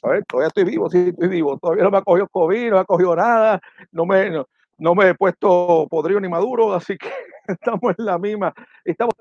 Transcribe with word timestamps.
a 0.04 0.10
ver, 0.10 0.26
todavía 0.26 0.48
estoy 0.50 0.66
vivo, 0.66 0.90
sí, 0.90 1.08
estoy 1.08 1.30
vivo. 1.30 1.58
Todavía 1.60 1.86
no 1.86 1.92
me 1.92 2.00
ha 2.00 2.02
cogido 2.02 2.28
COVID, 2.28 2.70
no 2.72 2.76
me 2.76 2.82
ha 2.82 2.84
cogido 2.84 3.16
nada, 3.16 3.62
no 3.94 4.06
me, 4.06 4.44
no 4.78 4.94
me 4.94 5.08
he 5.08 5.16
puesto 5.16 5.88
podrido 5.90 6.20
ni 6.20 6.28
maduro, 6.28 6.74
así 6.74 6.98
que 6.98 7.08
estamos 7.48 7.96
en 7.98 8.06
la 8.06 8.20
misma. 8.20 8.54
Estamos 8.84 9.14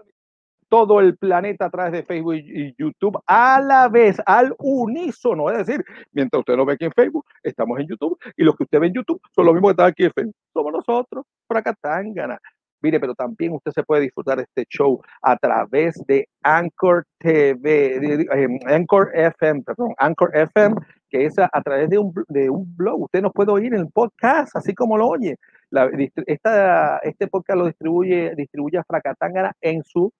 todo 0.84 1.00
el 1.00 1.16
planeta 1.16 1.66
a 1.66 1.70
través 1.70 1.92
de 1.92 2.02
Facebook 2.02 2.34
y 2.34 2.74
YouTube 2.76 3.18
a 3.26 3.60
la 3.60 3.88
vez, 3.88 4.20
al 4.26 4.54
unísono. 4.58 5.50
Es 5.50 5.66
decir, 5.66 5.84
mientras 6.12 6.40
usted 6.40 6.56
lo 6.56 6.66
ve 6.66 6.74
aquí 6.74 6.84
en 6.84 6.92
Facebook, 6.92 7.24
estamos 7.42 7.78
en 7.80 7.86
YouTube 7.86 8.18
y 8.36 8.44
los 8.44 8.56
que 8.56 8.64
usted 8.64 8.80
ve 8.80 8.88
en 8.88 8.94
YouTube 8.94 9.20
son 9.34 9.46
los 9.46 9.54
mismos 9.54 9.70
que 9.70 9.72
están 9.72 9.88
aquí 9.88 10.04
en 10.04 10.12
Facebook. 10.12 10.36
Somos 10.52 10.72
nosotros, 10.72 11.24
Fracatangana. 11.48 12.38
Mire, 12.82 13.00
pero 13.00 13.14
también 13.14 13.52
usted 13.52 13.72
se 13.72 13.82
puede 13.82 14.02
disfrutar 14.02 14.38
este 14.38 14.64
show 14.68 15.00
a 15.22 15.36
través 15.36 15.94
de 16.06 16.28
Anchor 16.42 17.04
TV, 17.18 18.26
em, 18.30 18.58
Anchor 18.66 19.10
FM, 19.14 19.62
perdón, 19.62 19.94
Anchor 19.98 20.30
FM, 20.36 20.76
que 21.08 21.24
es 21.24 21.38
a, 21.38 21.48
través 21.62 21.88
de 21.88 21.98
un, 21.98 22.12
de 22.28 22.50
un, 22.50 22.76
blog. 22.76 23.02
Usted 23.02 23.22
nos 23.22 23.32
puede 23.32 23.50
oír 23.50 23.72
en 23.74 23.80
el 23.80 23.90
podcast, 23.90 24.54
así 24.56 24.74
como 24.74 24.98
lo 24.98 25.08
oye. 25.08 25.36
Esta, 26.26 26.98
este 26.98 27.26
podcast 27.26 27.58
lo 27.58 27.66
distribuye, 27.66 28.34
distribuye 28.36 28.78
a 28.78 28.84
en 29.62 29.82
su 29.82 30.12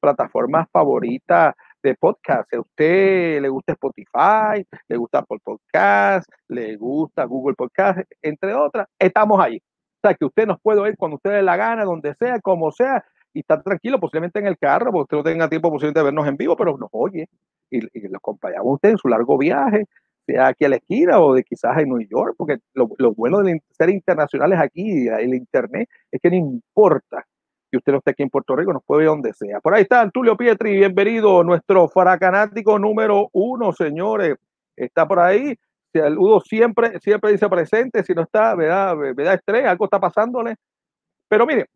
plataformas 0.00 0.66
favoritas 0.72 1.54
de 1.82 1.94
podcast. 1.94 2.52
A 2.52 2.60
usted 2.60 3.40
le 3.40 3.48
gusta 3.48 3.72
Spotify, 3.72 4.66
le 4.88 4.96
gusta 4.96 5.18
Apple 5.18 5.38
Podcast, 5.42 6.28
le 6.48 6.76
gusta 6.76 7.24
Google 7.24 7.54
Podcast, 7.54 8.00
entre 8.22 8.54
otras, 8.54 8.86
estamos 8.98 9.40
ahí. 9.40 9.58
O 9.58 10.08
sea, 10.08 10.14
que 10.14 10.24
usted 10.24 10.46
nos 10.46 10.60
puede 10.60 10.80
oír 10.80 10.96
cuando 10.96 11.16
usted 11.16 11.30
le 11.30 11.42
la 11.42 11.56
gana, 11.56 11.84
donde 11.84 12.14
sea, 12.14 12.40
como 12.40 12.72
sea, 12.72 13.04
y 13.32 13.40
estar 13.40 13.62
tranquilo, 13.62 14.00
posiblemente 14.00 14.38
en 14.38 14.46
el 14.46 14.58
carro, 14.58 14.90
porque 14.92 15.16
usted 15.16 15.18
no 15.18 15.32
tenga 15.34 15.48
tiempo 15.48 15.70
posiblemente 15.70 16.00
de 16.00 16.04
vernos 16.04 16.26
en 16.26 16.36
vivo, 16.36 16.56
pero 16.56 16.76
nos 16.76 16.88
oye 16.92 17.28
y, 17.70 17.78
y 17.78 18.08
lo 18.08 18.16
acompañamos 18.16 18.66
a 18.66 18.74
usted 18.74 18.90
en 18.90 18.98
su 18.98 19.08
largo 19.08 19.38
viaje, 19.38 19.86
sea 20.26 20.48
aquí 20.48 20.64
a 20.64 20.68
la 20.70 20.76
esquina 20.76 21.20
o 21.20 21.34
de 21.34 21.44
quizás 21.44 21.78
en 21.78 21.90
New 21.90 22.00
York, 22.00 22.34
porque 22.36 22.58
lo, 22.74 22.88
lo 22.98 23.14
bueno 23.14 23.42
de 23.42 23.62
ser 23.70 23.90
internacionales 23.90 24.58
aquí, 24.58 25.08
el 25.08 25.34
Internet, 25.34 25.88
es 26.10 26.20
que 26.20 26.30
no 26.30 26.36
importa 26.36 27.24
que 27.70 27.78
usted 27.78 27.92
no 27.92 27.98
esté 27.98 28.10
aquí 28.10 28.22
en 28.22 28.30
Puerto 28.30 28.56
Rico, 28.56 28.72
nos 28.72 28.84
puede 28.84 29.02
ir 29.02 29.08
donde 29.08 29.32
sea. 29.32 29.60
Por 29.60 29.74
ahí 29.74 29.82
está 29.82 30.08
Tulio 30.10 30.36
Pietri, 30.36 30.76
bienvenido, 30.76 31.44
nuestro 31.44 31.88
fracanático 31.88 32.78
número 32.78 33.28
uno, 33.32 33.72
señores. 33.72 34.36
Está 34.76 35.06
por 35.06 35.20
ahí. 35.20 35.54
Saludo 35.92 36.40
siempre, 36.40 36.98
siempre 37.00 37.32
dice 37.32 37.48
presente, 37.48 38.02
si 38.04 38.14
no 38.14 38.22
está, 38.22 38.54
¿verdad? 38.54 38.96
da 39.16 39.34
estrés, 39.34 39.66
algo 39.66 39.84
está 39.84 39.98
pasándole. 39.98 40.56
Pero 41.28 41.46
miren, 41.46 41.66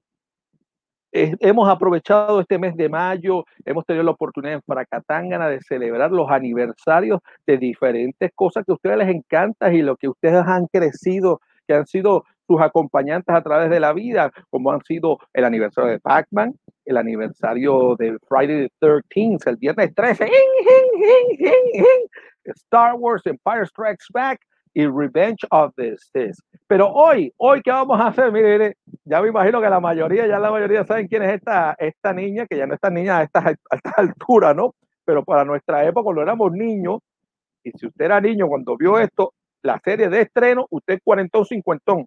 hemos 1.14 1.68
aprovechado 1.68 2.40
este 2.40 2.58
mes 2.58 2.76
de 2.76 2.88
mayo, 2.88 3.44
hemos 3.64 3.84
tenido 3.86 4.04
la 4.04 4.10
oportunidad 4.10 4.54
en 4.54 4.62
Fracatangana 4.62 5.48
de 5.48 5.60
celebrar 5.60 6.10
los 6.10 6.28
aniversarios 6.30 7.20
de 7.46 7.56
diferentes 7.56 8.30
cosas 8.34 8.64
que 8.64 8.72
a 8.72 8.74
ustedes 8.74 8.98
les 8.98 9.08
encanta 9.08 9.72
y 9.72 9.82
lo 9.82 9.96
que 9.96 10.08
ustedes 10.08 10.44
han 10.44 10.66
crecido, 10.66 11.40
que 11.68 11.74
han 11.74 11.86
sido 11.86 12.24
sus 12.46 12.60
acompañantes 12.60 13.34
a 13.34 13.42
través 13.42 13.70
de 13.70 13.80
la 13.80 13.92
vida, 13.92 14.30
como 14.50 14.72
han 14.72 14.82
sido 14.82 15.18
el 15.32 15.44
aniversario 15.44 15.90
de 15.90 16.00
Pac-Man, 16.00 16.54
el 16.84 16.96
aniversario 16.96 17.96
de 17.98 18.18
Friday 18.28 18.68
the 18.80 18.86
13th, 18.86 19.46
el 19.46 19.56
viernes 19.56 19.94
13, 19.94 20.30
Star 22.44 22.94
Wars 22.94 23.22
Empire 23.26 23.66
Strikes 23.66 24.06
Back 24.12 24.40
y 24.74 24.86
Revenge 24.86 25.46
of 25.50 25.72
the 25.76 25.96
Sith. 25.96 26.36
Pero 26.66 26.88
hoy, 26.88 27.32
hoy, 27.36 27.62
¿qué 27.62 27.70
vamos 27.70 28.00
a 28.00 28.08
hacer? 28.08 28.32
Mire, 28.32 28.76
ya 29.04 29.22
me 29.22 29.28
imagino 29.28 29.60
que 29.60 29.68
la 29.70 29.80
mayoría, 29.80 30.26
ya 30.26 30.38
la 30.38 30.50
mayoría 30.50 30.84
saben 30.84 31.06
quién 31.06 31.22
es 31.22 31.34
esta, 31.34 31.74
esta 31.78 32.12
niña, 32.12 32.46
que 32.46 32.56
ya 32.56 32.66
no 32.66 32.74
es 32.74 32.78
esta 32.78 32.90
niña 32.90 33.18
a 33.18 33.22
esta, 33.22 33.40
a 33.40 33.76
esta 33.76 33.90
altura, 33.96 34.52
¿no? 34.52 34.74
Pero 35.04 35.24
para 35.24 35.44
nuestra 35.44 35.84
época, 35.84 36.04
cuando 36.04 36.22
éramos 36.22 36.52
niños, 36.52 37.00
y 37.62 37.70
si 37.72 37.86
usted 37.86 38.06
era 38.06 38.20
niño 38.20 38.48
cuando 38.48 38.76
vio 38.76 38.98
esto, 38.98 39.32
la 39.62 39.80
serie 39.82 40.08
de 40.08 40.22
estreno, 40.22 40.66
usted 40.70 40.98
cuarentón, 41.02 41.44
cincuentón. 41.46 42.06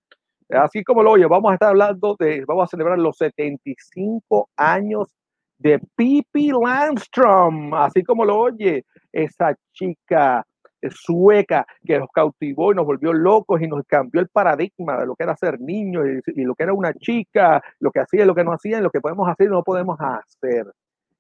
Así 0.50 0.84
como 0.84 1.04
lo 1.04 1.12
oye, 1.12 1.26
vamos 1.26 1.52
a 1.52 1.54
estar 1.56 1.70
hablando 1.70 2.16
de, 2.18 2.46
vamos 2.46 2.64
a 2.66 2.68
celebrar 2.68 2.98
los 2.98 3.18
75 3.18 4.50
años 4.56 5.14
de 5.58 5.80
Pippi 5.96 6.52
Landstrom, 6.52 7.74
así 7.74 8.04
como 8.04 8.24
lo 8.24 8.38
oye, 8.38 8.86
esa 9.12 9.56
chica 9.74 10.46
sueca 10.90 11.66
que 11.84 12.00
nos 12.00 12.10
cautivó 12.14 12.72
y 12.72 12.76
nos 12.76 12.86
volvió 12.86 13.12
locos 13.12 13.62
y 13.62 13.68
nos 13.68 13.84
cambió 13.86 14.22
el 14.22 14.28
paradigma 14.30 14.98
de 14.98 15.08
lo 15.08 15.16
que 15.16 15.24
era 15.24 15.36
ser 15.36 15.60
niño 15.60 16.02
y, 16.06 16.44
lo 16.44 16.56
que 16.56 16.64
era 16.64 16.74
una 16.74 16.94
chica, 16.94 17.62
lo 17.80 17.92
que 17.92 18.00
hacía 18.00 18.24
y 18.24 18.28
lo 18.28 18.36
que 18.36 18.44
no 18.44 18.54
hacía, 18.54 18.80
y 18.80 18.82
lo 18.82 18.92
que 18.92 19.02
podemos 19.02 19.28
hacer 19.28 19.48
y 19.48 19.50
no 19.50 19.64
podemos 19.64 19.98
hacer. 20.00 20.68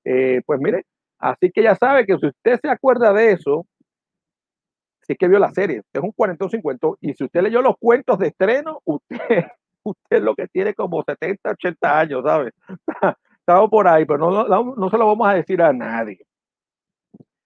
Eh, 0.05 0.41
pues 0.45 0.59
mire, 0.59 0.85
así 1.19 1.51
que 1.51 1.63
ya 1.63 1.75
sabe 1.75 2.05
que 2.05 2.17
si 2.17 2.27
usted 2.27 2.59
se 2.61 2.69
acuerda 2.69 3.11
de 3.13 3.31
eso, 3.33 3.65
si 5.07 5.13
es 5.13 5.17
que 5.17 5.27
vio 5.27 5.39
la 5.39 5.51
serie, 5.53 5.81
es 5.91 6.01
un 6.01 6.11
40 6.11 6.49
50 6.49 6.87
y 7.01 7.13
si 7.13 7.23
usted 7.23 7.41
leyó 7.41 7.61
los 7.61 7.77
cuentos 7.79 8.19
de 8.19 8.27
estreno, 8.27 8.81
usted, 8.85 9.45
usted 9.83 10.21
lo 10.21 10.35
que 10.35 10.47
tiene 10.47 10.73
como 10.73 11.01
70, 11.01 11.51
80 11.51 11.99
años, 11.99 12.23
¿sabe? 12.25 12.51
Estamos 13.39 13.69
por 13.69 13.87
ahí, 13.87 14.05
pero 14.05 14.19
no, 14.19 14.47
no, 14.47 14.75
no 14.75 14.89
se 14.89 14.97
lo 14.97 15.07
vamos 15.07 15.27
a 15.27 15.35
decir 15.35 15.61
a 15.61 15.71
nadie. 15.71 16.19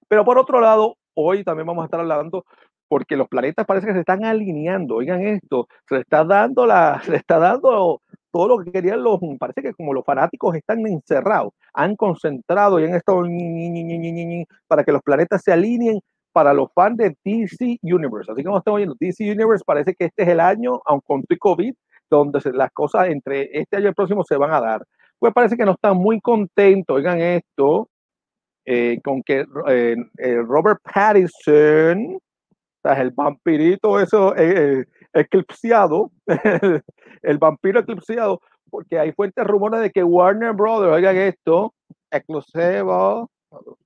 Pero 0.08 0.26
por 0.26 0.40
otro 0.40 0.60
lado, 0.60 0.98
hoy 1.14 1.44
también 1.44 1.68
vamos 1.68 1.84
a 1.84 1.86
estar 1.86 2.00
hablando 2.00 2.44
porque 2.88 3.16
los 3.16 3.30
planetas 3.30 3.66
parece 3.66 3.88
que 3.88 3.94
se 3.94 4.00
están 4.00 4.26
alineando. 4.26 4.96
Oigan 4.96 5.22
esto, 5.22 5.68
se 5.88 6.00
está 6.00 6.26
dando 6.26 6.66
la, 6.66 7.00
se 7.06 7.16
está 7.16 7.38
dando 7.38 8.02
todo 8.32 8.48
lo 8.48 8.64
que 8.64 8.72
querían 8.72 9.04
los, 9.04 9.20
parece 9.40 9.62
que 9.62 9.74
como 9.74 9.94
los 9.94 10.04
fanáticos 10.04 10.56
están 10.56 10.86
encerrados, 10.88 11.54
han 11.74 11.96
concentrado 11.96 12.80
y 12.80 12.86
han 12.86 12.96
estado 12.96 13.24
para 14.68 14.84
que 14.84 14.92
los 14.92 15.02
planetas 15.04 15.44
se 15.44 15.52
alineen 15.52 16.00
para 16.32 16.54
los 16.54 16.72
fans 16.74 16.98
de 16.98 17.16
DC 17.24 17.80
Universe. 17.82 18.32
Así 18.32 18.44
como 18.44 18.58
estamos 18.58 18.78
viendo, 18.78 18.96
DC 19.00 19.32
Universe 19.32 19.64
parece 19.66 19.94
que 19.94 20.06
este 20.06 20.24
es 20.24 20.30
el 20.30 20.40
año, 20.40 20.82
aunque 20.86 21.06
con 21.08 21.24
COVID, 21.40 21.74
donde 22.10 22.42
las 22.54 22.72
cosas 22.72 23.08
entre 23.08 23.50
este 23.58 23.78
año 23.78 23.86
y 23.86 23.90
el 23.90 23.96
próximo 23.96 24.24
se 24.24 24.38
van 24.38 24.54
a 24.54 24.62
dar. 24.62 24.86
Pues 25.20 25.34
parece 25.34 25.56
que 25.56 25.66
no 25.66 25.74
están 25.74 25.98
muy 25.98 26.20
contentos, 26.20 26.96
oigan 26.96 27.20
esto, 27.20 27.90
eh, 28.66 29.00
con 29.04 29.24
que 29.24 29.46
eh, 29.68 29.96
eh, 30.18 30.36
Robert 30.48 30.80
Pattinson, 30.84 32.20
el 32.84 33.12
vampirito 33.12 34.00
eso 34.00 34.34
eclipseado, 35.14 36.12
el 37.22 37.38
vampiro 37.38 37.80
eclipseado, 37.82 38.42
porque 38.70 38.98
hay 38.98 39.12
fuertes 39.12 39.46
rumores 39.46 39.82
de 39.82 39.92
que 39.92 40.04
Warner 40.04 40.54
Brothers, 40.54 40.94
oigan 40.94 41.18
esto, 41.18 41.74
exclusivo, 42.10 43.30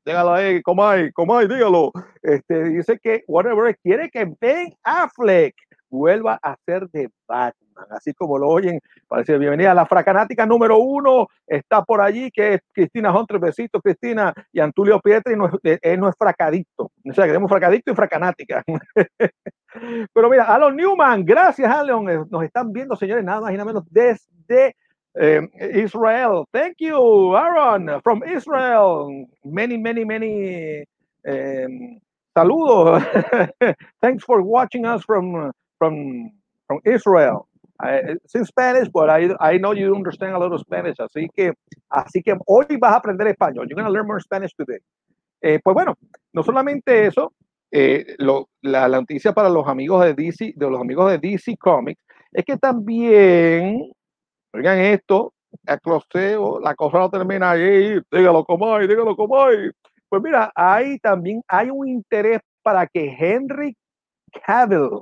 Dígalo 0.05 0.33
ahí, 0.33 0.61
¿cómo 0.61 0.85
hay? 0.85 1.11
Dígalo. 1.47 1.91
Este, 2.21 2.63
dice 2.65 2.99
que 3.01 3.23
Warner 3.27 3.55
Bros. 3.55 3.75
quiere 3.81 4.09
que 4.09 4.31
Ben 4.39 4.75
Affleck 4.83 5.55
vuelva 5.89 6.39
a 6.41 6.55
ser 6.65 6.87
de 6.89 7.09
Batman. 7.27 7.87
Así 7.89 8.13
como 8.13 8.37
lo 8.37 8.47
oyen, 8.47 8.79
parece 9.07 9.37
bienvenida 9.37 9.73
la 9.73 9.85
fracanática 9.85 10.45
número 10.45 10.77
uno. 10.77 11.27
Está 11.45 11.83
por 11.83 11.99
allí, 11.99 12.31
que 12.31 12.53
es 12.53 12.61
Cristina 12.71 13.17
Hunter. 13.17 13.39
Besitos, 13.39 13.81
Cristina. 13.81 14.33
Y 14.53 14.59
Antulio 14.59 14.99
Pietri 14.99 15.35
no 15.35 15.47
es, 15.47 15.99
no 15.99 16.09
es 16.09 16.15
fracadicto. 16.17 16.91
O 17.03 17.13
sea, 17.13 17.25
queremos 17.25 17.49
fracadicto 17.49 17.91
y 17.91 17.95
fracanática. 17.95 18.63
Pero 20.13 20.29
mira, 20.29 20.43
Alon 20.45 20.75
Newman, 20.75 21.25
gracias, 21.25 21.69
Alon. 21.69 22.27
Nos 22.29 22.43
están 22.43 22.71
viendo, 22.71 22.95
señores, 22.95 23.25
nada 23.25 23.41
más 23.41 23.51
y 23.51 23.55
nada 23.55 23.65
menos 23.65 23.83
desde 23.89 24.75
um, 25.21 25.49
Israel. 25.59 26.47
Thank 26.53 26.77
you, 26.79 27.35
Aaron, 27.35 28.01
from 28.03 28.23
Israel. 28.23 29.27
Many, 29.43 29.77
many, 29.77 30.03
many 30.05 30.85
um, 31.27 31.99
saludos. 32.37 33.75
Thanks 34.01 34.23
for 34.23 34.41
watching 34.41 34.85
us 34.85 35.03
from 35.03 35.51
from 35.77 36.31
from 36.67 36.79
Israel. 36.85 37.47
I, 37.79 37.95
it's 37.95 38.35
in 38.35 38.45
Spanish, 38.45 38.87
but 38.87 39.09
I, 39.09 39.35
I 39.41 39.57
know 39.57 39.73
you 39.73 39.93
understand 39.93 40.33
a 40.33 40.39
little 40.39 40.57
Spanish. 40.57 40.95
Así 40.97 41.27
que, 41.35 41.53
así 41.91 42.23
que 42.23 42.35
hoy 42.47 42.77
vas 42.79 42.93
a 42.93 42.95
aprender 42.97 43.27
español. 43.27 43.67
You're 43.67 43.83
to 43.83 43.89
learn 43.89 44.07
more 44.07 44.19
Spanish 44.21 44.53
today. 44.55 44.79
Eh, 45.41 45.59
pues 45.61 45.73
bueno, 45.73 45.95
no 46.33 46.43
solamente 46.43 47.05
eso, 47.05 47.33
eh, 47.71 48.15
lo, 48.19 48.49
la, 48.61 48.87
la, 48.87 48.99
noticia 48.99 49.33
para 49.33 49.49
los 49.49 49.67
amigos 49.67 50.03
de 50.05 50.13
DC, 50.13 50.53
de 50.55 50.69
los 50.69 50.79
amigos 50.79 51.11
de 51.11 51.17
DC 51.17 51.57
Comics, 51.57 52.01
es 52.31 52.45
que 52.45 52.57
también, 52.57 53.91
oigan 54.55 54.79
esto, 54.79 55.33
el 55.65 55.79
closeo, 55.79 56.59
la 56.59 56.75
cosa 56.75 56.99
no 56.99 57.09
termina 57.09 57.51
ahí, 57.51 57.99
dígalo 58.11 58.43
como 58.45 58.75
hay, 58.75 58.87
dígalo 58.87 59.15
como 59.15 59.43
hay. 59.43 59.69
Pues 60.09 60.21
mira, 60.21 60.51
ahí 60.55 60.99
también 60.99 61.41
hay 61.47 61.69
un 61.69 61.87
interés 61.87 62.39
para 62.61 62.87
que 62.87 63.15
Henry 63.17 63.75
Cavill 64.45 65.01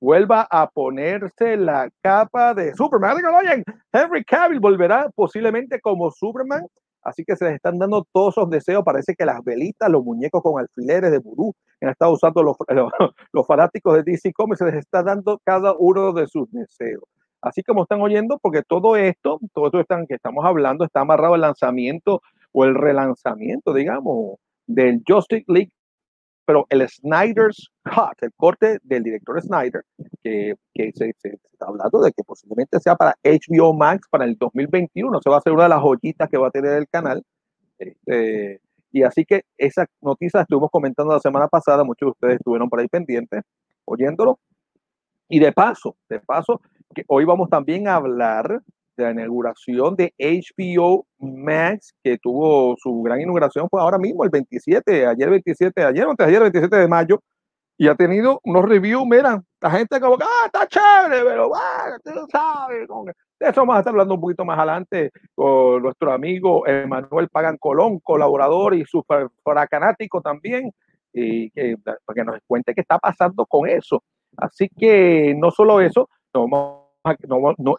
vuelva 0.00 0.46
a 0.50 0.68
ponerse 0.68 1.56
la 1.56 1.88
capa 2.02 2.54
de 2.54 2.74
Superman. 2.74 3.16
Oigan, 3.16 3.62
Henry 3.92 4.24
Cavill 4.24 4.60
volverá 4.60 5.10
posiblemente 5.14 5.80
como 5.80 6.10
Superman 6.10 6.66
Así 7.02 7.24
que 7.24 7.36
se 7.36 7.46
les 7.46 7.54
están 7.54 7.78
dando 7.78 8.06
todos 8.12 8.34
esos 8.36 8.50
deseos. 8.50 8.84
Parece 8.84 9.14
que 9.14 9.24
las 9.24 9.42
velitas, 9.42 9.90
los 9.90 10.04
muñecos 10.04 10.42
con 10.42 10.60
alfileres 10.60 11.10
de 11.10 11.18
vudú 11.18 11.54
que 11.78 11.86
han 11.86 11.92
estado 11.92 12.12
usando 12.12 12.42
los, 12.42 12.56
los, 12.68 12.90
los, 13.32 13.46
fanáticos 13.46 13.94
de 13.94 14.02
DC 14.02 14.32
Comics, 14.32 14.58
se 14.58 14.66
les 14.66 14.74
está 14.74 15.02
dando 15.02 15.40
cada 15.44 15.74
uno 15.78 16.12
de 16.12 16.26
sus 16.26 16.50
deseos. 16.50 17.04
Así 17.42 17.62
como 17.62 17.82
están 17.82 18.00
oyendo, 18.00 18.38
porque 18.38 18.62
todo 18.62 18.96
esto, 18.96 19.38
todo 19.54 19.66
esto 19.66 19.80
están, 19.80 20.06
que 20.06 20.14
estamos 20.14 20.44
hablando, 20.44 20.84
está 20.84 21.00
amarrado 21.00 21.34
al 21.34 21.40
lanzamiento 21.40 22.22
o 22.52 22.64
el 22.64 22.74
relanzamiento, 22.74 23.72
digamos, 23.72 24.36
del 24.66 25.02
Justice 25.06 25.44
League 25.48 25.72
pero 26.50 26.66
el 26.68 26.88
Snyder's 26.88 27.70
Cut, 27.84 28.20
el 28.22 28.32
corte 28.34 28.80
del 28.82 29.04
director 29.04 29.40
Snyder, 29.40 29.84
que, 30.24 30.56
se, 30.74 31.14
está 31.20 31.66
hablando 31.66 32.00
de 32.00 32.10
que 32.10 32.24
posiblemente 32.24 32.80
sea 32.80 32.96
para 32.96 33.14
HBO 33.22 33.72
Max 33.72 34.08
para 34.10 34.24
el 34.24 34.36
2021, 34.36 35.20
se 35.22 35.30
va 35.30 35.36
a 35.36 35.42
ser 35.42 35.52
una 35.52 35.62
de 35.62 35.68
las 35.68 35.80
joyitas 35.80 36.28
que 36.28 36.38
va 36.38 36.48
a 36.48 36.50
tener 36.50 36.72
el 36.72 36.88
canal. 36.88 37.22
Este, 37.78 38.60
y 38.90 39.04
así 39.04 39.24
que 39.24 39.44
esa 39.56 39.86
noticia 40.00 40.40
estuvimos 40.40 40.70
comentando 40.72 41.12
la 41.12 41.20
semana 41.20 41.46
pasada, 41.46 41.84
muchos 41.84 42.08
de 42.08 42.10
ustedes 42.10 42.34
estuvieron 42.38 42.68
por 42.68 42.80
ahí 42.80 42.88
pendientes, 42.88 43.44
oyéndolo. 43.84 44.40
Y 45.30 45.38
de 45.38 45.52
paso, 45.52 45.96
de 46.08 46.18
paso, 46.18 46.60
que 46.92 47.04
hoy 47.06 47.24
vamos 47.24 47.48
también 47.48 47.86
a 47.86 47.94
hablar 47.94 48.60
la 48.96 49.12
inauguración 49.12 49.94
de 49.94 50.12
HBO 50.18 51.06
Max, 51.18 51.94
que 52.02 52.18
tuvo 52.18 52.74
su 52.76 53.00
gran 53.02 53.20
inauguración, 53.20 53.68
fue 53.70 53.80
ahora 53.80 53.96
mismo, 53.96 54.24
el 54.24 54.30
27, 54.30 55.06
ayer 55.06 55.30
27, 55.30 55.84
ayer 55.84 56.04
antes 56.04 56.26
ayer 56.26 56.40
27 56.40 56.76
de 56.76 56.88
mayo, 56.88 57.22
y 57.78 57.86
ha 57.86 57.94
tenido 57.94 58.40
unos 58.42 58.64
reviews, 58.64 59.06
mira, 59.06 59.40
la 59.60 59.70
gente 59.70 60.00
como 60.00 60.16
ah, 60.20 60.46
está 60.46 60.66
chévere, 60.66 61.24
pero 61.24 61.48
bueno, 61.48 61.96
tú 62.04 62.26
sabes, 62.30 62.88
de 63.38 63.48
eso 63.48 63.60
vamos 63.60 63.76
a 63.76 63.78
estar 63.78 63.92
hablando 63.92 64.14
un 64.14 64.20
poquito 64.20 64.44
más 64.44 64.58
adelante 64.58 65.12
con 65.34 65.80
nuestro 65.80 66.12
amigo 66.12 66.66
Emanuel 66.66 67.28
Pagan 67.28 67.56
Colón, 67.56 68.00
colaborador 68.00 68.74
y 68.74 68.84
super 68.84 69.28
fracanático 69.44 70.20
también, 70.20 70.72
y 71.12 71.50
que, 71.50 71.76
para 71.84 71.98
que 72.14 72.24
nos 72.24 72.40
cuente 72.48 72.74
qué 72.74 72.80
está 72.80 72.98
pasando 72.98 73.46
con 73.46 73.68
eso. 73.68 74.02
Así 74.36 74.68
que 74.68 75.34
no 75.36 75.50
solo 75.50 75.80
eso, 75.80 76.08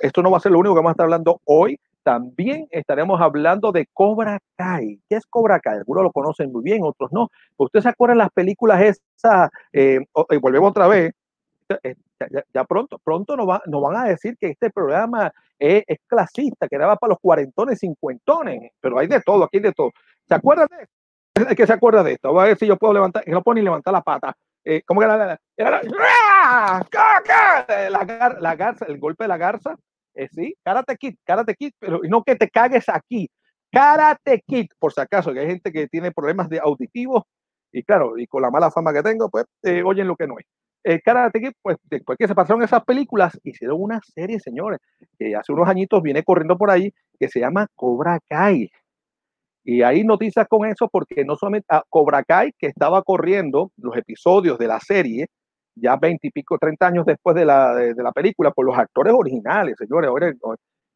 esto 0.02 0.22
no 0.24 0.32
va 0.32 0.38
a 0.38 0.40
ser 0.40 0.52
lo 0.52 0.60
único 0.60 0.74
que 0.74 0.80
vamos 0.80 0.90
a 0.90 0.94
estar 0.94 1.06
hablando 1.06 1.42
hoy. 1.46 1.80
También 2.04 2.68
estaremos 2.72 3.22
hablando 3.22 3.72
de 3.72 3.86
Cobra 3.94 4.40
Kai. 4.56 5.00
¿Qué 5.08 5.16
es 5.18 5.26
Cobra 5.28 5.60
Kai? 5.60 5.78
Algunos 5.78 6.04
lo 6.04 6.12
conocen 6.12 6.52
muy 6.52 6.64
bien, 6.64 6.84
otros 6.84 7.12
no. 7.12 7.30
¿Ustedes 7.58 7.84
se 7.84 7.90
acuerdan 7.90 8.18
las 8.18 8.32
películas 8.32 8.82
esas? 8.82 9.50
Eh, 9.72 10.00
y 10.30 10.38
volvemos 10.38 10.72
otra 10.72 10.88
vez. 10.88 11.14
Eh, 11.84 11.96
ya, 12.20 12.44
ya, 12.54 12.64
pronto, 12.66 13.00
pronto 13.04 13.38
nos, 13.38 13.48
va, 13.48 13.62
nos, 13.66 13.82
van 13.82 13.96
a 13.96 14.10
decir 14.10 14.36
que 14.38 14.48
este 14.48 14.70
programa 14.72 15.32
es, 15.58 15.84
clasista, 16.08 16.68
que 16.68 16.76
era 16.76 16.96
para 16.96 17.12
los 17.12 17.20
cuarentones, 17.20 17.80
cincuentones, 17.80 18.72
pero 18.80 19.00
hay 19.00 19.08
de 19.08 19.22
todo, 19.22 19.46
aquí 19.46 19.58
hay 19.58 19.64
de 19.64 19.72
todo. 19.72 19.92
¿Se 20.28 20.36
acuerdan 20.36 20.68
de 20.70 20.84
esto? 20.84 21.56
¿Qué 21.56 21.66
se 21.66 21.74
acuerda 21.74 22.04
de 22.04 22.14
esto? 22.14 22.32
Voy 22.34 22.42
a 22.42 22.48
ver 22.48 22.58
si 22.58 22.68
yo 22.68 22.78
puedo 22.78 22.94
levantar, 22.94 23.24
que 23.24 23.32
no 23.32 23.42
puedo 23.42 23.56
ni 23.56 23.62
levantar 23.62 23.94
la 23.94 24.02
pata 24.02 24.36
eh, 24.64 24.82
¿cómo 24.86 25.02
que 25.02 25.08
la, 26.52 27.66
la, 27.70 27.90
la, 27.90 28.06
la, 28.06 28.38
la, 28.40 28.56
garza, 28.56 28.86
el 28.86 29.00
golpe 29.00 29.24
de 29.24 29.28
la 29.30 29.38
garza? 29.38 29.76
Eh, 30.14 30.28
sí, 30.32 30.56
Karate 30.64 30.98
Kid, 30.98 31.16
Karate 31.24 31.56
Kid, 31.56 31.72
pero 31.80 32.00
no 32.08 32.24
que 32.24 32.36
te 32.36 32.50
cagues 32.50 32.90
aquí. 32.90 33.30
Karate 33.72 34.42
Kid, 34.46 34.68
por 34.80 34.92
si 34.94 35.02
acaso, 35.02 35.34
que 35.34 35.40
hay 35.40 35.48
gente 35.48 35.72
que 35.72 35.88
tiene 35.88 36.12
problemas 36.12 36.50
de 36.50 36.60
auditivos 36.60 37.24
y 37.72 37.84
claro, 37.84 38.18
y 38.18 38.28
con 38.28 38.42
la 38.42 38.52
mala 38.52 38.70
fama 38.72 38.94
que 38.94 39.02
tengo, 39.02 39.30
pues 39.30 39.46
eh, 39.64 39.82
oyen 39.84 40.08
lo 40.08 40.16
que 40.16 40.28
no 40.28 40.38
es. 40.38 40.46
Eh, 40.84 41.00
Karate 41.02 41.40
Kid, 41.40 41.52
pues 41.62 41.78
después 41.84 42.18
que 42.18 42.28
se 42.28 42.36
pasaron 42.36 42.64
esas 42.64 42.84
películas, 42.84 43.40
hicieron 43.44 43.82
una 43.82 44.02
serie, 44.02 44.40
señores, 44.40 44.80
que 45.18 45.36
hace 45.36 45.54
unos 45.54 45.70
añitos 45.70 46.02
viene 46.02 46.24
corriendo 46.24 46.58
por 46.58 46.72
ahí, 46.72 46.92
que 47.20 47.30
se 47.30 47.40
llama 47.40 47.68
Cobra 47.76 48.20
Kai. 48.28 48.70
Y 49.64 49.84
hay 49.84 50.04
noticias 50.04 50.48
con 50.48 50.68
eso 50.68 50.90
porque 50.92 51.24
no 51.24 51.36
solamente 51.36 51.68
a 51.70 51.84
Cobra 51.88 52.24
Kai, 52.24 52.52
que 52.58 52.68
estaba 52.68 53.04
corriendo 53.04 53.72
los 53.78 53.96
episodios 53.96 54.58
de 54.58 54.68
la 54.68 54.80
serie, 54.80 55.28
ya 55.76 55.96
20 55.96 56.28
y 56.28 56.32
pico, 56.32 56.58
30 56.58 56.88
años 56.88 57.06
después 57.06 57.36
de 57.36 57.46
la, 57.46 57.74
de, 57.76 57.94
de 57.94 58.04
la 58.04 58.12
película, 58.12 58.52
por 58.52 58.66
los 58.66 58.78
actores 58.78 59.14
originales, 59.14 59.76
señores, 59.78 60.10
ahora, 60.10 60.34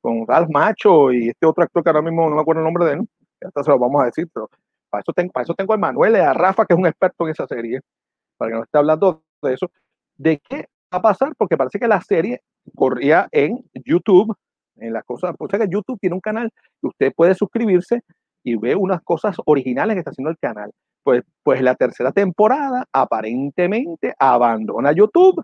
con 0.01 0.27
Ralph 0.27 0.49
Macho 0.51 1.11
y 1.11 1.29
este 1.29 1.45
otro 1.45 1.63
actor 1.63 1.83
que 1.83 1.89
ahora 1.89 2.01
mismo 2.01 2.29
no 2.29 2.35
me 2.35 2.41
acuerdo 2.41 2.61
el 2.61 2.65
nombre 2.65 2.85
de 2.85 2.93
él, 2.93 3.07
hasta 3.41 3.63
se 3.63 3.71
lo 3.71 3.79
vamos 3.79 4.01
a 4.01 4.05
decir, 4.05 4.27
pero 4.33 4.49
para 4.89 5.01
eso 5.01 5.13
tengo, 5.13 5.31
para 5.31 5.43
eso 5.43 5.53
tengo 5.55 5.73
a 5.73 5.77
Manuel 5.77 6.13
y 6.13 6.19
a 6.19 6.33
Rafa, 6.33 6.65
que 6.65 6.73
es 6.73 6.79
un 6.79 6.85
experto 6.85 7.25
en 7.25 7.31
esa 7.31 7.47
serie, 7.47 7.81
para 8.37 8.51
que 8.51 8.55
nos 8.55 8.65
esté 8.65 8.77
hablando 8.77 9.23
de 9.41 9.53
eso. 9.53 9.71
¿De 10.15 10.39
qué 10.47 10.67
va 10.93 10.99
a 10.99 11.01
pasar? 11.01 11.33
Porque 11.35 11.57
parece 11.57 11.79
que 11.79 11.87
la 11.87 12.01
serie 12.01 12.41
corría 12.75 13.27
en 13.31 13.63
YouTube, 13.73 14.35
en 14.77 14.93
las 14.93 15.03
cosas, 15.03 15.35
pues 15.37 15.51
que 15.51 15.67
YouTube 15.69 15.99
tiene 15.99 16.13
un 16.13 16.21
canal 16.21 16.51
que 16.81 16.87
usted 16.87 17.13
puede 17.15 17.33
suscribirse 17.33 18.03
y 18.45 18.55
ve 18.55 18.75
unas 18.75 19.01
cosas 19.01 19.35
originales 19.45 19.95
que 19.95 19.99
está 19.99 20.11
haciendo 20.11 20.29
el 20.29 20.37
canal. 20.37 20.71
Pues, 21.03 21.23
pues 21.43 21.61
la 21.61 21.75
tercera 21.75 22.11
temporada 22.11 22.85
aparentemente 22.93 24.13
abandona 24.17 24.91
YouTube 24.91 25.43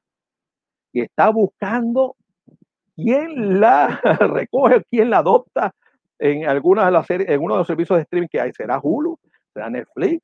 y 0.93 1.01
está 1.01 1.29
buscando 1.29 2.15
quién 2.95 3.59
la 3.59 3.99
recoge, 4.19 4.83
quién 4.89 5.09
la 5.09 5.17
adopta 5.17 5.73
en 6.19 6.47
algunas 6.47 6.85
de 6.85 6.91
las 6.91 7.07
series, 7.07 7.29
en 7.29 7.41
uno 7.41 7.55
de 7.55 7.59
los 7.59 7.67
servicios 7.67 7.97
de 7.97 8.03
streaming 8.03 8.27
que 8.27 8.39
hay. 8.39 8.51
¿Será 8.53 8.79
Hulu? 8.81 9.17
¿Será 9.51 9.69
Netflix? 9.71 10.23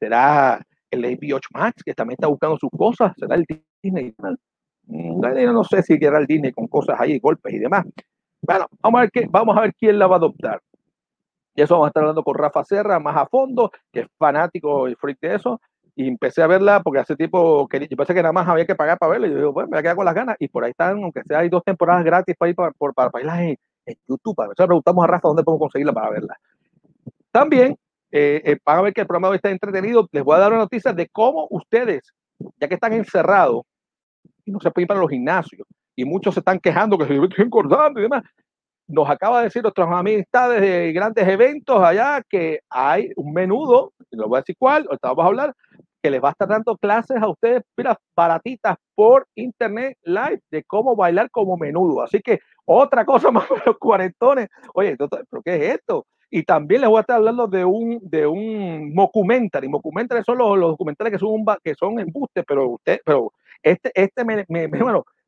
¿Será 0.00 0.60
el 0.90 1.02
HBO 1.02 1.38
Max 1.54 1.82
que 1.84 1.94
también 1.94 2.16
está 2.18 2.26
buscando 2.26 2.58
sus 2.58 2.70
cosas? 2.70 3.12
¿Será 3.16 3.36
el 3.36 3.44
Disney? 3.80 4.12
Mm, 4.86 5.20
no 5.52 5.62
sé 5.62 5.84
si 5.84 5.92
era 6.00 6.18
el 6.18 6.26
Disney 6.26 6.50
con 6.50 6.66
cosas 6.66 7.00
ahí, 7.00 7.20
golpes 7.20 7.54
y 7.54 7.58
demás. 7.60 7.84
Bueno, 8.42 8.66
vamos 8.80 8.98
a 8.98 9.02
ver, 9.02 9.10
qué, 9.12 9.26
vamos 9.30 9.56
a 9.56 9.60
ver 9.60 9.74
quién 9.74 9.96
la 9.96 10.08
va 10.08 10.16
a 10.16 10.18
adoptar. 10.18 10.60
Y 11.60 11.62
eso 11.62 11.74
vamos 11.74 11.88
a 11.88 11.90
estar 11.90 12.02
hablando 12.02 12.22
con 12.22 12.34
Rafa 12.36 12.64
Serra 12.64 12.98
más 13.00 13.14
a 13.18 13.26
fondo, 13.26 13.70
que 13.92 14.00
es 14.00 14.06
fanático 14.16 14.88
y 14.88 14.94
freak 14.94 15.18
de 15.20 15.34
eso. 15.34 15.60
Y 15.94 16.08
empecé 16.08 16.42
a 16.42 16.46
verla 16.46 16.80
porque 16.82 17.00
hace 17.00 17.16
tiempo 17.16 17.68
que 17.68 17.86
yo 17.86 17.98
pensé 17.98 18.14
que 18.14 18.22
nada 18.22 18.32
más 18.32 18.48
había 18.48 18.64
que 18.64 18.74
pagar 18.74 18.96
para 18.96 19.12
verla. 19.12 19.26
Y 19.26 19.30
yo 19.32 19.36
digo, 19.36 19.52
bueno, 19.52 19.68
me 19.68 19.74
voy 19.74 19.80
a 19.80 19.82
quedar 19.82 19.96
con 19.96 20.06
las 20.06 20.14
ganas. 20.14 20.36
Y 20.38 20.48
por 20.48 20.64
ahí 20.64 20.70
están, 20.70 21.02
aunque 21.02 21.22
sea, 21.22 21.40
hay 21.40 21.50
dos 21.50 21.62
temporadas 21.62 22.02
gratis 22.02 22.34
para 22.38 22.48
ir 22.48 22.56
para, 22.56 22.72
para, 22.72 23.10
para, 23.10 23.20
irlas 23.20 23.40
en, 23.40 23.58
YouTube. 24.08 24.34
Para 24.34 24.52
eso 24.54 24.66
preguntamos 24.66 25.04
a 25.04 25.06
Rafa 25.06 25.28
dónde 25.28 25.42
podemos 25.42 25.60
conseguirla 25.60 25.92
para 25.92 26.08
verla. 26.08 26.34
También, 27.30 27.76
eh, 28.10 28.40
eh, 28.42 28.56
para 28.64 28.80
ver 28.80 28.94
que 28.94 29.02
el 29.02 29.06
programa 29.06 29.28
hoy 29.28 29.36
está 29.36 29.50
entretenido, 29.50 30.08
les 30.12 30.24
voy 30.24 30.36
a 30.36 30.38
dar 30.38 30.52
una 30.52 30.62
noticia 30.62 30.94
de 30.94 31.10
cómo 31.10 31.46
ustedes, 31.50 32.10
ya 32.58 32.68
que 32.68 32.74
están 32.76 32.94
encerrados 32.94 33.64
y 34.46 34.50
no 34.50 34.60
se 34.60 34.70
pueden 34.70 34.84
ir 34.84 34.88
para 34.88 35.00
los 35.00 35.10
gimnasios, 35.10 35.68
y 35.94 36.06
muchos 36.06 36.32
se 36.32 36.40
están 36.40 36.58
quejando 36.58 36.96
que 36.96 37.04
se 37.04 37.14
estoy 37.14 37.44
engordando 37.44 38.00
y 38.00 38.04
demás, 38.04 38.22
nos 38.90 39.08
acaba 39.08 39.38
de 39.38 39.44
decir 39.44 39.62
nuestras 39.62 39.88
amistades 39.90 40.60
de 40.60 40.92
grandes 40.92 41.26
eventos 41.26 41.82
allá 41.82 42.22
que 42.28 42.60
hay 42.68 43.10
un 43.16 43.32
menudo, 43.32 43.92
no 44.10 44.28
voy 44.28 44.38
a 44.38 44.40
decir 44.40 44.56
cuál, 44.58 44.86
ahorita 44.86 45.08
vamos 45.08 45.24
a 45.24 45.28
hablar, 45.28 45.54
que 46.02 46.10
les 46.10 46.22
va 46.22 46.28
a 46.28 46.32
estar 46.32 46.48
dando 46.48 46.76
clases 46.76 47.18
a 47.20 47.28
ustedes, 47.28 47.62
mira, 47.76 47.98
baratitas 48.16 48.76
por 48.94 49.26
internet 49.34 49.96
live 50.02 50.40
de 50.50 50.64
cómo 50.64 50.96
bailar 50.96 51.30
como 51.30 51.56
menudo. 51.56 52.02
Así 52.02 52.20
que 52.20 52.40
otra 52.64 53.04
cosa 53.04 53.30
más 53.30 53.46
para 53.46 53.62
los 53.66 53.78
cuarentones. 53.78 54.48
Oye, 54.74 54.96
¿pero 54.96 55.42
qué 55.44 55.56
es 55.56 55.74
esto? 55.74 56.06
Y 56.30 56.44
también 56.44 56.82
les 56.82 56.90
voy 56.90 56.98
a 56.98 57.00
estar 57.00 57.16
hablando 57.16 57.46
de 57.48 57.64
un, 57.64 57.98
de 58.02 58.26
un 58.26 58.94
documentary. 58.94 59.68
Documentary 59.68 60.24
son 60.24 60.38
los, 60.38 60.56
los 60.56 60.70
documentales 60.70 61.12
que 61.12 61.18
son, 61.18 61.32
un, 61.32 61.44
que 61.62 61.74
son 61.74 61.98
embustes, 61.98 62.44
pero 62.46 62.68
usted, 62.70 63.00
pero 63.04 63.32
este, 63.62 63.90
este 63.94 64.24
me, 64.24 64.44
me, 64.48 64.68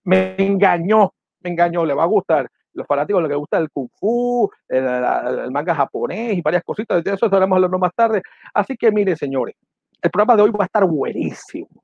me 0.05 0.35
engañó, 0.39 1.13
me 1.41 1.51
engañó, 1.51 1.85
le 1.85 1.95
va 1.95 2.05
a 2.05 2.07
gustar 2.07 2.49
los 2.75 2.87
fanáticos 2.87 3.23
lo 3.23 3.29
que 3.29 3.35
gusta 3.35 3.59
el 3.59 3.71
kung 3.71 3.89
fu, 3.95 4.51
el, 4.69 5.51
manga 5.51 5.75
japonés 5.75 6.37
y 6.37 6.43
varias 6.43 6.65
cositas, 6.65 7.03
de 7.03 7.13
eso 7.13 7.27
estaremos 7.27 7.57
hablando 7.57 7.79
más 7.79 7.95
tarde. 7.95 8.23
Así 8.55 8.77
que 8.77 8.91
miren, 8.91 9.17
señores, 9.17 9.55
el 10.01 10.11
programa 10.11 10.37
de 10.37 10.43
hoy 10.43 10.51
va 10.51 10.65
a 10.65 10.67
estar 10.67 10.85
buenísimo. 10.85 11.83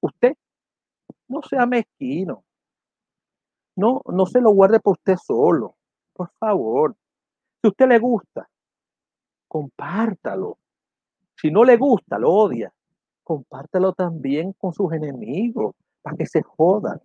Usted 0.00 0.34
no 1.28 1.42
sea 1.42 1.66
mezquino. 1.66 2.44
No, 3.76 4.00
no 4.06 4.26
se 4.26 4.40
lo 4.40 4.50
guarde 4.52 4.80
por 4.80 4.92
usted 4.92 5.16
solo. 5.16 5.76
Por 6.12 6.30
favor. 6.38 6.94
Si 7.60 7.66
a 7.66 7.68
usted 7.68 7.88
le 7.88 7.98
gusta, 7.98 8.48
compártalo. 9.48 10.58
Si 11.36 11.50
no 11.50 11.64
le 11.64 11.76
gusta, 11.76 12.18
lo 12.18 12.32
odia, 12.32 12.72
compártalo 13.22 13.92
también 13.92 14.54
con 14.54 14.72
sus 14.72 14.92
enemigos 14.92 15.74
para 16.00 16.16
que 16.16 16.26
se 16.26 16.42
jodan. 16.42 17.00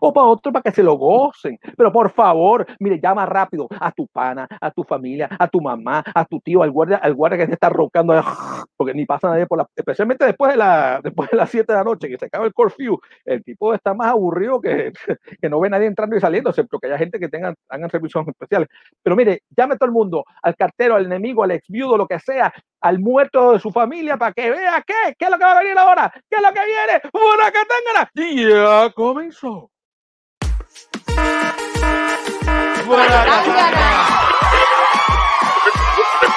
O 0.00 0.12
para 0.12 0.26
otro 0.26 0.52
para 0.52 0.62
que 0.62 0.72
se 0.72 0.82
lo 0.82 0.94
gocen. 0.94 1.58
Pero 1.76 1.92
por 1.92 2.10
favor, 2.10 2.66
mire, 2.78 3.00
llama 3.00 3.26
rápido 3.26 3.68
a 3.80 3.92
tu 3.92 4.06
pana, 4.06 4.46
a 4.60 4.70
tu 4.70 4.84
familia, 4.84 5.28
a 5.38 5.48
tu 5.48 5.60
mamá, 5.60 6.02
a 6.14 6.24
tu 6.24 6.40
tío, 6.40 6.62
al 6.62 6.70
guardia, 6.70 6.96
al 6.98 7.14
guardia 7.14 7.38
que 7.38 7.46
se 7.46 7.52
está 7.54 7.68
rocando, 7.68 8.14
porque 8.76 8.94
ni 8.94 9.06
pasa 9.06 9.30
nadie 9.30 9.46
por 9.46 9.58
la, 9.58 9.68
especialmente 9.74 10.24
después 10.24 10.52
de, 10.52 10.58
la, 10.58 11.00
después 11.02 11.30
de 11.30 11.36
las 11.36 11.50
7 11.50 11.72
de 11.72 11.78
la 11.78 11.84
noche, 11.84 12.08
que 12.08 12.18
se 12.18 12.26
acaba 12.26 12.46
el 12.46 12.52
curfew, 12.52 12.98
el 13.24 13.42
tipo 13.42 13.74
está 13.74 13.94
más 13.94 14.08
aburrido 14.08 14.60
que, 14.60 14.92
que 15.40 15.48
no 15.48 15.60
ve 15.60 15.70
nadie 15.70 15.86
entrando 15.86 16.16
y 16.16 16.20
saliendo, 16.20 16.50
excepto 16.50 16.78
que 16.78 16.86
haya 16.86 16.98
gente 16.98 17.18
que 17.18 17.28
tengan, 17.28 17.54
hagan 17.68 17.90
servicios 17.90 18.26
especiales. 18.26 18.68
Pero 19.02 19.16
mire, 19.16 19.42
llame 19.56 19.74
a 19.74 19.76
todo 19.76 19.86
el 19.86 19.92
mundo, 19.92 20.24
al 20.42 20.56
cartero, 20.56 20.96
al 20.96 21.06
enemigo, 21.06 21.42
al 21.42 21.52
ex 21.52 21.68
viudo, 21.68 21.96
lo 21.96 22.06
que 22.06 22.18
sea, 22.18 22.52
al 22.80 22.98
muerto 22.98 23.52
de 23.52 23.60
su 23.60 23.70
familia, 23.70 24.16
para 24.16 24.32
que 24.32 24.50
vea 24.50 24.82
qué, 24.86 25.14
qué 25.18 25.24
es 25.26 25.30
lo 25.30 25.38
que 25.38 25.44
va 25.44 25.58
a 25.58 25.62
venir 25.62 25.78
ahora, 25.78 26.12
qué 26.28 26.36
es 26.36 26.42
lo 26.42 26.52
que 26.52 26.60
viene, 26.64 27.02
una 27.12 27.50
catangana. 27.50 28.10
Y 28.14 28.48
ya 28.48 28.90
comenzó. 28.94 29.70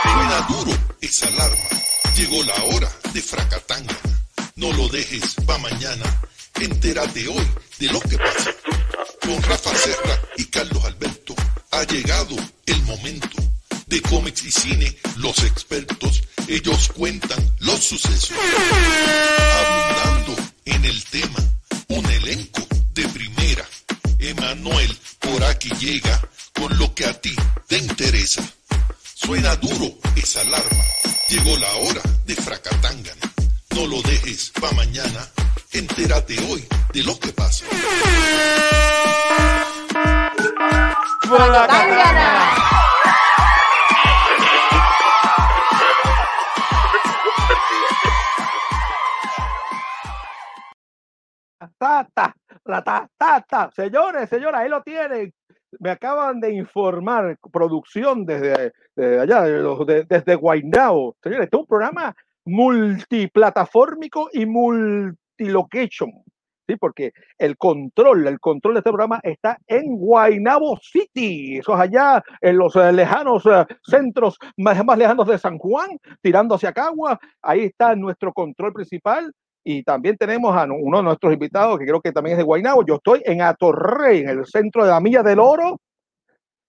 Suena 0.04 0.42
duro 0.48 0.72
esa 1.02 1.28
alarma. 1.28 1.70
Llegó 2.16 2.44
la 2.44 2.64
hora 2.66 2.92
de 3.14 3.22
Fracatanga. 3.22 3.96
No 4.56 4.72
lo 4.74 4.88
dejes 4.90 5.36
pa' 5.46 5.58
mañana. 5.58 6.22
Entérate 6.60 7.28
hoy 7.28 7.48
de 7.80 7.88
lo 7.88 8.00
que 8.02 8.18
pasa. 8.18 8.52
Con 9.22 9.42
Rafa 9.44 9.76
Serra 9.76 10.20
y 10.38 10.46
Carlos 10.46 10.86
Alberto 10.86 11.36
ha 11.72 11.84
llegado 11.84 12.36
el 12.68 12.82
momento 12.84 13.38
de 13.88 14.02
cómics 14.02 14.44
y 14.44 14.52
cine. 14.52 14.96
Los 15.18 15.40
expertos, 15.44 16.24
ellos 16.48 16.90
cuentan 16.96 17.40
los 17.60 17.84
sucesos. 17.84 18.38
Abundando 19.66 20.36
en 20.66 20.86
el 20.86 21.04
tema, 21.06 21.40
un 21.88 22.06
elenco 22.06 22.62
de 22.94 23.08
primera. 23.10 23.65
Emanuel 24.26 24.98
por 25.20 25.44
aquí 25.44 25.70
llega 25.80 26.20
con 26.54 26.76
lo 26.80 26.96
que 26.96 27.06
a 27.06 27.14
ti 27.14 27.36
te 27.68 27.78
interesa. 27.78 28.42
Suena 29.14 29.56
duro 29.58 29.94
esa 30.16 30.42
alarma. 30.42 30.84
Llegó 31.30 31.56
la 31.58 31.72
hora 31.76 32.02
de 32.26 32.36
Fracatangana. 32.36 33.34
No 33.76 33.86
lo 33.86 34.02
dejes 34.02 34.52
pa' 34.60 34.72
mañana. 34.72 35.30
Entérate 35.74 36.40
hoy 36.50 36.66
de 36.94 37.04
lo 37.04 37.20
que 37.20 37.32
pasa. 37.34 37.66
Fracatangana. 41.22 42.85
Ta, 51.78 52.08
ta, 52.14 52.34
la, 52.66 52.82
ta, 52.84 53.08
ta, 53.18 53.42
ta. 53.48 53.70
Señores, 53.76 54.30
señoras, 54.30 54.62
ahí 54.62 54.70
lo 54.70 54.82
tienen. 54.82 55.34
Me 55.80 55.90
acaban 55.92 56.40
de 56.40 56.54
informar, 56.54 57.38
producción 57.52 58.26
desde, 58.26 58.72
desde 58.96 59.20
allá, 59.20 59.42
de- 59.44 60.06
desde 60.08 60.36
Guaynabo. 60.36 61.16
Señores, 61.22 61.46
este 61.46 61.58
es 61.58 61.60
un 61.62 61.68
programa 61.68 62.16
multiplataformico 62.46 64.30
y 64.32 64.46
multilocation. 64.46 66.12
Sí, 66.68 66.78
porque 66.78 67.12
el 67.38 67.58
control, 67.58 68.26
el 68.28 68.40
control 68.40 68.74
de 68.74 68.80
este 68.80 68.90
programa 68.90 69.20
está 69.22 69.60
en 69.68 69.98
Guaynabo 69.98 70.80
City. 70.82 71.60
Eso 71.60 71.76
es 71.76 71.80
allá 71.80 72.24
en 72.42 72.58
los 72.58 72.76
eh, 72.76 72.92
lejanos 72.92 73.46
eh, 73.46 73.66
centros 73.84 74.40
más, 74.58 74.84
más 74.84 74.98
lejanos 74.98 75.28
de 75.28 75.38
San 75.38 75.60
Juan, 75.60 75.90
tirando 76.24 76.56
hacia 76.56 76.74
Cagua. 76.74 77.20
Ahí 77.44 77.66
está 77.66 77.96
nuestro 77.96 78.34
control 78.34 78.74
principal. 78.74 79.32
Y 79.68 79.82
también 79.84 80.16
tenemos 80.16 80.56
a 80.56 80.66
uno 80.66 80.98
de 81.00 81.04
nuestros 81.04 81.34
invitados, 81.34 81.80
que 81.80 81.86
creo 81.86 82.00
que 82.00 82.12
también 82.12 82.34
es 82.34 82.38
de 82.38 82.44
Guaynabo. 82.44 82.86
Yo 82.86 82.96
estoy 82.96 83.24
en 83.26 83.42
Atorrey, 83.42 84.20
en 84.20 84.30
el 84.30 84.46
centro 84.46 84.86
de 84.86 84.92
la 84.92 85.00
Milla 85.00 85.24
del 85.24 85.40
Oro. 85.40 85.82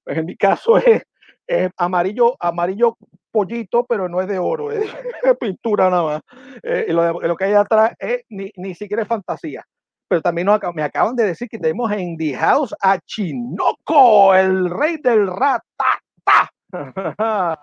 En 0.06 0.24
mi 0.24 0.34
caso 0.34 0.78
es, 0.78 1.02
es 1.46 1.70
amarillo, 1.76 2.36
amarillo 2.40 2.96
pollito, 3.30 3.84
pero 3.84 4.08
no 4.08 4.22
es 4.22 4.28
de 4.28 4.38
oro, 4.38 4.72
es 4.72 4.88
pintura 5.40 5.90
nada 5.90 6.02
más. 6.04 6.22
Eh, 6.62 6.86
y 6.88 6.92
lo, 6.92 7.20
lo 7.20 7.36
que 7.36 7.44
hay 7.44 7.52
atrás 7.52 7.92
es 7.98 8.22
ni, 8.30 8.50
ni 8.56 8.74
siquiera 8.74 9.02
es 9.02 9.08
fantasía. 9.08 9.62
Pero 10.08 10.22
también 10.22 10.46
nos 10.46 10.58
me 10.74 10.82
acaban 10.82 11.16
de 11.16 11.24
decir 11.24 11.48
que 11.48 11.58
tenemos 11.58 11.92
en 11.92 12.16
The 12.16 12.34
House 12.34 12.74
a 12.80 12.98
Chinoco, 13.00 14.34
el 14.34 14.70
rey 14.70 14.96
del 15.02 15.26
ratata. 15.26 16.50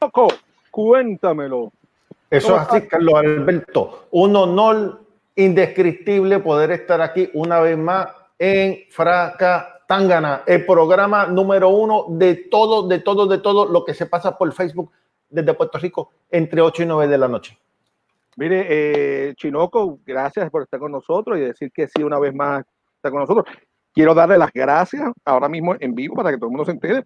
Chinoco, 0.00 0.28
cuéntamelo. 0.72 1.70
Eso 2.36 2.48
¿Cómo 2.48 2.62
es 2.62 2.68
así, 2.68 2.88
Carlos 2.88 3.14
Alberto. 3.14 4.06
Un 4.10 4.36
honor 4.36 5.00
indescriptible 5.36 6.40
poder 6.40 6.70
estar 6.70 7.00
aquí 7.00 7.30
una 7.34 7.60
vez 7.60 7.76
más 7.76 8.08
en 8.38 8.80
Fracatangana, 8.90 10.42
el 10.46 10.66
programa 10.66 11.26
número 11.26 11.68
uno 11.68 12.06
de 12.08 12.34
todo, 12.50 12.86
de 12.88 12.98
todo, 13.00 13.26
de 13.26 13.38
todo 13.38 13.66
lo 13.66 13.84
que 13.84 13.94
se 13.94 14.06
pasa 14.06 14.36
por 14.36 14.52
Facebook 14.52 14.90
desde 15.28 15.54
Puerto 15.54 15.78
Rico 15.78 16.10
entre 16.30 16.60
8 16.60 16.82
y 16.82 16.86
9 16.86 17.08
de 17.08 17.18
la 17.18 17.28
noche. 17.28 17.58
Mire, 18.36 18.66
eh, 18.68 19.34
Chinoco, 19.36 20.00
gracias 20.04 20.50
por 20.50 20.62
estar 20.62 20.80
con 20.80 20.90
nosotros 20.90 21.38
y 21.38 21.42
decir 21.42 21.70
que 21.72 21.86
sí, 21.86 22.02
una 22.02 22.18
vez 22.18 22.34
más 22.34 22.64
está 22.96 23.10
con 23.10 23.20
nosotros. 23.20 23.46
Quiero 23.92 24.12
darle 24.12 24.38
las 24.38 24.52
gracias 24.52 25.08
ahora 25.24 25.48
mismo 25.48 25.76
en 25.78 25.94
vivo 25.94 26.16
para 26.16 26.30
que 26.30 26.36
todo 26.36 26.46
el 26.46 26.52
mundo 26.52 26.64
se 26.64 26.72
entere 26.72 27.04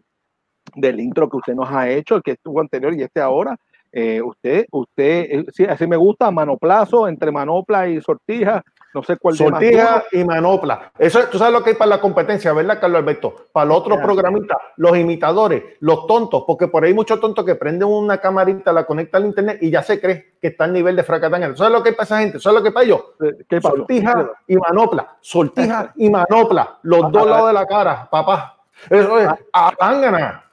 del 0.75 1.01
intro 1.01 1.29
que 1.29 1.37
usted 1.37 1.55
nos 1.55 1.71
ha 1.71 1.89
hecho, 1.89 2.17
el 2.17 2.23
que 2.23 2.33
estuvo 2.33 2.61
anterior 2.61 2.95
y 2.95 3.03
este 3.03 3.21
ahora. 3.21 3.57
Eh, 3.91 4.21
usted, 4.21 4.67
usted, 4.71 5.27
eh, 5.31 5.47
sí, 5.53 5.65
así 5.65 5.87
me 5.87 5.97
gusta, 5.97 6.31
manoplazo, 6.31 7.09
entre 7.09 7.33
manopla 7.33 7.89
y 7.89 8.01
sortija, 8.03 8.63
no 8.93 9.03
sé 9.03 9.17
cuál 9.17 9.35
Sortija 9.35 10.05
y 10.13 10.25
manopla. 10.25 10.93
Eso, 10.99 11.21
tú 11.31 11.39
sabes 11.39 11.55
lo 11.55 11.63
que 11.63 11.71
hay 11.71 11.77
para 11.77 11.91
la 11.91 12.01
competencia, 12.01 12.53
¿verdad, 12.53 12.81
Carlos 12.81 13.01
Alberto? 13.01 13.35
Para 13.53 13.67
los 13.67 13.79
otros 13.79 13.99
programistas, 14.01 14.59
los 14.77 14.97
imitadores, 14.97 15.63
los 15.81 16.07
tontos, 16.07 16.45
porque 16.47 16.69
por 16.69 16.85
ahí 16.85 16.89
hay 16.89 16.95
muchos 16.95 17.19
tontos 17.19 17.45
que 17.45 17.55
prenden 17.55 17.89
una 17.89 18.19
camarita, 18.19 18.73
la 18.73 18.85
conectan 18.85 19.23
al 19.23 19.29
internet 19.29 19.59
y 19.63 19.71
ya 19.71 19.83
se 19.83 20.01
cree 20.01 20.35
que 20.41 20.49
está 20.49 20.65
al 20.65 20.73
nivel 20.73 20.95
de 20.97 21.03
fracatanga. 21.03 21.57
¿Sabes 21.57 21.73
lo 21.73 21.83
que 21.83 21.91
hay 21.91 21.95
para 21.95 22.05
esa 22.05 22.19
gente? 22.19 22.41
¿Sabes 22.41 22.59
lo 22.59 22.63
que 22.63 22.69
hay 22.69 22.75
para 22.75 22.87
ellos? 22.87 23.05
¿Qué 23.49 23.61
pasó? 23.61 23.77
Sortija 23.77 24.31
y 24.47 24.57
manopla. 24.57 25.17
Sortija 25.21 25.93
y 25.97 26.11
manopla. 26.11 26.79
Los 26.83 27.11
dos 27.11 27.27
lados 27.27 27.49
de 27.49 27.55
la 27.55 27.67
cara, 27.67 28.09
papá. 28.11 28.57
Eso 28.91 29.19
es 29.19 29.29
a 29.53 30.48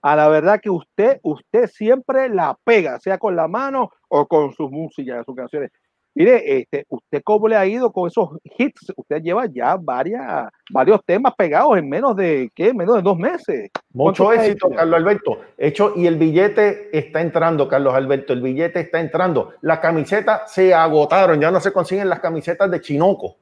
A 0.00 0.14
la 0.14 0.28
verdad 0.28 0.60
que 0.60 0.70
usted, 0.70 1.18
usted 1.22 1.68
siempre 1.68 2.28
la 2.28 2.56
pega, 2.64 3.00
sea 3.00 3.18
con 3.18 3.34
la 3.34 3.48
mano 3.48 3.90
o 4.08 4.26
con 4.26 4.52
sus 4.52 4.70
músicas, 4.70 5.24
sus 5.26 5.34
canciones. 5.34 5.70
Mire, 6.14 6.58
este, 6.58 6.84
usted 6.88 7.22
cómo 7.22 7.46
le 7.46 7.54
ha 7.54 7.64
ido 7.64 7.92
con 7.92 8.08
esos 8.08 8.30
hits. 8.42 8.92
Usted 8.96 9.22
lleva 9.22 9.46
ya 9.46 9.76
varias, 9.80 10.48
varios 10.70 11.00
temas 11.04 11.32
pegados 11.36 11.78
en 11.78 11.88
menos 11.88 12.16
de 12.16 12.50
qué, 12.56 12.74
menos 12.74 12.96
de 12.96 13.02
dos 13.02 13.16
meses. 13.16 13.70
Mucho 13.92 14.24
¿Cuánto 14.24 14.42
éxito, 14.42 14.70
Carlos 14.70 14.96
Alberto. 14.96 15.40
Hecho, 15.56 15.92
y 15.94 16.06
el 16.06 16.16
billete 16.16 16.96
está 16.96 17.20
entrando, 17.20 17.68
Carlos 17.68 17.94
Alberto. 17.94 18.32
El 18.32 18.42
billete 18.42 18.80
está 18.80 18.98
entrando. 18.98 19.54
Las 19.60 19.78
camisetas 19.78 20.52
se 20.52 20.74
agotaron. 20.74 21.40
Ya 21.40 21.52
no 21.52 21.60
se 21.60 21.72
consiguen 21.72 22.08
las 22.08 22.18
camisetas 22.18 22.68
de 22.68 22.80
Chinoco. 22.80 23.36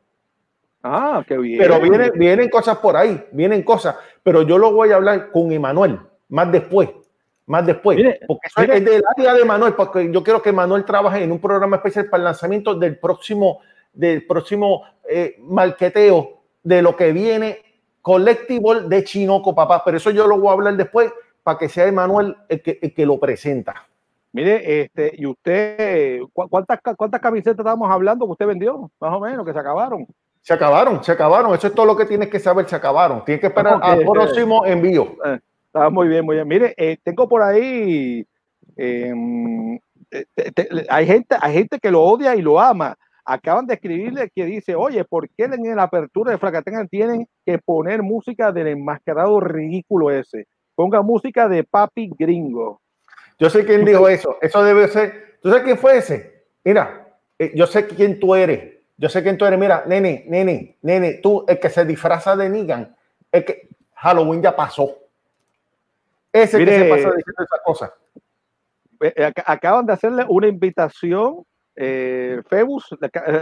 Ah, 0.82 1.24
qué 1.26 1.38
bien. 1.38 1.58
Pero 1.58 1.80
vienen, 1.80 2.12
vienen 2.14 2.50
cosas 2.50 2.76
por 2.76 2.96
ahí, 2.96 3.24
vienen 3.32 3.62
cosas. 3.62 3.96
Pero 4.22 4.42
yo 4.42 4.58
lo 4.58 4.72
voy 4.72 4.90
a 4.90 4.96
hablar 4.96 5.30
con 5.30 5.50
Emanuel 5.50 5.98
más 6.28 6.50
después. 6.52 6.90
Más 7.46 7.64
después. 7.64 7.96
Mire, 7.96 8.20
porque 8.26 8.48
eso 8.48 8.72
es 8.72 8.84
del 8.84 9.02
área 9.16 9.34
de 9.34 9.44
Manuel, 9.44 9.74
porque 9.74 10.10
yo 10.10 10.22
quiero 10.24 10.42
que 10.42 10.52
Manuel 10.52 10.84
trabaje 10.84 11.22
en 11.22 11.30
un 11.30 11.38
programa 11.38 11.76
especial 11.76 12.06
para 12.06 12.20
el 12.22 12.24
lanzamiento 12.24 12.74
del 12.74 12.98
próximo, 12.98 13.60
del 13.92 14.26
próximo 14.26 14.82
eh, 15.08 15.36
marqueteo 15.40 16.40
de 16.64 16.82
lo 16.82 16.96
que 16.96 17.12
viene 17.12 17.60
collectible 18.02 18.82
de 18.88 19.04
Chinoco, 19.04 19.54
papá. 19.54 19.82
Pero 19.84 19.96
eso 19.96 20.10
yo 20.10 20.26
lo 20.26 20.38
voy 20.38 20.48
a 20.48 20.52
hablar 20.52 20.76
después 20.76 21.12
para 21.44 21.56
que 21.58 21.68
sea 21.68 21.86
Emanuel 21.86 22.36
el 22.48 22.60
que, 22.62 22.78
el 22.82 22.92
que 22.92 23.06
lo 23.06 23.20
presenta. 23.20 23.74
Mire, 24.32 24.82
este, 24.82 25.12
y 25.16 25.24
usted, 25.26 26.20
¿cu- 26.32 26.48
¿cuántas, 26.48 26.80
cuántas 26.96 27.20
camisetas 27.20 27.58
estábamos 27.60 27.88
hablando 27.90 28.26
que 28.26 28.32
usted 28.32 28.46
vendió? 28.46 28.90
Más 29.00 29.14
o 29.14 29.20
menos, 29.20 29.46
que 29.46 29.52
se 29.52 29.58
acabaron. 29.58 30.06
Se 30.42 30.52
acabaron, 30.52 31.02
se 31.02 31.12
acabaron. 31.12 31.54
Eso 31.54 31.68
es 31.68 31.74
todo 31.74 31.86
lo 31.86 31.96
que 31.96 32.04
tienes 32.04 32.28
que 32.28 32.38
saber. 32.40 32.68
Se 32.68 32.76
acabaron. 32.76 33.24
Tienes 33.24 33.40
que 33.40 33.46
esperar 33.46 33.78
al 33.80 34.00
ok. 34.06 34.12
próximo 34.12 34.66
envío. 34.66 35.16
Está 35.76 35.90
muy 35.90 36.08
bien, 36.08 36.24
muy 36.24 36.36
bien. 36.36 36.48
Mire, 36.48 36.74
eh, 36.78 36.96
tengo 37.04 37.28
por 37.28 37.42
ahí, 37.42 38.26
em, 38.76 39.74
eh, 40.10 40.24
te- 40.34 40.50
te- 40.52 40.68
hay, 40.88 41.06
gente, 41.06 41.36
hay 41.38 41.52
gente 41.52 41.78
que 41.78 41.90
lo 41.90 42.02
odia 42.02 42.34
y 42.34 42.40
lo 42.40 42.58
ama. 42.58 42.96
Acaban 43.26 43.66
de 43.66 43.74
escribirle 43.74 44.30
que 44.34 44.46
dice, 44.46 44.74
oye, 44.74 45.04
¿por 45.04 45.28
qué 45.28 45.44
en 45.44 45.76
la 45.76 45.82
apertura 45.82 46.30
de 46.30 46.38
Fracatenga 46.38 46.86
tienen 46.86 47.28
que 47.44 47.58
poner 47.58 48.02
música 48.02 48.52
del 48.52 48.68
enmascarado 48.68 49.38
ridículo 49.38 50.10
ese? 50.10 50.46
Ponga 50.74 51.02
música 51.02 51.46
de 51.46 51.62
papi 51.62 52.10
gringo. 52.18 52.80
Yo 53.38 53.50
sé 53.50 53.66
quién 53.66 53.84
dijo 53.84 54.08
eso. 54.08 54.38
Eso 54.40 54.64
debe 54.64 54.88
ser. 54.88 55.36
¿Tú 55.42 55.50
sabes 55.50 55.64
quién 55.64 55.76
fue 55.76 55.98
ese? 55.98 56.44
Mira, 56.64 57.06
eh, 57.38 57.52
yo 57.54 57.66
sé 57.66 57.86
quién 57.86 58.18
tú 58.18 58.34
eres. 58.34 58.76
Yo 58.96 59.10
sé 59.10 59.22
quién 59.22 59.36
tú 59.36 59.44
eres. 59.44 59.58
Mira, 59.58 59.84
nene, 59.86 60.24
nene, 60.26 60.78
nene, 60.80 61.14
tú, 61.14 61.44
el 61.46 61.60
que 61.60 61.68
se 61.68 61.84
disfraza 61.84 62.34
de 62.34 62.48
Negan, 62.48 62.96
el 63.30 63.44
que 63.44 63.68
Halloween 63.94 64.40
ya 64.40 64.56
pasó. 64.56 64.96
Ese 66.42 66.58
Mire, 66.58 66.72
que 66.72 66.78
se 66.78 66.88
pasa 66.88 67.14
diciendo 67.16 67.42
esas 67.44 67.60
cosas. 67.64 67.92
Eh, 69.00 69.14
ac- 69.16 69.44
acaban 69.46 69.86
de 69.86 69.92
hacerle 69.92 70.24
una 70.28 70.46
invitación 70.48 71.44
eh, 71.78 72.40
Febus 72.48 72.88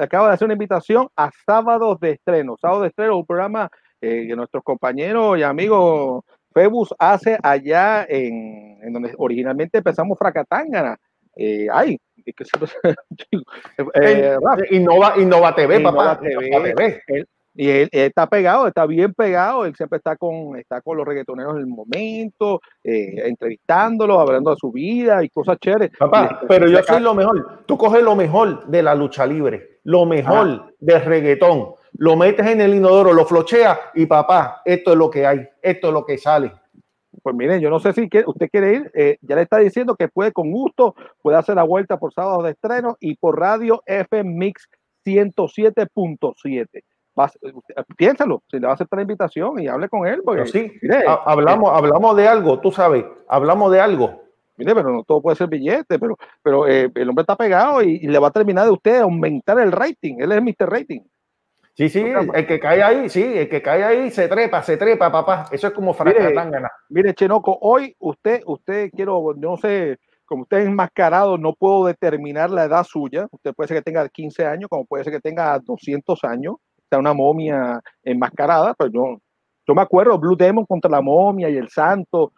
acaba 0.01 0.27
de 0.27 0.35
hacer 0.35 0.47
una 0.47 0.55
invitación 0.55 1.09
a 1.15 1.31
sábados 1.47 2.01
de 2.01 2.11
estreno. 2.13 2.57
Sábado 2.61 2.83
de 2.83 2.89
estreno, 2.89 3.17
un 3.19 3.27
programa 3.27 3.71
eh, 4.01 4.27
que 4.27 4.35
nuestros 4.35 4.65
compañeros 4.65 5.39
y 5.39 5.45
amigos 5.45 6.25
Febus 6.53 6.93
hace 6.99 7.39
allá 7.43 8.05
en, 8.09 8.79
en 8.83 8.93
donde 8.93 9.15
originalmente 9.19 9.79
empezamos 9.79 10.19
Fracatángana. 10.19 10.97
Eh, 11.37 11.69
ay, 11.73 11.97
eh, 13.95 14.37
Innova, 14.71 15.15
Innova 15.17 15.55
TV, 15.55 15.81
papá. 15.81 16.19
TV. 16.19 16.93
Y 17.55 17.69
él, 17.69 17.89
está 17.93 18.27
pegado, 18.27 18.67
está 18.67 18.85
bien 18.87 19.15
pegado, 19.15 19.65
él 19.65 19.75
siempre 19.77 19.99
está 19.99 20.17
con, 20.17 20.57
está 20.59 20.81
con 20.81 20.97
los 20.97 21.07
reggaetoneros 21.07 21.55
en 21.55 21.61
el 21.61 21.67
momento, 21.67 22.61
eh, 22.83 23.29
entrevistándolos, 23.29 24.19
hablando 24.19 24.51
de 24.51 24.57
su 24.57 24.73
vida 24.73 25.23
y 25.23 25.29
cosas 25.29 25.59
chéveres. 25.61 25.93
Papá, 25.97 26.41
pero 26.49 26.69
yo 26.69 26.83
soy 26.83 27.01
lo 27.01 27.15
mejor. 27.15 27.65
Tú 27.67 27.79
coges 27.79 28.03
lo 28.03 28.17
mejor 28.17 28.67
de 28.67 28.83
la 28.83 28.95
lucha 28.95 29.25
libre, 29.25 29.79
lo 29.85 30.05
mejor 30.05 30.75
del 30.81 31.05
reggaetón, 31.05 31.75
lo 31.93 32.17
metes 32.17 32.47
en 32.47 32.61
el 32.61 32.75
inodoro, 32.75 33.13
lo 33.13 33.25
flocheas 33.25 33.79
y 33.95 34.07
papá, 34.07 34.63
esto 34.65 34.93
es 34.93 34.99
lo 34.99 35.09
que 35.09 35.27
hay, 35.27 35.47
esto 35.63 35.89
es 35.89 35.93
lo 35.93 36.05
que 36.05 36.19
sale. 36.19 36.53
Pues 37.23 37.37
miren, 37.37 37.61
yo 37.61 37.71
no 37.71 37.79
sé 37.79 37.93
si 37.93 38.09
usted 38.27 38.51
quiere 38.51 38.75
ir, 38.75 38.91
eh, 38.93 39.17
ya 39.23 39.37
le 39.37 39.43
está 39.43 39.59
diciendo 39.59 39.95
que 39.95 40.09
puede 40.09 40.33
con 40.33 40.51
gusto, 40.51 40.95
puede 41.23 41.39
hacer 41.39 41.55
la 41.55 41.63
vuelta 41.63 41.99
por 41.99 42.13
sábado 42.13 42.43
de 42.43 42.51
estreno 42.51 42.97
y 42.99 43.15
por 43.15 43.39
radio 43.39 43.83
FM 43.87 44.35
Mix 44.35 44.69
107.7. 45.07 46.83
Piénsalo, 47.97 48.43
si 48.51 48.59
le 48.59 48.67
va 48.67 48.73
a 48.73 48.75
aceptar 48.75 48.99
la 48.99 49.03
invitación 49.03 49.61
y 49.61 49.69
hable 49.69 49.89
con 49.89 50.07
él. 50.07 50.23
Porque, 50.25 50.47
sí, 50.47 50.73
hablamos, 51.25 51.73
hablamos 51.73 52.17
de 52.17 52.29
algo, 52.29 52.61
tú 52.61 52.71
sabes, 52.73 53.05
hablamos 53.29 53.73
de 53.73 53.81
algo. 53.81 54.23
Mire, 54.57 54.75
pero 54.75 54.93
no 54.93 55.03
todo 55.03 55.21
puede 55.21 55.37
ser 55.37 55.49
billete, 55.49 55.99
pero, 55.99 56.17
pero 56.43 56.69
eh, 56.69 56.91
el 56.95 57.09
hombre 57.09 57.23
está 57.23 57.37
pegado 57.37 57.83
y, 57.83 57.97
y, 57.97 58.07
le 58.07 58.21
va 58.21 58.29
a 58.29 58.33
terminar 58.33 58.65
de 58.65 58.71
usted 58.71 59.01
aumentar 59.01 59.59
el 59.59 59.73
rating. 59.73 60.17
Él 60.21 60.31
es 60.31 60.41
Mr. 60.41 60.71
Rating. 60.71 61.01
Sí, 61.77 61.89
sí, 61.89 62.05
el 62.35 62.47
que 62.47 62.61
cae 62.61 62.85
ahí, 62.85 63.09
sí, 63.09 63.21
el 63.21 63.49
que 63.49 63.61
cae 63.61 63.83
ahí 63.83 64.11
se 64.13 64.29
trepa, 64.29 64.63
se 64.63 64.77
trepa, 64.77 65.11
papá. 65.11 65.47
Eso 65.51 65.67
es 65.67 65.73
como 65.73 65.93
fracatangana. 65.93 66.71
Mire, 66.89 67.09
mire, 67.09 67.15
Chenoco, 67.15 67.59
hoy 67.61 67.97
usted, 67.99 68.43
usted 68.47 68.91
quiero, 68.93 69.35
no 69.37 69.57
sé, 69.57 69.99
como 70.25 70.43
usted 70.43 70.59
es 70.59 70.67
enmascarado, 70.67 71.37
no 71.37 71.53
puedo 71.55 71.87
determinar 71.87 72.51
la 72.51 72.65
edad 72.65 72.85
suya. 72.85 73.27
Usted 73.33 73.53
puede 73.55 73.67
ser 73.67 73.79
que 73.79 73.83
tenga 73.83 74.09
15 74.09 74.47
años, 74.47 74.71
como 74.71 74.85
puede 74.85 75.03
ser 75.03 75.15
que 75.15 75.21
tenga 75.21 75.59
200 75.59 76.23
años, 76.23 76.57
sea 76.89 76.99
una 76.99 77.13
momia 77.13 77.81
enmascarada, 78.03 78.75
pero 78.75 78.91
yo, 78.91 79.19
yo 79.67 79.75
me 79.75 79.83
acuerdo, 79.83 80.19
Blue 80.19 80.37
Demon 80.37 80.67
contra 80.67 80.91
la 80.91 81.01
momia 81.01 81.49
y 81.49 81.57
el 81.57 81.69
santo. 81.69 82.33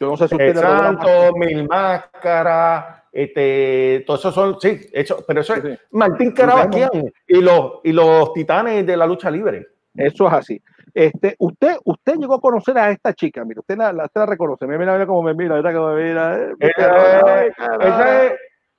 Yo 0.00 0.08
no 0.08 0.16
sé 0.16 0.28
si 0.28 0.34
usted... 0.34 0.48
El 0.48 0.58
santo, 0.58 1.08
mil 1.36 1.68
máscaras, 1.68 3.04
este, 3.12 4.02
todos 4.06 4.20
esos 4.20 4.34
son, 4.34 4.60
sí, 4.60 4.80
hecho, 4.92 5.18
pero 5.26 5.40
eso 5.40 5.54
es 5.54 5.78
Martín 5.92 6.32
Carabaquian 6.32 6.90
y 7.28 7.40
los, 7.40 7.74
y 7.84 7.92
los 7.92 8.32
titanes 8.32 8.84
de 8.84 8.96
la 8.96 9.06
lucha 9.06 9.30
libre. 9.30 9.68
Eso 9.94 10.26
es 10.26 10.32
así. 10.32 10.62
Este, 10.92 11.36
usted, 11.38 11.76
usted 11.84 12.16
llegó 12.16 12.34
a 12.34 12.40
conocer 12.40 12.76
a 12.78 12.90
esta 12.90 13.14
chica, 13.14 13.44
mira, 13.44 13.60
usted 13.60 13.76
la, 13.76 13.92
la, 13.92 14.04
usted 14.06 14.20
la 14.20 14.26
reconoce, 14.26 14.66
mira, 14.66 14.78
mira 14.78 15.06
cómo 15.06 15.22
me 15.22 15.34
mira, 15.34 15.56
mira 15.56 15.72
cómo 15.72 15.92
me 15.92 16.04
mira. 16.04 16.40
Eh, 16.60 17.52
esa 17.80 18.24
es 18.24 18.32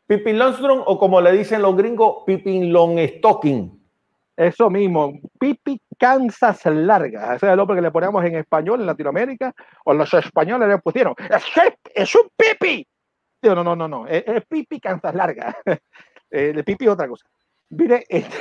Pipin 0.08 0.38
Longstrom 0.38 0.84
o 0.86 0.99
como 0.99 1.21
le 1.21 1.32
dicen 1.32 1.62
los 1.62 1.75
gringos, 1.75 2.23
Pipin 2.25 2.73
Longstocking. 2.73 3.85
Eso 4.38 4.69
mismo, 4.69 5.19
Pipi 5.39 5.80
Kansas 5.98 6.65
Larga. 6.65 7.36
Ese 7.36 7.45
es 7.45 7.52
el 7.52 7.58
nombre 7.58 7.78
que 7.78 7.82
le 7.82 7.91
ponemos 7.91 8.24
en 8.26 8.36
español 8.36 8.82
en 8.82 8.88
Latinoamérica, 8.88 9.54
o 9.86 9.93
los 9.93 10.13
españoles 10.13 10.67
le 10.67 10.78
pusieron. 10.80 11.15
¡Es, 11.17 11.45
es 11.93 12.15
un 12.15 12.30
Pipi! 12.36 12.86
no, 13.54 13.63
no, 13.63 13.76
no, 13.76 13.88
no, 13.88 14.08
es, 14.08 14.24
pipi 14.48 14.80
cansas 14.80 15.13
larga. 15.13 15.56
el 16.32 16.63
pipi 16.63 16.88
otra 16.88 17.08
cosa. 17.08 17.28
Mire, 17.69 18.06
este, 18.10 18.38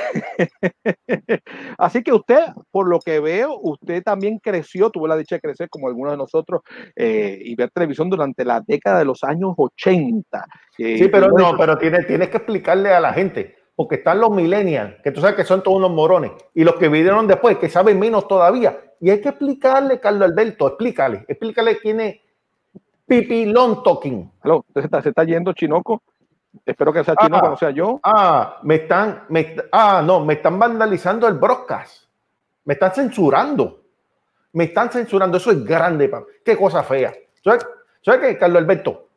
así 1.79 2.03
que 2.03 2.13
usted, 2.13 2.41
por 2.71 2.87
lo 2.87 2.99
que 2.99 3.19
veo, 3.19 3.59
usted 3.59 4.03
también 4.03 4.39
creció, 4.39 4.91
tuvo 4.91 5.07
la 5.07 5.17
dicha 5.17 5.35
de 5.35 5.41
crecer 5.41 5.67
como 5.67 5.87
algunos 5.87 6.13
de 6.13 6.17
nosotros 6.17 6.61
eh, 6.95 7.39
y 7.41 7.55
ver 7.55 7.71
televisión 7.71 8.09
durante 8.09 8.45
la 8.45 8.61
década 8.65 8.99
de 8.99 9.05
los 9.05 9.23
años 9.23 9.53
80. 9.57 10.45
Eh, 10.77 10.97
sí, 10.99 11.07
pero 11.07 11.29
no, 11.29 11.57
pero 11.57 11.75
tienes, 11.77 12.05
tienes 12.05 12.29
que 12.29 12.37
explicarle 12.37 12.93
a 12.93 12.99
la 12.99 13.13
gente, 13.13 13.55
porque 13.75 13.95
están 13.95 14.19
los 14.19 14.31
millennials, 14.31 14.95
que 15.03 15.11
tú 15.11 15.21
sabes 15.21 15.35
que 15.35 15.43
son 15.43 15.61
todos 15.61 15.77
unos 15.77 15.91
morones, 15.91 16.31
y 16.53 16.63
los 16.63 16.75
que 16.75 16.87
vivieron 16.87 17.27
después, 17.27 17.57
que 17.57 17.69
saben 17.69 17.99
menos 17.99 18.27
todavía. 18.27 18.79
Y 19.01 19.09
hay 19.09 19.21
que 19.21 19.29
explicarle, 19.29 19.99
Carlos 19.99 20.29
Alberto, 20.29 20.67
explícale, 20.67 21.25
explícale 21.27 21.77
quién 21.79 21.99
es 21.99 22.15
Pipilón 23.05 23.83
Talking. 23.83 24.31
Aló, 24.41 24.65
se 24.73 24.79
está, 24.79 25.01
se 25.01 25.09
está 25.09 25.23
yendo 25.23 25.53
Chinoco. 25.53 26.01
Espero 26.65 26.93
que 26.93 27.03
sea 27.03 27.15
Chinoco, 27.15 27.45
ah, 27.45 27.49
no 27.49 27.57
sea 27.57 27.69
yo. 27.71 27.99
Ah, 28.01 28.59
me 28.63 28.75
están, 28.75 29.25
me, 29.29 29.55
ah, 29.71 30.01
no, 30.03 30.23
me 30.23 30.35
están 30.35 30.57
vandalizando 30.57 31.27
el 31.27 31.35
broadcast. 31.35 32.05
Me 32.63 32.73
están 32.73 32.93
censurando. 32.93 33.83
Me 34.53 34.65
están 34.65 34.89
censurando. 34.89 35.37
Eso 35.37 35.51
es 35.51 35.63
grande, 35.63 36.07
papá. 36.07 36.25
Qué 36.43 36.55
cosa 36.57 36.81
fea. 36.83 37.13
¿Sabes, 37.43 37.67
¿Sabes 38.01 38.21
qué, 38.21 38.37
Carlos 38.37 38.61
Alberto? 38.61 39.09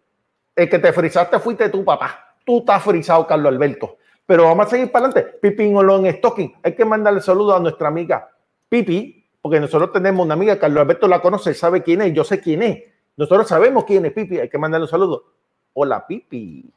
El 0.54 0.68
que 0.68 0.78
te 0.78 0.92
frizaste 0.92 1.38
fuiste 1.38 1.68
tu 1.68 1.84
papá. 1.84 2.34
Tú 2.44 2.58
estás 2.58 2.82
frisado, 2.82 3.26
Carlos 3.26 3.52
Alberto. 3.52 3.97
Pero 4.28 4.44
vamos 4.44 4.66
a 4.66 4.68
seguir 4.68 4.92
para 4.92 5.06
adelante. 5.06 5.38
Pipi 5.40 5.74
Olón 5.74 6.04
Stocking. 6.12 6.54
Hay 6.62 6.74
que 6.74 6.84
mandarle 6.84 7.22
saludo 7.22 7.56
a 7.56 7.60
nuestra 7.60 7.88
amiga 7.88 8.28
Pipi, 8.68 9.26
porque 9.40 9.58
nosotros 9.58 9.90
tenemos 9.90 10.22
una 10.22 10.34
amiga, 10.34 10.58
Carlos 10.58 10.82
Alberto 10.82 11.08
la 11.08 11.22
conoce, 11.22 11.54
sabe 11.54 11.82
quién 11.82 12.02
es, 12.02 12.12
yo 12.12 12.24
sé 12.24 12.38
quién 12.38 12.62
es 12.62 12.82
nosotros 13.16 13.48
sabemos 13.48 13.84
quién 13.84 14.04
es 14.04 14.12
Pipi, 14.12 14.38
hay 14.38 14.48
que 14.50 14.58
mandarle 14.58 14.84
un 14.84 14.90
saludo. 14.90 15.24
Hola, 15.72 16.06
Pipi. 16.06 16.70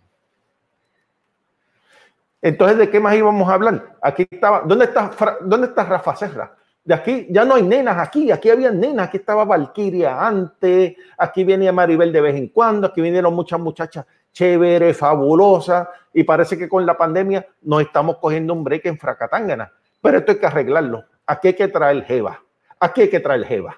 Entonces, 2.41 2.77
¿de 2.77 2.89
qué 2.89 2.99
más 2.99 3.15
íbamos 3.15 3.47
a 3.47 3.53
hablar? 3.53 3.97
Aquí 4.01 4.25
estaba, 4.31 4.61
¿dónde 4.61 4.85
está, 4.85 5.11
dónde 5.41 5.67
está 5.67 5.83
Rafa 5.83 6.15
Serra? 6.15 6.55
De 6.83 6.95
aquí 6.95 7.27
ya 7.29 7.45
no 7.45 7.55
hay 7.55 7.61
nenas 7.61 7.95
aquí, 7.99 8.31
aquí 8.31 8.49
había 8.49 8.71
nenas, 8.71 9.09
aquí 9.09 9.17
estaba 9.17 9.45
Valkyria 9.45 10.25
antes, 10.25 10.95
aquí 11.15 11.43
venía 11.43 11.71
Maribel 11.71 12.11
de 12.11 12.21
vez 12.21 12.35
en 12.35 12.47
cuando, 12.47 12.87
aquí 12.87 13.01
vinieron 13.01 13.35
muchas 13.35 13.59
muchachas 13.59 14.07
chéveres, 14.33 14.97
fabulosas, 14.97 15.87
y 16.13 16.23
parece 16.23 16.57
que 16.57 16.69
con 16.69 16.85
la 16.85 16.97
pandemia 16.97 17.45
nos 17.61 17.81
estamos 17.81 18.17
cogiendo 18.17 18.53
un 18.53 18.63
break 18.63 18.85
en 18.85 18.97
Fracatangana. 18.97 19.73
Pero 20.01 20.19
esto 20.19 20.31
hay 20.31 20.37
que 20.39 20.47
arreglarlo. 20.47 21.03
Aquí 21.25 21.49
hay 21.49 21.55
que 21.55 21.67
traer 21.67 22.05
Jeva. 22.05 22.41
Aquí 22.79 23.01
hay 23.01 23.09
que 23.09 23.19
traer 23.19 23.43
Jeva. 23.45 23.77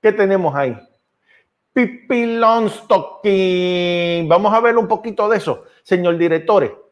¿Qué 0.00 0.12
tenemos 0.12 0.54
ahí? 0.54 0.78
Pipilonstocking. 1.72 4.28
Vamos 4.28 4.52
a 4.52 4.60
ver 4.60 4.76
un 4.76 4.86
poquito 4.86 5.26
de 5.28 5.38
eso. 5.38 5.64
Señor 5.82 6.18
director, 6.18 6.90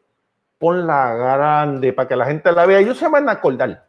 ponla 0.57 1.13
grande 1.13 1.93
para 1.93 2.07
que 2.07 2.15
la 2.15 2.25
gente 2.25 2.51
la 2.51 2.65
vea. 2.65 2.79
Ellos 2.79 2.97
se 2.97 3.07
van 3.07 3.29
a 3.29 3.33
acordar. 3.33 3.85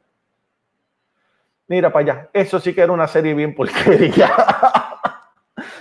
Mira 1.67 1.91
para 1.93 2.05
allá. 2.05 2.29
Eso 2.33 2.61
sí 2.61 2.75
que 2.75 2.83
era 2.83 2.93
una 2.93 3.07
serie 3.07 3.33
bien 3.35 3.55
porquería. 3.55 4.31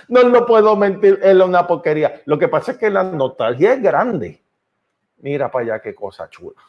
no 0.10 0.24
lo 0.24 0.46
puedo 0.46 0.76
mentir, 0.76 1.20
es 1.22 1.36
una 1.36 1.67
porquería. 1.67 2.22
Lo 2.26 2.38
que 2.38 2.48
pasa 2.48 2.74
es 2.74 2.78
que 2.78 2.89
la 2.89 3.04
nostalgia 3.04 3.74
es 3.74 3.82
grande. 3.82 4.41
Mira 5.20 5.50
para 5.52 5.63
allá 5.63 5.80
qué 5.82 5.93
cosa 5.96 6.30
chula. 6.30 6.62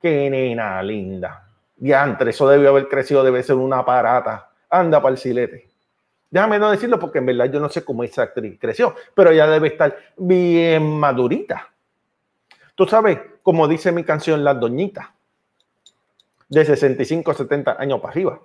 Qué 0.00 0.28
nena 0.30 0.82
linda. 0.82 1.48
Diantre, 1.76 2.30
eso 2.30 2.48
debió 2.48 2.70
haber 2.70 2.88
crecido, 2.88 3.22
debe 3.22 3.42
ser 3.42 3.56
una 3.56 3.78
aparata. 3.78 4.50
Anda 4.70 5.00
para 5.00 5.12
el 5.12 5.18
silete. 5.18 5.68
Déjame 6.30 6.58
no 6.58 6.70
decirlo 6.70 6.98
porque 6.98 7.18
en 7.18 7.26
verdad 7.26 7.50
yo 7.50 7.60
no 7.60 7.68
sé 7.68 7.84
cómo 7.84 8.02
esa 8.02 8.22
actriz 8.22 8.58
creció, 8.60 8.94
pero 9.14 9.30
ella 9.30 9.46
debe 9.46 9.68
estar 9.68 9.96
bien 10.16 10.98
madurita. 10.98 11.70
Tú 12.74 12.86
sabes, 12.86 13.20
como 13.42 13.68
dice 13.68 13.92
mi 13.92 14.02
canción, 14.02 14.42
Las 14.42 14.58
Doñitas, 14.58 15.06
de 16.48 16.64
65 16.64 17.34
70 17.34 17.76
años 17.78 18.00
para 18.00 18.10
arriba. 18.10 18.40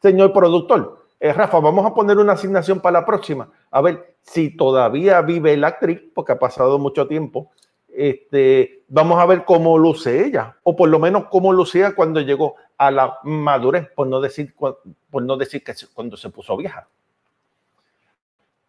Señor 0.00 0.32
productor, 0.32 1.03
eh, 1.20 1.32
Rafa, 1.32 1.60
vamos 1.60 1.86
a 1.86 1.94
poner 1.94 2.18
una 2.18 2.34
asignación 2.34 2.80
para 2.80 3.00
la 3.00 3.06
próxima. 3.06 3.50
A 3.70 3.80
ver 3.80 4.16
si 4.22 4.56
todavía 4.56 5.20
vive 5.22 5.56
la 5.56 5.68
actriz, 5.68 6.00
porque 6.14 6.32
ha 6.32 6.38
pasado 6.38 6.78
mucho 6.78 7.06
tiempo. 7.06 7.50
Este, 7.88 8.82
vamos 8.88 9.20
a 9.20 9.26
ver 9.26 9.44
cómo 9.44 9.78
luce 9.78 10.26
ella, 10.26 10.56
o 10.64 10.74
por 10.74 10.88
lo 10.88 10.98
menos 10.98 11.26
cómo 11.30 11.52
lucía 11.52 11.94
cuando 11.94 12.20
llegó 12.20 12.56
a 12.76 12.90
la 12.90 13.18
madurez, 13.22 13.88
por 13.94 14.06
no 14.06 14.20
decir, 14.20 14.54
por 14.54 15.22
no 15.22 15.36
decir 15.36 15.62
que 15.62 15.74
cuando 15.94 16.16
se 16.16 16.28
puso 16.30 16.56
vieja. 16.56 16.88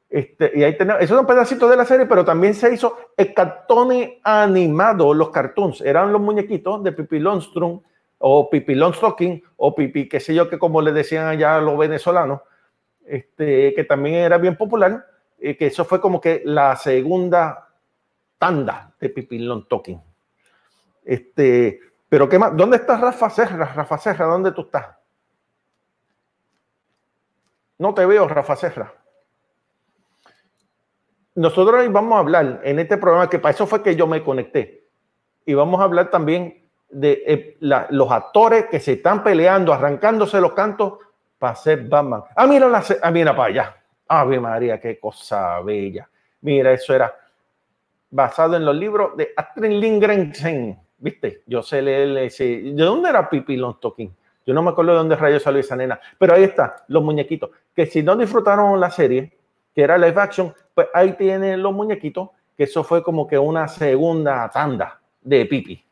Este, 0.10 0.52
y 0.56 0.64
ahí 0.64 0.78
tenemos, 0.78 1.02
eso 1.02 1.16
es 1.16 1.20
un 1.20 1.28
pedacito 1.28 1.68
de 1.68 1.76
la 1.76 1.84
serie, 1.84 2.06
pero 2.06 2.24
también 2.24 2.54
se 2.54 2.74
hizo 2.74 2.96
el 3.18 3.34
cartón 3.34 3.90
animado, 4.24 5.14
los 5.14 5.30
cartoons, 5.30 5.82
eran 5.82 6.14
los 6.14 6.22
muñequitos 6.22 6.84
de 6.84 6.92
Pipi 6.92 7.20
Longstrom 7.20 7.82
o 8.20 8.50
Pipi 8.50 8.76
Longstocking 8.76 9.44
o 9.58 9.76
Pipi, 9.76 10.10
qué 10.10 10.20
sé 10.20 10.34
yo, 10.34 10.50
que 10.50 10.60
como 10.60 10.82
le 10.82 10.92
decían 10.92 11.28
allá 11.28 11.60
los 11.60 11.78
venezolanos, 11.78 12.42
este, 13.06 13.74
que 13.74 13.84
también 13.84 14.16
era 14.16 14.38
bien 14.38 14.56
popular, 14.56 15.06
y 15.40 15.56
que 15.56 15.68
eso 15.68 15.86
fue 15.86 16.02
como 16.02 16.22
que 16.22 16.42
la 16.46 16.76
segunda 16.76 17.70
tanda 18.38 18.94
de 19.00 19.10
Pipi 19.10 19.40
Longstocking. 19.40 20.02
Este, 21.04 21.80
pero 22.10 22.28
qué 22.28 22.40
más, 22.40 22.56
¿dónde 22.56 22.78
está 22.78 22.98
Rafa 22.98 23.30
Serra? 23.30 23.74
Rafa 23.74 23.98
Serra, 23.98 24.26
¿dónde 24.26 24.52
tú 24.52 24.62
estás? 24.62 24.96
No 27.78 27.94
te 27.94 28.06
veo, 28.06 28.28
Rafa 28.28 28.56
Serra 28.56 28.94
nosotros 31.36 31.82
hoy 31.82 31.90
vamos 31.90 32.16
a 32.16 32.20
hablar 32.20 32.62
en 32.64 32.80
este 32.80 32.98
programa, 32.98 33.30
que 33.30 33.40
para 33.40 33.54
eso 33.54 33.68
fue 33.68 33.84
que 33.84 33.96
yo 33.96 34.08
me 34.08 34.24
conecté. 34.24 34.84
y 35.48 35.54
vamos 35.54 35.80
a 35.80 35.84
hablar 35.84 36.10
también 36.10 36.65
de 36.90 37.24
eh, 37.26 37.58
los 37.60 38.12
actores 38.12 38.66
que 38.68 38.80
se 38.80 38.94
están 38.94 39.24
peleando, 39.24 39.74
arrancándose 39.74 40.40
los 40.40 40.54
cantos 40.54 40.94
para 41.38 41.56
ser 41.56 41.88
Batman. 41.88 42.24
Ah, 42.36 42.48
mira, 42.48 42.68
la, 42.68 42.84
ah, 43.02 43.12
mira 43.12 43.36
para 43.36 43.50
allá. 43.50 43.76
Ave 44.08 44.40
María, 44.40 44.80
qué 44.80 45.00
cosa 45.00 45.60
bella. 45.62 46.08
Mira, 46.42 46.72
eso 46.72 46.94
era 46.94 47.14
basado 48.10 48.56
en 48.56 48.66
los 48.66 48.76
libros 48.76 49.18
de 49.18 49.34
Astrid 49.36 49.80
Lindgren. 49.80 50.80
¿Viste? 50.98 51.44
Yo 51.46 51.62
sé 51.62 51.82
leer 51.82 52.18
ese. 52.18 52.44
¿De 52.44 52.84
dónde 52.84 53.10
era 53.10 53.30
Pipi 53.30 53.60
Talking? 53.82 54.16
Yo 54.46 54.54
no 54.54 54.62
me 54.62 54.70
acuerdo 54.70 54.92
de 54.92 54.98
dónde 55.00 55.16
rayos 55.16 55.44
salió 55.44 55.60
esa 55.60 55.76
nena. 55.76 56.00
Pero 56.18 56.36
ahí 56.36 56.44
está, 56.44 56.86
los 56.88 57.04
muñequitos. 57.04 57.50
Que 57.76 57.88
si 57.88 58.04
no 58.04 58.16
disfrutaron 58.16 58.80
la 58.80 58.92
serie, 58.92 59.36
que 59.74 59.82
era 59.82 59.98
live 59.98 60.22
action, 60.22 60.54
pues 60.74 60.88
ahí 60.94 61.14
tienen 61.14 61.62
los 61.62 61.74
muñequitos, 61.74 62.30
que 62.56 62.64
eso 62.64 62.84
fue 62.84 63.04
como 63.04 63.28
que 63.28 63.38
una 63.38 63.68
segunda 63.68 64.50
tanda 64.50 65.02
de 65.22 65.46
Pipi. 65.46 65.85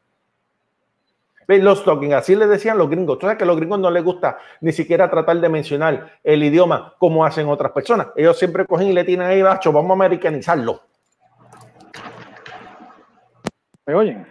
Los 1.48 1.84
talking, 1.84 2.14
así 2.14 2.36
le 2.36 2.48
decían 2.48 2.78
los 2.78 2.90
gringos. 2.90 3.20
Tú 3.20 3.26
sabes 3.26 3.38
que 3.38 3.44
a 3.44 3.48
los 3.48 3.58
gringos 3.58 3.80
no 3.80 3.92
les 3.92 4.04
gusta 4.04 4.38
ni 4.62 4.72
siquiera 4.72 5.10
tratar 5.10 5.40
de 5.40 5.50
mencionar 5.50 6.20
el 6.24 6.44
idioma 6.44 6.96
como 6.98 7.26
hacen 7.26 7.48
otras 7.48 7.72
personas. 7.72 8.08
Ellos 8.16 8.38
siempre 8.38 8.66
cogen 8.66 8.88
y 8.88 8.94
le 8.94 9.04
tienen 9.04 9.28
ahí, 9.28 9.42
bacho, 9.42 9.72
vamos 9.72 9.92
a 9.92 9.94
americanizarlo. 9.94 10.82
¿Me 13.86 13.94
oyen? 13.94 14.26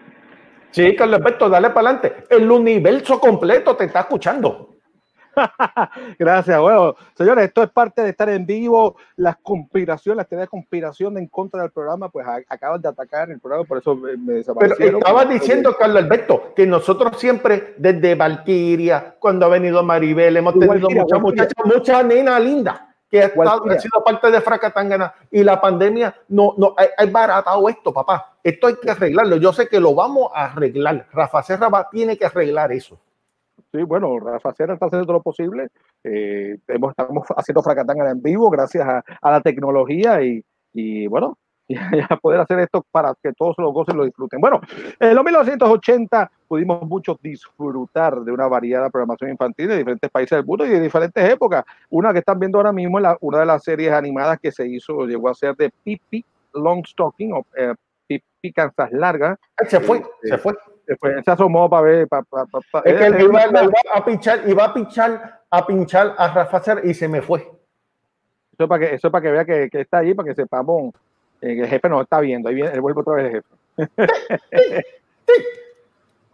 Sí, 0.70 0.96
Carlos 0.96 1.20
Alberto, 1.20 1.48
dale 1.50 1.68
para 1.70 1.90
adelante. 1.90 2.24
El 2.30 2.50
universo 2.50 3.20
completo 3.20 3.76
te 3.76 3.84
está 3.84 4.00
escuchando. 4.00 4.71
Gracias, 6.18 6.60
bueno, 6.60 6.94
señores, 7.14 7.46
esto 7.46 7.62
es 7.62 7.70
parte 7.70 8.02
de 8.02 8.10
estar 8.10 8.28
en 8.28 8.46
vivo. 8.46 8.96
Las 9.16 9.36
conspiraciones, 9.36 10.18
las 10.18 10.28
teorías 10.28 10.46
de 10.46 10.50
conspiración 10.50 11.18
en 11.18 11.26
contra 11.28 11.62
del 11.62 11.70
programa, 11.70 12.08
pues 12.08 12.26
acaban 12.48 12.80
de 12.80 12.88
atacar 12.88 13.30
el 13.30 13.40
programa, 13.40 13.64
por 13.64 13.78
eso 13.78 13.94
me 13.94 14.34
desaparecieron. 14.34 14.78
Pero 14.78 14.98
estaba 14.98 15.24
diciendo, 15.24 15.76
Carlos 15.78 16.02
Alberto, 16.02 16.52
que 16.54 16.66
nosotros 16.66 17.18
siempre, 17.18 17.74
desde 17.78 18.14
Valkyria, 18.14 19.16
cuando 19.18 19.46
ha 19.46 19.48
venido 19.48 19.82
Maribel, 19.82 20.36
hemos 20.36 20.54
tenido 20.54 20.90
muchas 20.90 21.20
muchachas, 21.20 21.64
mucha 21.64 22.02
nena 22.02 22.38
linda 22.38 22.88
que 23.12 23.22
ha, 23.22 23.28
sido 23.78 24.02
parte 24.02 24.30
de 24.30 24.40
Fracatangana 24.40 25.12
y 25.30 25.44
la 25.44 25.60
pandemia 25.60 26.16
no, 26.28 26.54
no 26.56 26.74
ha, 26.78 27.04
baratado 27.04 27.68
esto, 27.68 27.92
papá. 27.92 28.36
Esto 28.42 28.68
hay 28.68 28.76
que 28.76 28.90
arreglarlo. 28.90 29.36
Yo 29.36 29.52
sé 29.52 29.68
que 29.68 29.78
lo 29.78 29.94
vamos 29.94 30.30
a 30.34 30.46
arreglar. 30.46 31.06
Rafa 31.12 31.42
Serra 31.42 31.88
tiene 31.90 32.16
que 32.16 32.24
arreglar 32.24 32.72
eso. 32.72 32.98
Sí, 33.72 33.82
bueno, 33.82 34.18
Rafa 34.18 34.52
Serra 34.54 34.74
está 34.74 34.86
haciendo 34.86 35.06
todo 35.06 35.18
lo 35.18 35.22
posible. 35.22 35.68
Eh, 36.04 36.58
estamos 36.66 37.26
haciendo 37.36 37.62
Fracatanga 37.62 38.10
en 38.10 38.22
vivo 38.22 38.50
gracias 38.50 38.86
a, 38.86 39.30
la 39.30 39.40
tecnología 39.40 40.22
y, 40.22 40.44
y 40.74 41.06
bueno, 41.06 41.38
y 41.68 41.76
a 41.76 42.16
poder 42.16 42.40
hacer 42.40 42.58
esto 42.58 42.84
para 42.90 43.14
que 43.22 43.32
todos 43.32 43.54
los 43.58 43.72
gocen 43.72 43.96
lo 43.96 44.04
disfruten. 44.04 44.40
Bueno, 44.40 44.60
en 44.98 45.14
los 45.14 45.24
1980 45.24 46.30
pudimos 46.48 46.82
muchos 46.82 47.20
disfrutar 47.22 48.20
de 48.20 48.32
una 48.32 48.46
variada 48.46 48.90
programación 48.90 49.30
infantil 49.30 49.68
de 49.68 49.78
diferentes 49.78 50.10
países 50.10 50.36
del 50.36 50.44
mundo 50.44 50.66
y 50.66 50.70
de 50.70 50.80
diferentes 50.80 51.24
épocas. 51.28 51.64
Una 51.90 52.12
que 52.12 52.18
están 52.18 52.38
viendo 52.38 52.58
ahora 52.58 52.72
mismo 52.72 52.98
es 52.98 53.02
la, 53.02 53.16
una 53.20 53.40
de 53.40 53.46
las 53.46 53.62
series 53.62 53.92
animadas 53.92 54.38
que 54.40 54.52
se 54.52 54.66
hizo, 54.66 55.06
llegó 55.06 55.28
a 55.28 55.34
ser 55.34 55.56
de 55.56 55.70
Pippi 55.82 56.24
Longstocking 56.54 57.32
o 57.32 57.46
eh, 57.56 57.74
Pippi 58.06 58.52
Kansas 58.52 58.92
Larga. 58.92 59.38
Se 59.66 59.80
fue, 59.80 60.02
se 60.22 60.38
fue. 60.38 60.54
Después 60.86 61.24
se 61.24 61.30
asomó 61.30 61.70
para 61.70 61.82
ver. 61.82 62.08
es 62.84 62.94
que 62.94 63.06
él 63.06 63.20
iba, 63.20 63.42
a 63.94 64.04
pinchar, 64.04 64.42
iba 64.46 64.64
a 64.64 64.74
pinchar, 64.74 65.40
a 65.50 65.66
pinchar 65.66 66.14
a 66.18 66.28
Rafa 66.28 66.80
y 66.82 66.94
se 66.94 67.08
me 67.08 67.22
fue. 67.22 67.40
Eso 68.52 68.64
es 68.64 68.68
para 68.68 68.86
que, 68.86 68.94
eso 68.94 69.10
para 69.10 69.22
que 69.22 69.30
vea 69.30 69.44
que, 69.44 69.70
que, 69.70 69.80
está 69.80 69.98
allí, 69.98 70.14
para 70.14 70.28
que 70.28 70.34
sepamos 70.34 70.92
eh, 71.40 71.54
que 71.54 71.60
el 71.62 71.68
jefe 71.68 71.88
nos 71.88 72.02
está 72.02 72.20
viendo. 72.20 72.48
Ahí 72.48 72.56
viene, 72.56 72.70
él 72.70 72.80
vuelve 72.80 73.00
otra 73.00 73.14
vez 73.14 73.26
el 73.26 73.42
jefe. 73.42 73.48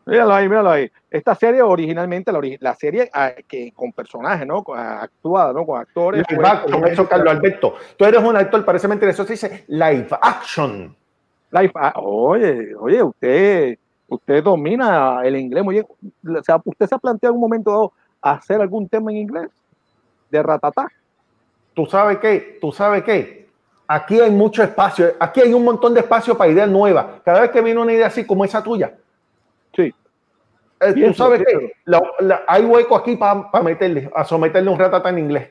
míralo 0.06 0.34
ahí, 0.34 0.48
míralo 0.48 0.70
ahí. 0.70 0.90
Esta 1.10 1.34
serie 1.34 1.62
originalmente, 1.62 2.32
la, 2.32 2.40
la 2.60 2.74
serie 2.74 3.10
ah, 3.12 3.32
que 3.46 3.72
con 3.72 3.92
personajes, 3.92 4.46
¿no? 4.46 4.64
Actuada, 4.74 5.52
¿no? 5.52 5.64
Con 5.64 5.80
actores. 5.80 6.24
Live 6.28 6.46
action, 6.46 6.86
eso, 6.88 7.08
Carlos 7.08 7.32
Alberto. 7.32 7.74
Tú 7.96 8.04
eres 8.04 8.22
un 8.22 8.36
actor, 8.36 8.64
parece 8.64 8.88
mentira, 8.88 9.10
eso 9.12 9.24
se 9.24 9.34
dice 9.34 9.64
live 9.68 10.08
action. 10.20 10.96
Live, 11.50 11.72
oye, 11.94 12.74
oye, 12.74 13.02
usted 13.02 13.78
usted 14.08 14.42
domina 14.42 15.20
el 15.24 15.36
inglés 15.36 15.64
muy 15.64 15.74
bien. 15.76 15.86
O 16.36 16.42
sea, 16.42 16.60
¿usted 16.64 16.86
se 16.86 16.94
ha 16.94 16.98
planteado 16.98 17.32
en 17.32 17.36
un 17.36 17.42
momento 17.42 17.70
dado 17.70 17.92
hacer 18.20 18.60
algún 18.60 18.88
tema 18.88 19.10
en 19.10 19.18
inglés? 19.18 19.50
De 20.30 20.42
ratatá. 20.42 20.88
¿Tú 21.74 21.86
sabes 21.86 22.18
qué? 22.18 22.58
¿Tú 22.60 22.72
sabes 22.72 23.04
qué? 23.04 23.48
Aquí 23.86 24.20
hay 24.20 24.30
mucho 24.30 24.62
espacio. 24.62 25.14
Aquí 25.18 25.40
hay 25.40 25.54
un 25.54 25.64
montón 25.64 25.94
de 25.94 26.00
espacio 26.00 26.36
para 26.36 26.50
ideas 26.50 26.68
nuevas. 26.68 27.06
Cada 27.24 27.40
vez 27.40 27.50
que 27.50 27.62
viene 27.62 27.80
una 27.80 27.92
idea 27.92 28.08
así 28.08 28.26
como 28.26 28.44
esa 28.44 28.62
tuya. 28.62 28.94
Sí. 29.74 29.94
Eh, 30.80 30.92
¿Tú 30.92 31.14
sabes 31.14 31.42
qué? 31.46 31.72
hay 32.46 32.64
hueco 32.64 32.96
aquí 32.96 33.16
para 33.16 33.62
meterle, 33.62 34.10
a 34.14 34.24
someterle 34.24 34.70
un 34.70 34.78
ratatá 34.78 35.08
en 35.08 35.18
inglés. 35.18 35.50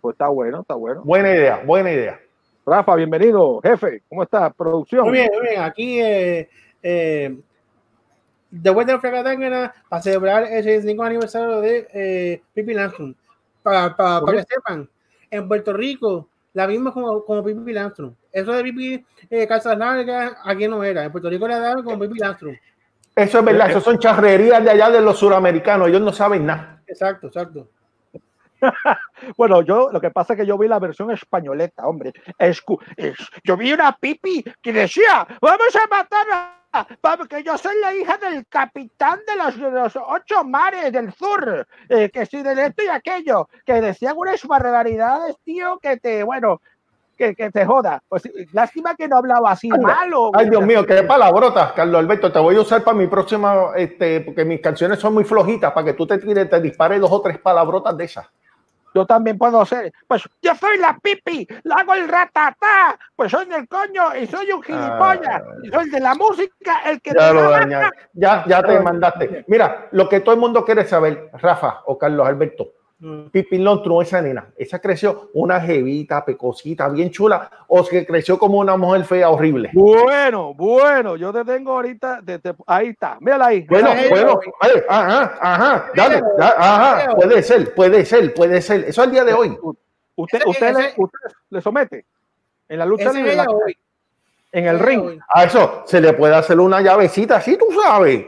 Pues 0.00 0.14
está 0.14 0.28
bueno, 0.28 0.60
está 0.60 0.74
bueno. 0.74 1.02
Buena 1.04 1.30
idea, 1.30 1.62
buena 1.64 1.90
idea. 1.90 2.20
Rafa, 2.64 2.94
bienvenido, 2.94 3.60
jefe. 3.62 4.02
¿Cómo 4.08 4.22
está? 4.22 4.50
Producción. 4.50 5.04
Muy 5.04 5.12
bien, 5.12 5.30
muy 5.32 5.48
bien. 5.48 5.62
Aquí 5.62 6.00
eh, 6.00 6.48
eh, 6.82 7.36
de 8.62 8.70
vuelta 8.70 8.94
a 8.94 9.00
Fracatangana 9.00 9.74
para 9.88 10.02
celebrar 10.02 10.44
el 10.44 10.62
65 10.62 11.02
aniversario 11.02 11.60
de 11.60 11.88
eh, 11.92 12.42
Pipi 12.54 12.74
Landstrom. 12.74 13.14
Para, 13.62 13.96
para, 13.96 14.20
para, 14.20 14.38
que 14.38 14.44
sepan, 14.44 14.88
en 15.30 15.48
Puerto 15.48 15.72
Rico 15.72 16.28
la 16.52 16.66
misma 16.66 16.92
como, 16.92 17.24
como 17.24 17.44
Pipi 17.44 17.72
Landstrom. 17.72 18.14
Eso 18.32 18.52
de 18.52 18.62
Pipi 18.62 19.04
eh, 19.28 19.46
Calzas 19.46 19.76
Largas 19.76 20.36
aquí 20.44 20.68
no 20.68 20.82
era. 20.82 21.04
En 21.04 21.12
Puerto 21.12 21.28
Rico 21.28 21.46
era 21.46 21.58
dado 21.58 21.84
como 21.84 21.98
Pipi 21.98 22.18
Landstrom. 22.18 22.56
Eso 23.14 23.38
es 23.38 23.44
verdad, 23.44 23.70
eso 23.70 23.80
son 23.80 23.98
charrerías 23.98 24.62
de 24.62 24.70
allá 24.70 24.90
de 24.90 25.00
los 25.00 25.18
suramericanos. 25.18 25.88
Ellos 25.88 26.02
no 26.02 26.12
saben 26.12 26.44
nada. 26.46 26.82
Exacto, 26.86 27.28
exacto. 27.28 27.68
bueno, 29.36 29.62
yo 29.62 29.90
lo 29.90 30.00
que 30.00 30.10
pasa 30.10 30.34
es 30.34 30.40
que 30.40 30.46
yo 30.46 30.58
vi 30.58 30.68
la 30.68 30.78
versión 30.78 31.10
españoleta, 31.10 31.86
hombre. 31.86 32.12
Es, 32.38 32.62
yo 33.44 33.56
vi 33.56 33.72
una 33.72 33.92
pipi 33.92 34.44
que 34.62 34.72
decía, 34.72 35.26
vamos 35.40 35.76
a 35.76 35.86
matar 35.88 36.26
a 36.32 36.65
porque 37.00 37.42
yo 37.42 37.56
soy 37.56 37.74
la 37.80 37.94
hija 37.94 38.16
del 38.18 38.46
capitán 38.46 39.20
de 39.26 39.36
los, 39.36 39.96
ocho 39.96 40.44
mares 40.44 40.92
del 40.92 41.12
sur, 41.12 41.66
eh, 41.88 42.10
que 42.10 42.26
sí, 42.26 42.42
de 42.42 42.52
esto 42.66 42.82
y 42.82 42.88
aquello, 42.88 43.48
que 43.64 43.80
decían 43.80 44.14
unas 44.16 44.44
barbaridades, 44.46 45.36
tío, 45.44 45.78
que 45.80 45.96
te, 45.96 46.22
bueno, 46.22 46.60
que, 47.16 47.34
que, 47.34 47.50
te 47.50 47.64
joda. 47.64 48.02
Pues 48.08 48.22
lástima 48.52 48.94
que 48.94 49.08
no 49.08 49.16
hablaba 49.16 49.52
así 49.52 49.68
malo. 49.68 50.30
Ay, 50.34 50.50
Dios 50.50 50.62
mío, 50.64 50.84
qué 50.86 51.02
palabrotas, 51.02 51.72
Carlos 51.72 51.98
Alberto. 51.98 52.30
Te 52.30 52.38
voy 52.38 52.56
a 52.56 52.60
usar 52.60 52.84
para 52.84 52.96
mi 52.96 53.06
próxima, 53.06 53.72
este, 53.76 54.20
porque 54.20 54.44
mis 54.44 54.60
canciones 54.60 54.98
son 54.98 55.14
muy 55.14 55.24
flojitas, 55.24 55.72
para 55.72 55.86
que 55.86 55.92
tú 55.94 56.06
te 56.06 56.18
te 56.18 56.60
dispares 56.60 57.00
dos 57.00 57.12
o 57.12 57.20
tres 57.20 57.38
palabrotas 57.38 57.96
de 57.96 58.04
esas 58.04 58.26
yo 58.96 59.04
también 59.04 59.36
puedo 59.36 59.62
ser, 59.66 59.92
pues 60.08 60.22
yo 60.40 60.54
soy 60.54 60.78
la 60.78 60.98
pipi, 60.98 61.46
la 61.64 61.74
hago 61.76 61.92
el 61.92 62.08
ratatá, 62.08 62.98
pues 63.14 63.30
soy 63.30 63.44
del 63.44 63.68
coño 63.68 64.16
y 64.16 64.26
soy 64.26 64.50
un 64.50 64.62
gilipollas, 64.62 65.42
ah. 65.42 65.54
y 65.62 65.68
soy 65.68 65.90
de 65.90 66.00
la 66.00 66.14
música, 66.14 66.80
el 66.86 67.02
que 67.02 67.12
ya 67.12 67.30
lo 67.30 67.50
ya, 68.14 68.44
ya 68.46 68.62
te 68.62 68.80
mandaste. 68.80 69.44
Mira, 69.48 69.88
lo 69.92 70.08
que 70.08 70.20
todo 70.20 70.34
el 70.34 70.40
mundo 70.40 70.64
quiere 70.64 70.86
saber, 70.86 71.28
Rafa 71.34 71.82
o 71.84 71.98
Carlos 71.98 72.26
Alberto, 72.26 72.72
Mm. 72.98 73.26
Pipi 73.28 73.58
Lontru, 73.58 74.00
esa 74.00 74.22
nena, 74.22 74.46
esa 74.56 74.78
creció 74.78 75.28
una 75.34 75.60
jevita, 75.60 76.24
pecosita, 76.24 76.88
bien 76.88 77.10
chula, 77.10 77.50
o 77.66 77.84
que 77.84 78.06
creció 78.06 78.38
como 78.38 78.58
una 78.58 78.78
mujer 78.78 79.04
fea, 79.04 79.28
horrible. 79.28 79.68
Bueno, 79.74 80.54
bueno, 80.54 81.14
yo 81.16 81.30
te 81.30 81.44
tengo 81.44 81.72
ahorita, 81.72 82.22
ahí 82.66 82.88
está, 82.88 83.18
mírala 83.20 83.48
ahí. 83.48 83.66
Bueno, 83.68 83.90
bueno, 84.08 84.40
ajá, 84.88 85.38
ajá, 85.42 85.90
dale, 85.94 86.22
ajá, 86.38 87.14
puede 87.16 87.42
ser, 87.42 87.74
puede 87.74 88.06
ser, 88.06 88.32
puede 88.32 88.62
ser. 88.62 88.84
Eso 88.84 89.02
al 89.02 89.10
día 89.10 89.24
de 89.24 89.34
hoy. 89.34 89.58
Usted, 90.14 90.40
usted, 90.46 90.74
le, 90.74 90.94
le 91.50 91.60
somete 91.60 92.06
en 92.66 92.78
la 92.78 92.86
lucha 92.86 93.12
libre, 93.12 93.36
en 94.52 94.66
el 94.66 94.78
ring. 94.78 95.20
A 95.34 95.44
eso 95.44 95.82
se 95.84 96.00
le 96.00 96.14
puede 96.14 96.34
hacer 96.34 96.58
una 96.58 96.80
llavecita, 96.80 97.42
sí, 97.42 97.58
tú 97.58 97.66
sabes. 97.78 98.24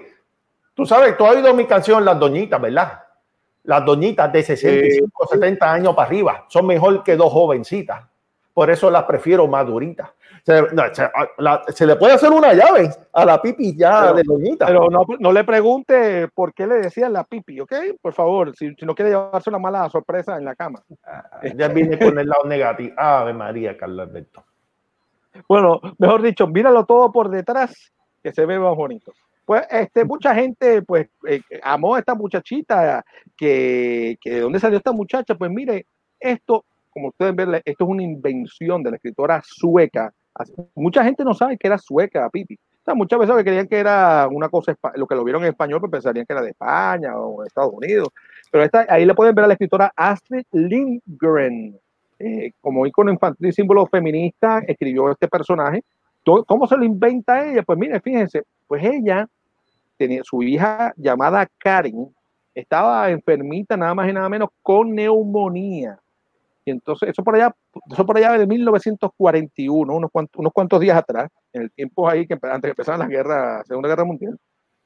Tú 0.74 0.84
sabes, 0.84 1.16
tú 1.16 1.24
has 1.24 1.36
oído 1.36 1.54
mi 1.54 1.64
canción 1.64 2.04
Las 2.04 2.20
Doñitas, 2.20 2.60
¿verdad? 2.60 3.07
Las 3.68 3.84
doñitas 3.84 4.32
de 4.32 4.42
65, 4.42 5.28
70 5.30 5.70
años 5.70 5.94
para 5.94 6.08
arriba 6.08 6.46
son 6.48 6.66
mejor 6.66 7.02
que 7.04 7.16
dos 7.16 7.30
jovencitas. 7.30 8.02
Por 8.54 8.70
eso 8.70 8.90
las 8.90 9.04
prefiero 9.04 9.46
maduritas. 9.46 10.08
Se, 10.42 11.86
le 11.86 11.96
puede 11.96 12.14
hacer 12.14 12.30
una 12.30 12.54
llave 12.54 12.88
a 13.12 13.26
la 13.26 13.42
pipi 13.42 13.76
ya 13.76 14.14
de 14.14 14.22
doñita. 14.22 14.64
Pero 14.64 14.88
no, 15.20 15.32
le 15.32 15.44
pregunte 15.44 16.28
por 16.28 16.54
qué 16.54 16.66
le 16.66 16.76
decían 16.76 17.12
la 17.12 17.24
pipi, 17.24 17.60
¿ok? 17.60 17.74
Por 18.00 18.14
favor, 18.14 18.56
si, 18.56 18.74
no 18.80 18.94
quiere 18.94 19.10
llevarse 19.10 19.50
una 19.50 19.58
mala 19.58 19.90
sorpresa 19.90 20.38
en 20.38 20.46
la 20.46 20.54
cama. 20.54 20.82
Ah, 21.04 21.28
ya 21.54 21.68
viene 21.68 21.98
con 21.98 22.18
el 22.18 22.26
lado 22.26 22.44
negativo. 22.46 22.94
Ave 22.96 23.34
María, 23.34 23.76
Carlos 23.76 24.08
Alberto. 24.08 24.44
Bueno, 25.46 25.78
mejor 25.98 26.22
dicho, 26.22 26.46
míralo 26.46 26.86
todo 26.86 27.12
por 27.12 27.28
detrás, 27.28 27.92
que 28.22 28.32
se 28.32 28.46
ve 28.46 28.58
más 28.58 28.74
bonito. 28.74 29.12
Pues 29.48 29.66
este, 29.70 30.04
mucha 30.04 30.34
gente 30.34 30.82
pues 30.82 31.08
eh, 31.26 31.40
amó 31.62 31.94
a 31.94 32.00
esta 32.00 32.14
muchachita, 32.14 33.02
que, 33.34 34.18
que, 34.20 34.32
de 34.32 34.40
dónde 34.40 34.60
salió 34.60 34.76
esta 34.76 34.92
muchacha, 34.92 35.34
pues 35.36 35.50
mire, 35.50 35.86
esto, 36.20 36.66
como 36.90 37.08
ustedes 37.08 37.34
ven, 37.34 37.54
esto 37.54 37.84
es 37.84 37.90
una 37.90 38.02
invención 38.02 38.82
de 38.82 38.90
la 38.90 38.96
escritora 38.96 39.40
sueca. 39.42 40.12
Mucha 40.74 41.02
gente 41.02 41.24
no 41.24 41.32
sabe 41.32 41.56
que 41.56 41.66
era 41.66 41.78
sueca, 41.78 42.28
Pipi. 42.28 42.58
sea, 42.84 42.94
muchas 42.94 43.20
veces 43.20 43.36
creían 43.42 43.68
que 43.68 43.78
era 43.78 44.28
una 44.30 44.50
cosa, 44.50 44.76
lo 44.96 45.06
que 45.06 45.14
lo 45.14 45.24
vieron 45.24 45.42
en 45.44 45.48
español, 45.48 45.80
pues 45.80 45.92
pensarían 45.92 46.26
que 46.26 46.34
era 46.34 46.42
de 46.42 46.50
España 46.50 47.18
o 47.18 47.40
de 47.40 47.48
Estados 47.48 47.72
Unidos. 47.72 48.10
Pero 48.52 48.68
ahí 48.90 49.06
le 49.06 49.14
pueden 49.14 49.34
ver 49.34 49.46
a 49.46 49.48
la 49.48 49.54
escritora 49.54 49.90
Astrid 49.96 50.44
Lindgren, 50.52 51.74
eh, 52.18 52.52
como 52.60 52.84
icono 52.84 53.10
infantil 53.10 53.48
y 53.48 53.52
símbolo 53.52 53.86
feminista, 53.86 54.58
escribió 54.68 55.10
este 55.10 55.26
personaje. 55.26 55.82
¿Cómo 56.46 56.66
se 56.66 56.76
lo 56.76 56.84
inventa 56.84 57.46
ella? 57.46 57.62
Pues 57.62 57.78
mire, 57.78 57.98
fíjense, 58.02 58.42
pues 58.66 58.84
ella 58.84 59.26
tenía 59.98 60.22
su 60.24 60.42
hija 60.42 60.92
llamada 60.96 61.46
Karen, 61.58 62.14
estaba 62.54 63.10
enfermita 63.10 63.76
nada 63.76 63.94
más 63.94 64.08
y 64.08 64.12
nada 64.12 64.28
menos 64.28 64.48
con 64.62 64.94
neumonía. 64.94 65.98
Y 66.64 66.70
entonces, 66.70 67.10
eso 67.10 67.22
por 67.22 67.34
allá, 67.34 67.54
eso 67.90 68.04
por 68.04 68.16
allá 68.16 68.32
de 68.32 68.46
1941, 68.46 69.94
unos 69.94 70.10
cuantos, 70.10 70.38
unos 70.38 70.52
cuantos 70.52 70.80
días 70.80 70.96
atrás, 70.96 71.30
en 71.52 71.62
el 71.62 71.70
tiempo 71.72 72.08
ahí 72.08 72.26
que 72.26 72.34
antes 72.34 72.62
de 72.62 72.68
empezar 72.70 72.98
la 72.98 73.06
guerra, 73.06 73.62
Segunda 73.64 73.88
Guerra 73.88 74.04
Mundial, 74.04 74.38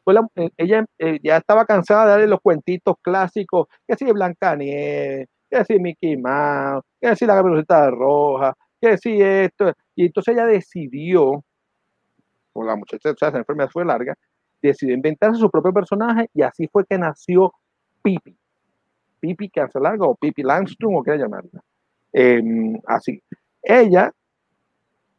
pues 0.05 0.19
ella 0.57 0.85
eh, 0.99 1.19
ya 1.23 1.37
estaba 1.37 1.65
cansada 1.65 2.05
de 2.05 2.11
darle 2.11 2.27
los 2.27 2.41
cuentitos 2.41 2.97
clásicos, 3.03 3.69
que 3.87 3.97
si 3.97 4.05
Blancanieves, 4.05 5.29
que 5.51 5.65
si 5.65 5.79
Mickey 5.79 6.17
Mouse, 6.17 6.85
que 7.01 7.15
si 7.17 7.27
la 7.27 7.37
Caperucita 7.37 7.91
Roja, 7.91 8.55
que 8.81 8.99
si 8.99 9.21
esto. 9.21 9.73
Y 9.95 10.07
entonces 10.07 10.35
ella 10.35 10.47
decidió, 10.47 11.45
con 12.53 12.67
la 12.67 12.77
muchacha, 12.77 13.11
o 13.11 13.17
sea, 13.17 13.29
esa 13.29 13.39
enfermedad 13.39 13.71
fue 13.73 13.85
larga, 13.85 14.15
decidió 14.63 14.95
inventarse 14.95 15.41
su 15.41 15.51
propio 15.51 15.73
personaje 15.73 16.31
y 16.35 16.43
así 16.43 16.69
fue 16.69 16.85
que 16.87 16.99
nació 16.99 17.53
Pipi. 18.03 18.37
Pipi 19.21 19.49
Cancelarga 19.51 20.07
o 20.07 20.15
Pipi 20.15 20.43
Langstrom 20.43 20.97
o 20.97 21.03
qué 21.03 21.17
llamarla. 21.17 21.63
Em, 22.13 22.79
así. 22.87 23.23
Ella, 23.63 24.13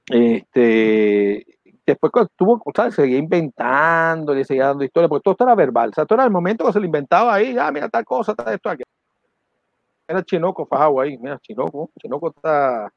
este, 0.10 1.46
después 1.86 2.12
tuvo, 2.36 2.62
¿sabes? 2.76 2.96
Seguía 2.96 3.18
inventando, 3.18 4.34
le 4.34 4.44
seguía 4.46 4.68
dando 4.68 4.84
historias, 4.84 5.10
porque 5.10 5.24
todo 5.24 5.34
esto 5.34 5.44
era 5.46 5.56
verbal. 5.56 5.90
O 5.90 5.94
sea, 5.94 6.06
todo 6.06 6.18
era 6.18 6.26
el 6.26 6.32
momento 6.32 6.66
que 6.66 6.74
se 6.74 6.80
lo 6.80 6.86
inventaba 6.86 7.34
ahí, 7.34 7.56
ah, 7.58 7.72
mira 7.72 7.90
tal 7.90 8.06
cosa, 8.06 8.34
tal 8.36 8.54
esto, 8.54 8.70
aquí. 8.70 8.84
Era 10.08 10.24
Chinoco 10.24 10.66
fajado 10.66 11.00
ahí, 11.00 11.18
mira, 11.18 11.40
Chinoco, 11.40 11.90
Chinoco 12.00 12.30
está. 12.36 12.92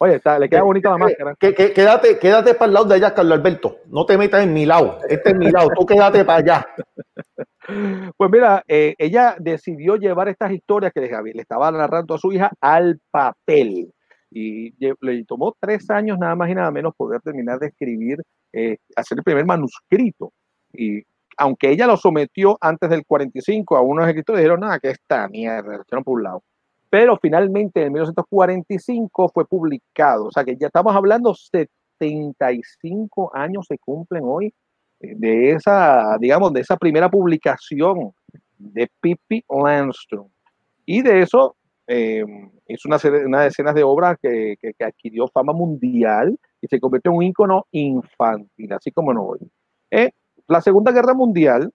Oye, 0.00 0.16
está, 0.16 0.38
le 0.38 0.48
queda 0.48 0.62
bonita 0.62 0.90
la 0.90 0.98
máscara. 0.98 1.34
Que, 1.38 1.54
quédate, 1.54 2.18
quédate 2.18 2.54
para 2.54 2.66
el 2.66 2.74
lado 2.74 2.86
de 2.86 2.94
allá, 2.94 3.14
Carlos 3.14 3.38
Alberto. 3.38 3.78
No 3.86 4.06
te 4.06 4.16
metas 4.16 4.44
en 4.44 4.52
mi 4.52 4.64
lado. 4.64 5.00
Este 5.08 5.30
es 5.30 5.36
mi 5.36 5.50
lado. 5.50 5.70
Tú 5.76 5.84
quédate 5.86 6.24
para 6.24 6.38
allá. 6.38 6.68
Pues 8.16 8.30
mira, 8.30 8.64
eh, 8.66 8.94
ella 8.96 9.36
decidió 9.38 9.96
llevar 9.96 10.28
estas 10.28 10.52
historias 10.52 10.90
que 10.90 11.02
le 11.02 11.42
estaba 11.42 11.70
narrando 11.70 12.14
a 12.14 12.18
su 12.18 12.32
hija 12.32 12.50
al 12.62 12.98
papel 13.10 13.92
y 14.30 14.72
le 14.78 15.24
tomó 15.24 15.54
tres 15.58 15.88
años 15.90 16.18
nada 16.18 16.34
más 16.34 16.50
y 16.50 16.54
nada 16.54 16.70
menos 16.70 16.94
poder 16.96 17.20
terminar 17.20 17.58
de 17.58 17.68
escribir, 17.68 18.22
eh, 18.52 18.78
hacer 18.96 19.18
el 19.18 19.24
primer 19.24 19.44
manuscrito. 19.44 20.32
Y 20.72 21.02
aunque 21.36 21.70
ella 21.70 21.86
lo 21.86 21.96
sometió 21.96 22.58
antes 22.60 22.90
del 22.90 23.04
45 23.06 23.76
a 23.76 23.80
unos 23.80 24.06
escritores, 24.08 24.40
dijeron, 24.40 24.60
nada, 24.60 24.78
que 24.78 24.90
esta 24.90 25.28
mierda, 25.28 25.78
lo 25.90 26.02
por 26.02 26.18
un 26.18 26.22
lado. 26.22 26.42
Pero 26.90 27.18
finalmente 27.20 27.82
en 27.82 27.92
1945 27.92 29.28
fue 29.28 29.46
publicado, 29.46 30.26
o 30.26 30.30
sea 30.30 30.44
que 30.44 30.56
ya 30.56 30.68
estamos 30.68 30.94
hablando 30.94 31.34
75 31.34 33.30
años 33.34 33.66
se 33.68 33.78
cumplen 33.78 34.22
hoy 34.24 34.54
eh, 35.00 35.14
de 35.16 35.50
esa, 35.52 36.16
digamos, 36.18 36.52
de 36.52 36.60
esa 36.60 36.76
primera 36.76 37.10
publicación 37.10 38.12
de 38.56 38.90
Pippi 39.00 39.44
Landstrom. 39.48 40.28
Y 40.86 41.02
de 41.02 41.20
eso 41.20 41.56
eh, 41.86 42.24
es 42.66 42.84
una, 42.84 42.98
una 43.26 43.42
de 43.42 43.48
escenas 43.48 43.74
de 43.74 43.82
obras 43.82 44.18
que, 44.20 44.56
que, 44.60 44.84
adquirió 44.84 45.28
fama 45.28 45.52
mundial 45.52 46.38
y 46.60 46.66
se 46.66 46.80
convirtió 46.80 47.10
en 47.10 47.16
un 47.16 47.22
ícono 47.22 47.66
infantil, 47.70 48.72
así 48.72 48.90
como 48.90 49.12
no 49.12 49.24
hoy. 49.24 49.38
Eh, 49.90 50.10
la 50.48 50.60
Segunda 50.60 50.92
Guerra 50.92 51.14
Mundial, 51.14 51.72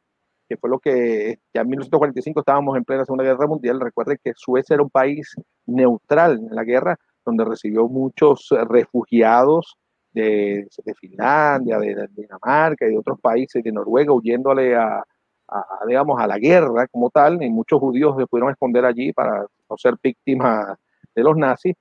que 0.54 0.58
fue 0.60 0.70
lo 0.70 0.80
que 0.80 1.40
ya 1.52 1.62
en 1.62 1.68
1945 1.68 2.42
estábamos 2.42 2.78
en 2.78 2.84
plena 2.84 3.06
Segunda 3.06 3.24
Guerra 3.24 3.48
Mundial, 3.48 3.80
recuerden 3.80 4.20
que 4.24 4.34
Suecia 4.36 4.76
era 4.76 4.84
un 4.84 4.90
país 4.90 5.36
neutral 5.66 6.34
en 6.48 6.56
la 6.56 6.64
guerra, 6.64 6.96
donde 7.26 7.44
recibió 7.44 7.88
muchos 7.88 8.50
refugiados 8.70 9.78
de, 10.12 10.68
de 10.86 10.94
Finlandia, 10.94 11.80
de, 11.80 11.96
de, 11.96 12.08
Dinamarca 12.12 12.86
y 12.86 12.92
de 12.92 12.98
otros 13.00 13.20
países, 13.20 13.64
de 13.64 13.72
Noruega, 13.72 14.14
huyéndole 14.14 14.76
a, 14.76 15.04
a, 15.48 15.86
digamos, 15.88 16.22
a 16.22 16.28
la 16.28 16.38
guerra 16.38 16.88
como 16.88 17.10
tal, 17.10 17.42
y 17.42 17.50
muchos 17.50 17.80
judíos 17.80 18.16
se 18.16 18.28
pudieron 18.28 18.52
esconder 18.52 18.86
allí 18.86 19.12
para 19.12 19.48
no 19.68 19.78
ser 19.78 19.96
víctimas 20.04 20.78
de 21.16 21.24
los 21.24 21.36
nazis. 21.36 21.74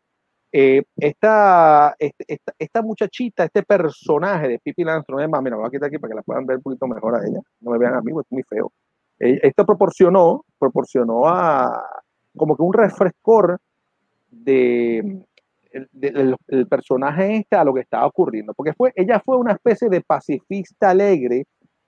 Eh, 0.55 0.83
esta, 0.97 1.97
esta, 1.99 2.83
muchachita, 2.83 3.45
este 3.45 3.63
personaje 3.63 4.49
de 4.49 4.59
Pippi 4.59 4.85
Landstrom, 4.85 5.21
es 5.21 5.29
más, 5.29 5.43
mira, 5.43 5.57
voy 5.57 5.67
a 5.67 5.71
quitar 5.71 5.87
aquí 5.87 5.99
para 5.99 6.11
que 6.11 6.17
la 6.17 6.23
puedan 6.23 6.45
ver 6.45 6.59
un 6.59 6.63
poquito 6.63 6.87
mejor 6.87 7.15
a 7.15 7.27
ella, 7.27 7.41
no 7.61 7.71
me 7.71 7.79
vean 7.79 7.95
a 7.95 8.03
mí, 8.03 8.13
es 8.13 8.27
muy 8.31 8.43
feo. 8.43 8.71
Eh, 9.19 9.41
esto 9.43 9.65
proporcionó, 9.65 10.45
proporcionó 10.59 11.27
a 11.27 11.83
como 12.37 12.55
que 12.55 12.63
un 12.63 12.73
refrescor 12.75 13.59
de, 14.31 15.25
de, 15.93 16.37
el 16.49 16.67
personaje 16.67 17.37
este 17.37 17.57
a 17.57 17.65
lo 17.65 17.73
que 17.73 17.81
estaba 17.81 18.07
ocurriendo, 18.07 18.53
porque 18.53 18.75
fue, 18.75 18.93
ella 18.95 19.23
fue 19.25 19.39
una 19.39 19.53
especie 19.53 19.89
de 19.89 20.03
pacifista 20.03 20.91
alegre 20.91 21.47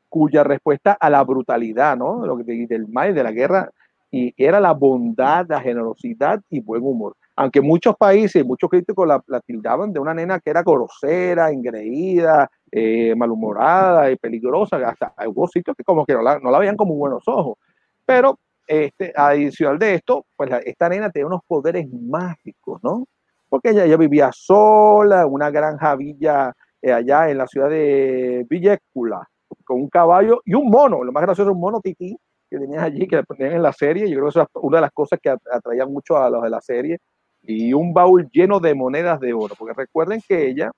cuya 0.09 0.45
respuesta 0.45 0.93
a 0.93 1.11
la 1.11 1.23
brutalidad, 1.23 1.97
¿no? 1.97 2.25
Lo 2.25 2.37
que 2.39 2.45
del 2.45 2.89
mal 2.89 3.15
de 3.15 3.23
la 3.23 3.33
guerra 3.33 3.71
y 4.11 4.33
era 4.37 4.61
la 4.61 4.73
bondad, 4.73 5.45
la 5.49 5.61
generosidad 5.61 6.41
y 6.49 6.61
buen 6.61 6.85
humor. 6.85 7.17
Aunque 7.37 7.61
muchos 7.61 7.97
países, 7.97 8.45
muchos 8.45 8.71
críticos 8.71 9.09
la, 9.09 9.41
tildaban 9.41 9.93
de 9.93 9.99
una 9.99 10.15
nena 10.15 10.39
que 10.39 10.51
era 10.51 10.63
grosera, 10.63 11.51
engreída, 11.51 12.49
eh, 12.71 13.15
malhumorada 13.17 14.11
y 14.11 14.17
peligrosa, 14.17 14.77
hasta 14.77 15.13
hubo 15.27 15.49
sitios 15.49 15.77
que 15.77 15.83
como 15.83 16.05
que 16.07 16.15
no 16.15 16.23
la, 16.23 16.39
no 16.39 16.51
la 16.51 16.59
veían 16.59 16.77
como 16.77 16.95
buenos 16.95 17.25
ojos. 17.27 17.59
Pero 18.07 18.39
este, 18.67 19.13
adicional 19.17 19.79
de 19.79 19.95
esto, 19.95 20.27
pues 20.37 20.51
esta 20.65 20.89
nena 20.89 21.11
tenía 21.11 21.27
unos 21.27 21.43
poderes 21.47 21.87
mágicos, 21.93 22.81
¿no? 22.83 23.07
Porque 23.49 23.71
ella, 23.71 23.87
ya 23.87 23.97
vivía 23.97 24.31
sola 24.33 25.23
en 25.23 25.33
una 25.33 25.51
granja 25.51 25.95
villa 25.97 26.53
eh, 26.81 26.93
allá 26.93 27.31
en 27.31 27.39
la 27.39 27.47
ciudad 27.47 27.69
de 27.69 28.47
Villécula, 28.49 29.29
con 29.65 29.81
un 29.81 29.89
caballo 29.89 30.41
y 30.45 30.55
un 30.55 30.69
mono, 30.69 31.03
lo 31.03 31.13
más 31.13 31.23
gracioso 31.23 31.51
es 31.51 31.55
un 31.55 31.61
mono 31.61 31.81
tití 31.81 32.17
que 32.51 32.59
tenías 32.59 32.83
allí, 32.83 33.07
que 33.07 33.23
ponían 33.23 33.53
en 33.53 33.63
la 33.63 33.73
serie, 33.73 34.09
yo 34.09 34.17
creo 34.17 34.25
que 34.25 34.31
eso 34.31 34.43
es 34.43 34.49
una 34.55 34.79
de 34.79 34.83
las 34.83 34.93
cosas 34.93 35.19
que 35.21 35.31
atraían 35.31 35.93
mucho 35.93 36.17
a 36.17 36.31
los 36.31 36.43
de 36.43 36.51
la 36.51 36.61
serie, 36.61 36.99
y 37.47 37.73
un 37.73 37.93
baúl 37.93 38.29
lleno 38.33 38.61
de 38.61 38.75
monedas 38.75 39.21
de 39.21 39.33
oro, 39.33 39.55
porque 39.59 39.75
recuerden 39.75 40.21
que 40.27 40.49
ella, 40.49 40.71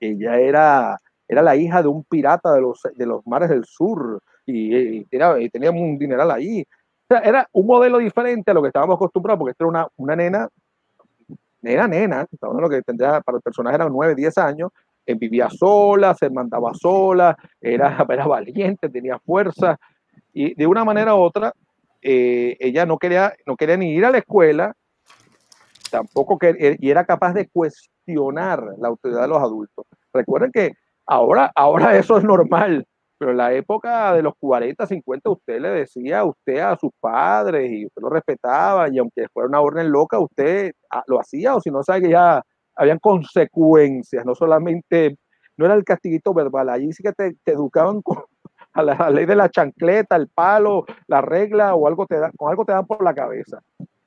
ella 0.00 0.38
era, 0.38 1.00
era 1.28 1.42
la 1.42 1.56
hija 1.56 1.82
de 1.82 1.88
un 1.88 2.04
pirata 2.04 2.52
de 2.52 2.60
los, 2.60 2.80
de 2.94 3.06
los 3.06 3.26
mares 3.26 3.48
del 3.48 3.64
sur, 3.64 4.20
y, 4.46 5.04
tenía, 5.06 5.40
y 5.40 5.50
tenía 5.50 5.70
un 5.70 5.98
dineral 5.98 6.30
ahí. 6.30 6.62
O 6.62 7.06
sea, 7.08 7.18
era 7.18 7.48
un 7.52 7.66
modelo 7.66 7.98
diferente 7.98 8.50
a 8.50 8.54
lo 8.54 8.62
que 8.62 8.68
estábamos 8.68 8.96
acostumbrados, 8.96 9.38
porque 9.38 9.52
esta 9.52 9.64
era 9.64 9.68
una, 9.68 9.88
una 9.96 10.16
nena, 10.16 10.48
nena, 11.62 11.88
nena, 11.88 12.26
lo 12.40 12.68
que 12.68 12.82
tendría 12.82 13.20
para 13.20 13.38
el 13.38 13.42
personaje 13.42 13.74
eran 13.76 13.92
9, 13.92 14.14
10 14.14 14.38
años, 14.38 14.70
vivía 15.06 15.48
sola, 15.50 16.14
se 16.14 16.30
mandaba 16.30 16.74
sola, 16.74 17.36
era, 17.60 18.04
era 18.08 18.26
valiente, 18.26 18.88
tenía 18.88 19.18
fuerza 19.18 19.78
y 20.32 20.54
de 20.54 20.66
una 20.66 20.84
manera 20.84 21.14
u 21.14 21.18
otra 21.18 21.52
eh, 22.02 22.56
ella 22.60 22.86
no 22.86 22.98
quería, 22.98 23.34
no 23.46 23.56
quería 23.56 23.76
ni 23.76 23.94
ir 23.94 24.04
a 24.04 24.10
la 24.10 24.18
escuela, 24.18 24.74
tampoco 25.90 26.38
que, 26.38 26.76
y 26.78 26.90
era 26.90 27.04
capaz 27.04 27.32
de 27.32 27.48
cuestionar 27.48 28.62
la 28.78 28.88
autoridad 28.88 29.22
de 29.22 29.28
los 29.28 29.42
adultos. 29.42 29.86
Recuerden 30.12 30.50
que 30.52 30.72
ahora, 31.06 31.50
ahora 31.54 31.96
eso 31.98 32.18
es 32.18 32.24
normal, 32.24 32.86
pero 33.18 33.30
en 33.30 33.38
la 33.38 33.52
época 33.52 34.12
de 34.14 34.22
los 34.22 34.34
40, 34.38 34.86
50, 34.86 35.30
usted 35.30 35.60
le 35.60 35.68
decía 35.70 36.20
a 36.20 36.24
usted 36.24 36.58
a 36.58 36.76
sus 36.76 36.90
padres 37.00 37.70
y 37.70 37.86
usted 37.86 38.02
lo 38.02 38.10
respetaba 38.10 38.88
y 38.90 38.98
aunque 38.98 39.28
fuera 39.32 39.48
una 39.48 39.60
orden 39.60 39.90
loca, 39.90 40.18
usted 40.18 40.72
ah, 40.90 41.02
lo 41.06 41.20
hacía 41.20 41.54
o 41.54 41.60
si 41.60 41.70
no 41.70 41.82
sabe 41.82 42.02
que 42.02 42.10
ya 42.10 42.42
habían 42.74 42.98
consecuencias, 42.98 44.24
no 44.26 44.34
solamente, 44.34 45.16
no 45.56 45.64
era 45.64 45.74
el 45.74 45.84
castiguito 45.84 46.34
verbal, 46.34 46.68
allí 46.68 46.92
sí 46.92 47.02
que 47.02 47.12
te, 47.12 47.34
educaban 47.46 48.02
con, 48.02 48.18
a 48.74 48.82
la, 48.82 49.10
ley 49.10 49.24
de 49.24 49.34
la 49.34 49.48
chancleta, 49.48 50.16
el 50.16 50.28
palo, 50.28 50.84
la 51.06 51.22
regla 51.22 51.74
o 51.74 51.86
algo 51.86 52.06
te 52.06 52.18
da, 52.18 52.30
con 52.36 52.50
algo 52.50 52.66
te 52.66 52.72
dan 52.72 52.86
por 52.86 53.02
la 53.02 53.14
cabeza. 53.14 53.60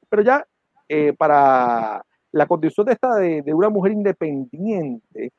Pero 0.07 0.21
ya 0.21 0.45
eh, 0.89 1.13
para 1.13 2.03
la 2.31 2.45
condición 2.45 2.85
de 2.87 2.93
esta 2.93 3.15
de, 3.15 3.41
de 3.41 3.53
una 3.53 3.69
mujer 3.69 3.93
independiente, 3.93 5.31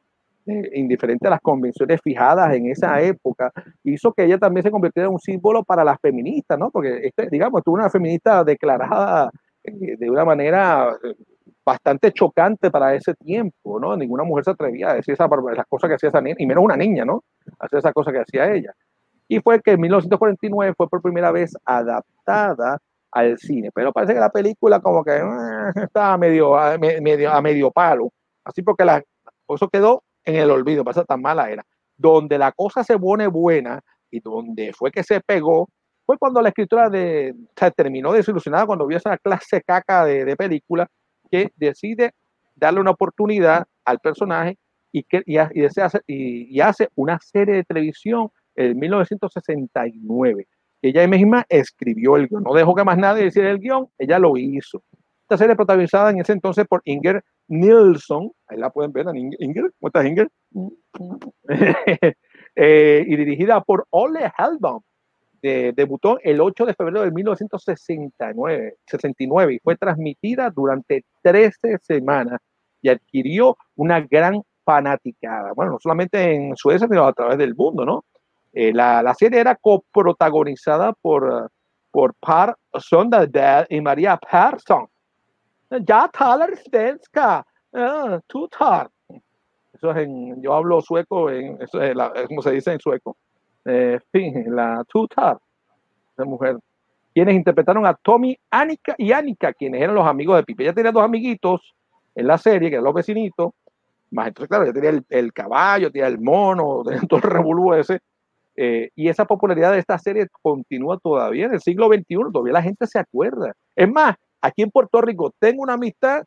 eh, 0.47 0.71
indiferente 0.75 1.27
a 1.27 1.31
las 1.31 1.41
convenciones 1.41 2.01
fijadas 2.03 2.55
en 2.55 2.67
esa 2.67 3.01
época, 3.03 3.53
hizo 3.85 4.13
que 4.13 4.25
ella 4.25 4.39
también 4.39 4.65
se 4.65 4.71
convirtiera 4.71 5.07
en 5.07 5.13
un 5.13 5.21
símbolo 5.21 5.63
para 5.63 5.85
las 5.85 6.01
feministas, 6.01 6.59
¿no? 6.59 6.71
Porque, 6.71 7.01
este, 7.03 7.29
digamos, 7.31 7.63
tuvo 7.63 7.75
una 7.75 7.91
feminista 7.91 8.43
declarada 8.43 9.31
eh, 9.63 9.97
de 9.99 10.11
una 10.11 10.25
manera 10.25 10.97
bastante 11.65 12.11
chocante 12.13 12.71
para 12.71 12.95
ese 12.95 13.15
tiempo, 13.15 13.79
¿no? 13.79 13.97
Ninguna 13.97 14.25
mujer 14.25 14.45
se 14.45 14.51
atrevía 14.53 14.91
a 14.91 14.95
decir 14.95 15.15
esas, 15.15 15.29
cosas 15.69 15.89
que 15.89 15.95
hacía 15.95 16.09
esa 16.09 16.21
niña, 16.21 16.37
y 16.39 16.47
menos 16.47 16.65
una 16.65 16.77
niña, 16.77 17.05
¿no? 17.05 17.23
Hacer 17.59 17.81
esas 17.81 17.93
cosas 17.93 18.13
que 18.13 18.21
hacía 18.21 18.53
ella. 18.53 18.73
Y 19.29 19.41
fue 19.41 19.61
que 19.61 19.73
en 19.73 19.81
1949 19.81 20.75
fue 20.77 20.89
por 20.89 21.03
primera 21.03 21.31
vez 21.31 21.57
adaptada 21.65 22.79
al 23.13 23.39
cine, 23.39 23.71
pero 23.75 23.93
parece 23.93 24.15
que 24.15 24.21
la 24.21 24.31
película 24.31 24.81
como 24.81 25.03
que 25.05 25.17
eh, 25.17 25.73
estaba 25.85 26.17
medio 26.17 26.57
a, 26.57 26.79
medio, 26.79 27.33
a 27.33 27.41
medio 27.43 27.71
palo, 27.71 28.13
así 28.45 28.63
porque 28.63 28.85
la, 28.85 29.03
eso 29.49 29.69
quedó 29.69 30.05
en 30.25 30.37
el 30.37 30.51
olvido, 30.51 30.85
pasa 30.85 31.05
tan 31.05 31.21
mala 31.21 31.51
era. 31.51 31.65
donde 31.97 32.39
la 32.39 32.53
cosa 32.53 32.85
se 32.85 32.99
pone 32.99 33.27
buena 33.27 33.81
y 34.11 34.21
donde 34.21 34.73
fue 34.73 34.91
que 34.91 35.03
se 35.03 35.21
pegó, 35.21 35.69
fue 36.07 36.19
cuando 36.19 36.41
la 36.43 36.49
escritora 36.49 36.89
de, 36.89 37.35
se 37.57 37.71
terminó 37.73 38.13
desilusionada 38.13 38.67
cuando 38.67 38.87
vio 38.87 38.99
esa 38.99 39.17
clase 39.19 39.63
caca 39.63 40.05
de, 40.05 40.37
película 40.37 40.87
que 41.31 41.51
decide 41.57 42.13
darle 42.55 42.81
una 42.81 42.91
oportunidad 42.91 43.67
al 43.85 43.99
personaje 44.01 44.59
y, 44.93 45.05
que, 45.05 45.23
y 45.25 46.61
hace 46.61 46.89
una 46.97 47.19
serie 47.21 47.55
de 47.55 47.65
televisión 47.65 48.31
en 48.57 48.79
1969. 48.79 50.47
Ella 50.83 51.07
misma 51.07 51.45
escribió 51.49 52.17
el 52.17 52.29
guion, 52.29 52.43
no 52.43 52.55
dejó 52.55 52.75
que 52.75 52.85
más 52.85 52.97
nadie 52.97 53.27
hiciera 53.27 53.51
el 53.51 53.59
guion, 53.59 53.89
ella 53.99 54.19
lo 54.19 54.37
hizo. 54.37 54.83
Esta 55.23 55.39
serie 55.39 55.55
protagonizada 55.55 56.11
en 56.11 56.21
ese 56.21 56.33
entonces 56.33 56.67
por 56.67 56.83
Inger 56.85 57.23
Nilsson, 57.49 58.33
ahí 58.49 58.59
la 58.59 58.71
pueden 58.71 58.93
ver, 58.93 59.07
Inger, 59.15 59.73
¿cómo 59.79 59.89
estás 59.89 60.07
Inger? 60.07 60.29
eh, 62.57 63.05
y 63.07 63.17
dirigida 63.17 63.61
por 63.61 63.87
Ole 63.91 64.33
Hellbaum. 64.37 64.83
De, 65.43 65.73
debutó 65.75 66.19
el 66.23 66.39
8 66.41 66.67
de 66.67 66.75
febrero 66.75 67.01
de 67.01 67.11
1969 67.13 68.77
69, 68.87 69.55
y 69.55 69.59
fue 69.61 69.75
transmitida 69.77 70.51
durante 70.51 71.05
13 71.23 71.79
semanas 71.81 72.41
y 72.83 72.91
adquirió 72.91 73.57
una 73.77 74.01
gran 74.01 74.43
fanaticada. 74.65 75.53
Bueno, 75.55 75.73
no 75.73 75.79
solamente 75.81 76.35
en 76.35 76.57
Suecia, 76.57 76.87
sino 76.89 77.07
a 77.07 77.13
través 77.13 77.39
del 77.39 77.55
mundo, 77.55 77.87
¿no? 77.87 78.05
Eh, 78.53 78.73
la, 78.73 79.03
la, 79.03 79.15
serie 79.15 79.41
era 79.41 79.55
coprotagonizada 79.55 80.93
por, 80.93 81.25
uh, 81.25 81.49
por 81.91 82.15
Per 82.15 82.55
Sunderdal 82.81 83.67
y 83.71 83.81
María 83.81 84.19
Persson. 84.19 84.89
Ya 85.71 86.09
talar 86.09 86.57
svenska, 86.57 87.47
uh, 87.73 88.19
tutar. 88.27 88.91
Eso 89.73 89.93
es 89.93 89.97
en, 89.99 90.43
yo 90.43 90.53
hablo 90.53 90.81
sueco, 90.81 91.31
en, 91.31 91.63
eso 91.63 91.81
es 91.81 91.95
la, 91.95 92.13
como 92.27 92.43
se 92.43 92.51
dice 92.51 92.73
en 92.73 92.81
sueco. 92.81 93.17
Eh, 93.65 94.01
fin, 94.11 94.45
la 94.55 94.85
tutar, 94.89 95.39
esa 96.13 96.25
mujer. 96.25 96.57
Quienes 97.15 97.37
interpretaron 97.37 97.87
a 97.87 97.95
Tommy, 97.95 98.37
Annika 98.51 98.95
y 98.99 99.13
Annika, 99.13 99.53
quienes 99.53 99.81
eran 99.81 99.95
los 99.95 100.07
amigos 100.07 100.37
de 100.37 100.43
Pipe. 100.43 100.65
Ella 100.65 100.73
tenía 100.73 100.93
dos 100.93 101.05
amiguitos 101.05 101.75
en 102.17 102.27
la 102.27 102.37
serie, 102.37 102.69
que 102.69 102.77
eran 102.77 102.85
los 102.85 102.95
vecinitos. 102.95 103.53
Más 104.11 104.29
entonces, 104.29 104.49
claro, 104.49 104.67
ya 104.67 104.73
tenía 104.73 104.91
el, 104.91 105.05
el 105.09 105.33
caballo, 105.33 105.91
tenía 105.93 106.09
el 106.09 106.21
mono, 106.21 106.83
tenía 106.85 107.01
todo 107.09 107.19
el 107.19 107.31
revolú 107.31 107.75
ese 107.75 108.01
eh, 108.63 108.91
y 108.95 109.09
esa 109.09 109.25
popularidad 109.25 109.73
de 109.73 109.79
esta 109.79 109.99
serie 109.99 110.27
continúa 110.43 110.99
todavía 110.99 111.47
en 111.47 111.55
el 111.55 111.63
siglo 111.63 111.87
XXI, 111.87 112.31
todavía 112.31 112.53
la 112.53 112.63
gente 112.63 112.87
se 112.87 112.99
acuerda. 112.99 113.55
Es 113.75 113.91
más, 113.91 114.17
aquí 114.39 114.61
en 114.61 114.71
Puerto 114.71 115.01
Rico 115.01 115.33
tengo 115.39 115.63
una 115.63 115.73
amistad 115.73 116.25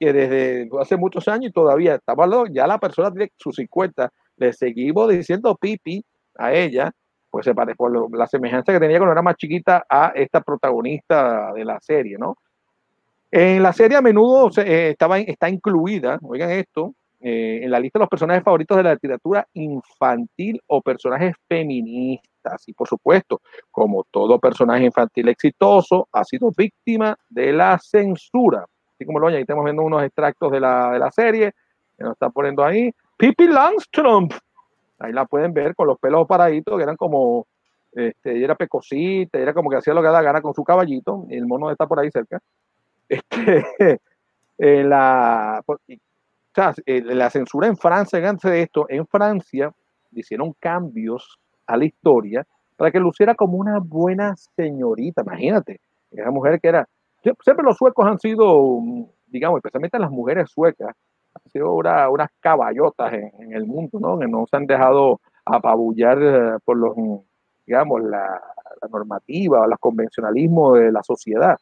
que 0.00 0.12
desde 0.12 0.68
hace 0.80 0.96
muchos 0.96 1.28
años 1.28 1.50
y 1.50 1.52
todavía 1.52 1.94
estamos 1.94 2.24
hablando, 2.24 2.46
ya 2.46 2.66
la 2.66 2.78
persona 2.78 3.12
tiene 3.12 3.30
sus 3.36 3.54
50, 3.54 4.10
le 4.38 4.52
seguimos 4.52 5.10
diciendo 5.10 5.54
pipi 5.54 6.04
a 6.38 6.52
ella, 6.52 6.90
pues 7.30 7.44
se 7.44 7.54
parece 7.54 7.76
por 7.76 8.18
la 8.18 8.26
semejanza 8.26 8.72
que 8.72 8.80
tenía 8.80 8.98
cuando 8.98 9.12
era 9.12 9.22
más 9.22 9.36
chiquita 9.36 9.86
a 9.88 10.08
esta 10.16 10.40
protagonista 10.40 11.52
de 11.52 11.64
la 11.64 11.78
serie, 11.80 12.18
¿no? 12.18 12.36
En 13.30 13.62
la 13.62 13.72
serie 13.72 13.96
a 13.96 14.02
menudo 14.02 14.50
eh, 14.56 14.90
estaba, 14.90 15.20
está 15.20 15.48
incluida, 15.48 16.18
oigan 16.20 16.50
esto, 16.50 16.96
eh, 17.24 17.60
en 17.62 17.70
la 17.70 17.78
lista 17.78 18.00
de 18.00 18.02
los 18.02 18.08
personajes 18.08 18.42
favoritos 18.42 18.76
de 18.76 18.82
la 18.82 18.94
literatura 18.94 19.46
infantil 19.52 20.60
o 20.66 20.82
personajes 20.82 21.36
feministas. 21.48 22.64
Y 22.66 22.72
por 22.72 22.88
supuesto, 22.88 23.40
como 23.70 24.04
todo 24.10 24.40
personaje 24.40 24.86
infantil 24.86 25.28
exitoso, 25.28 26.08
ha 26.10 26.24
sido 26.24 26.50
víctima 26.56 27.16
de 27.28 27.52
la 27.52 27.78
censura. 27.78 28.66
Así 28.94 29.06
como 29.06 29.20
lo 29.20 29.28
ahí 29.28 29.36
estamos 29.36 29.64
viendo 29.64 29.82
unos 29.82 30.02
extractos 30.02 30.50
de 30.50 30.58
la, 30.58 30.90
de 30.90 30.98
la 30.98 31.12
serie, 31.12 31.52
que 31.96 32.02
nos 32.02 32.14
está 32.14 32.28
poniendo 32.30 32.64
ahí. 32.64 32.90
Pippi 33.16 33.46
Langström, 33.46 34.28
ahí 34.98 35.12
la 35.12 35.24
pueden 35.24 35.52
ver 35.52 35.76
con 35.76 35.86
los 35.86 36.00
pelos 36.00 36.26
paraditos, 36.26 36.76
que 36.76 36.82
eran 36.82 36.96
como, 36.96 37.46
este, 37.92 38.42
era 38.42 38.56
pecosita, 38.56 39.38
era 39.38 39.54
como 39.54 39.70
que 39.70 39.76
hacía 39.76 39.94
lo 39.94 40.02
que 40.02 40.08
da 40.08 40.22
gana 40.22 40.42
con 40.42 40.54
su 40.54 40.64
caballito, 40.64 41.24
el 41.30 41.46
mono 41.46 41.70
está 41.70 41.86
por 41.86 42.00
ahí 42.00 42.10
cerca. 42.10 42.40
Este, 43.08 44.00
la, 44.58 45.62
o 46.52 46.54
sea, 46.54 46.74
eh, 46.84 47.00
la 47.02 47.30
censura 47.30 47.66
en 47.66 47.78
Francia, 47.78 48.18
antes 48.28 48.50
de 48.50 48.62
esto, 48.62 48.84
en 48.90 49.06
Francia 49.06 49.72
hicieron 50.10 50.52
cambios 50.60 51.38
a 51.66 51.78
la 51.78 51.86
historia 51.86 52.46
para 52.76 52.90
que 52.90 53.00
luciera 53.00 53.34
como 53.34 53.56
una 53.56 53.78
buena 53.78 54.34
señorita. 54.36 55.22
Imagínate, 55.22 55.80
esa 56.10 56.30
mujer 56.30 56.60
que 56.60 56.68
era. 56.68 56.86
Siempre 57.22 57.64
los 57.64 57.78
suecos 57.78 58.04
han 58.04 58.18
sido, 58.18 58.80
digamos, 59.28 59.58
especialmente 59.58 59.98
las 59.98 60.10
mujeres 60.10 60.50
suecas, 60.50 60.94
han 61.34 61.50
sido 61.50 61.72
una, 61.72 62.10
unas 62.10 62.28
caballotas 62.40 63.12
en, 63.14 63.52
el 63.52 63.64
mundo, 63.64 63.98
¿no? 63.98 64.18
Que 64.18 64.26
no 64.26 64.44
se 64.50 64.56
han 64.56 64.66
dejado 64.66 65.20
apabullar 65.46 66.18
eh, 66.20 66.58
por 66.64 66.76
los, 66.76 66.94
digamos, 67.64 68.02
la, 68.02 68.42
la 68.82 68.88
normativa 68.90 69.60
o 69.60 69.66
los 69.66 69.78
convencionalismos 69.78 70.80
de 70.80 70.92
la 70.92 71.02
sociedad 71.02 71.56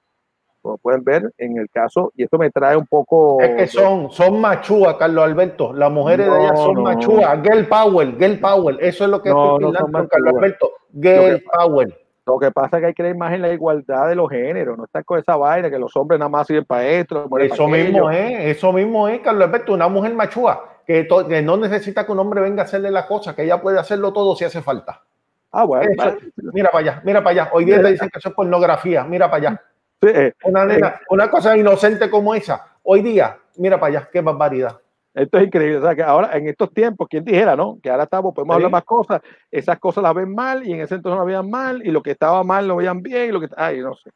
como 0.62 0.78
pueden 0.78 1.04
ver 1.04 1.32
en 1.38 1.58
el 1.58 1.68
caso, 1.70 2.12
y 2.16 2.24
esto 2.24 2.38
me 2.38 2.50
trae 2.50 2.76
un 2.76 2.86
poco... 2.86 3.40
Es 3.40 3.50
que 3.56 3.66
son, 3.66 4.10
son 4.10 4.40
machúas, 4.40 4.96
Carlos 4.96 5.24
Alberto, 5.24 5.72
las 5.72 5.90
mujeres 5.90 6.26
no, 6.26 6.34
de 6.34 6.40
ellas 6.40 6.58
son 6.58 6.74
no, 6.74 6.82
machúas, 6.82 7.42
girl 7.42 7.66
power, 7.66 8.16
girl 8.18 8.38
power, 8.38 8.76
eso 8.80 9.04
es 9.04 9.10
lo 9.10 9.22
que 9.22 9.30
no, 9.30 9.56
estoy 9.56 10.08
Carlos 10.08 10.34
Alberto, 10.34 10.70
girl 10.92 11.42
power. 11.56 11.96
Lo 12.26 12.38
que 12.38 12.50
pasa 12.52 12.76
es 12.76 12.80
que 12.80 12.86
hay 12.86 12.92
que 12.92 13.02
creer 13.02 13.16
más 13.16 13.32
en 13.32 13.42
la 13.42 13.52
igualdad 13.52 14.08
de 14.08 14.14
los 14.14 14.30
géneros, 14.30 14.78
no 14.78 14.84
estar 14.84 15.04
con 15.04 15.18
esa 15.18 15.36
vaina 15.36 15.68
que 15.68 15.78
los 15.78 15.96
hombres 15.96 16.18
nada 16.18 16.28
más 16.28 16.46
sirven 16.46 16.64
para 16.64 16.86
esto. 16.86 17.28
Eso 17.40 17.64
para 17.64 17.68
mismo 17.68 18.10
es, 18.10 18.56
eso 18.56 18.72
mismo 18.72 19.08
es, 19.08 19.20
Carlos 19.20 19.48
Alberto, 19.48 19.72
una 19.72 19.88
mujer 19.88 20.14
machúa 20.14 20.70
que, 20.86 21.08
que, 21.28 21.42
no 21.42 21.56
necesita 21.56 22.04
que 22.04 22.12
un 22.12 22.20
hombre 22.20 22.40
venga 22.40 22.62
a 22.62 22.64
hacerle 22.66 22.90
la 22.90 23.06
cosa, 23.06 23.34
que 23.34 23.42
ella 23.42 23.60
puede 23.60 23.78
hacerlo 23.78 24.12
todo 24.12 24.36
si 24.36 24.44
hace 24.44 24.62
falta. 24.62 25.02
Ah, 25.50 25.64
bueno. 25.64 25.90
Eso, 25.90 26.16
mira 26.52 26.70
para 26.70 26.90
allá, 26.90 27.02
mira 27.04 27.22
para 27.22 27.42
allá. 27.42 27.50
Hoy 27.52 27.64
día 27.64 27.82
te 27.82 27.92
dicen 27.92 28.08
que 28.08 28.18
eso 28.18 28.28
es 28.28 28.34
pornografía, 28.34 29.04
mira 29.04 29.30
para 29.30 29.48
allá. 29.48 29.62
Sí, 30.02 30.08
eh, 30.08 30.32
una, 30.44 30.64
nena, 30.64 31.00
una 31.10 31.30
cosa 31.30 31.56
inocente 31.56 32.08
como 32.08 32.34
esa. 32.34 32.66
Hoy 32.82 33.02
día, 33.02 33.38
mira 33.56 33.78
para 33.78 33.98
allá, 33.98 34.08
qué 34.10 34.20
barbaridad. 34.20 34.80
Esto 35.12 35.38
es 35.38 35.46
increíble. 35.46 35.78
O 35.78 35.82
sea, 35.82 35.94
que 35.94 36.02
ahora, 36.02 36.36
en 36.36 36.48
estos 36.48 36.72
tiempos, 36.72 37.08
¿quién 37.10 37.24
dijera, 37.24 37.56
no? 37.56 37.78
Que 37.82 37.90
ahora 37.90 38.04
estamos, 38.04 38.32
podemos 38.34 38.54
sí. 38.54 38.56
hablar 38.56 38.70
más 38.70 38.84
cosas. 38.84 39.20
Esas 39.50 39.78
cosas 39.78 40.02
las 40.02 40.14
ven 40.14 40.34
mal 40.34 40.66
y 40.66 40.72
en 40.72 40.80
ese 40.80 40.94
entonces 40.94 41.18
no 41.18 41.26
veían 41.26 41.50
mal 41.50 41.84
y 41.84 41.90
lo 41.90 42.02
que 42.02 42.12
estaba 42.12 42.42
mal 42.44 42.66
lo 42.66 42.76
veían 42.76 43.02
bien 43.02 43.28
y 43.28 43.32
lo 43.32 43.40
que. 43.40 43.48
Ay, 43.56 43.80
no 43.80 43.94
sé. 43.94 44.10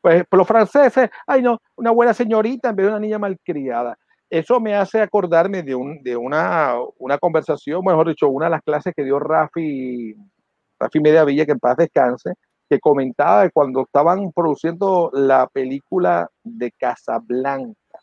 Pues, 0.00 0.22
pues 0.28 0.38
los 0.38 0.46
franceses, 0.46 1.10
ay, 1.26 1.42
no, 1.42 1.58
una 1.74 1.90
buena 1.90 2.14
señorita 2.14 2.68
en 2.68 2.76
vez 2.76 2.86
de 2.86 2.92
una 2.92 3.00
niña 3.00 3.18
malcriada. 3.18 3.98
Eso 4.30 4.60
me 4.60 4.74
hace 4.76 5.00
acordarme 5.00 5.62
de, 5.62 5.74
un, 5.74 6.02
de 6.02 6.16
una, 6.16 6.74
una 6.98 7.18
conversación, 7.18 7.82
mejor 7.84 8.08
dicho, 8.08 8.28
una 8.28 8.46
de 8.46 8.50
las 8.50 8.62
clases 8.62 8.92
que 8.94 9.02
dio 9.02 9.18
Rafi, 9.18 10.14
Rafi 10.78 11.00
Media 11.00 11.24
Villa, 11.24 11.46
que 11.46 11.52
en 11.52 11.58
paz 11.58 11.76
descanse, 11.78 12.34
que 12.68 12.80
comentaba 12.80 13.44
que 13.44 13.50
cuando 13.50 13.82
estaban 13.82 14.32
produciendo 14.32 15.10
la 15.12 15.46
película 15.46 16.28
de 16.44 16.70
Casablanca, 16.72 17.98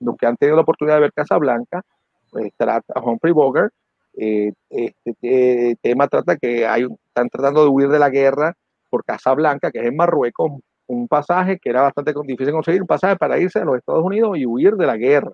los 0.00 0.16
que 0.16 0.26
han 0.26 0.36
tenido 0.36 0.56
la 0.56 0.62
oportunidad 0.62 0.96
de 0.96 1.02
ver 1.02 1.12
Casablanca, 1.12 1.82
pues, 2.30 2.52
trata 2.56 2.92
a 2.94 3.00
Humphrey 3.00 3.32
Bogart, 3.32 3.72
eh, 4.16 4.52
este 4.70 5.16
eh, 5.22 5.76
tema 5.82 6.06
trata 6.06 6.36
que 6.36 6.66
hay, 6.66 6.86
están 7.06 7.28
tratando 7.28 7.64
de 7.64 7.70
huir 7.70 7.88
de 7.88 7.98
la 7.98 8.10
guerra 8.10 8.54
por 8.88 9.04
Casablanca, 9.04 9.70
que 9.70 9.80
es 9.80 9.86
en 9.86 9.96
Marruecos, 9.96 10.52
un 10.86 11.08
pasaje 11.08 11.58
que 11.58 11.70
era 11.70 11.82
bastante 11.82 12.14
difícil 12.24 12.52
conseguir, 12.52 12.82
un 12.82 12.86
pasaje 12.86 13.16
para 13.16 13.38
irse 13.38 13.58
a 13.58 13.64
los 13.64 13.76
Estados 13.76 14.04
Unidos 14.04 14.36
y 14.38 14.46
huir 14.46 14.74
de 14.74 14.86
la 14.86 14.96
guerra. 14.96 15.32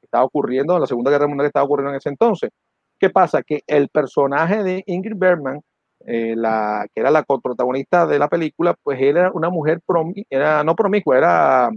Estaba 0.00 0.24
ocurriendo 0.24 0.74
en 0.74 0.82
la 0.82 0.86
Segunda 0.86 1.10
Guerra 1.10 1.26
Mundial, 1.26 1.46
estaba 1.46 1.64
ocurriendo 1.64 1.90
en 1.90 1.96
ese 1.96 2.10
entonces. 2.10 2.50
¿Qué 2.98 3.10
pasa? 3.10 3.42
Que 3.42 3.62
el 3.66 3.88
personaje 3.88 4.62
de 4.62 4.84
Ingrid 4.86 5.16
Bergman 5.16 5.60
eh, 6.06 6.34
la, 6.36 6.86
que 6.94 7.00
era 7.00 7.10
la 7.10 7.22
protagonista 7.22 8.06
de 8.06 8.18
la 8.18 8.28
película, 8.28 8.74
pues 8.82 9.00
era 9.00 9.30
una 9.32 9.50
mujer, 9.50 9.80
promi, 9.86 10.24
era, 10.28 10.64
no 10.64 10.74
promiscua, 10.74 11.18
era, 11.18 11.70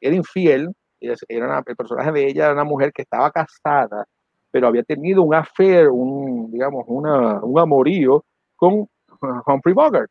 era 0.00 0.14
infiel, 0.14 0.72
era 1.00 1.46
una, 1.46 1.62
el 1.66 1.76
personaje 1.76 2.12
de 2.12 2.26
ella 2.26 2.44
era 2.44 2.54
una 2.54 2.64
mujer 2.64 2.92
que 2.92 3.02
estaba 3.02 3.30
casada, 3.30 4.06
pero 4.50 4.68
había 4.68 4.82
tenido 4.82 5.22
un 5.22 5.34
affair, 5.34 5.88
un, 5.88 6.50
digamos, 6.50 6.84
una, 6.86 7.42
un 7.42 7.58
amorío 7.58 8.24
con 8.56 8.86
Humphrey 9.46 9.74
Bogart. 9.74 10.10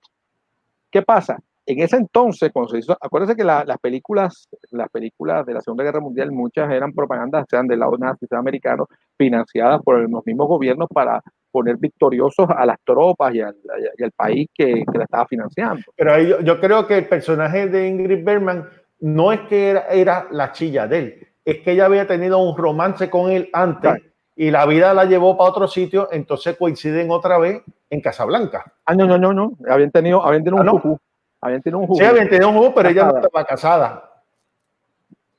¿Qué 0.89 1.01
pasa? 1.01 1.39
En 1.65 1.79
ese 1.79 1.95
entonces, 1.95 2.51
cuando 2.51 2.71
se 2.71 2.79
hizo, 2.79 2.97
acuérdense 2.99 3.35
que 3.35 3.43
la, 3.43 3.63
las 3.63 3.77
películas, 3.77 4.49
las 4.71 4.89
películas 4.89 5.45
de 5.45 5.53
la 5.53 5.61
Segunda 5.61 5.83
Guerra 5.83 6.01
Mundial, 6.01 6.31
muchas 6.31 6.69
eran 6.71 6.91
propagandas, 6.91 7.45
sean 7.49 7.67
del 7.67 7.79
lado 7.79 7.97
nazi, 7.97 8.25
sean 8.27 8.39
americanos, 8.39 8.87
financiadas 9.17 9.81
por 9.83 10.09
los 10.09 10.25
mismos 10.25 10.47
gobiernos 10.47 10.89
para 10.89 11.21
poner 11.51 11.77
victoriosos 11.77 12.47
a 12.49 12.65
las 12.65 12.77
tropas 12.83 13.33
y 13.33 13.41
al, 13.41 13.55
y 13.97 14.03
al 14.03 14.11
país 14.11 14.47
que, 14.53 14.83
que, 14.91 14.97
la 14.97 15.03
estaba 15.03 15.27
financiando. 15.27 15.83
Pero 15.95 16.19
yo, 16.19 16.39
yo, 16.41 16.59
creo 16.59 16.87
que 16.87 16.97
el 16.97 17.07
personaje 17.07 17.67
de 17.67 17.87
Ingrid 17.87 18.23
Bergman 18.23 18.69
no 18.99 19.31
es 19.31 19.41
que 19.41 19.71
era, 19.71 19.87
era, 19.87 20.27
la 20.31 20.51
chilla 20.51 20.87
de 20.87 20.97
él, 20.97 21.27
es 21.43 21.59
que 21.59 21.71
ella 21.71 21.85
había 21.85 22.07
tenido 22.07 22.37
un 22.39 22.57
romance 22.57 23.09
con 23.09 23.31
él 23.31 23.49
antes 23.53 23.91
claro. 23.91 24.03
y 24.35 24.51
la 24.51 24.65
vida 24.65 24.93
la 24.93 25.05
llevó 25.05 25.37
para 25.37 25.49
otro 25.49 25.67
sitio, 25.67 26.07
entonces 26.11 26.55
coinciden 26.57 27.11
otra 27.11 27.37
vez 27.37 27.61
en 27.89 28.01
Casablanca. 28.01 28.73
Ah, 28.85 28.95
no, 28.95 29.05
no, 29.05 29.17
no, 29.17 29.33
no, 29.33 29.57
habían 29.69 29.91
tenido, 29.91 30.23
habían 30.23 30.43
tenido 30.43 30.61
un 30.61 30.69
ah, 30.69 30.71
no. 30.83 30.99
Habían 31.41 31.61
tenido 31.61 31.79
un 31.79 31.87
jugo. 31.87 31.99
Sí, 31.99 32.05
habían 32.05 32.29
tenido 32.29 32.49
un 32.49 32.55
jugo, 32.55 32.73
pero 32.75 32.89
casada. 32.89 33.09
ella 33.09 33.19
no 33.19 33.25
estaba 33.25 33.45
casada. 33.45 34.11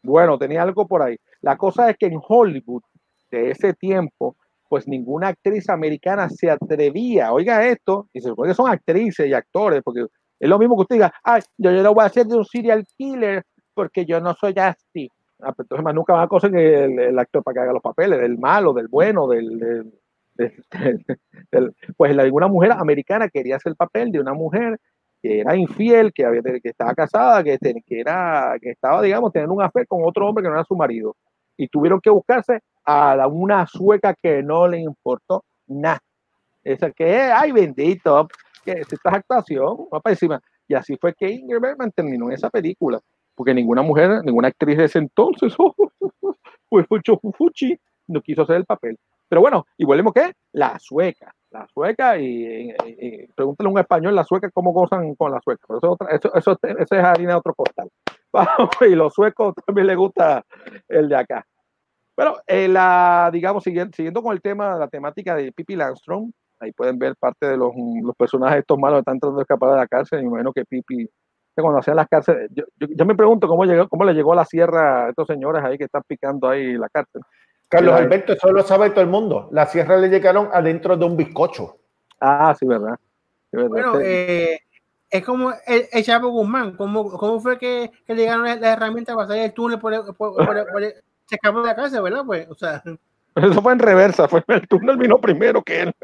Bueno, 0.03 0.37
tenía 0.37 0.63
algo 0.63 0.87
por 0.87 1.01
ahí. 1.03 1.17
La 1.41 1.57
cosa 1.57 1.89
es 1.91 1.97
que 1.97 2.07
en 2.07 2.21
Hollywood 2.21 2.83
de 3.31 3.51
ese 3.51 3.73
tiempo, 3.75 4.37
pues 4.73 4.89
ninguna 4.89 5.29
actriz 5.29 5.69
americana 5.69 6.31
se 6.31 6.51
atrevía, 6.51 7.31
oiga 7.31 7.67
esto, 7.67 8.09
y 8.11 8.23
se 8.23 8.31
supone 8.31 8.53
que 8.53 8.55
son 8.55 8.71
actrices 8.71 9.29
y 9.29 9.35
actores, 9.35 9.83
porque 9.85 10.07
es 10.41 10.49
lo 10.49 10.59
mismo 10.59 10.77
que 10.77 10.81
usted 10.81 10.97
diga, 10.97 11.13
ay, 11.23 11.43
yo, 11.59 11.73
yo 11.73 11.83
no 11.83 11.93
voy 11.93 12.05
a 12.05 12.07
hacer 12.07 12.25
de 12.25 12.39
un 12.39 12.45
serial 12.47 12.83
killer 12.97 13.45
porque 13.75 14.07
yo 14.07 14.19
no 14.23 14.33
soy 14.33 14.55
así. 14.57 15.11
Ah, 15.43 15.53
pues 15.53 15.67
entonces 15.67 15.85
más 15.85 15.95
nunca 15.95 16.15
van 16.15 16.25
a 16.25 16.27
conseguir 16.27 16.59
el, 16.59 16.99
el, 16.99 17.19
actor 17.19 17.43
para 17.43 17.53
que 17.53 17.61
haga 17.61 17.75
los 17.75 17.83
papeles, 17.83 18.19
del 18.19 18.39
malo, 18.39 18.73
del 18.73 18.89
bueno, 18.89 19.29
del, 19.29 19.93
del, 20.37 21.77
pues 21.95 22.19
alguna 22.19 22.49
mujer 22.49 22.73
americana 22.73 23.29
quería 23.29 23.57
hacer 23.57 23.73
el 23.73 23.77
papel 23.77 24.11
de 24.11 24.21
una 24.21 24.33
mujer 24.33 24.81
que 25.21 25.41
era 25.41 25.55
infiel, 25.55 26.15
que, 26.15 26.25
había, 26.25 26.41
que 26.41 26.61
estaba 26.71 26.95
casada, 26.95 27.45
que, 27.45 27.59
que, 27.59 28.01
era, 28.01 28.57
que 28.59 28.71
estaba, 28.71 29.03
digamos, 29.03 29.35
teniendo 29.35 29.53
un 29.53 29.63
afecto 29.63 29.97
con 29.97 30.09
otro 30.09 30.27
hombre 30.27 30.43
que 30.43 30.49
no 30.49 30.55
era 30.55 30.65
su 30.65 30.77
marido. 30.77 31.15
Y 31.59 31.69
tuvieron 31.69 32.01
que 32.01 32.09
buscarse 32.09 32.63
a 32.85 33.27
una 33.27 33.67
sueca 33.67 34.15
que 34.21 34.43
no 34.43 34.67
le 34.69 34.81
importó 34.81 35.45
nada. 35.67 36.01
Esa 36.65 36.91
que, 36.91 37.17
ay, 37.17 37.53
bendito, 37.53 38.29
que 38.65 38.73
esta 38.73 38.95
es 38.95 39.01
actuación, 39.05 39.89
va 39.93 40.01
para 40.01 40.13
encima. 40.13 40.41
Y 40.69 40.75
así 40.75 40.97
fue 41.01 41.15
que 41.15 41.31
Ingrid 41.31 41.77
terminó 41.95 42.31
esa 42.31 42.51
película, 42.51 43.01
porque 43.35 43.53
ninguna 43.53 43.83
mujer, 43.83 44.23
ninguna 44.25 44.49
actriz 44.49 44.79
de 44.79 44.85
ese 44.85 44.99
entonces, 45.01 45.55
oh, 45.59 45.75
fue 46.69 47.03
Chofufuchi, 47.03 47.77
no 48.09 48.21
quiso 48.21 48.43
hacer 48.43 48.57
el 48.57 48.65
papel. 48.65 48.99
Pero 49.29 49.41
bueno, 49.41 49.67
y 49.79 49.85
volvemos 49.85 50.13
que 50.13 50.33
la 50.53 50.79
sueca, 50.79 51.35
la 51.51 51.67
sueca, 51.67 52.19
y, 52.19 52.25
y, 52.25 52.75
y, 52.87 53.27
pregúntale 53.35 53.69
a 53.69 53.73
un 53.73 53.79
español, 53.79 54.15
la 54.15 54.25
sueca, 54.25 54.51
cómo 54.51 54.73
gozan 54.73 55.15
con 55.15 55.33
la 55.33 55.41
sueca. 55.41 55.65
Pero 55.67 55.79
eso, 55.79 55.97
eso, 56.11 56.35
eso, 56.35 56.59
eso 56.63 56.95
es 56.95 57.05
harina 57.05 57.33
de 57.33 57.39
otro 57.39 57.55
costal. 57.55 57.89
y 58.89 58.95
los 58.95 59.13
suecos 59.15 59.55
también 59.67 59.87
les 59.87 59.97
gusta 59.97 60.45
el 60.89 61.09
de 61.09 61.17
acá. 61.17 61.47
Pero, 62.15 62.37
eh, 62.47 62.69
la, 62.69 63.31
digamos, 63.33 63.65
siguiendo, 63.65 63.95
siguiendo, 63.95 64.23
con 64.23 64.33
el 64.33 64.43
tema, 64.43 64.77
la 64.77 64.89
temática 64.89 65.35
de 65.35 65.53
Pippi 65.53 65.77
Landstrom, 65.77 66.31
ahí 66.61 66.73
pueden 66.73 66.99
ver 66.99 67.17
parte 67.17 67.47
de 67.47 67.57
los, 67.57 67.73
los 68.03 68.15
personajes 68.17 68.61
estos 68.61 68.79
malos 68.79 68.99
que 68.99 69.01
están 69.01 69.19
tratando 69.19 69.39
de 69.39 69.43
escapar 69.43 69.71
de 69.71 69.77
la 69.77 69.87
cárcel. 69.87 70.21
Me 70.21 70.29
imagino 70.29 70.53
que 70.53 70.65
Pippi, 70.65 71.07
que 71.07 71.63
cuando 71.63 71.81
hacían 71.81 71.97
las 71.97 72.09
cárceles, 72.09 72.51
yo, 72.53 72.65
yo, 72.79 72.87
yo, 72.91 73.05
me 73.07 73.15
pregunto 73.15 73.49
cómo, 73.49 73.65
llegó, 73.65 73.89
cómo 73.89 74.05
le 74.05 74.15
llegó 74.15 74.33
a 74.33 74.37
la 74.37 74.45
sierra 74.45 75.07
a 75.07 75.09
estos 75.11 75.27
señores 75.27 75.65
ahí 75.65 75.79
que 75.79 75.85
están 75.85 76.03
picando 76.07 76.49
ahí 76.49 76.75
la 76.75 76.89
cárcel. 76.89 77.23
Carlos 77.69 77.95
Alberto, 77.95 78.35
eso 78.35 78.53
lo 78.53 78.63
sabe 78.63 78.91
todo 78.91 79.01
el 79.01 79.11
mundo. 79.11 79.49
La 79.51 79.65
sierra 79.65 79.97
le 79.97 80.09
llegaron 80.09 80.51
adentro 80.53 80.95
de 80.95 81.07
un 81.07 81.17
bizcocho. 81.17 81.79
Ah, 82.21 82.55
sí, 82.59 82.67
verdad. 82.67 82.97
Sí, 83.51 83.57
verdad. 83.57 83.71
Bueno, 83.71 83.99
eh, 83.99 84.61
es 85.09 85.25
como 85.25 85.53
el, 85.67 85.87
el 85.91 86.05
Chapo 86.05 86.29
Guzmán. 86.29 86.77
¿Cómo, 86.77 87.11
¿Cómo, 87.13 87.41
fue 87.41 87.57
que, 87.57 87.91
que 88.07 88.15
le 88.15 88.23
llegaron 88.23 88.45
las 88.45 88.61
la 88.61 88.75
herramientas 88.75 89.17
para 89.17 89.27
salir 89.27 89.45
el 89.45 89.55
túnel 89.55 89.79
por, 89.79 89.95
el, 89.95 90.03
por, 90.03 90.35
por, 90.35 90.47
por 90.71 90.83
el, 90.83 90.93
se 91.33 91.37
escapó 91.37 91.63
de 91.63 91.69
la 91.69 91.75
casa, 91.75 92.01
¿verdad? 92.03 92.25
Pues, 92.27 92.47
o 92.51 92.55
sea. 92.55 92.83
Eso 93.35 93.63
fue 93.63 93.73
en 93.73 93.79
reversa, 93.79 94.29
fue 94.29 94.45
el 94.47 94.69
túnel 94.69 94.99
vino 94.99 95.19
primero 95.19 95.63
que 95.63 95.83
él. 95.83 95.95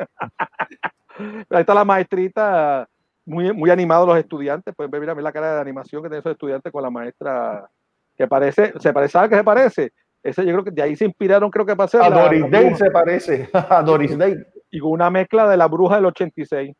Ahí 1.50 1.60
está 1.60 1.74
la 1.74 1.84
maestrita, 1.84 2.88
muy, 3.26 3.52
muy 3.52 3.68
animados 3.68 4.08
los 4.08 4.16
estudiantes. 4.16 4.74
Pueden 4.74 4.90
ver, 4.90 5.00
mira, 5.02 5.14
la 5.14 5.32
cara 5.32 5.54
de 5.54 5.60
animación 5.60 6.02
que 6.02 6.08
tienen 6.08 6.20
esos 6.20 6.32
estudiantes 6.32 6.72
con 6.72 6.82
la 6.82 6.88
maestra 6.88 7.68
que 8.16 8.26
parece, 8.26 8.72
se 8.80 8.92
parece, 8.94 9.12
¿sabe 9.12 9.28
qué 9.28 9.36
se 9.36 9.44
parece? 9.44 9.92
Ese 10.22 10.44
yo 10.46 10.52
creo 10.52 10.64
que 10.64 10.70
de 10.70 10.82
ahí 10.82 10.96
se 10.96 11.04
inspiraron, 11.04 11.50
creo 11.50 11.66
que 11.66 11.76
para 11.76 11.84
hacer. 11.84 12.00
A 12.00 12.08
la, 12.08 12.22
Doris 12.22 12.50
Day 12.50 12.74
se 12.74 12.90
parece, 12.90 13.50
a 13.52 13.82
Doris 13.82 14.16
Day. 14.16 14.34
Y 14.70 14.80
con 14.80 14.92
una 14.92 15.10
mezcla 15.10 15.46
de 15.48 15.56
la 15.58 15.66
bruja 15.66 15.96
del 15.96 16.06
86. 16.06 16.74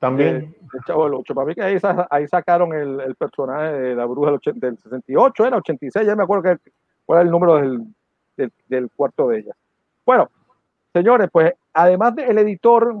También. 0.00 0.36
Eh, 0.36 0.56
el 0.74 0.84
chavo 0.84 1.04
del 1.04 1.14
8. 1.14 1.34
Para 1.34 1.46
mí 1.46 1.54
que 1.54 1.62
ahí, 1.62 1.78
ahí 2.10 2.26
sacaron 2.26 2.72
el, 2.72 3.00
el, 3.00 3.14
personaje 3.14 3.72
de 3.72 3.94
la 3.94 4.04
bruja 4.04 4.26
del, 4.26 4.36
80, 4.36 4.66
del 4.66 4.78
68, 4.78 5.46
era 5.46 5.56
86, 5.58 6.06
ya 6.06 6.16
me 6.16 6.24
acuerdo 6.24 6.42
que, 6.42 6.70
cuál 7.06 7.20
era 7.20 7.26
el 7.26 7.30
número 7.30 7.56
del, 7.56 7.82
del, 8.36 8.52
del 8.68 8.90
cuarto 8.90 9.28
de 9.28 9.38
ella. 9.38 9.52
Bueno, 10.04 10.28
señores, 10.92 11.28
pues 11.32 11.52
además 11.72 12.14
del 12.14 12.38
editor, 12.38 12.94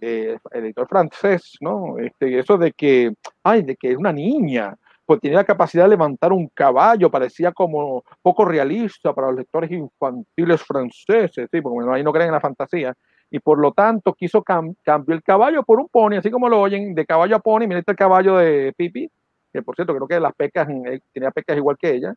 eh, 0.00 0.38
el 0.52 0.64
editor 0.64 0.86
francés, 0.86 1.56
¿no? 1.60 1.98
Este, 1.98 2.38
eso 2.38 2.56
de 2.56 2.72
que, 2.72 3.12
ay, 3.42 3.62
de 3.62 3.76
que 3.76 3.92
es 3.92 3.96
una 3.96 4.12
niña, 4.12 4.76
pues 5.06 5.20
tenía 5.20 5.38
la 5.38 5.44
capacidad 5.44 5.84
de 5.84 5.90
levantar 5.90 6.32
un 6.32 6.48
caballo, 6.48 7.10
parecía 7.10 7.52
como 7.52 8.04
poco 8.22 8.44
realista 8.44 9.12
para 9.12 9.28
los 9.28 9.36
lectores 9.36 9.70
infantiles 9.70 10.62
franceses, 10.62 11.48
¿sí? 11.50 11.60
porque 11.60 11.90
ahí 11.90 12.02
no 12.02 12.12
creen 12.12 12.28
en 12.28 12.34
la 12.34 12.40
fantasía, 12.40 12.94
y 13.30 13.38
por 13.38 13.58
lo 13.58 13.72
tanto 13.72 14.14
quiso 14.14 14.42
cam 14.42 14.74
cambiar 14.82 15.16
el 15.16 15.22
caballo 15.22 15.62
por 15.62 15.80
un 15.80 15.88
pony, 15.88 16.16
así 16.16 16.30
como 16.30 16.48
lo 16.48 16.60
oyen, 16.60 16.94
de 16.94 17.04
caballo 17.04 17.36
a 17.36 17.40
pony, 17.40 17.66
mira 17.66 17.80
este 17.80 17.94
caballo 17.94 18.36
de 18.36 18.72
Pipi, 18.76 19.10
que 19.52 19.62
por 19.62 19.74
cierto 19.74 19.94
creo 19.94 20.08
que 20.08 20.20
las 20.20 20.34
pecas, 20.34 20.68
eh, 20.68 21.00
tenía 21.12 21.30
pecas 21.30 21.56
igual 21.56 21.76
que 21.78 21.94
ella, 21.94 22.14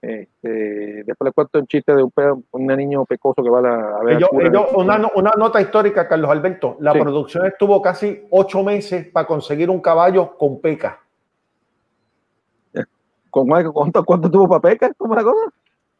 este, 0.00 1.02
después 1.04 1.26
le 1.28 1.32
cuento 1.32 1.58
un 1.58 1.66
chiste 1.66 1.94
de 1.94 2.02
un, 2.02 2.12
un 2.52 2.66
niño 2.66 3.04
pecoso 3.04 3.42
que 3.42 3.50
va 3.50 3.58
a, 3.58 3.98
a 3.98 4.04
ver. 4.04 4.16
Ellos, 4.16 4.30
ellos, 4.40 4.66
una, 4.74 5.10
una, 5.14 5.32
nota 5.36 5.60
histórica, 5.60 6.06
Carlos 6.06 6.30
Alberto. 6.30 6.76
La 6.80 6.92
sí. 6.92 7.00
producción 7.00 7.46
estuvo 7.46 7.82
casi 7.82 8.26
ocho 8.30 8.62
meses 8.62 9.08
para 9.08 9.26
conseguir 9.26 9.70
un 9.70 9.80
caballo 9.80 10.36
con 10.36 10.60
pecas. 10.60 10.96
¿Con 13.30 13.46
cuánto, 13.46 14.04
cuánto 14.04 14.30
tuvo 14.30 14.48
para 14.48 14.60
pecas? 14.60 14.92
¿Cómo 14.96 15.14
la 15.14 15.22
cosa? 15.22 15.52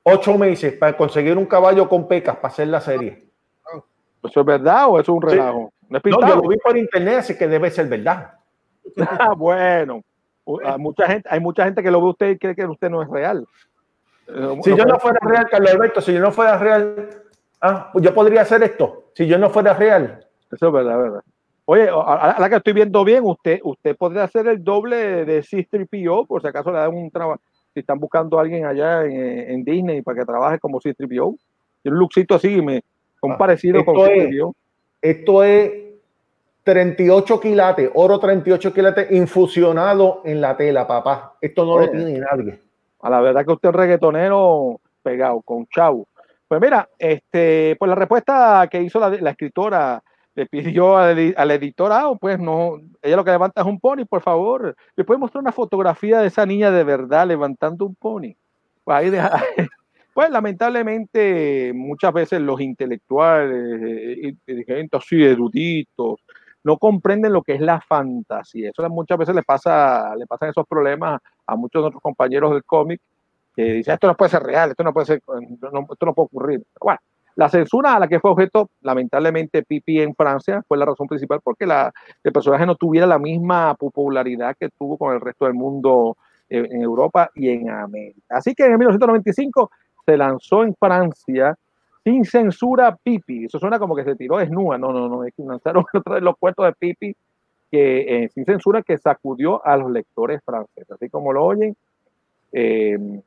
Ocho 0.05 0.39
meses 0.39 0.73
para 0.75 0.97
conseguir 0.97 1.37
un 1.37 1.47
caballo 1.47 1.89
con 1.89 2.09
pecas 2.09 2.37
para 2.37 2.49
hacer 2.49 2.69
la 2.69 2.81
serie. 2.81 3.29
¿Eso 4.23 4.41
es 4.41 4.47
verdad 4.47 4.89
o 4.89 4.99
eso 4.99 5.13
es 5.13 5.17
un 5.17 5.23
relajo? 5.23 5.73
Sí. 5.81 5.87
¿No, 5.91 5.99
es 5.99 6.05
no, 6.05 6.29
yo 6.29 6.37
lo 6.37 6.49
vi 6.49 6.57
por 6.59 6.77
internet, 6.77 7.19
así 7.19 7.37
que 7.37 7.49
debe 7.49 7.71
ser 7.71 7.89
verdad. 7.89 8.35
ah, 9.21 9.35
bueno. 9.37 10.03
Hay 10.65 10.79
mucha, 10.79 11.07
gente, 11.07 11.29
hay 11.31 11.41
mucha 11.41 11.65
gente 11.65 11.83
que 11.83 11.91
lo 11.91 12.01
ve 12.01 12.09
usted 12.09 12.31
y 12.31 12.39
cree 12.39 12.55
que 12.55 12.65
usted 12.65 12.89
no 12.89 13.03
es 13.03 13.09
real. 13.09 13.47
Si 14.63 14.71
no 14.71 14.77
yo 14.77 14.85
no 14.85 14.99
fuera 14.99 15.19
real, 15.23 15.49
Carlos 15.51 15.73
Alberto, 15.73 16.01
si 16.01 16.13
yo 16.13 16.21
no 16.21 16.31
fuera 16.31 16.59
real, 16.59 17.09
ah, 17.63 17.91
pues 17.93 18.05
yo 18.05 18.13
podría 18.13 18.43
hacer 18.43 18.63
esto. 18.63 19.11
Si 19.15 19.27
yo 19.27 19.39
no 19.39 19.49
fuera 19.49 19.73
real. 19.75 20.27
Eso 20.51 20.67
es 20.67 20.73
verdad, 20.73 20.99
verdad. 20.99 21.23
Oye, 21.65 21.89
a 21.91 22.37
la 22.39 22.49
que 22.49 22.57
estoy 22.57 22.73
viendo 22.73 23.05
bien, 23.05 23.23
usted, 23.25 23.61
usted 23.63 23.97
podría 23.97 24.25
hacer 24.25 24.47
el 24.49 24.65
doble 24.65 25.25
de 25.25 25.43
C3PO, 25.43 26.27
por 26.27 26.41
si 26.41 26.49
acaso 26.49 26.71
le 26.71 26.79
dan 26.79 26.95
un 26.95 27.11
trabajo. 27.11 27.41
Si 27.75 27.81
están 27.81 27.99
buscando 27.99 28.39
a 28.39 28.43
alguien 28.43 28.65
allá 28.65 29.05
en, 29.05 29.51
en, 29.51 29.65
Disney 29.65 30.01
para 30.01 30.19
que 30.19 30.25
trabaje 30.25 30.59
como 30.59 30.81
C3PO. 30.81 31.37
Tiene 31.83 31.95
un 31.95 31.99
lookcito 31.99 32.35
así, 32.35 32.63
me, 32.63 32.83
un 33.21 33.33
ah, 33.33 33.39
parecido 33.39 33.85
con 33.85 33.97
C3PO. 33.97 34.55
Esto 35.01 35.45
es 35.45 35.73
38 36.65 37.41
quilates, 37.41 37.91
oro 37.95 38.19
38 38.19 38.73
quilates 38.73 39.11
infusionado 39.11 40.23
en 40.25 40.41
la 40.41 40.57
tela, 40.57 40.87
papá. 40.87 41.37
Esto 41.41 41.65
no 41.65 41.73
Oye. 41.73 41.87
lo 41.87 41.93
tiene 41.93 42.19
nadie. 42.19 42.68
A 43.01 43.11
la 43.11 43.21
verdad 43.21 43.45
que 43.45 43.53
usted 43.53 43.69
es 43.69 43.75
reggaetonero 43.75 44.81
pegado, 45.03 45.41
con 45.43 45.67
chau. 45.67 46.07
Pues 46.47 46.61
mira, 46.61 46.89
este, 46.99 47.77
pues 47.79 47.89
la 47.89 47.95
respuesta 47.95 48.69
que 48.71 48.83
hizo 48.83 48.99
la, 48.99 49.31
escritora 49.31 50.03
le 50.35 50.47
pidió 50.47 50.97
al, 50.97 51.35
al, 51.37 51.51
editor, 51.51 51.93
ah, 51.93 52.13
pues 52.19 52.39
no, 52.39 52.81
ella 53.03 53.17
lo 53.17 53.25
que 53.25 53.31
levanta 53.31 53.61
es 53.61 53.67
un 53.67 53.79
pony, 53.81 54.05
por 54.09 54.23
favor, 54.23 54.75
le 54.97 55.05
puede 55.05 55.19
mostrar 55.21 55.43
una 55.43 55.53
fotografía 55.53 56.21
de 56.21 56.29
esa 56.29 56.47
niña 56.47 56.71
de 56.71 56.85
verdad 56.85 57.27
levantando 57.27 57.85
un 57.85 57.95
pony. 57.95 58.35
Pues 58.85 58.97
ahí 58.97 59.11
pues 60.15 60.31
lamentablemente 60.31 61.73
muchas 61.75 62.13
veces 62.13 62.41
los 62.41 62.61
intelectuales, 62.61 64.35
eh, 64.47 64.65
gente 64.67 64.97
así 64.97 65.23
eruditos, 65.23 66.21
no 66.65 66.77
comprenden 66.79 67.33
lo 67.33 67.43
que 67.43 67.55
es 67.55 67.61
la 67.61 67.81
fantasía. 67.81 68.71
Eso 68.71 68.89
muchas 68.89 69.19
veces 69.19 69.35
le 69.35 69.43
pasa, 69.43 70.15
le 70.17 70.27
pasan 70.27 70.51
esos 70.51 70.67
problemas 70.67 71.21
a 71.47 71.57
muchos 71.57 71.83
de 71.83 71.89
otros 71.89 72.03
compañeros 72.03 72.53
del 72.53 72.65
cómic 72.65 73.01
que 73.55 73.65
dicen 73.73 73.95
esto 73.95 74.07
no 74.07 74.17
puede 74.17 74.31
ser 74.31 74.43
real, 74.43 74.71
esto 74.71 74.85
no 74.85 74.93
puede 74.93 75.07
ser, 75.07 75.17
esto 75.17 76.07
no 76.07 76.15
puede 76.15 76.27
ocurrir. 76.27 76.63
Bueno, 76.81 77.01
la 77.35 77.49
censura 77.49 77.95
a 77.95 78.01
la 78.01 78.09
que 78.09 78.21
fue 78.21 78.31
objeto, 78.31 78.71
lamentablemente, 78.81 79.63
Pipi 79.63 80.01
en 80.01 80.15
Francia 80.15 80.63
fue 80.67 80.79
la 80.79 80.85
razón 80.85 81.07
principal 81.07 81.41
porque 81.43 81.67
la, 81.67 81.93
el 82.23 82.33
personaje 82.33 82.67
no 82.67 82.75
tuviera 82.75 83.07
la 83.07 83.19
misma 83.19 83.75
popularidad 83.75 84.57
que 84.59 84.69
tuvo 84.71 84.99
con 84.99 85.15
el 85.15 85.21
resto 85.21 85.45
del 85.45 85.55
mundo 85.55 86.17
en, 86.49 86.67
en 86.67 86.83
Europa 86.83 87.31
y 87.35 87.49
en 87.51 87.71
América. 87.71 88.21
Así 88.29 88.55
que 88.55 88.65
en 88.65 88.73
1995 88.79 89.71
se 90.05 90.17
lanzó 90.17 90.65
en 90.65 90.75
Francia 90.75 91.57
sin 92.05 92.25
censura 92.25 92.97
Pipi. 92.97 93.45
Eso 93.45 93.59
suena 93.59 93.79
como 93.79 93.95
que 93.95 94.05
se 94.05 94.17
tiró 94.17 94.39
desnuda. 94.39 94.79
No, 94.79 94.93
no, 94.93 95.09
no. 95.09 95.25
Es 95.25 95.35
que 95.35 95.43
lanzaron 95.43 95.85
otra 95.95 96.17
de 96.17 96.21
los 96.21 96.37
puestos 96.39 96.67
de 96.67 96.73
Pipi 96.73 97.17
que 97.71 98.25
eh, 98.25 98.29
sin 98.31 98.45
censura 98.45 98.83
que 98.83 98.97
sacudió 98.97 99.65
a 99.65 99.77
los 99.77 99.91
lectores 99.91 100.41
franceses. 100.45 100.91
Así 100.91 101.09
como 101.09 101.33
lo 101.33 101.45
oyen. 101.45 101.77
Eh, 102.53 103.21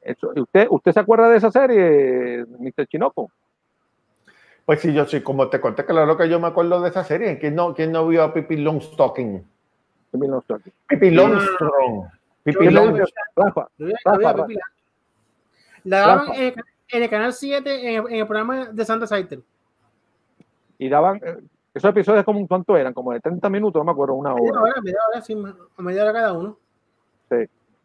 eso, 0.00 0.32
¿usted, 0.36 0.66
¿Usted 0.70 0.92
se 0.92 1.00
acuerda 1.00 1.28
de 1.30 1.38
esa 1.38 1.50
serie, 1.50 2.44
Mr. 2.58 2.86
Chinoco? 2.86 3.30
Pues 4.66 4.80
sí, 4.80 4.92
yo 4.92 5.04
sí, 5.06 5.20
como 5.20 5.48
te 5.48 5.60
conté, 5.60 5.84
claro 5.84 6.16
que 6.16 6.28
yo 6.28 6.40
me 6.40 6.46
acuerdo 6.48 6.80
de 6.80 6.88
esa 6.88 7.04
serie. 7.04 7.38
¿Quién 7.38 7.54
no, 7.54 7.74
quién 7.74 7.92
no 7.92 8.06
vio 8.06 8.22
a 8.22 8.32
Pippi 8.32 8.56
Longstocking? 8.56 9.44
Pippi 10.10 10.26
Longstocking. 10.26 10.72
Pippi 10.86 11.10
Longstrong. 11.10 12.08
Pippi 12.44 12.70
Longstrong. 12.70 13.08
Rafa. 13.36 13.68
La 15.84 15.98
daban 15.98 16.34
en, 16.34 16.54
en, 16.96 17.02
el 17.02 17.10
canal 17.10 17.32
7 17.32 17.96
en, 17.96 18.06
en, 18.06 18.14
el 18.14 18.26
programa 18.26 18.66
de 18.66 18.84
Santa 18.84 19.06
Saiter. 19.06 19.40
Y 20.78 20.88
daban, 20.88 21.20
eh, 21.24 21.38
esos 21.74 21.90
episodios, 21.90 22.24
como 22.24 22.46
¿cuánto 22.46 22.76
eran? 22.76 22.94
Como 22.94 23.12
de 23.12 23.20
30 23.20 23.48
minutos, 23.50 23.80
no 23.80 23.84
me 23.84 23.92
acuerdo, 23.92 24.14
una 24.14 24.32
hora. 24.32 24.42
Media 24.42 24.60
hora, 24.60 24.80
media 24.82 24.98
hora, 25.08 25.20
sí, 25.22 25.36
a 25.76 25.82
media 25.82 26.02
hora 26.02 26.12
cada 26.12 26.32
uno. 26.32 26.56
Sí. 27.30 27.36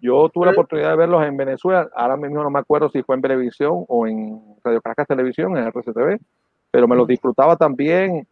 Yo 0.02 0.30
tuve 0.30 0.46
la 0.46 0.52
oportunidad 0.54 0.92
de 0.92 0.96
verlos 0.96 1.24
en 1.26 1.36
Venezuela, 1.36 1.90
ahora 1.94 2.16
mismo 2.16 2.42
no 2.42 2.50
me 2.50 2.60
acuerdo 2.60 2.90
si 2.90 3.04
fue 3.04 3.16
en 3.16 3.22
televisión 3.22 3.84
o 3.88 4.08
en 4.08 4.42
Radio 4.64 4.82
Caracas 4.82 5.08
Televisión, 5.08 5.58
en 5.58 5.66
RCTV, 5.68 6.20
pero 6.72 6.88
me 6.88 6.96
los 6.96 7.06
disfrutaba 7.06 7.58
también. 7.58 8.26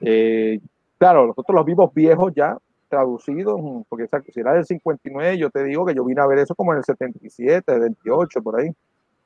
Eh, 0.00 0.58
claro, 0.98 1.28
nosotros 1.28 1.54
los 1.54 1.64
vimos 1.64 1.94
viejos 1.94 2.32
ya, 2.34 2.58
traducidos, 2.88 3.60
porque 3.88 4.08
si 4.32 4.40
era 4.40 4.54
del 4.54 4.64
59, 4.64 5.38
yo 5.38 5.50
te 5.50 5.62
digo 5.62 5.86
que 5.86 5.94
yo 5.94 6.04
vine 6.04 6.20
a 6.20 6.26
ver 6.26 6.38
eso 6.38 6.54
como 6.54 6.72
en 6.72 6.78
el 6.78 6.84
77, 6.84 7.78
28, 7.78 8.42
por 8.42 8.58
ahí. 8.58 8.70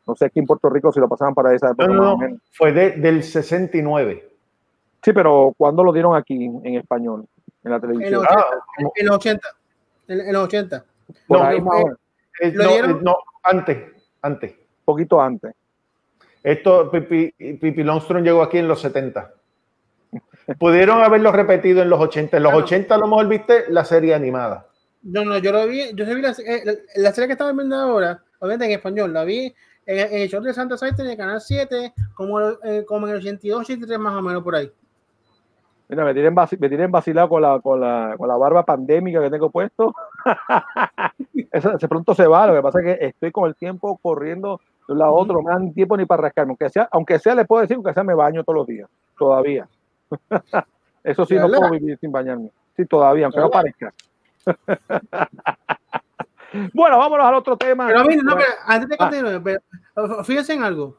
No 0.09 0.17
sé 0.17 0.25
aquí 0.25 0.39
en 0.39 0.47
Puerto 0.47 0.71
Rico 0.71 0.91
si 0.91 1.01
lo 1.01 1.09
pasaban 1.09 1.35
para 1.35 1.55
esa 1.55 1.71
época. 1.71 1.87
No, 1.87 2.17
no, 2.17 2.39
fue 2.53 2.73
de, 2.73 2.93
del 2.93 3.23
69. 3.23 4.29
Sí, 5.03 5.13
pero 5.13 5.55
¿cuándo 5.57 5.85
lo 5.85 5.93
dieron 5.93 6.17
aquí 6.17 6.47
en 6.47 6.77
español? 6.77 7.27
En 7.63 7.71
la 7.71 7.79
televisión. 7.79 8.25
En 8.97 9.07
los 9.07 9.17
80. 9.17 9.49
En 10.09 10.33
los 10.33 10.45
80. 10.45 10.85
No, 11.29 11.43
ahí, 11.43 11.59
eh, 12.41 12.53
no, 12.53 13.01
no, 13.01 13.19
antes, 13.43 13.79
antes. 14.23 14.55
Poquito 14.85 15.21
antes. 15.21 15.55
Esto, 16.43 16.91
Pipi, 16.91 17.33
Pipi 17.57 17.83
Longstrom 17.83 18.23
llegó 18.23 18.43
aquí 18.43 18.57
en 18.57 18.69
los 18.69 18.81
70. 18.81 19.35
Pudieron 20.59 21.03
haberlo 21.03 21.33
repetido 21.33 21.83
en 21.83 21.91
los 21.91 22.01
80. 22.01 22.39
En 22.39 22.43
los 22.43 22.55
80 22.55 22.95
a 22.95 22.99
lo 22.99 23.09
mejor 23.09 23.29
viste 23.29 23.65
la 23.69 23.85
serie 23.85 24.15
animada. 24.15 24.67
No, 25.03 25.25
no, 25.25 25.37
yo 25.37 25.53
lo 25.53 25.67
vi, 25.67 25.95
yo 25.95 26.07
vi 26.07 26.23
la, 26.23 26.31
eh, 26.31 26.83
la, 26.97 27.13
serie 27.13 27.29
que 27.29 27.33
estaba 27.33 27.53
viendo 27.53 27.77
ahora, 27.77 28.23
obviamente 28.41 28.65
en 28.65 28.73
español, 28.73 29.13
la 29.13 29.25
vi 29.25 29.55
en, 29.89 30.23
el 30.23 30.29
show 30.29 30.43
de 30.43 30.53
Santa 30.53 30.77
Saita 30.77 31.03
en 31.03 31.11
el 31.11 31.17
canal 31.17 31.41
7, 31.41 31.95
como, 32.15 32.41
eh, 32.41 32.85
como 32.87 33.07
en 33.07 33.15
el 33.15 33.19
82, 33.19 33.63
83 33.63 33.99
más 33.99 34.15
o 34.15 34.23
menos 34.23 34.43
por 34.43 34.55
ahí. 34.55 34.71
Mira, 35.89 36.05
me 36.05 36.13
tienen, 36.13 36.35
me 36.35 36.69
tienen 36.69 36.93
vacilado 36.93 37.31
con 37.31 37.41
la, 37.41 37.59
con, 37.61 37.81
la, 37.81 38.15
con 38.19 38.29
la 38.29 38.37
barba 38.37 38.63
pandémica 38.65 39.23
que 39.23 39.31
tengo 39.31 39.49
puesto. 39.49 39.95
Eso, 41.51 41.75
ese 41.75 41.89
pronto 41.89 42.15
se 42.15 42.27
va, 42.27 42.47
lo 42.47 42.55
que 42.55 42.63
pasa 42.63 42.81
es 42.81 42.85
que 42.85 43.07
estoy 43.07 43.33
con 43.33 43.49
el 43.49 43.57
tiempo 43.57 43.97
corriendo 44.03 44.61
de 44.87 44.93
un 44.93 44.99
lado 44.99 45.13
a 45.13 45.15
otro, 45.15 45.37
no 45.37 45.43
me 45.43 45.51
dan 45.51 45.73
tiempo 45.73 45.97
ni 45.97 46.05
para 46.05 46.25
rascarme. 46.25 46.51
Aunque 46.51 46.69
sea, 46.69 46.89
aunque 46.93 47.19
sea, 47.19 47.35
le 47.35 47.47
puedo 47.47 47.63
decir 47.63 47.79
que 47.83 47.95
sea 47.95 48.05
me 48.05 48.15
baño 48.15 48.45
todos 48.45 48.59
los 48.59 48.67
días, 48.67 48.91
todavía. 49.19 49.67
Eso 51.03 51.25
sí, 51.25 51.37
no 51.37 51.49
puedo 51.49 51.71
vivir 51.71 51.97
sin 51.99 52.13
bañarme. 52.13 52.51
Sí, 52.77 52.85
todavía, 52.85 53.25
aunque 53.25 53.41
no 53.41 53.51
parezca. 53.51 53.95
bueno, 56.73 56.99
vámonos 56.99 57.27
al 57.27 57.35
otro 57.35 57.57
tema. 57.57 57.87
Pero 57.89 58.05
mira, 58.05 58.23
no, 58.23 58.37
pero 58.37 58.49
antes 58.67 58.89
de 58.89 58.97
ah. 58.99 59.09
continuar, 59.09 60.25
fíjense 60.25 60.53
en 60.55 60.63
algo. 60.63 60.99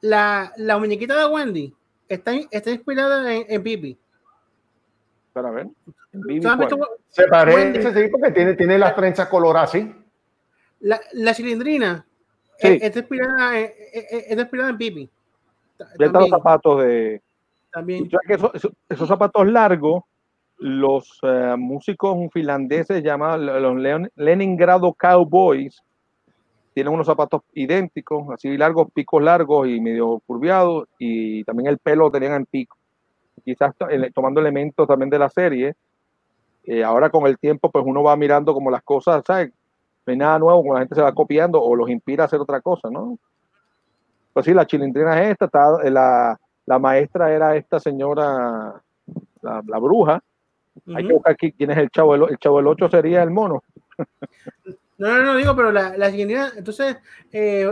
La, 0.00 0.52
la 0.56 0.78
muñequita 0.78 1.14
de 1.14 1.26
Wendy 1.26 1.74
está, 2.08 2.32
está 2.50 2.70
inspirada 2.70 3.32
en, 3.32 3.44
en 3.48 3.62
Pipi. 3.62 3.98
Para 5.32 5.50
ver. 5.50 5.68
Se 7.08 7.26
parece, 7.28 7.94
sí, 7.94 8.08
porque 8.10 8.32
tiene, 8.32 8.54
tiene 8.54 8.78
las 8.78 8.94
trenzas 8.96 9.28
coloradas, 9.28 9.70
sí. 9.70 9.94
La, 10.80 11.00
la 11.12 11.34
cilindrina 11.34 12.04
sí. 12.58 12.78
está, 12.80 12.98
inspirada, 12.98 13.58
está 13.58 14.42
inspirada 14.42 14.70
en 14.70 14.78
Pipi. 14.78 15.10
los 15.98 16.28
zapatos 16.28 16.82
de. 16.82 17.22
También. 17.72 18.08
Que 18.08 18.34
esos, 18.34 18.50
esos, 18.88 19.08
zapatos 19.08 19.46
largos, 19.46 20.02
los 20.60 21.18
uh, 21.22 21.56
músicos 21.56 22.18
finlandeses 22.32 23.02
llamados 23.02 23.40
los 23.40 24.10
Leningrado 24.14 24.92
Cowboys, 24.92 25.82
tienen 26.74 26.92
unos 26.92 27.06
zapatos 27.06 27.42
idénticos, 27.54 28.28
así 28.30 28.56
largos, 28.58 28.88
picos 28.92 29.22
largos 29.22 29.66
y 29.68 29.80
medio 29.80 30.20
curviados, 30.26 30.86
y 30.98 31.42
también 31.44 31.68
el 31.68 31.78
pelo 31.78 32.04
lo 32.04 32.10
tenían 32.10 32.34
en 32.34 32.46
pico. 32.46 32.76
Quizás 33.42 33.74
tomando 34.14 34.40
elementos 34.40 34.86
también 34.86 35.08
de 35.08 35.18
la 35.18 35.30
serie. 35.30 35.74
Eh, 36.64 36.84
ahora 36.84 37.08
con 37.08 37.26
el 37.26 37.38
tiempo, 37.38 37.70
pues 37.70 37.84
uno 37.86 38.02
va 38.02 38.14
mirando 38.16 38.52
como 38.52 38.70
las 38.70 38.82
cosas, 38.82 39.22
¿sabes? 39.26 39.50
No 40.06 40.10
hay 40.10 40.16
nada 40.18 40.38
nuevo, 40.38 40.60
como 40.60 40.74
la 40.74 40.80
gente 40.80 40.94
se 40.94 41.02
va 41.02 41.12
copiando 41.14 41.60
o 41.60 41.74
los 41.74 41.88
inspira 41.88 42.24
a 42.24 42.26
hacer 42.26 42.38
otra 42.38 42.60
cosa, 42.60 42.90
¿no? 42.90 43.18
Pues 44.34 44.44
sí, 44.44 44.52
la 44.52 44.66
chilindrina 44.66 45.22
es 45.22 45.30
esta, 45.40 45.48
eh, 45.82 45.90
la, 45.90 46.38
la, 46.66 46.78
maestra 46.78 47.32
era 47.32 47.56
esta 47.56 47.80
señora, 47.80 48.80
la 49.42 49.78
bruja. 49.78 50.22
Hay 50.94 51.06
que 51.06 51.12
buscar 51.12 51.32
aquí 51.34 51.52
quién 51.52 51.70
es 51.70 51.78
el 51.78 51.90
chavo, 51.90 52.14
el, 52.14 52.22
el 52.30 52.38
chavo 52.38 52.58
del 52.58 52.66
8 52.68 52.88
sería 52.90 53.22
el 53.22 53.30
mono. 53.30 53.62
No, 55.00 55.16
no, 55.16 55.22
no, 55.24 55.36
digo, 55.36 55.56
pero 55.56 55.72
la, 55.72 55.96
la 55.96 56.10
siguiente, 56.10 56.36
entonces, 56.58 56.98
eh, 57.32 57.66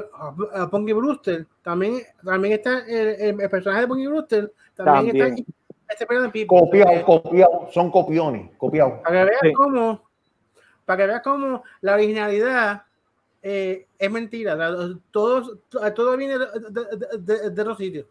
Ponky 0.71 0.95
Brewster, 0.95 1.47
también, 1.63 2.01
también 2.25 2.55
está 2.55 2.79
el, 2.89 3.39
el, 3.39 3.51
personaje 3.51 3.83
de 3.83 3.87
Ponky 3.87 4.07
Brewster, 4.07 4.51
también, 4.75 5.19
también. 5.19 5.47
está 5.89 6.05
este 6.05 6.21
de 6.23 6.29
Pipo. 6.31 6.59
Copiado, 6.59 6.91
eh, 6.91 7.03
copiado, 7.05 7.69
son 7.71 7.91
copiones, 7.91 8.51
copiados. 8.57 9.01
Para 9.01 9.19
que 9.19 9.25
veas 9.27 9.41
sí. 9.43 9.53
cómo, 9.53 10.09
para 10.87 10.97
que 10.97 11.07
veas 11.07 11.23
cómo 11.23 11.65
la 11.83 11.95
originalidad 11.95 12.85
eh, 13.43 13.87
es 13.99 14.11
mentira, 14.11 14.57
todo, 15.11 15.59
todo 15.95 16.17
viene 16.17 16.39
de, 16.39 16.47
de, 16.47 17.19
de, 17.19 17.51
de, 17.51 17.65
los 17.65 17.77
sitios. 17.77 18.07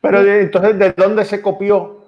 Pero 0.00 0.20
entonces, 0.20 0.76
¿de 0.76 0.92
dónde 0.94 1.24
se 1.24 1.40
copió? 1.40 2.05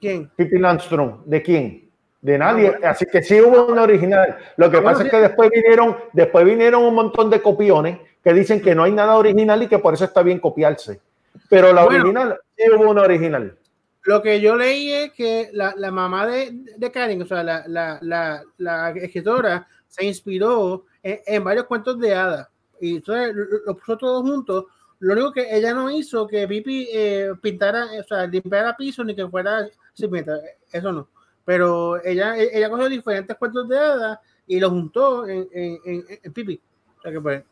¿Quién? 0.00 0.30
Pippi 0.36 0.58
Landstrom, 0.58 1.22
¿de 1.24 1.42
quién? 1.42 1.84
de 2.24 2.38
nadie. 2.38 2.74
Así 2.82 3.04
que 3.04 3.22
sí 3.22 3.38
hubo 3.38 3.66
una 3.66 3.82
original. 3.82 4.38
Lo 4.56 4.70
que 4.70 4.80
pasa 4.80 5.04
es 5.04 5.10
que 5.10 5.18
después 5.18 5.50
vinieron, 5.50 5.94
después 6.14 6.46
vinieron 6.46 6.82
un 6.82 6.94
montón 6.94 7.28
de 7.28 7.42
copiones 7.42 7.98
que 8.24 8.32
dicen 8.32 8.62
que 8.62 8.74
no 8.74 8.84
hay 8.84 8.92
nada 8.92 9.18
original 9.18 9.62
y 9.62 9.68
que 9.68 9.78
por 9.78 9.92
eso 9.92 10.06
está 10.06 10.22
bien 10.22 10.40
copiarse. 10.40 11.02
Pero 11.50 11.70
la 11.74 11.84
bueno, 11.84 12.00
original, 12.00 12.38
sí 12.56 12.64
hubo 12.74 12.90
una 12.90 13.02
original. 13.02 13.58
Lo 14.04 14.22
que 14.22 14.40
yo 14.40 14.56
leí 14.56 14.90
es 14.90 15.12
que 15.12 15.50
la, 15.52 15.74
la 15.76 15.90
mamá 15.90 16.26
de, 16.26 16.50
de, 16.78 16.90
Karen, 16.90 17.20
o 17.20 17.26
sea, 17.26 17.42
la, 17.42 17.64
la, 17.66 17.98
la, 18.00 18.42
la 18.56 18.90
escritora, 18.92 19.68
se 19.86 20.06
inspiró 20.06 20.86
en, 21.02 21.20
en, 21.26 21.44
varios 21.44 21.66
cuentos 21.66 21.98
de 22.00 22.14
hadas. 22.14 22.48
Y 22.80 22.96
entonces 22.96 23.34
lo 23.66 23.76
puso 23.76 23.98
todos 23.98 24.22
juntos. 24.22 24.64
Lo 25.00 25.12
único 25.12 25.32
que 25.32 25.54
ella 25.54 25.74
no 25.74 25.90
hizo 25.90 26.26
que 26.26 26.46
Pipi 26.48 26.88
eh, 26.92 27.32
pintara, 27.42 27.86
o 28.00 28.04
sea, 28.04 28.26
limpiara 28.26 28.76
piso 28.76 29.04
ni 29.04 29.14
que 29.14 29.28
fuera 29.28 29.68
cimiento. 29.94 30.32
Eso 30.72 30.92
no 30.92 31.08
pero 31.44 32.02
ella, 32.04 32.36
ella 32.36 32.70
cogió 32.70 32.88
diferentes 32.88 33.36
cuentos 33.36 33.68
de 33.68 33.78
hadas 33.78 34.18
y 34.46 34.58
los 34.58 34.70
juntó 34.70 35.26
en, 35.26 35.46
en, 35.52 35.78
en, 35.84 36.04
en 36.22 36.32
Pipi. 36.32 36.60
O 36.98 37.02
sea 37.02 37.12
que 37.12 37.20
pues, 37.20 37.44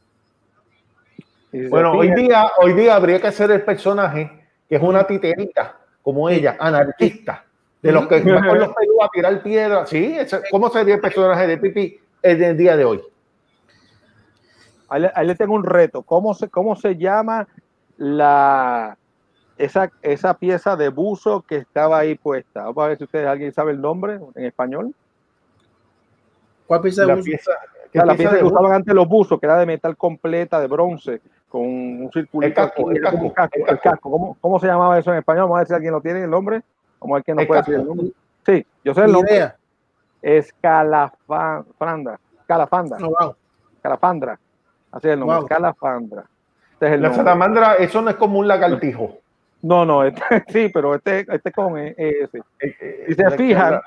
bueno, 1.69 1.93
hoy 1.93 2.15
día, 2.15 2.51
hoy 2.59 2.73
día 2.73 2.97
habría 2.97 3.21
que 3.21 3.27
hacer 3.27 3.51
el 3.51 3.63
personaje 3.63 4.31
que 4.69 4.77
es 4.77 4.83
una 4.83 5.07
titerita, 5.07 5.79
como 6.01 6.31
ella, 6.31 6.57
anarquista, 6.59 7.45
de 7.83 7.93
los 7.93 8.07
que 8.07 8.21
van 8.23 8.49
con 8.49 8.59
los 8.59 8.69
pelos 8.69 8.97
a 9.03 9.09
tirar 9.13 9.43
piedras. 9.43 9.91
Sí, 9.91 10.17
¿cómo 10.51 10.71
sería 10.71 10.95
el 10.95 11.01
personaje 11.01 11.47
de 11.47 11.59
Pipi 11.59 11.99
en 12.23 12.43
el 12.43 12.57
día 12.57 12.77
de 12.77 12.85
hoy? 12.87 13.03
Ahí 14.93 15.03
le, 15.03 15.13
ahí 15.15 15.27
le 15.27 15.35
tengo 15.35 15.55
un 15.55 15.65
reto. 15.65 16.03
¿Cómo 16.03 16.35
se, 16.35 16.49
cómo 16.49 16.77
se 16.77 16.97
llama 16.97 17.49
la, 17.97 18.99
esa, 19.57 19.91
esa 20.03 20.35
pieza 20.35 20.77
de 20.77 20.89
buzo 20.89 21.43
que 21.43 21.57
estaba 21.57 21.99
ahí 21.99 22.15
puesta. 22.17 22.65
Vamos 22.65 22.85
a 22.85 22.89
ver 22.89 22.99
si 22.99 23.05
ustedes, 23.05 23.27
alguien 23.27 23.53
sabe 23.53 23.73
el 23.73 23.81
nombre 23.81 24.19
en 24.35 24.45
español. 24.45 24.95
¿Cuál 26.67 26.81
pieza 26.81 27.03
de 27.03 27.09
la 27.09 27.15
buzo? 27.15 27.25
Pieza, 27.25 27.53
la, 27.93 28.05
la 28.07 28.15
pieza, 28.15 28.39
que 28.39 28.45
usaban 28.45 28.73
antes 28.73 28.95
los 28.95 29.09
buzos, 29.09 29.39
que 29.39 29.47
era 29.47 29.59
de 29.59 29.67
metal 29.67 29.97
completa, 29.97 30.61
de 30.61 30.67
bronce, 30.67 31.21
con 31.49 31.63
un 31.63 32.11
circulito. 32.13 32.49
El 32.49 32.55
casco, 32.55 32.91
el 32.91 33.01
casco, 33.01 33.25
el 33.25 33.33
casco, 33.33 33.59
el 33.69 33.81
casco. 33.81 34.11
¿Cómo, 34.11 34.37
¿Cómo, 34.41 34.59
se 34.59 34.67
llamaba 34.67 34.99
eso 34.99 35.13
en 35.13 35.19
español? 35.19 35.45
Vamos 35.45 35.57
a 35.57 35.59
ver 35.61 35.69
si 35.69 35.75
alguien 35.75 35.93
lo 35.93 36.01
tiene 36.01 36.25
el 36.25 36.31
nombre. 36.31 36.63
Vamos 37.01 37.15
a 37.15 37.17
ver 37.17 37.25
quién 37.25 37.37
nos 37.37 37.47
puede 37.47 37.61
casco. 37.61 37.71
decir 37.71 37.83
el 37.83 37.89
nombre. 37.89 38.13
Sí, 38.45 38.67
yo 38.85 38.95
sé 38.95 39.05
el 39.05 39.13
nombre. 39.13 39.35
Idea. 39.35 39.57
Escalafandra. 40.23 42.19
Calafandra. 42.47 42.99
Oh, 43.01 43.15
wow. 43.19 43.35
Calafandra. 43.83 44.39
Así 44.93 45.09
es 45.09 45.15
el 45.15 45.21
nombre. 45.21 45.39
Wow. 45.39 45.47
Calafandra. 45.47 46.25
Este 46.75 46.87
es 46.87 46.93
el 46.93 47.03
la 47.03 47.09
nombre. 47.09 47.25
salamandra, 47.25 47.75
eso 47.75 48.03
no 48.03 48.11
es 48.11 48.17
como 48.17 48.39
un 48.39 48.47
lagartijo. 48.49 49.19
No, 49.63 49.85
no, 49.85 50.05
este, 50.05 50.23
sí, 50.49 50.71
pero 50.73 50.95
este, 50.95 51.27
este 51.29 51.53
con 51.53 51.79
ese. 51.79 51.95
Eh, 52.59 53.05
Si 53.09 53.15
se 53.15 53.31
fijan, 53.33 53.81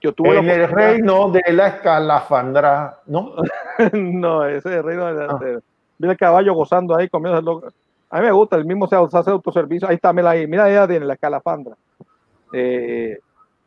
yo 0.00 0.12
tuve 0.12 0.38
en 0.38 0.48
el 0.48 0.68
reino 0.68 1.30
de 1.30 1.42
la 1.52 1.68
escalafandra, 1.68 3.00
¿no? 3.06 3.34
no, 3.92 4.44
ese 4.44 4.68
es 4.68 4.76
el 4.76 4.82
reino 4.82 5.06
de 5.06 5.26
la. 5.26 5.32
Ah. 5.32 5.60
Mira 5.98 6.12
el 6.12 6.18
caballo 6.18 6.54
gozando 6.54 6.96
ahí, 6.96 7.08
comiendo. 7.08 7.72
A 8.10 8.20
mí 8.20 8.26
me 8.26 8.32
gusta, 8.32 8.56
el 8.56 8.64
mismo 8.64 8.86
se 8.86 8.96
hace 8.96 9.30
autoservicio. 9.30 9.88
Ahí 9.88 9.96
está, 9.96 10.12
mira 10.12 10.30
ahí, 10.30 10.46
mira, 10.46 10.68
ella 10.70 10.86
tiene 10.86 11.06
la 11.06 11.14
escalafandra. 11.14 11.74
Eh, 12.52 13.18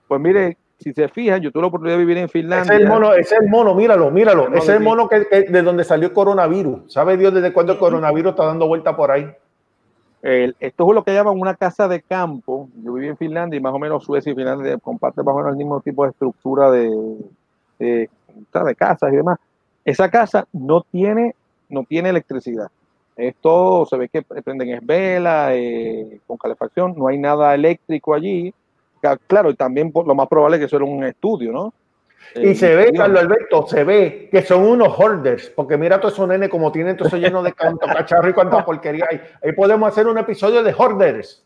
pues 0.07 0.21
mire, 0.21 0.57
si 0.79 0.93
se 0.93 1.09
fijan, 1.09 1.41
yo 1.41 1.51
tuve 1.51 1.61
la 1.61 1.67
oportunidad 1.67 1.97
de 1.97 2.05
vivir 2.05 2.17
en 2.17 2.29
Finlandia. 2.29 2.73
Ese 2.73 2.75
es 2.75 2.79
el 2.81 2.87
mono, 2.87 3.13
ese 3.13 3.35
es 3.35 3.41
el 3.41 3.49
mono 3.49 3.75
míralo, 3.75 4.09
míralo. 4.11 4.47
Ese 4.47 4.57
es 4.57 4.77
el 4.77 4.79
mono 4.79 5.09
que, 5.09 5.27
que, 5.27 5.41
de 5.43 5.61
donde 5.61 5.83
salió 5.83 6.07
el 6.07 6.13
coronavirus. 6.13 6.91
¿Sabe 6.91 7.17
Dios 7.17 7.33
desde 7.33 7.51
cuándo 7.51 7.73
el 7.73 7.79
coronavirus 7.79 8.31
está 8.31 8.45
dando 8.45 8.67
vuelta 8.67 8.95
por 8.95 9.11
ahí? 9.11 9.29
El, 10.21 10.55
esto 10.59 10.87
es 10.89 10.95
lo 10.95 11.03
que 11.03 11.13
llaman 11.13 11.39
una 11.39 11.55
casa 11.55 11.87
de 11.87 12.01
campo. 12.01 12.69
Yo 12.81 12.93
viví 12.93 13.07
en 13.07 13.17
Finlandia 13.17 13.57
y 13.57 13.61
más 13.61 13.73
o 13.73 13.79
menos 13.79 14.05
Suecia 14.05 14.31
y 14.31 14.35
Finlandia 14.35 14.77
comparten 14.77 15.25
más 15.25 15.35
o 15.35 15.37
menos 15.37 15.51
el 15.51 15.57
mismo 15.57 15.81
tipo 15.81 16.03
de 16.03 16.11
estructura 16.11 16.71
de, 16.71 16.89
de, 17.77 18.09
de 18.53 18.75
casas 18.75 19.11
y 19.11 19.17
demás. 19.17 19.37
Esa 19.83 20.09
casa 20.09 20.47
no 20.53 20.81
tiene, 20.89 21.35
no 21.67 21.83
tiene 21.83 22.09
electricidad. 22.09 22.69
Esto 23.17 23.85
se 23.85 23.97
ve 23.97 24.07
que 24.07 24.21
prenden 24.21 24.69
es 24.69 24.85
vela, 24.85 25.53
eh, 25.53 26.21
con 26.25 26.37
calefacción, 26.37 26.95
no 26.97 27.07
hay 27.07 27.17
nada 27.17 27.53
eléctrico 27.53 28.13
allí. 28.13 28.53
Claro, 29.27 29.49
y 29.49 29.55
también 29.55 29.91
lo 29.93 30.15
más 30.15 30.27
probable 30.27 30.57
es 30.57 30.59
que 30.61 30.65
eso 30.65 30.75
era 30.77 30.85
un 30.85 31.03
estudio, 31.03 31.51
¿no? 31.51 31.73
Y 32.35 32.53
se 32.53 32.75
ve, 32.75 32.91
Carlos 32.95 33.21
Alberto, 33.21 33.65
se 33.67 33.83
ve 33.83 34.29
que 34.31 34.43
son 34.43 34.63
unos 34.63 34.89
hoarders, 34.99 35.49
porque 35.49 35.77
mira 35.77 35.99
todo 35.99 36.11
esos 36.11 36.27
nenes 36.27 36.49
como 36.49 36.71
tienen 36.71 36.95
todo 36.95 37.07
eso 37.07 37.17
lleno 37.17 37.41
de 37.41 37.53
canto, 37.53 37.87
cacharro 37.87 38.29
y 38.29 38.33
cuánta 38.33 38.63
porquería 38.63 39.07
hay. 39.09 39.19
Ahí 39.43 39.51
podemos 39.53 39.89
hacer 39.89 40.05
un 40.05 40.17
episodio 40.17 40.61
de 40.61 40.71
hoarders. 40.73 41.43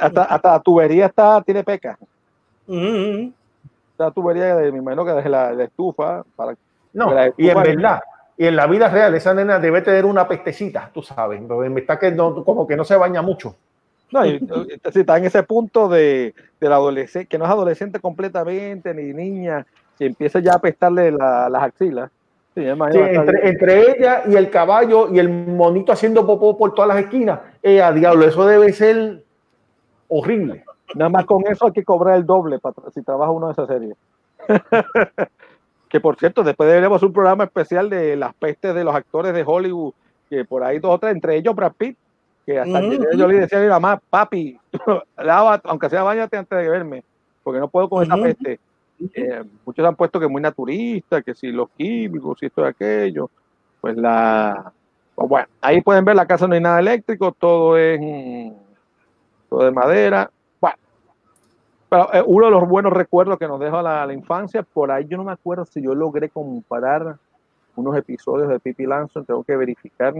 Hasta, 0.00 0.24
hasta 0.24 0.52
la 0.52 0.60
tubería 0.60 1.06
está, 1.06 1.40
tiene 1.42 1.62
peca. 1.62 1.96
Ujú. 2.66 3.32
Esta 3.92 4.10
tubería 4.10 4.56
de 4.56 4.72
mi 4.72 4.78
imagino 4.78 5.04
que 5.04 5.12
desde 5.12 5.28
la, 5.28 5.52
la 5.52 5.64
estufa 5.64 6.24
para 6.34 6.54
No, 6.92 7.12
la 7.14 7.28
y 7.36 7.48
en 7.50 7.56
estufa- 7.56 7.62
verdad, 7.62 8.00
y 8.36 8.46
en 8.46 8.56
la 8.56 8.66
vida 8.66 8.88
real, 8.88 9.14
esa 9.14 9.34
nena 9.34 9.60
debe 9.60 9.82
tener 9.82 10.04
una 10.04 10.26
pestecita, 10.26 10.90
tú 10.92 11.02
sabes, 11.02 11.40
me 11.40 11.80
está 11.80 11.96
que 11.98 12.10
no, 12.10 12.44
como 12.44 12.66
que 12.66 12.76
no 12.76 12.82
se 12.84 12.96
baña 12.96 13.22
mucho. 13.22 13.54
No, 14.14 14.24
y- 14.24 14.38
está 14.94 15.18
en 15.18 15.24
ese 15.24 15.42
punto 15.42 15.88
de, 15.88 16.34
de 16.60 16.68
la 16.68 16.76
adolescente, 16.76 17.26
que 17.26 17.36
no 17.36 17.46
es 17.46 17.50
adolescente 17.50 17.98
completamente, 17.98 18.94
ni 18.94 19.12
niña, 19.12 19.66
que 19.98 20.06
empieza 20.06 20.38
ya 20.38 20.52
a 20.52 20.56
apestarle 20.56 21.10
la- 21.10 21.48
las 21.48 21.64
axilas. 21.64 22.10
Sí, 22.54 22.62
Sí, 22.92 22.98
entre, 23.42 23.90
ella 23.90 24.22
y 24.28 24.36
el 24.36 24.48
caballo 24.48 25.12
y 25.12 25.18
el 25.18 25.28
monito 25.28 25.90
haciendo 25.90 26.24
popó 26.24 26.56
por 26.56 26.74
todas 26.74 26.88
las 26.94 26.98
esquinas, 26.98 27.40
eh, 27.60 27.82
a 27.82 27.90
diablo, 27.90 28.24
eso 28.24 28.46
debe 28.46 28.72
ser 28.72 29.24
horrible. 30.06 30.64
Nada 30.94 31.08
más 31.08 31.24
con 31.24 31.42
eso 31.48 31.66
hay 31.66 31.72
que 31.72 31.82
cobrar 31.82 32.14
el 32.16 32.24
doble 32.24 32.60
para, 32.60 32.76
si 32.94 33.02
trabaja 33.02 33.32
uno 33.32 33.48
de 33.48 33.52
esa 33.54 33.66
serie. 33.66 33.94
que 35.88 36.00
por 36.00 36.14
cierto, 36.16 36.44
después 36.44 36.68
deberíamos 36.68 37.02
un 37.02 37.12
programa 37.12 37.42
especial 37.42 37.90
de 37.90 38.14
las 38.14 38.32
pestes 38.34 38.76
de 38.76 38.84
los 38.84 38.94
actores 38.94 39.34
de 39.34 39.42
Hollywood, 39.44 39.92
que 40.30 40.44
por 40.44 40.62
ahí 40.62 40.78
dos 40.78 40.94
o 40.94 40.98
tres, 41.00 41.12
entre 41.12 41.36
ellos 41.36 41.56
Brad 41.56 41.72
Pitt, 41.76 41.96
que 42.44 42.58
hasta 42.58 42.80
que 42.80 42.98
yo 43.16 43.26
le 43.26 43.40
decía 43.40 43.58
a 43.58 43.62
mi 43.62 43.68
mamá, 43.68 44.00
papi, 44.10 44.58
lava, 45.16 45.60
aunque 45.64 45.88
sea 45.88 46.02
bañate 46.02 46.36
antes 46.36 46.58
de 46.58 46.68
verme, 46.68 47.04
porque 47.42 47.60
no 47.60 47.68
puedo 47.68 47.88
con 47.88 48.02
esa 48.02 48.16
peste. 48.16 48.60
Eh, 49.14 49.42
muchos 49.64 49.84
han 49.84 49.96
puesto 49.96 50.20
que 50.20 50.28
muy 50.28 50.40
naturista, 50.40 51.22
que 51.22 51.34
si 51.34 51.50
los 51.50 51.68
químicos, 51.70 52.38
si 52.38 52.46
esto 52.46 52.62
y 52.62 52.68
aquello, 52.68 53.30
pues 53.80 53.96
la... 53.96 54.72
pues 55.14 55.28
bueno, 55.28 55.48
ahí 55.60 55.80
pueden 55.80 56.04
ver, 56.04 56.16
la 56.16 56.26
casa 56.26 56.46
no 56.46 56.54
hay 56.54 56.60
nada 56.60 56.80
eléctrico, 56.80 57.32
todo 57.32 57.76
es 57.76 58.00
mm, 58.00 58.52
todo 59.48 59.64
de 59.64 59.70
madera. 59.72 60.30
Bueno, 60.60 60.76
pero 61.88 62.14
eh, 62.14 62.22
uno 62.24 62.46
de 62.46 62.52
los 62.52 62.68
buenos 62.68 62.92
recuerdos 62.92 63.38
que 63.38 63.48
nos 63.48 63.58
deja 63.60 63.82
la, 63.82 64.06
la 64.06 64.12
infancia, 64.12 64.62
por 64.62 64.90
ahí 64.90 65.06
yo 65.08 65.16
no 65.16 65.24
me 65.24 65.32
acuerdo 65.32 65.66
si 65.66 65.82
yo 65.82 65.94
logré 65.94 66.28
comparar 66.28 67.16
unos 67.76 67.96
episodios 67.96 68.48
de 68.48 68.60
Pippi 68.60 68.86
Lanson, 68.86 69.24
tengo 69.24 69.42
que 69.42 69.56
verificar. 69.56 70.14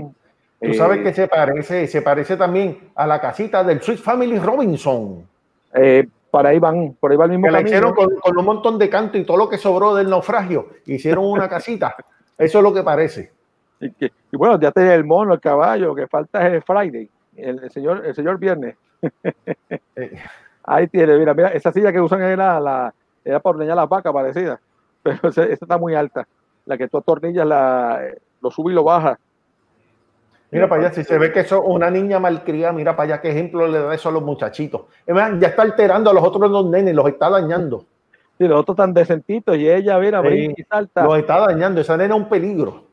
Tú 0.61 0.73
sabes 0.75 1.01
que 1.03 1.13
se 1.13 1.29
parece, 1.29 1.87
se 1.87 2.01
parece 2.03 2.37
también 2.37 2.91
a 2.95 3.07
la 3.07 3.21
casita 3.21 3.63
del 3.65 3.81
Sweet 3.83 3.99
Family 4.01 4.39
Robinson. 4.39 5.27
eh, 5.75 6.07
por 6.31 6.45
ahí 6.47 6.59
van, 6.59 6.97
por 6.99 7.13
ahí 7.13 7.17
va 7.17 7.27
el 7.27 7.31
mismo 7.33 7.47
que 7.47 7.53
la 7.53 7.59
hicieron 7.61 7.95
con, 7.95 8.17
con 8.21 8.37
un 8.39 8.45
montón 8.45 8.77
de 8.79 8.91
canto 8.91 9.17
y 9.19 9.25
todo 9.25 9.37
lo 9.37 9.49
que 9.49 9.57
sobró 9.59 9.95
del 9.95 10.11
naufragio. 10.11 10.67
Hicieron 10.87 11.25
una 11.27 11.49
casita. 11.49 11.95
Eso 12.37 12.59
es 12.59 12.65
lo 12.65 12.75
que 12.75 12.83
parece. 12.83 13.31
Y, 13.79 13.91
que- 13.93 14.11
y 14.33 14.37
bueno, 14.37 14.59
ya 14.59 14.73
tiene 14.73 14.95
el 14.95 15.05
mono, 15.05 15.35
el 15.35 15.41
caballo, 15.41 15.87
lo 15.89 15.95
que 15.95 16.09
falta 16.09 16.45
es 16.49 16.55
el 16.55 16.63
Friday, 16.63 17.09
el, 17.37 17.63
el 17.63 17.71
señor, 17.71 18.05
el 18.05 18.15
señor 18.15 18.39
Viernes. 18.39 18.77
Eh, 19.97 20.17
Ahí 20.67 20.89
tiene, 20.89 21.19
mira, 21.19 21.35
mira, 21.35 21.49
esa 21.49 21.71
silla 21.71 21.93
que 21.93 22.01
usan 22.01 22.23
era 22.23 22.59
la, 22.59 22.93
era 23.25 23.39
para 23.39 23.57
ordeñar 23.57 23.77
las 23.77 23.89
vacas, 23.89 24.13
parecida, 24.13 24.59
pero 25.03 25.29
esa, 25.29 25.43
esa 25.45 25.65
está 25.67 25.77
muy 25.79 25.95
alta. 25.95 26.27
La 26.67 26.79
que 26.79 26.89
tú 26.89 26.97
atornillas, 26.97 27.47
la, 27.47 27.99
eh, 28.03 28.19
lo 28.41 28.51
sube 28.51 28.73
y 28.73 28.75
lo 28.75 28.83
baja. 28.83 29.19
Mira 30.55 30.69
para 30.69 30.83
allá, 30.87 30.93
si 30.95 31.05
se 31.05 31.19
ve 31.19 31.33
que 31.33 31.41
eso 31.41 31.61
una 31.63 31.91
niña 31.91 32.19
malcriada, 32.21 32.73
mira 32.73 32.95
para 32.97 33.15
allá 33.15 33.21
qué 33.21 33.31
ejemplo 33.31 33.67
le 33.67 33.79
da 33.81 33.95
eso 33.95 34.09
a 34.09 34.13
los 34.13 34.23
muchachitos. 34.23 34.83
Ya 35.07 35.49
está 35.49 35.63
alterando 35.63 36.11
a 36.11 36.15
los 36.15 36.23
otros 36.25 36.51
dos 36.51 36.67
nenes, 36.71 36.95
los 36.95 37.07
está 37.09 37.29
dañando. 37.29 37.85
Y 38.39 38.47
los 38.49 38.61
otros 38.61 38.77
tan 38.77 38.95
decentitos, 38.95 39.57
y 39.57 39.69
ella, 39.69 39.99
mira, 39.99 40.21
Sí. 40.23 40.29
brinca 40.29 40.61
y 40.61 40.65
salta. 40.65 41.05
Los 41.05 41.19
está 41.19 41.41
dañando. 41.41 41.81
Esa 41.81 41.97
nena 41.97 42.15
es 42.15 42.21
un 42.21 42.29
peligro. 42.29 42.85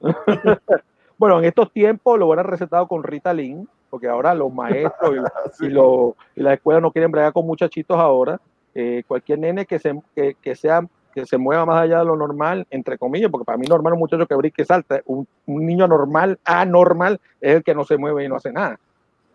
Bueno, 1.18 1.38
en 1.38 1.46
estos 1.46 1.72
tiempos 1.72 2.18
lo 2.18 2.26
hubieran 2.26 2.44
recetado 2.44 2.86
con 2.86 3.02
Rita 3.02 3.32
Lynn, 3.32 3.66
porque 3.88 4.06
ahora 4.06 4.34
los 4.34 4.52
maestros 4.52 5.14
y, 5.60 5.64
y, 5.66 5.68
los- 5.70 6.12
y 6.34 6.42
las 6.42 6.54
escuelas 6.54 6.82
no 6.82 6.90
quieren 6.92 7.10
bregar 7.10 7.32
con 7.32 7.46
muchachitos 7.46 7.96
ahora. 7.98 8.38
Eh, 8.74 9.02
cualquier 9.08 9.38
nene 9.38 9.64
que 9.64 9.78
se, 9.78 9.98
que, 10.14 10.34
que 10.42 10.54
sea 10.54 10.86
que 11.16 11.24
se 11.24 11.38
mueva 11.38 11.64
más 11.64 11.82
allá 11.82 12.00
de 12.00 12.04
lo 12.04 12.14
normal, 12.14 12.66
entre 12.68 12.98
comillas, 12.98 13.30
porque 13.30 13.46
para 13.46 13.56
mí 13.56 13.66
normal 13.66 13.92
es 13.92 13.94
un 13.94 14.00
muchacho 14.00 14.26
que 14.26 14.34
brinque 14.34 14.60
y 14.60 14.64
salta. 14.66 15.00
Un, 15.06 15.26
un 15.46 15.64
niño 15.64 15.88
normal, 15.88 16.38
anormal, 16.44 17.18
es 17.40 17.56
el 17.56 17.64
que 17.64 17.74
no 17.74 17.86
se 17.86 17.96
mueve 17.96 18.22
y 18.22 18.28
no 18.28 18.36
hace 18.36 18.52
nada. 18.52 18.78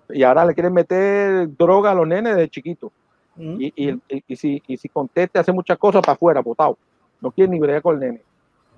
Y 0.10 0.22
ahora 0.22 0.46
le 0.46 0.54
quieren 0.54 0.74
meter 0.74 1.50
droga 1.58 1.90
a 1.90 1.96
los 1.96 2.08
nenes 2.08 2.36
de 2.36 2.48
chiquitos. 2.50 2.92
Ujú. 3.36 3.56
Y, 3.60 3.74
y, 3.76 3.90
y, 4.10 4.24
y 4.28 4.36
si, 4.36 4.62
y 4.68 4.78
si 4.78 4.90
conteste, 4.90 5.40
hace 5.40 5.52
muchas 5.52 5.80
cosas 5.80 6.04
para 6.04 6.14
afuera, 6.14 6.42
botado. 6.42 6.78
No 7.20 7.32
quiere 7.32 7.50
ni 7.50 7.60
bregar 7.60 7.82
con 7.82 7.96
el 7.96 8.00
nene. 8.00 8.22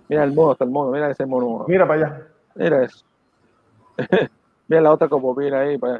Mira 0.08 0.24
el 0.24 0.32
mono, 0.32 0.54
está 0.54 0.64
el 0.64 0.72
mono, 0.72 0.90
mira 0.90 1.10
ese 1.10 1.26
mono. 1.26 1.66
Mira 1.68 1.86
para 1.86 2.06
allá. 2.06 2.28
Mira 2.56 2.84
eso. 2.86 3.04
mira 4.70 4.82
la 4.82 4.94
otra 4.94 5.10
como 5.10 5.36
mira 5.36 5.60
ahí. 5.60 5.78
pues. 5.78 6.00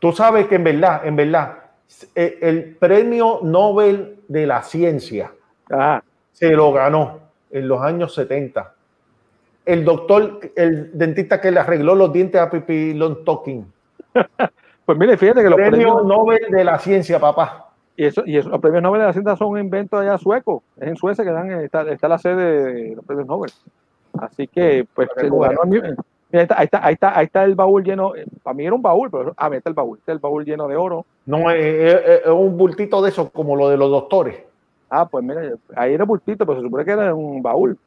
Tú 0.00 0.10
sabes 0.10 0.48
que 0.48 0.56
en 0.56 0.64
verdad, 0.64 1.06
en 1.06 1.14
verdad, 1.14 1.56
eh, 2.16 2.36
el 2.42 2.74
premio 2.74 3.38
Nobel 3.44 4.24
de 4.26 4.48
la 4.48 4.64
ciencia 4.64 5.30
Ajá. 5.70 6.02
se 6.32 6.50
lo 6.50 6.72
ganó 6.72 7.18
en 7.50 7.68
los 7.68 7.80
años 7.82 8.14
70. 8.14 8.74
El 9.66 9.84
doctor, 9.84 10.40
el 10.56 10.90
dentista 10.96 11.40
que 11.40 11.50
le 11.50 11.60
arregló 11.60 11.94
los 11.94 12.12
dientes 12.12 12.40
a 12.40 12.50
Pipi 12.50 12.94
Long 12.94 13.24
Talking. 13.24 13.64
Pues 14.86 14.98
mire, 14.98 15.16
fíjate 15.16 15.40
que 15.42 15.48
los 15.50 15.54
Premio 15.56 15.70
premios, 15.70 16.04
Nobel 16.04 16.40
de 16.50 16.64
la 16.64 16.76
ciencia, 16.80 17.20
papá. 17.20 17.68
y 17.96 18.06
eso, 18.06 18.24
y 18.26 18.36
eso, 18.38 18.48
los 18.48 18.58
premios 18.60 18.82
Nobel 18.82 19.02
de 19.02 19.06
la 19.06 19.12
Ciencia 19.12 19.36
son 19.36 19.48
un 19.48 19.58
invento 19.60 19.96
allá 19.98 20.18
sueco. 20.18 20.64
Es 20.80 20.88
en 20.88 20.96
Suecia 20.96 21.22
que 21.22 21.30
dan, 21.30 21.48
está, 21.60 21.82
está 21.82 22.08
la 22.08 22.18
sede 22.18 22.72
de 22.72 22.96
los 22.96 23.04
premios 23.04 23.28
Nobel. 23.28 23.52
Así 24.18 24.48
que, 24.48 24.84
pues, 24.92 25.08
se 25.14 25.28
lo 25.28 25.38
ganó 25.38 25.60
Mira, 25.64 25.94
ahí 26.32 26.40
está, 26.42 26.58
ahí 26.58 26.64
está, 26.64 26.84
ahí 26.84 26.94
está, 26.94 27.18
ahí 27.18 27.26
está 27.26 27.44
el 27.44 27.54
baúl 27.54 27.84
lleno. 27.84 28.14
Para 28.42 28.54
mí 28.54 28.66
era 28.66 28.74
un 28.74 28.82
baúl, 28.82 29.10
pero 29.12 29.32
ah, 29.36 29.48
mira, 29.48 29.58
está 29.58 29.70
el 29.70 29.74
baúl. 29.76 29.98
Está 29.98 30.10
el 30.10 30.18
baúl 30.18 30.44
lleno 30.44 30.66
de 30.66 30.74
oro. 30.76 31.06
No 31.26 31.52
es, 31.52 31.64
es- 31.64 32.22
es 32.24 32.26
un 32.26 32.56
bultito 32.56 33.00
de 33.02 33.10
esos 33.10 33.30
como 33.30 33.54
lo 33.54 33.68
de 33.68 33.76
los 33.76 33.90
doctores. 33.90 34.38
Ah, 34.90 35.06
pues 35.08 35.24
mira, 35.24 35.52
ahí 35.76 35.94
era 35.94 36.04
bultito, 36.04 36.44
pero 36.44 36.58
se 36.58 36.64
supone 36.66 36.84
que 36.84 36.90
era 36.90 37.14
un 37.14 37.40
baúl. 37.40 37.78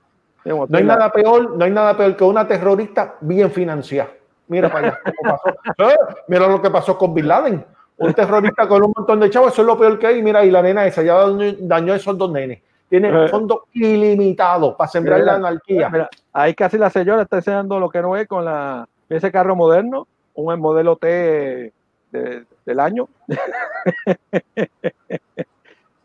No 0.45 0.63
hay 0.71 0.83
la- 0.83 0.95
nada 0.95 1.11
peor, 1.11 1.55
no 1.57 1.63
hay 1.65 1.71
nada 1.71 1.95
peor 1.95 2.15
que 2.15 2.23
una 2.23 2.47
terrorista 2.47 3.15
bien 3.21 3.51
financiada. 3.51 4.09
Mira 4.47 4.69
para 4.71 4.87
allá 4.87 4.99
cómo 5.17 5.37
pasó. 5.37 5.57
Eh, 5.91 5.95
Mira 6.27 6.47
lo 6.47 6.61
que 6.61 6.69
pasó 6.69 6.97
con 6.97 7.13
Bin 7.13 7.27
Laden. 7.27 7.65
Un 7.97 8.13
terrorista 8.13 8.67
con 8.67 8.83
un 8.83 8.93
montón 8.95 9.19
de 9.19 9.29
chavos, 9.29 9.53
eso 9.53 9.61
es 9.61 9.67
lo 9.67 9.77
peor 9.77 9.97
que 9.99 10.07
hay. 10.07 10.23
Mira, 10.23 10.43
y 10.43 10.51
la 10.51 10.61
nena 10.61 10.85
esa 10.85 11.03
ya 11.03 11.15
dañó, 11.59 11.93
esos 11.93 12.17
dos 12.17 12.31
nenes. 12.31 12.61
Tiene 12.89 13.25
Eh. 13.25 13.27
fondos 13.29 13.59
ilimitados 13.73 14.75
para 14.75 14.89
sembrar 14.89 15.19
Mira, 15.19 15.31
la 15.33 15.37
anarquía. 15.47 15.89
Mira, 15.89 16.09
ahí 16.33 16.53
casi 16.53 16.77
la 16.77 16.89
señora 16.89 17.21
está 17.23 17.37
enseñando 17.37 17.79
lo 17.79 17.89
que 17.89 18.01
no 18.01 18.15
es 18.17 18.27
con 18.27 18.43
la, 18.45 18.87
ese 19.09 19.31
carro 19.31 19.55
moderno, 19.55 20.07
un 20.35 20.59
modelo 20.59 20.95
T 20.97 21.71
de- 22.11 22.43
del 22.65 22.79
año. 22.79 23.07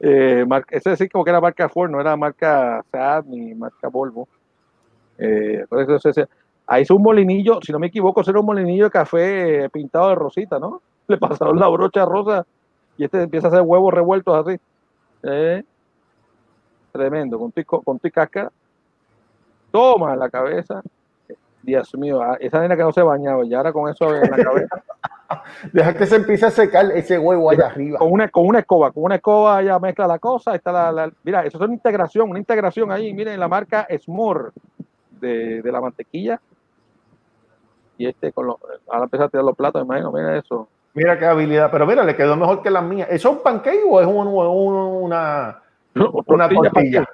Eh, 0.01 0.47
ese 0.71 0.97
sí 0.97 1.09
como 1.09 1.25
que 1.25 1.31
era 1.31 1.41
marca 1.41 1.69
Ford, 1.69 1.91
no 1.91 2.01
era 2.01 2.17
marca 2.17 2.85
Seat 2.91 3.27
ni 3.27 3.55
marca 3.55 3.89
Volvo. 3.89 4.29
Eh, 5.19 5.65
ahí 6.67 6.83
hizo 6.83 6.95
un 6.95 7.03
molinillo, 7.03 7.61
si 7.63 7.73
no 7.73 7.79
me 7.79 7.89
equivoco, 7.89 8.21
era 8.21 8.39
un 8.39 8.47
molinillo 8.47 8.85
de 8.85 8.91
café 8.91 9.65
eh, 9.65 9.69
pintado 9.69 10.11
de 10.11 10.15
rosita, 10.15 10.59
¿no? 10.59 10.81
Le 11.09 11.19
pasaron 11.19 11.59
la 11.59 11.69
brocha 11.69 12.05
rosa 12.05 12.47
y 12.97 13.05
este 13.05 13.23
empieza 13.23 13.49
a 13.49 13.51
hacer 13.51 13.63
huevos 13.63 13.93
revueltos 13.93 14.47
así. 14.47 14.61
Eh, 15.23 15.65
tremendo, 16.93 17.39
con 17.39 17.53
tu, 17.53 17.65
con 17.65 17.99
tu 17.99 18.11
cáscara. 18.11 18.53
Toma 19.71 20.17
la 20.17 20.31
cabeza. 20.31 20.83
Dios 21.63 21.95
mío, 21.97 22.23
ah, 22.23 22.37
esa 22.41 22.61
nena 22.61 22.77
que 22.77 22.83
no 22.83 22.93
se 22.93 23.03
bañaba 23.03 23.45
y 23.45 23.53
ahora 23.53 23.73
con 23.73 23.91
eso 23.91 24.15
en 24.15 24.31
la 24.31 24.37
cabeza, 24.37 24.83
Deja 25.73 25.95
que 25.95 26.07
se 26.07 26.17
empiece 26.17 26.47
a 26.47 26.51
secar 26.51 26.87
ese 26.93 27.19
huevo 27.19 27.51
allá 27.51 27.67
arriba. 27.67 27.99
con 27.99 28.11
una, 28.13 28.29
con 28.29 28.47
una 28.47 28.61
escoba, 28.61 28.91
con 28.93 29.03
una 29.05 29.17
escoba 29.17 29.63
ya 29.63 29.79
mezcla 29.79 30.07
la 30.07 30.19
cosa, 30.19 30.55
está 30.55 30.73
la, 30.73 30.91
la- 30.93 31.13
mira, 31.23 31.45
eso 31.45 31.59
es 31.59 31.63
una 31.65 31.75
integración, 31.75 32.31
una 32.31 32.39
integración 32.39 32.91
ahí, 32.91 33.13
miren 33.13 33.39
la 33.39 33.49
marca 33.49 33.87
Smor 34.03 34.53
de, 35.21 35.61
de 35.63 35.73
la 35.73 35.81
mantequilla. 35.81 36.41
Y 37.99 38.07
este 38.07 38.33
con 38.33 38.47
los, 38.47 38.57
ahora 38.89 39.05
empieza 39.05 39.25
a 39.25 39.29
tirar 39.29 39.45
los 39.45 39.57
platos, 39.57 39.83
imagino, 39.83 40.13
mira 40.13 40.37
eso. 40.37 40.69
Mira 40.95 41.19
qué 41.19 41.27
habilidad. 41.27 41.69
Pero 41.71 41.87
mira, 41.87 42.05
le 42.05 42.15
quedó 42.17 42.37
mejor 42.37 42.63
que 42.63 42.71
las 42.71 42.83
mías. 42.85 43.09
¿Eso 43.11 43.29
es 43.31 43.37
un 43.37 43.43
pancake 43.43 43.83
o 43.89 44.01
es 44.01 44.07
un- 44.07 44.29
un- 44.29 45.03
una, 45.05 45.61
una 46.37 46.49
tortilla? 46.71 47.09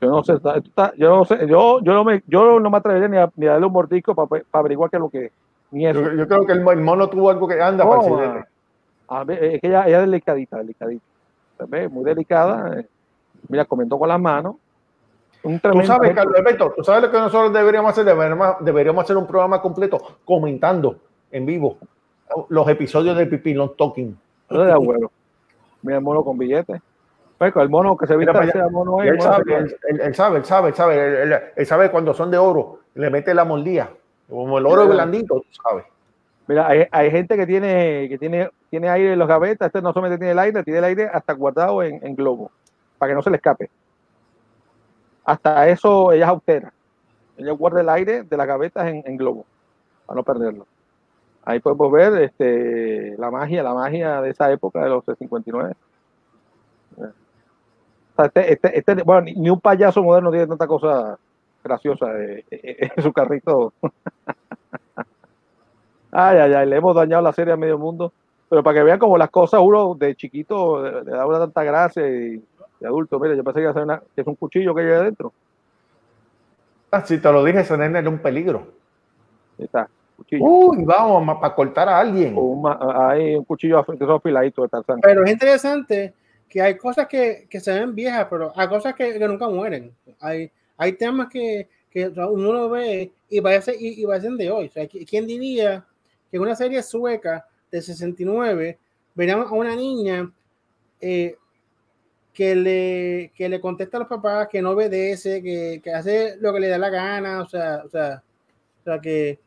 Yo 0.00 0.08
no 0.10 0.22
sé, 0.24 0.34
está- 0.34 0.94
yo 0.96 1.08
no 1.16 1.24
sé, 1.26 1.46
yo, 1.46 1.80
yo 1.82 1.92
no 1.92 2.04
me, 2.04 2.22
yo 2.26 2.58
no 2.58 2.70
me 2.70 2.76
atrevería 2.78 3.08
ni 3.08 3.18
a, 3.18 3.30
ni 3.36 3.46
a 3.46 3.52
darle 3.52 3.66
un 3.66 3.72
mordisco 3.72 4.14
para 4.14 4.42
averiguar 4.52 4.88
qué 4.88 4.96
es 4.96 5.00
lo 5.00 5.10
que 5.10 5.24
es. 5.26 5.32
Ni 5.70 5.86
eso. 5.86 6.00
Yo, 6.00 6.12
yo 6.14 6.28
creo 6.28 6.44
que 6.46 6.52
el, 6.52 6.62
mo- 6.62 6.72
el 6.72 6.80
mono 6.80 7.08
tuvo 7.08 7.30
algo 7.30 7.46
que 7.46 7.60
anda 7.60 7.84
para 7.84 8.00
el 8.02 8.06
Toma. 8.08 8.22
siguiente. 8.22 8.48
A 9.08 9.24
ver, 9.24 9.44
es 9.44 9.60
que 9.60 9.66
ella, 9.68 9.86
ella 9.86 9.96
es 10.00 10.06
delicadita, 10.06 10.58
delicadita. 10.58 11.04
Muy 11.90 12.04
delicada. 12.04 12.80
eh. 12.80 12.86
Mira, 13.48 13.64
comentó 13.64 13.98
con 13.98 14.08
las 14.08 14.20
manos. 14.20 14.56
Un 15.42 15.58
Tú 15.58 15.82
sabes. 15.84 16.14
Carlos 16.14 16.34
Alberto, 16.36 16.72
tú 16.76 16.84
sabes 16.84 17.02
lo 17.02 17.10
que 17.10 17.18
nosotros 17.18 17.52
deberíamos 17.52 17.90
hacer. 17.92 18.04
Deberíamos, 18.04 18.56
deberíamos 18.60 19.04
hacer 19.04 19.16
un 19.16 19.26
programa 19.26 19.60
completo 19.62 19.98
comentando 20.24 20.96
en 21.30 21.46
vivo 21.46 21.78
los 22.50 22.68
episodios 22.68 23.16
de 23.16 23.26
Pipilón 23.26 23.72
Talking. 23.76 24.16
Eso 24.50 24.62
de 24.62 24.72
abuelo. 24.72 25.10
Mira 25.82 25.98
el 25.98 26.04
mono 26.04 26.22
con 26.22 26.36
billetes. 26.36 26.80
Pues, 27.38 27.56
el 27.56 27.70
mono 27.70 27.96
que 27.96 28.06
se 28.06 28.16
viste 28.16 28.32
para 28.34 28.44
ese 28.44 28.62
mono 28.70 29.00
él, 29.02 29.08
el 29.08 29.16
mono 29.16 29.32
sabe, 29.32 29.54
él, 29.56 29.76
él- 29.88 30.00
él 30.02 30.14
sabe, 30.14 30.36
él 30.38 30.44
sabe, 30.44 30.68
él 30.68 30.74
sabe, 30.74 30.94
él, 31.22 31.32
él- 31.32 31.40
él 31.56 31.66
sabe 31.66 31.90
cuando 31.90 32.12
son 32.12 32.30
de 32.30 32.36
oro, 32.36 32.80
le 32.94 33.08
mete 33.08 33.32
la 33.32 33.46
mordida. 33.46 33.88
Como 34.30 34.58
el 34.58 34.66
oro 34.66 34.86
blandito, 34.88 35.40
tú 35.40 35.46
sabes. 35.68 35.84
Mira, 36.46 36.66
hay, 36.68 36.86
hay 36.90 37.10
gente 37.10 37.36
que 37.36 37.46
tiene, 37.46 38.08
que 38.08 38.16
tiene, 38.18 38.48
tiene 38.70 38.88
aire 38.88 39.12
en 39.12 39.18
los 39.18 39.28
gavetas, 39.28 39.66
este 39.66 39.82
no 39.82 39.92
solamente 39.92 40.18
tiene 40.18 40.32
el 40.32 40.38
aire, 40.38 40.62
tiene 40.64 40.78
el 40.78 40.84
aire 40.84 41.10
hasta 41.12 41.32
guardado 41.32 41.82
en, 41.82 42.04
en 42.04 42.14
globo, 42.16 42.50
para 42.98 43.10
que 43.10 43.14
no 43.14 43.22
se 43.22 43.30
le 43.30 43.36
escape. 43.36 43.70
Hasta 45.24 45.68
eso 45.68 46.12
ella 46.12 46.24
es 46.24 46.30
austera. 46.30 46.72
Ella 47.36 47.52
guarda 47.52 47.80
el 47.80 47.88
aire 47.88 48.22
de 48.22 48.36
las 48.36 48.46
gavetas 48.46 48.86
en, 48.88 49.02
en 49.06 49.16
globo, 49.16 49.44
para 50.06 50.16
no 50.16 50.22
perderlo. 50.22 50.66
Ahí 51.44 51.60
podemos 51.60 51.90
ver 51.90 52.22
este, 52.22 53.16
la 53.16 53.30
magia, 53.30 53.62
la 53.62 53.74
magia 53.74 54.20
de 54.20 54.30
esa 54.30 54.50
época 54.50 54.82
de 54.82 54.90
los 54.90 55.04
59. 55.04 55.74
O 56.96 57.02
sea, 58.16 58.26
este, 58.26 58.52
este, 58.52 58.78
este- 58.78 59.02
bueno, 59.02 59.22
ni 59.22 59.48
un 59.48 59.60
payaso 59.60 60.02
moderno 60.02 60.30
tiene 60.30 60.46
tanta 60.46 60.66
cosa 60.66 61.18
graciosa 61.62 62.06
eh, 62.20 62.44
eh, 62.50 62.90
en 62.96 63.02
su 63.02 63.12
carrito. 63.12 63.72
Ay, 66.12 66.38
ay, 66.38 66.52
ay, 66.54 66.68
le 66.68 66.76
hemos 66.76 66.94
dañado 66.94 67.22
la 67.22 67.32
serie 67.32 67.52
a 67.52 67.56
medio 67.56 67.78
mundo. 67.78 68.12
Pero 68.48 68.64
para 68.64 68.78
que 68.78 68.82
vean 68.82 68.98
como 68.98 69.16
las 69.16 69.30
cosas, 69.30 69.60
uno 69.62 69.94
de 69.94 70.16
chiquito 70.16 70.82
le, 70.82 71.04
da 71.04 71.24
una 71.24 71.38
tanta 71.38 71.62
gracia 71.62 72.06
y 72.08 72.42
de 72.80 72.86
adulto, 72.86 73.20
mira, 73.20 73.34
yo 73.36 73.44
pensé 73.44 73.58
que, 73.58 73.62
iba 73.62 73.70
a 73.70 73.74
ser 73.74 73.82
una- 73.84 74.02
que 74.14 74.20
es 74.22 74.26
un 74.26 74.34
cuchillo 74.34 74.74
que 74.74 74.82
hay 74.82 74.90
adentro. 74.90 75.32
Ah, 76.90 77.04
Si 77.04 77.18
te 77.18 77.32
lo 77.32 77.44
dije, 77.44 77.60
ese 77.60 77.78
nene 77.78 78.00
era 78.00 78.08
un 78.08 78.18
peligro. 78.18 78.66
Ahí 79.56 79.66
está, 79.66 79.88
cuchillo. 80.16 80.44
Uy, 80.44 80.84
vamos, 80.84 81.38
para 81.38 81.54
cortar 81.54 81.88
a 81.88 82.00
alguien. 82.00 82.34
Un 82.36 82.68
hay 82.68 83.36
un 83.36 83.44
cuchillo 83.44 83.84
que 83.84 83.96
son 83.98 84.10
afiladitos 84.10 84.64
de 84.64 84.68
Tarzán. 84.68 85.00
Pero 85.00 85.22
es 85.24 85.30
interesante 85.30 86.12
que 86.48 86.60
hay 86.60 86.76
cosas 86.76 87.06
que, 87.06 87.46
que 87.48 87.60
se 87.60 87.72
ven 87.78 87.94
viejas, 87.94 88.26
pero 88.28 88.52
hay 88.56 88.66
cosas 88.66 88.94
que, 88.94 89.16
que 89.16 89.28
nunca 89.28 89.48
mueren. 89.48 89.92
Hay, 90.18 90.50
hay 90.80 90.94
temas 90.94 91.28
que, 91.28 91.68
que 91.90 92.08
uno 92.08 92.52
lo 92.52 92.70
ve 92.70 93.12
y, 93.28 93.40
parece, 93.40 93.76
y, 93.78 94.02
y 94.02 94.06
parecen 94.06 94.36
de 94.38 94.50
hoy. 94.50 94.66
O 94.68 94.70
sea, 94.70 94.84
¿qui- 94.88 95.06
¿quién 95.08 95.26
diría 95.26 95.84
que 96.30 96.36
en 96.38 96.42
una 96.42 96.56
serie 96.56 96.82
sueca 96.82 97.46
de 97.70 97.82
69 97.82 98.78
veríamos 99.14 99.50
a 99.50 99.54
una 99.54 99.76
niña 99.76 100.32
eh, 101.00 101.36
que, 102.32 102.54
le, 102.54 103.32
que 103.34 103.48
le 103.48 103.60
contesta 103.60 103.98
a 103.98 104.00
los 104.00 104.08
papás, 104.08 104.48
que 104.48 104.62
no 104.62 104.70
obedece, 104.70 105.42
que, 105.42 105.80
que 105.82 105.92
hace 105.92 106.36
lo 106.38 106.52
que 106.54 106.60
le 106.60 106.68
da 106.68 106.78
la 106.78 106.88
gana? 106.90 107.42
O 107.42 107.46
sea, 107.48 107.82
o 107.84 107.88
sea, 107.90 108.22
o 108.80 108.84
sea 108.84 109.00
que, 109.00 109.38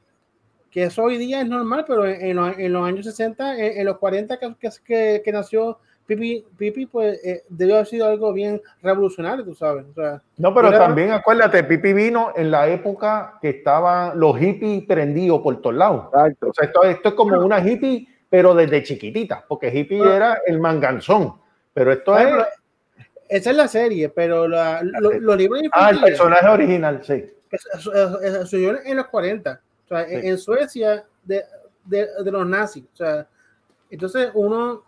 que 0.69 0.83
eso 0.83 1.03
hoy 1.03 1.17
día 1.17 1.41
es 1.41 1.47
normal, 1.47 1.85
pero 1.87 2.05
en, 2.05 2.37
en 2.37 2.73
los, 2.73 2.85
años 2.87 3.05
60, 3.05 3.57
en, 3.57 3.79
en 3.79 3.85
los 3.85 3.97
40 3.97 4.37
que, 4.37 4.55
que, 4.59 4.69
que, 4.85 5.21
que 5.23 5.31
nació 5.31 5.79
Pipi, 6.05 6.45
Pipi 6.57 6.85
pues 6.85 7.23
eh, 7.23 7.43
debió 7.47 7.75
haber 7.75 7.87
sido 7.87 8.07
algo 8.07 8.33
bien 8.33 8.61
revolucionario, 8.81 9.45
tú 9.45 9.55
sabes. 9.55 9.85
O 9.89 9.93
sea, 9.93 10.21
No, 10.37 10.53
pero 10.53 10.71
también 10.71 11.11
acuérdate, 11.11 11.63
Pipi 11.63 11.93
vino 11.93 12.33
en 12.35 12.51
la 12.51 12.67
época 12.67 13.37
que 13.41 13.49
estaban 13.49 14.19
los 14.19 14.37
hippies 14.37 14.83
prendidos 14.85 15.41
por 15.41 15.61
todos 15.61 15.75
lados. 15.75 16.05
Exacto. 16.13 16.49
O 16.49 16.53
sea, 16.53 16.65
esto, 16.67 16.83
esto 16.83 17.09
es 17.09 17.15
como 17.15 17.39
una 17.39 17.59
hippie, 17.65 18.07
pero 18.29 18.53
desde 18.53 18.83
chiquitita, 18.83 19.45
porque 19.47 19.67
hippie 19.69 19.99
Pero- 19.99 20.13
era 20.13 20.41
el 20.45 20.59
manganzón. 20.59 21.35
Pero 21.73 21.91
esto 21.93 22.15
es. 22.17 22.23
ejemplo, 22.25 22.45
esa 23.29 23.49
es 23.51 23.55
la 23.57 23.67
serie, 23.67 24.09
pero 24.09 24.47
la- 24.47 24.81
lo- 24.83 25.09
serie. 25.09 25.21
los 25.21 25.37
libros 25.37 25.61
Ah, 25.71 25.89
el 25.91 26.01
personaje 26.01 26.47
original, 26.47 27.01
sí. 27.03 27.25
sucedió 27.79 28.77
en 28.83 28.97
los 28.97 29.07
40, 29.07 29.61
o 29.85 29.87
sea, 29.87 30.01
en- 30.03 30.21
Sí. 30.21 30.27
en 30.27 30.37
Suecia 30.37 31.05
de, 31.23 31.43
de, 31.85 32.07
de 32.23 32.31
los 32.31 32.45
nazis. 32.45 32.83
O 32.93 32.95
sea, 32.95 33.27
entonces 33.89 34.29
uno, 34.33 34.83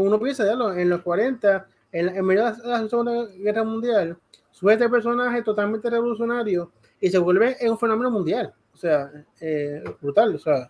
uno 0.00 0.18
piensa, 0.18 0.44
ya, 0.44 0.54
lo- 0.54 0.72
en 0.74 0.88
los 0.88 1.02
40, 1.02 1.66
en, 1.92 2.06
la- 2.06 2.12
en 2.16 2.24
medio 2.24 2.44
de 2.52 2.68
la 2.68 2.88
Segunda 2.88 3.26
Guerra 3.36 3.64
Mundial, 3.64 4.16
surge 4.50 4.74
este 4.74 4.88
personaje 4.88 5.42
totalmente 5.42 5.88
revolucionario 5.90 6.70
y 7.00 7.08
se 7.10 7.18
vuelve 7.18 7.56
en 7.60 7.70
un 7.72 7.78
fenómeno 7.78 8.10
mundial. 8.10 8.52
O 8.72 8.76
sea, 8.76 9.10
eh, 9.40 9.82
brutal. 10.00 10.34
O 10.34 10.38
sea, 10.38 10.68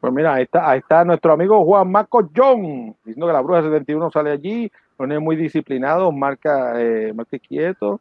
Pues 0.00 0.12
mira, 0.12 0.34
ahí 0.34 0.44
está, 0.44 0.70
ahí 0.70 0.78
está 0.78 1.04
nuestro 1.04 1.32
amigo 1.32 1.64
Juan 1.64 1.90
Marco 1.90 2.28
John, 2.34 2.94
diciendo 3.04 3.26
que 3.26 3.32
la 3.32 3.40
bruja 3.40 3.62
71 3.62 4.10
sale 4.12 4.30
allí, 4.30 4.70
no 4.96 5.12
es 5.12 5.20
muy 5.20 5.34
disciplinado, 5.34 6.12
marca, 6.12 6.80
eh, 6.80 7.12
marca 7.12 7.36
quieto. 7.38 8.00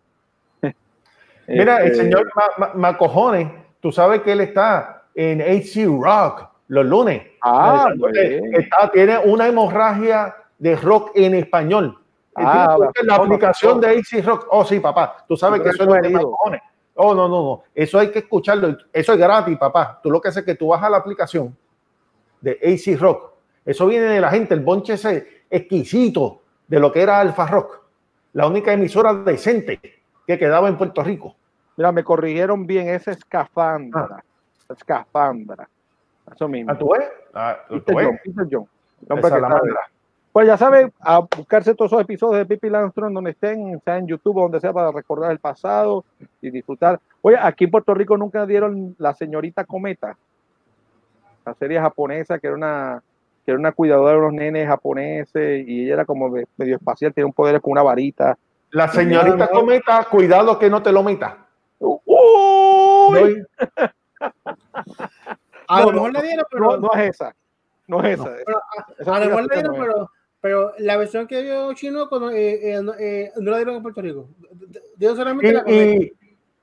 Mira, 1.47 1.77
el 1.77 1.91
Este, 1.91 2.03
señor 2.03 2.29
Ma- 2.35 2.67
Ma- 2.67 2.73
Macojones, 2.75 3.49
tú 3.79 3.91
sabes 3.91 4.21
que 4.21 4.33
él 4.33 4.41
está 4.41 5.05
en 5.15 5.41
HC 5.41 5.85
Rock 5.85 6.47
los 6.67 6.85
lunes. 6.85 7.23
Ah, 7.41 7.89
está, 8.53 8.91
tiene 8.91 9.17
una 9.19 9.47
hemorragia 9.47 10.35
de 10.57 10.75
rock 10.75 11.11
en 11.15 11.35
español. 11.35 11.97
Ah, 12.35 12.77
la 12.79 13.17
no, 13.17 13.23
aplicación 13.23 13.81
no. 13.81 13.87
de 13.87 13.97
AC 13.97 14.23
Rock. 14.23 14.47
Oh, 14.51 14.63
sí, 14.63 14.79
papá. 14.79 15.25
Tú 15.27 15.35
sabes 15.35 15.61
que 15.61 15.69
eso 15.69 15.95
es 15.95 16.09
ido. 16.09 16.19
Macojones. 16.19 16.61
Oh, 16.95 17.13
no, 17.13 17.27
no, 17.27 17.43
no. 17.43 17.63
Eso 17.73 17.99
hay 17.99 18.11
que 18.11 18.19
escucharlo. 18.19 18.77
Eso 18.93 19.13
es 19.13 19.19
gratis, 19.19 19.57
papá. 19.57 19.99
Tú 20.01 20.11
lo 20.11 20.21
que 20.21 20.27
haces 20.29 20.41
es 20.41 20.45
que 20.45 20.55
tú 20.55 20.67
bajas 20.67 20.91
la 20.91 20.97
aplicación 20.97 21.55
de 22.41 22.59
AC 22.61 22.99
Rock. 22.99 23.31
Eso 23.65 23.87
viene 23.87 24.05
de 24.05 24.21
la 24.21 24.29
gente, 24.29 24.53
el 24.53 24.61
bonche 24.61 24.93
ese 24.93 25.45
exquisito 25.49 26.41
de 26.67 26.79
lo 26.79 26.91
que 26.91 27.01
era 27.01 27.19
Alfa 27.19 27.47
Rock. 27.47 27.81
La 28.33 28.47
única 28.47 28.71
emisora 28.71 29.13
decente 29.13 29.79
que 30.25 30.37
quedaba 30.37 30.69
en 30.69 30.77
Puerto 30.77 31.03
Rico. 31.03 31.35
Mira, 31.75 31.91
me 31.91 32.03
corrigieron 32.03 32.67
bien, 32.67 32.89
es 32.89 33.07
escafandra. 33.07 34.23
Escafandra. 34.69 35.67
Eso 36.33 36.47
mismo. 36.47 36.71
¿Ah, 36.71 36.77
tú 36.77 36.89
ves? 36.89 37.09
Ah, 37.33 37.57
la 37.69 39.21
sabe. 39.21 39.41
madre. 39.41 39.71
Pues 40.31 40.45
ya 40.45 40.55
saben, 40.55 40.93
a 40.99 41.19
buscarse 41.19 41.73
todos 41.73 41.91
esos 41.91 42.01
episodios 42.03 42.37
de 42.37 42.45
Pipi 42.45 42.69
Landstrom 42.69 43.11
donde 43.11 43.31
estén, 43.31 43.81
sea 43.83 43.97
en 43.97 44.05
YouTube 44.07 44.37
o 44.37 44.41
donde 44.43 44.59
sea, 44.59 44.71
para 44.71 44.91
recordar 44.91 45.31
el 45.31 45.39
pasado 45.39 46.05
y 46.41 46.51
disfrutar. 46.51 46.99
Oye, 47.21 47.37
aquí 47.41 47.63
en 47.63 47.71
Puerto 47.71 47.93
Rico 47.95 48.17
nunca 48.17 48.45
dieron 48.45 48.95
la 48.99 49.15
señorita 49.15 49.65
Cometa, 49.65 50.15
la 51.43 51.53
serie 51.55 51.79
japonesa 51.79 52.37
que 52.37 52.47
era 52.47 52.55
una 52.55 53.01
que 53.45 53.51
era 53.51 53.59
una 53.59 53.71
cuidadora 53.71 54.11
de 54.11 54.17
unos 54.19 54.33
nenes 54.33 54.67
japoneses 54.67 55.67
y 55.67 55.85
ella 55.85 55.93
era 55.95 56.05
como 56.05 56.29
medio 56.29 56.75
espacial, 56.75 57.13
tenía 57.13 57.25
un 57.25 57.33
poder 57.33 57.59
con 57.61 57.71
una 57.71 57.81
varita. 57.81 58.37
La 58.71 58.89
señorita 58.89 59.37
No, 59.37 59.45
no. 59.45 59.49
cometa, 59.49 60.05
cuidado 60.11 60.59
que 60.59 60.69
no 60.69 60.83
te 60.83 60.91
lo 60.91 61.01
meta. 61.01 61.47
¡Uy! 61.79 63.41
a 65.67 65.79
No, 65.81 65.85
lo 65.85 65.91
no, 65.91 66.03
mejor 66.03 66.13
le 66.13 66.21
dieron, 66.27 66.45
pero, 66.51 66.65
No, 66.65 66.77
no 66.77 66.89
es 66.93 67.09
esa, 67.09 67.35
no 67.87 68.03
es 68.03 68.19
esa. 68.19 68.35
pero 68.45 68.61
Esa 68.99 69.15
a 69.15 69.19
lo 69.19 69.25
mejor 69.27 69.41
le 69.47 69.55
dieron, 69.55 69.75
pero, 69.79 70.11
pero 70.41 70.73
la 70.79 70.97
versión 70.97 71.27
que 71.27 71.43
dio 71.43 71.73
Chino 71.73 72.07
eh, 72.31 72.59
eh, 72.73 72.81
no, 72.81 72.93
eh, 72.97 73.31
no 73.37 73.51
la 73.51 73.57
dieron 73.57 73.75
en 73.75 73.81
Puerto 73.83 74.01
Rico. 74.01 74.29
Dio 74.95 75.15
solamente 75.15 75.51
la 75.53 75.63
comedia. 75.63 75.95
Y, 75.95 76.13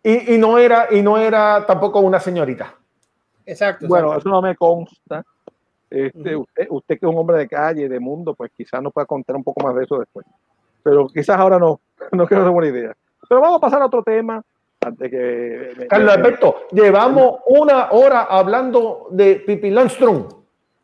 y- 0.02 0.34
y 0.34 0.38
no 0.38 0.58
era, 0.58 0.88
y 0.90 1.02
no 1.02 1.16
era 1.18 1.64
tampoco 1.66 2.00
una 2.00 2.20
señorita. 2.20 2.74
Exacto. 3.46 3.86
Bueno, 3.86 4.08
exacto. 4.08 4.28
eso 4.28 4.28
no 4.30 4.42
me 4.42 4.54
consta. 4.56 5.24
Este, 5.90 6.34
usted, 6.34 6.66
usted 6.70 6.98
que 6.98 7.06
es 7.06 7.12
un 7.12 7.18
hombre 7.18 7.38
de 7.38 7.48
calle, 7.48 7.88
de 7.88 8.00
mundo, 8.00 8.34
pues 8.34 8.50
quizás 8.56 8.82
nos 8.82 8.92
pueda 8.92 9.06
contar 9.06 9.36
un 9.36 9.44
poco 9.44 9.64
más 9.64 9.74
de 9.76 9.84
eso 9.84 9.98
después. 9.98 10.26
Pero 10.82 11.06
quizás 11.08 11.38
ahora 11.38 11.58
no, 11.58 11.80
no 12.12 12.26
creo 12.26 12.40
que 12.40 12.44
sea 12.44 12.50
buena 12.50 12.70
idea. 12.70 12.92
Pero 13.28 13.40
vamos 13.40 13.58
a 13.58 13.60
pasar 13.60 13.80
a 13.82 13.86
otro 13.86 14.02
tema 14.02 14.42
que... 14.98 15.86
Carlos 15.88 16.12
Alberto, 16.12 16.56
llevamos 16.72 17.40
una 17.46 17.90
hora 17.92 18.22
hablando 18.22 19.08
de 19.10 19.36
Pipi 19.36 19.70
Landstrom. 19.70 20.28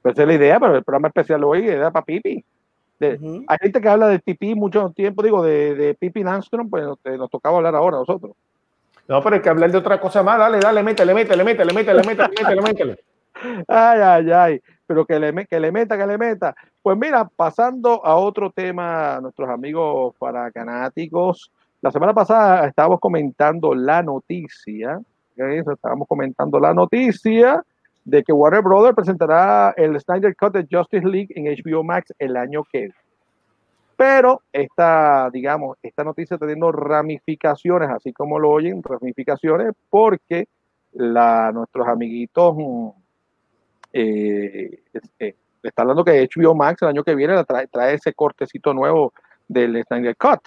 pues 0.02 0.14
esa 0.14 0.22
es 0.22 0.28
la 0.28 0.34
idea, 0.34 0.60
pero 0.60 0.76
el 0.76 0.84
programa 0.84 1.08
especial 1.08 1.44
hoy 1.44 1.68
era 1.68 1.90
para 1.90 2.04
Pipi. 2.04 2.44
De-. 2.98 3.18
Hay 3.46 3.58
gente 3.60 3.80
que 3.80 3.88
habla 3.88 4.08
de 4.08 4.18
Pipi 4.18 4.54
mucho 4.54 4.90
tiempo, 4.90 5.22
digo, 5.22 5.42
de, 5.42 5.74
de 5.74 5.94
Pipi 5.94 6.22
Landstrom, 6.22 6.68
pues 6.68 6.84
nos, 6.84 6.98
nos 7.04 7.30
tocaba 7.30 7.56
hablar 7.56 7.74
ahora 7.74 7.96
a 7.96 8.00
nosotros. 8.00 8.32
No, 9.10 9.20
pero 9.22 9.34
hay 9.34 9.42
que 9.42 9.48
hablar 9.48 9.72
de 9.72 9.78
otra 9.78 10.00
cosa 10.00 10.22
más. 10.22 10.38
Dale, 10.38 10.60
dale, 10.60 10.84
métele, 10.84 11.12
métele, 11.12 11.42
métele, 11.42 11.72
métele, 11.72 12.02
métele, 12.06 12.28
métele, 12.28 12.62
métele. 12.62 12.98
Ay, 13.68 14.00
ay, 14.00 14.32
ay. 14.32 14.60
Pero 14.86 15.06
que 15.06 15.18
le, 15.18 15.46
que 15.46 15.58
le 15.58 15.72
meta, 15.72 15.96
que 15.96 16.06
le 16.06 16.18
meta. 16.18 16.54
Pues 16.82 16.96
mira, 16.96 17.24
pasando 17.24 18.04
a 18.04 18.16
otro 18.16 18.50
tema, 18.50 19.18
nuestros 19.20 19.48
amigos 19.48 20.14
paracanáticos. 20.18 21.50
La 21.82 21.90
semana 21.90 22.12
pasada 22.12 22.66
estábamos 22.66 23.00
comentando 23.00 23.74
la 23.74 24.02
noticia, 24.02 25.00
estábamos 25.34 26.06
comentando 26.06 26.60
la 26.60 26.74
noticia 26.74 27.64
de 28.04 28.22
que 28.22 28.32
Warner 28.32 28.62
Brothers 28.62 28.94
presentará 28.94 29.72
el 29.76 29.98
Snyder 29.98 30.36
Cut 30.36 30.52
de 30.52 30.66
Justice 30.70 31.06
League 31.06 31.28
en 31.34 31.46
HBO 31.46 31.82
Max 31.82 32.12
el 32.18 32.36
año 32.36 32.64
que 32.64 32.78
viene. 32.78 32.94
Pero 33.96 34.42
esta, 34.52 35.30
digamos, 35.30 35.78
esta 35.82 36.04
noticia 36.04 36.34
está 36.34 36.46
teniendo 36.46 36.72
ramificaciones, 36.72 37.90
así 37.90 38.12
como 38.12 38.38
lo 38.38 38.50
oyen, 38.50 38.82
ramificaciones, 38.82 39.72
porque 39.88 40.48
la, 40.92 41.50
nuestros 41.52 41.86
amiguitos 41.86 42.56
mm, 42.56 42.88
eh, 43.92 44.80
este, 44.92 45.36
le 45.62 45.68
está 45.68 45.82
hablando 45.82 46.04
que 46.04 46.28
HBO 46.34 46.54
Max 46.54 46.82
el 46.82 46.88
año 46.88 47.04
que 47.04 47.14
viene 47.14 47.42
trae, 47.44 47.66
trae 47.68 47.94
ese 47.94 48.12
cortecito 48.12 48.74
nuevo 48.74 49.12
del 49.48 49.82
Snyder 49.84 50.16
Cut. 50.16 50.40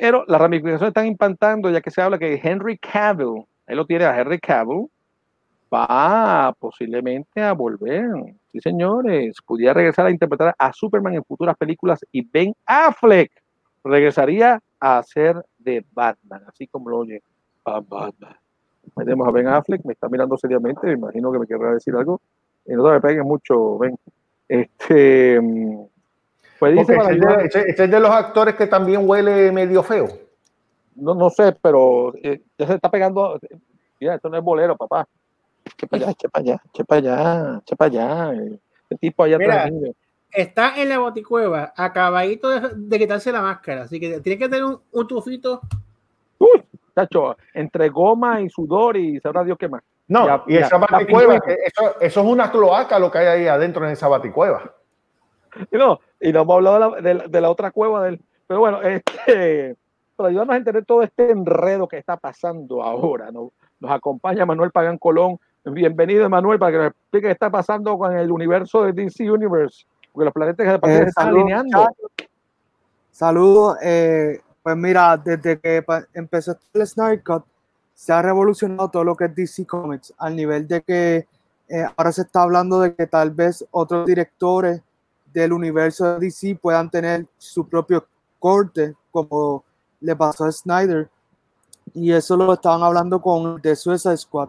Pero 0.00 0.24
las 0.26 0.40
ramificaciones 0.40 0.88
están 0.88 1.06
impactando 1.06 1.70
ya 1.70 1.80
que 1.80 1.90
se 1.90 2.02
habla 2.02 2.18
que 2.18 2.40
Henry 2.42 2.78
Cavill, 2.78 3.44
él 3.66 3.76
lo 3.76 3.86
tiene 3.86 4.04
a 4.04 4.18
Henry 4.18 4.38
Cavill, 4.38 4.88
va 5.72 6.54
posiblemente 6.58 7.40
a 7.42 7.52
volver. 7.52 8.08
Sí, 8.50 8.60
señores, 8.60 9.36
pudiera 9.44 9.74
regresar 9.74 10.06
a 10.06 10.10
interpretar 10.10 10.54
a 10.56 10.72
Superman 10.72 11.14
en 11.14 11.24
futuras 11.24 11.56
películas 11.56 12.04
y 12.12 12.26
Ben 12.28 12.54
Affleck 12.66 13.30
regresaría 13.84 14.60
a 14.80 14.98
hacer 14.98 15.36
de 15.58 15.84
Batman, 15.92 16.42
así 16.48 16.66
como 16.66 16.90
lo 16.90 16.98
oye. 16.98 17.22
Batman. 17.64 18.36
Tenemos 18.94 19.26
a 19.26 19.30
Ben 19.32 19.48
Affleck, 19.48 19.84
me 19.84 19.94
está 19.94 20.08
mirando 20.08 20.36
seriamente, 20.36 20.86
me 20.86 20.92
imagino 20.92 21.32
que 21.32 21.38
me 21.40 21.46
querrá 21.46 21.72
decir 21.74 21.94
algo. 21.94 22.20
Y 22.64 22.72
no 22.72 22.84
te 22.84 22.90
me 22.90 23.00
peguen 23.00 23.24
mucho, 23.24 23.78
Ben. 23.78 23.96
Este, 24.48 25.40
mm, 25.40 25.84
pues 26.58 26.74
dice 26.74 26.96
es 26.96 27.20
de, 27.20 27.44
ese- 27.44 27.70
ese 27.70 27.84
es 27.84 27.90
de 27.90 28.00
los 28.00 28.10
actores 28.10 28.54
que 28.54 28.66
también 28.66 29.08
huele 29.08 29.50
medio 29.52 29.82
feo. 29.82 30.08
no, 30.94 31.14
no 31.14 31.28
sé, 31.30 31.52
pero 31.60 32.14
eh, 32.22 32.40
ya 32.58 32.66
se 32.66 32.74
está 32.74 32.90
pegando. 32.90 33.38
Mira, 34.00 34.14
esto 34.14 34.28
no 34.28 34.36
es 34.38 34.42
bolero, 34.42 34.76
papá. 34.76 35.06
Che 35.76 35.86
para 35.86 36.04
allá, 36.06 36.14
che 36.14 36.28
para 36.28 36.42
allá, 36.42 36.62
che 36.72 36.84
para 36.84 36.98
allá, 37.00 37.62
che 37.64 37.76
para 37.76 37.90
allá. 37.90 38.34
eh. 38.34 38.58
Este 38.82 38.96
tipo 38.98 39.22
allá 39.24 39.36
Mira. 39.38 39.68
Está 40.30 40.80
en 40.80 40.88
la 40.90 40.98
boticueva, 40.98 41.72
acabadito 41.76 42.48
de, 42.48 42.68
de 42.74 42.98
quitarse 42.98 43.32
la 43.32 43.40
máscara. 43.42 43.82
Así 43.82 43.98
que 43.98 44.20
tiene 44.20 44.38
que 44.38 44.48
tener 44.48 44.64
un, 44.64 44.80
un 44.92 45.06
tufito. 45.06 45.60
Uy, 46.38 46.62
chacho, 46.94 47.36
entre 47.54 47.88
goma 47.88 48.40
y 48.40 48.48
sudor 48.50 48.96
y 48.96 49.18
sabrá 49.20 49.42
Dios 49.44 49.56
qué 49.58 49.68
más. 49.68 49.82
No, 50.08 50.26
Ya, 50.26 50.44
y 50.46 50.56
esa 50.56 50.70
ya 50.70 50.76
baticueva, 50.78 51.34
eso, 51.36 52.00
eso 52.00 52.20
es 52.20 52.26
una 52.26 52.50
cloaca 52.50 52.98
lo 52.98 53.10
que 53.10 53.18
hay 53.18 53.26
ahí 53.26 53.46
adentro 53.48 53.84
en 53.86 53.90
esa 53.92 54.06
baticueva. 54.08 54.72
Y 55.72 55.76
no, 55.76 56.00
y 56.20 56.32
no 56.32 56.40
hemos 56.42 56.56
hablado 56.56 56.96
de 56.96 57.14
la, 57.14 57.22
de 57.22 57.28
de 57.28 57.40
la 57.40 57.50
otra 57.50 57.70
cueva 57.70 58.04
del. 58.04 58.20
Pero 58.46 58.60
bueno, 58.60 58.80
este, 58.82 59.76
para 60.14 60.28
ayudarnos 60.28 60.54
a 60.54 60.58
entender 60.58 60.84
todo 60.84 61.02
este 61.02 61.30
enredo 61.30 61.88
que 61.88 61.98
está 61.98 62.16
pasando 62.16 62.82
ahora, 62.82 63.30
¿no? 63.30 63.52
nos 63.80 63.90
acompaña 63.90 64.46
Manuel 64.46 64.70
Pagán 64.70 64.98
Colón. 64.98 65.38
Bienvenido, 65.64 66.28
Manuel, 66.30 66.58
para 66.58 66.72
que 66.72 66.78
nos 66.78 66.86
explique 66.88 67.26
qué 67.26 67.32
está 67.32 67.50
pasando 67.50 67.98
con 67.98 68.16
el 68.16 68.30
universo 68.30 68.84
de 68.84 68.92
DC 68.92 69.30
Universe, 69.30 69.84
porque 70.12 70.24
los 70.26 70.32
planetas 70.34 70.80
que 70.80 70.80
que 70.80 70.94
Eh, 70.94 70.98
se 70.98 71.08
están 71.08 71.24
saludos, 71.24 71.42
alineando. 71.42 71.88
Saludos. 73.10 73.76
eh, 73.82 74.40
pues 74.62 74.76
mira, 74.76 75.16
desde 75.16 75.58
que 75.58 75.84
empezó 76.14 76.56
el 76.72 76.86
Snyder 76.86 77.22
Cut, 77.22 77.44
se 77.94 78.12
ha 78.12 78.22
revolucionado 78.22 78.90
todo 78.90 79.04
lo 79.04 79.16
que 79.16 79.24
es 79.26 79.34
DC 79.34 79.66
Comics, 79.66 80.14
al 80.18 80.36
nivel 80.36 80.68
de 80.68 80.82
que 80.82 81.26
eh, 81.68 81.84
ahora 81.96 82.12
se 82.12 82.22
está 82.22 82.42
hablando 82.42 82.80
de 82.80 82.94
que 82.94 83.06
tal 83.06 83.30
vez 83.30 83.66
otros 83.70 84.06
directores 84.06 84.82
del 85.40 85.52
universo 85.52 86.14
de 86.14 86.26
DC 86.26 86.58
puedan 86.60 86.90
tener 86.90 87.26
su 87.38 87.68
propio 87.68 88.06
corte, 88.38 88.94
como 89.10 89.64
le 90.00 90.16
pasó 90.16 90.44
a 90.44 90.52
Snyder. 90.52 91.10
Y 91.94 92.12
eso 92.12 92.36
lo 92.36 92.52
estaban 92.52 92.82
hablando 92.82 93.20
con 93.20 93.60
The 93.60 93.76
Suicide 93.76 94.16
Squad. 94.16 94.48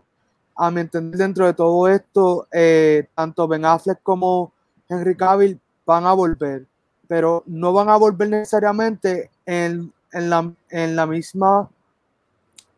A 0.56 0.72
mi 0.72 0.82
entender, 0.82 1.18
dentro 1.18 1.46
de 1.46 1.54
todo 1.54 1.88
esto, 1.88 2.48
eh, 2.52 3.08
tanto 3.14 3.48
Ben 3.48 3.66
Affleck 3.66 4.02
como 4.02 4.52
Henry 4.90 5.16
Cavill 5.16 5.60
van 5.86 6.06
a 6.06 6.14
volver, 6.14 6.66
pero 7.08 7.44
no 7.46 7.74
van 7.74 7.90
a 7.90 7.98
volver 7.98 8.30
necesariamente 8.30 9.30
en, 9.46 9.94
en 10.12 10.30
la, 10.30 10.52
en 10.70 10.96
la 10.96 11.06
misma 11.06 11.70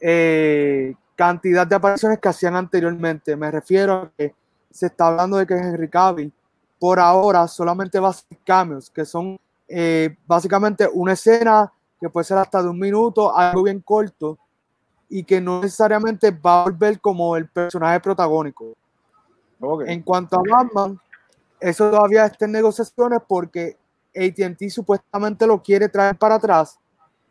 eh, 0.01 0.93
cantidad 1.15 1.65
de 1.65 1.75
apariciones 1.75 2.19
que 2.19 2.29
hacían 2.29 2.55
anteriormente. 2.55 3.35
Me 3.35 3.49
refiero 3.49 3.93
a 3.93 4.11
que 4.17 4.33
se 4.71 4.87
está 4.87 5.07
hablando 5.07 5.37
de 5.37 5.47
que 5.47 5.53
Henry 5.53 5.89
Cavill 5.89 6.33
por 6.79 6.99
ahora 6.99 7.47
solamente 7.47 7.99
va 7.99 8.07
a 8.07 8.11
hacer 8.11 8.37
cameos, 8.45 8.89
que 8.89 9.05
son 9.05 9.37
eh, 9.67 10.15
básicamente 10.25 10.89
una 10.91 11.13
escena 11.13 11.71
que 11.99 12.09
puede 12.09 12.23
ser 12.23 12.37
hasta 12.37 12.63
de 12.63 12.69
un 12.69 12.79
minuto, 12.79 13.35
algo 13.35 13.63
bien 13.63 13.81
corto, 13.81 14.37
y 15.09 15.23
que 15.23 15.41
no 15.41 15.61
necesariamente 15.61 16.31
va 16.31 16.61
a 16.61 16.63
volver 16.65 17.01
como 17.01 17.35
el 17.35 17.47
personaje 17.49 17.99
protagónico. 17.99 18.73
Ok. 19.59 19.83
En 19.87 20.01
cuanto 20.01 20.39
a 20.39 20.43
Batman, 20.49 20.97
eso 21.59 21.91
todavía 21.91 22.25
está 22.25 22.45
en 22.45 22.53
negociaciones 22.53 23.19
porque 23.27 23.77
ATT 24.15 24.69
supuestamente 24.69 25.45
lo 25.45 25.61
quiere 25.61 25.89
traer 25.89 26.15
para 26.15 26.35
atrás 26.35 26.79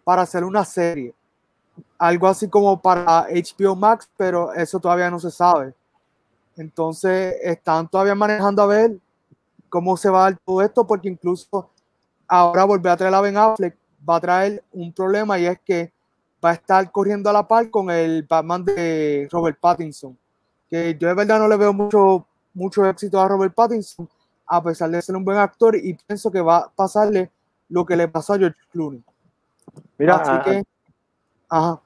para 0.05 0.23
hacer 0.23 0.45
una 0.45 0.65
serie. 0.65 1.15
Algo 1.99 2.27
así 2.27 2.49
como 2.49 2.81
para 2.81 3.27
HBO 3.29 3.77
Max, 3.77 4.09
pero 4.17 4.53
eso 4.53 4.79
todavía 4.79 5.11
no 5.11 5.19
se 5.19 5.31
sabe. 5.31 5.75
Entonces 6.57 7.37
están 7.43 7.89
todavía 7.89 8.15
manejando 8.15 8.63
a 8.63 8.67
ver 8.67 8.99
cómo 9.69 9.97
se 9.97 10.09
va 10.11 10.21
a 10.27 10.31
dar 10.31 10.39
todo 10.45 10.63
esto, 10.63 10.87
porque 10.87 11.09
incluso 11.09 11.71
ahora 12.27 12.65
volver 12.65 12.93
a 12.93 12.97
traer 12.97 13.15
a 13.15 13.21
Ben 13.21 13.37
Affleck 13.37 13.77
va 14.09 14.17
a 14.17 14.21
traer 14.21 14.65
un 14.73 14.93
problema 14.93 15.39
y 15.39 15.47
es 15.47 15.59
que 15.61 15.93
va 16.45 16.51
a 16.51 16.55
estar 16.55 16.91
corriendo 16.93 17.29
a 17.31 17.33
la 17.33 17.47
par 17.49 17.69
con 17.71 17.91
el 17.91 18.23
Batman 18.23 18.65
de 18.65 19.29
Robert 19.31 19.59
Pattinson. 19.61 20.17
Que 20.71 20.97
yo 20.99 21.09
de 21.09 21.15
verdad 21.15 21.39
no 21.39 21.49
le 21.49 21.57
veo 21.57 21.73
mucho, 21.73 22.27
mucho 22.55 22.87
éxito 22.87 23.21
a 23.21 23.27
Robert 23.29 23.55
Pattinson, 23.55 24.09
a 24.47 24.63
pesar 24.63 24.91
de 24.91 25.03
ser 25.03 25.17
un 25.17 25.25
buen 25.25 25.39
actor, 25.39 25.75
y 25.77 25.95
pienso 25.95 26.31
que 26.31 26.41
va 26.41 26.59
a 26.59 26.69
pasarle 26.71 27.31
lo 27.69 27.85
que 27.85 27.97
le 27.97 28.09
pasó 28.09 28.35
a 28.35 28.39
George 28.39 28.59
Clooney. 28.71 29.03
Mira, 29.99 30.17
Así 30.17 30.31
a- 30.31 30.43
que, 30.43 30.63
ajá. 31.49 31.81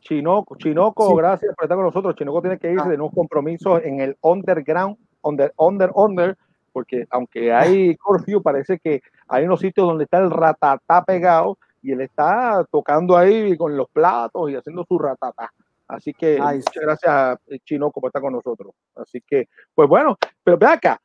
Chinoco, 0.00 0.56
Chinoco, 0.56 1.08
Sí. 1.08 1.16
gracias 1.16 1.54
por 1.56 1.64
estar 1.64 1.76
con 1.76 1.86
nosotros. 1.86 2.14
Chinoco 2.14 2.40
tiene 2.40 2.58
que 2.58 2.70
irse 2.70 2.88
de 2.88 2.94
unos 2.94 3.12
compromisos 3.12 3.80
en 3.82 4.00
el 4.00 4.16
underground, 4.20 4.96
under, 5.26 5.52
under, 5.56 5.90
under, 5.94 6.36
porque 6.72 7.06
aunque 7.10 7.52
hay 7.52 7.96
curfew, 7.96 8.42
parece 8.42 8.78
que 8.78 9.02
hay 9.28 9.44
unos 9.44 9.60
sitios 9.60 9.86
donde 9.86 10.04
está 10.04 10.18
el 10.18 10.30
ratatá 10.30 11.04
pegado 11.04 11.58
y 11.82 11.92
él 11.92 12.00
está 12.00 12.64
tocando 12.70 13.16
ahí 13.16 13.56
con 13.56 13.76
los 13.76 13.88
platos 13.90 14.50
y 14.50 14.56
haciendo 14.56 14.84
su 14.84 14.98
ratatá. 14.98 15.50
Así 15.88 16.12
que 16.12 16.38
Ay, 16.40 16.58
muchas 16.58 16.82
gracias, 16.82 17.38
eh, 17.46 17.58
Chinoco, 17.64 18.00
por 18.00 18.08
estar 18.08 18.20
con 18.20 18.32
nosotros. 18.32 18.72
Así 18.96 19.20
que, 19.20 19.48
pues 19.74 19.88
bueno, 19.88 20.16
pero 20.42 20.58
ve 20.58 20.66
acá, 20.66 21.00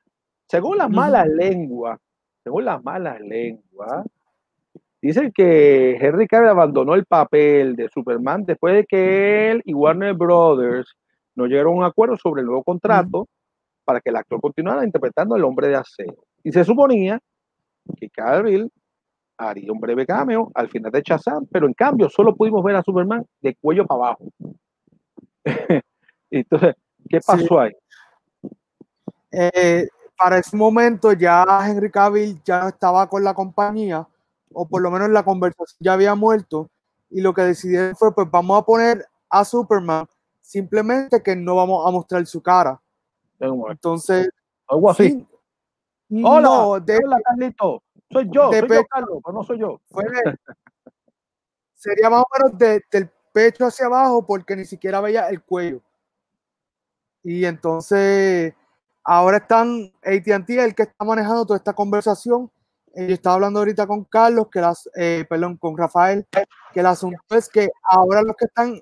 según 0.47 0.77
las 0.77 0.89
malas 0.89 1.27
lenguas, 1.27 1.99
según 2.43 2.65
las 2.65 2.83
malas 2.83 3.19
lenguas, 3.21 4.05
Dicen 5.01 5.31
que 5.31 5.97
Henry 5.99 6.27
Cavill 6.27 6.49
abandonó 6.49 6.93
el 6.93 7.05
papel 7.05 7.75
de 7.75 7.89
Superman 7.89 8.45
después 8.45 8.75
de 8.75 8.85
que 8.85 9.49
él 9.49 9.61
y 9.65 9.73
Warner 9.73 10.13
Brothers 10.13 10.95
no 11.33 11.47
llegaron 11.47 11.73
a 11.73 11.77
un 11.77 11.83
acuerdo 11.85 12.17
sobre 12.17 12.41
el 12.41 12.47
nuevo 12.47 12.63
contrato 12.63 13.27
para 13.91 13.99
que 13.99 14.09
el 14.09 14.15
actor 14.15 14.39
continuara 14.39 14.85
interpretando 14.85 15.35
al 15.35 15.43
hombre 15.43 15.67
de 15.67 15.75
acero. 15.75 16.15
Y 16.45 16.51
se 16.53 16.63
suponía 16.63 17.19
que 17.97 18.09
Cavill 18.09 18.71
haría 19.37 19.69
un 19.69 19.81
breve 19.81 20.05
cameo 20.05 20.49
al 20.55 20.69
final 20.69 20.93
de 20.93 21.01
Shazam, 21.03 21.45
pero 21.51 21.67
en 21.67 21.73
cambio 21.73 22.07
solo 22.07 22.33
pudimos 22.33 22.63
ver 22.63 22.77
a 22.77 22.83
Superman 22.83 23.25
de 23.41 23.53
cuello 23.55 23.85
para 23.85 23.97
abajo. 23.97 24.31
Entonces, 26.31 26.75
¿qué 27.09 27.19
pasó 27.19 27.59
ahí? 27.59 27.73
Eh, 29.29 29.89
para 30.17 30.37
ese 30.37 30.55
momento 30.55 31.11
ya 31.11 31.43
Henry 31.67 31.91
Cavill 31.91 32.41
ya 32.45 32.69
estaba 32.69 33.09
con 33.09 33.25
la 33.25 33.33
compañía, 33.33 34.07
o 34.53 34.69
por 34.69 34.81
lo 34.81 34.89
menos 34.89 35.09
la 35.09 35.23
conversación 35.23 35.79
ya 35.81 35.91
había 35.91 36.15
muerto, 36.15 36.69
y 37.09 37.19
lo 37.19 37.33
que 37.33 37.41
decidieron 37.41 37.93
fue, 37.97 38.15
pues 38.15 38.31
vamos 38.31 38.57
a 38.57 38.65
poner 38.65 39.05
a 39.29 39.43
Superman, 39.43 40.05
simplemente 40.39 41.21
que 41.21 41.35
no 41.35 41.57
vamos 41.57 41.85
a 41.85 41.91
mostrar 41.91 42.25
su 42.25 42.41
cara. 42.41 42.80
Entonces, 43.41 44.29
Algo 44.67 44.89
así. 44.89 45.27
sí, 46.09 46.21
Hola, 46.23 46.41
no, 46.41 46.79
de- 46.79 46.97
hola 47.03 47.17
Carlito. 47.23 47.83
Soy 48.11 48.29
yo, 48.31 48.49
de 48.51 48.59
soy 48.59 48.69
yo. 48.69 48.85
Carlos, 48.87 49.19
pero 49.23 49.33
no 49.37 49.43
soy 49.43 49.59
yo. 49.59 49.81
fue- 49.89 50.05
sería 51.73 52.09
más 52.09 52.21
o 52.23 52.27
menos 52.37 52.57
de- 52.59 52.83
del 52.91 53.09
pecho 53.33 53.65
hacia 53.65 53.87
abajo 53.87 54.25
porque 54.25 54.55
ni 54.55 54.65
siquiera 54.65 55.01
veía 55.01 55.27
el 55.29 55.41
cuello. 55.41 55.81
Y 57.23 57.45
entonces 57.45 58.53
ahora 59.03 59.37
están 59.37 59.91
AT&T 60.03 60.63
el 60.63 60.75
que 60.75 60.83
está 60.83 61.03
manejando 61.05 61.45
toda 61.45 61.57
esta 61.57 61.73
conversación. 61.73 62.51
Eh, 62.93 63.07
Yo 63.07 63.13
estaba 63.13 63.35
hablando 63.35 63.59
ahorita 63.59 63.87
con 63.87 64.03
Carlos, 64.03 64.47
que 64.51 64.59
las, 64.59 64.89
eh, 64.95 65.25
perdón, 65.29 65.57
con 65.57 65.77
Rafael, 65.77 66.27
que 66.73 66.79
el 66.81 66.85
asunto 66.85 67.17
es 67.29 67.47
que 67.49 67.69
ahora 67.89 68.21
los 68.21 68.35
que 68.35 68.45
están 68.45 68.79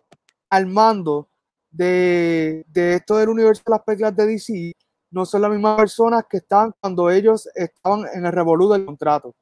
al 0.49 0.65
mando 0.65 1.28
de, 1.71 2.65
de 2.67 2.95
esto 2.95 3.17
del 3.17 3.29
universo 3.29 3.63
de 3.65 3.71
las 3.71 3.83
películas 3.83 4.15
de 4.15 4.25
DC 4.25 4.73
no 5.11 5.25
son 5.25 5.41
las 5.41 5.51
mismas 5.51 5.77
personas 5.77 6.23
que 6.29 6.37
estaban 6.37 6.73
cuando 6.79 7.09
ellos 7.09 7.47
estaban 7.55 8.05
en 8.13 8.25
el 8.25 8.31
revolú 8.31 8.69
del 8.69 8.85
contrato. 8.85 9.35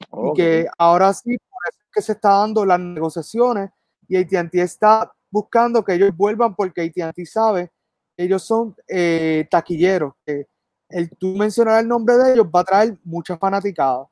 Y 0.00 0.36
que 0.36 0.66
ahora 0.78 1.12
sí 1.12 1.36
por 1.38 1.60
eso 1.68 1.78
es 1.80 1.90
que 1.92 2.02
se 2.02 2.12
está 2.12 2.30
dando 2.30 2.64
las 2.64 2.78
negociaciones 2.78 3.70
y 4.08 4.16
AT&T 4.16 4.60
está 4.60 5.12
buscando 5.30 5.84
que 5.84 5.94
ellos 5.94 6.16
vuelvan 6.16 6.54
porque 6.54 6.82
AT&T 6.82 7.26
sabe 7.26 7.70
que 8.16 8.24
ellos 8.24 8.42
son 8.42 8.76
eh, 8.88 9.46
taquilleros 9.50 10.12
que 10.24 10.46
el 10.88 11.10
tú 11.16 11.28
mencionar 11.28 11.80
el 11.80 11.88
nombre 11.88 12.16
de 12.16 12.34
ellos 12.34 12.46
va 12.46 12.60
a 12.60 12.64
traer 12.64 12.98
muchas 13.02 13.38
fanaticadas 13.38 14.06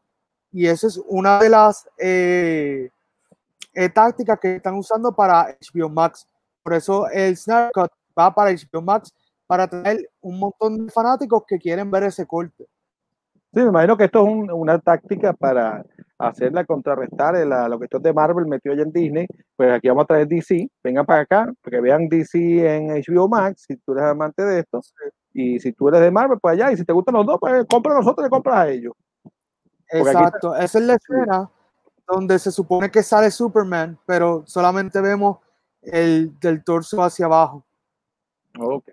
y 0.51 0.67
esa 0.67 0.87
es 0.87 1.01
una 1.07 1.39
de 1.39 1.49
las 1.49 1.89
eh, 1.99 2.91
eh, 3.75 3.89
tácticas 3.91 4.39
que 4.41 4.57
están 4.57 4.75
usando 4.75 5.15
para 5.15 5.57
HBO 5.61 5.89
Max 5.89 6.27
por 6.65 6.75
eso 6.75 7.07
el 7.11 7.37
Snyder 7.37 7.71
Cut 7.73 7.91
va 8.19 8.35
para 8.35 8.51
HBO 8.51 8.83
Max 8.83 9.13
para 9.47 9.69
traer 9.69 10.09
un 10.23 10.39
montón 10.41 10.87
de 10.87 10.91
fanáticos 10.93 11.45
que 11.47 11.59
quieren 11.59 11.91
ver 11.91 12.05
ese 12.05 12.27
corte. 12.27 12.65
Sí, 13.53 13.61
me 13.61 13.69
imagino 13.69 13.97
que 13.97 14.05
esto 14.05 14.23
es 14.23 14.29
un- 14.33 14.51
una 14.51 14.79
táctica 14.81 15.33
para 15.33 15.85
hacerla 16.19 16.65
contrarrestar 16.65 17.35
la, 17.47 17.69
la 17.69 17.77
cuestión 17.77 18.03
de 18.03 18.13
Marvel 18.13 18.47
metió 18.47 18.73
allá 18.73 18.83
en 18.83 18.91
Disney, 18.93 19.27
pues 19.57 19.71
aquí 19.73 19.89
vamos 19.89 20.05
a 20.05 20.07
traer 20.07 20.27
DC, 20.27 20.69
vengan 20.83 21.05
para 21.07 21.21
acá, 21.21 21.53
porque 21.63 21.81
vean 21.81 22.09
DC 22.09 22.39
en 22.77 22.91
HBO 22.91 23.29
Max, 23.29 23.65
si 23.69 23.77
tú 23.77 23.93
eres 23.93 24.05
amante 24.07 24.43
de 24.43 24.61
esto, 24.61 24.81
y 25.33 25.61
si 25.61 25.73
tú 25.73 25.89
eres 25.89 26.01
de 26.01 26.11
Marvel, 26.11 26.39
pues 26.41 26.55
allá, 26.55 26.73
y 26.73 26.77
si 26.77 26.85
te 26.85 26.93
gustan 26.93 27.15
los 27.17 27.27
dos, 27.27 27.37
pues 27.39 27.65
compra 27.69 27.93
a 27.93 27.99
nosotros 27.99 28.27
y 28.27 28.31
compras 28.31 28.57
a 28.57 28.69
ellos. 28.71 28.95
Porque 29.91 30.11
Exacto, 30.11 30.57
esa 30.57 30.79
es 30.79 30.85
la 30.85 30.95
escena 30.95 31.51
donde 32.09 32.39
se 32.39 32.51
supone 32.51 32.91
que 32.91 33.03
sale 33.03 33.31
Superman, 33.31 33.99
pero 34.07 34.43
solamente 34.47 35.01
vemos 35.01 35.39
el 35.87 36.39
del 36.41 36.65
torso 36.65 37.03
hacia 37.03 37.27
abajo. 37.27 37.65
Ok. 38.59 38.89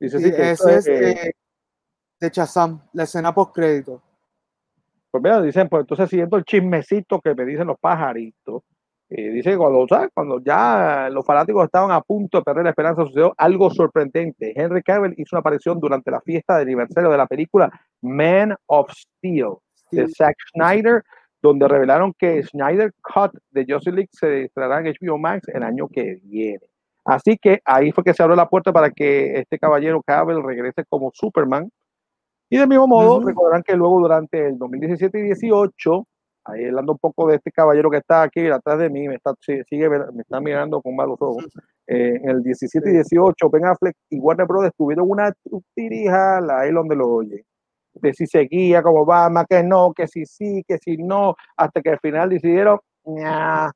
Dice, 0.00 0.18
Sí, 0.18 0.24
sí, 0.24 0.32
que 0.32 0.50
ese 0.50 0.76
es, 0.76 0.86
eh, 0.86 1.32
de 2.20 2.28
Shazam, 2.30 2.80
la 2.92 3.04
escena 3.04 3.34
post 3.34 3.54
crédito. 3.54 4.02
Pues 5.10 5.22
mira, 5.22 5.40
dicen, 5.40 5.68
pues 5.68 5.82
entonces 5.82 6.10
siguiendo 6.10 6.36
el 6.36 6.44
chismecito 6.44 7.20
que 7.20 7.34
me 7.34 7.44
dicen 7.44 7.68
los 7.68 7.78
pajaritos, 7.78 8.62
eh, 9.10 9.30
dice 9.30 9.50
que 9.50 9.56
cuando, 9.56 9.86
¿sabes? 9.88 10.10
cuando 10.12 10.40
ya 10.40 11.08
los 11.10 11.24
fanáticos 11.24 11.64
estaban 11.64 11.92
a 11.92 12.00
punto 12.00 12.38
de 12.38 12.44
perder 12.44 12.64
la 12.64 12.70
esperanza, 12.70 13.04
sucedió 13.04 13.32
algo 13.38 13.70
sorprendente. 13.70 14.52
Henry 14.56 14.82
Cavill 14.82 15.14
hizo 15.16 15.36
una 15.36 15.40
aparición 15.40 15.78
durante 15.78 16.10
la 16.10 16.20
fiesta 16.20 16.56
de 16.56 16.62
aniversario 16.62 17.10
de 17.10 17.18
la 17.18 17.26
película 17.26 17.70
Man 18.02 18.56
of 18.66 18.90
Steel 18.90 19.54
de 19.92 20.08
Sí. 20.08 20.14
Zack 20.14 20.34
Snyder, 20.52 21.04
donde 21.48 21.68
revelaron 21.68 22.14
que 22.18 22.42
Snyder 22.42 22.92
Cut 23.02 23.32
de 23.50 23.66
Justice 23.68 23.94
League 23.94 24.08
se 24.12 24.44
estrenará 24.44 24.80
en 24.80 24.94
HBO 24.94 25.18
Max 25.18 25.46
el 25.48 25.62
año 25.62 25.88
que 25.88 26.18
viene. 26.22 26.60
Así 27.04 27.36
que 27.36 27.60
ahí 27.66 27.92
fue 27.92 28.02
que 28.02 28.14
se 28.14 28.22
abrió 28.22 28.34
la 28.34 28.48
puerta 28.48 28.72
para 28.72 28.90
que 28.90 29.38
este 29.38 29.58
caballero 29.58 30.02
Cavill 30.02 30.42
regrese 30.42 30.84
como 30.88 31.10
Superman. 31.12 31.70
Y 32.48 32.56
del 32.56 32.68
mismo 32.68 32.86
modo, 32.86 33.18
Ujú. 33.18 33.26
recordarán 33.26 33.62
que 33.62 33.76
luego 33.76 34.00
durante 34.00 34.46
el 34.46 34.56
2017 34.58 35.18
y 35.18 35.22
18, 35.22 36.06
ahí 36.46 36.64
hablando 36.64 36.92
un 36.92 36.98
poco 36.98 37.28
de 37.28 37.36
este 37.36 37.52
caballero 37.52 37.90
que 37.90 37.98
está 37.98 38.22
aquí 38.22 38.46
atrás 38.46 38.78
de 38.78 38.88
mí, 38.88 39.06
me 39.06 39.16
está, 39.16 39.34
sigue, 39.42 39.88
me 39.90 40.22
está 40.22 40.40
mirando 40.40 40.80
con 40.80 40.96
malos 40.96 41.18
ojos. 41.20 41.46
Eh, 41.86 42.20
en 42.22 42.30
el 42.30 42.42
17 42.42 42.88
y 42.88 42.92
18, 42.94 43.50
Ben 43.50 43.66
Affleck 43.66 43.96
y 44.08 44.18
Warner 44.18 44.46
Brothers 44.46 44.74
tuvieron 44.78 45.10
una 45.10 45.30
tirija, 45.74 46.40
la 46.40 46.60
ahí 46.60 46.72
donde 46.72 46.96
lo 46.96 47.08
oye, 47.08 47.44
de 47.94 48.12
si 48.14 48.26
seguía 48.26 48.82
como 48.82 49.00
Obama, 49.02 49.44
que 49.48 49.62
no, 49.62 49.92
que 49.92 50.06
si 50.08 50.26
sí, 50.26 50.64
que 50.66 50.78
si 50.78 50.96
no, 50.96 51.34
hasta 51.56 51.80
que 51.80 51.90
al 51.90 52.00
final 52.00 52.28
decidieron, 52.30 52.78
"Ña". 53.04 53.70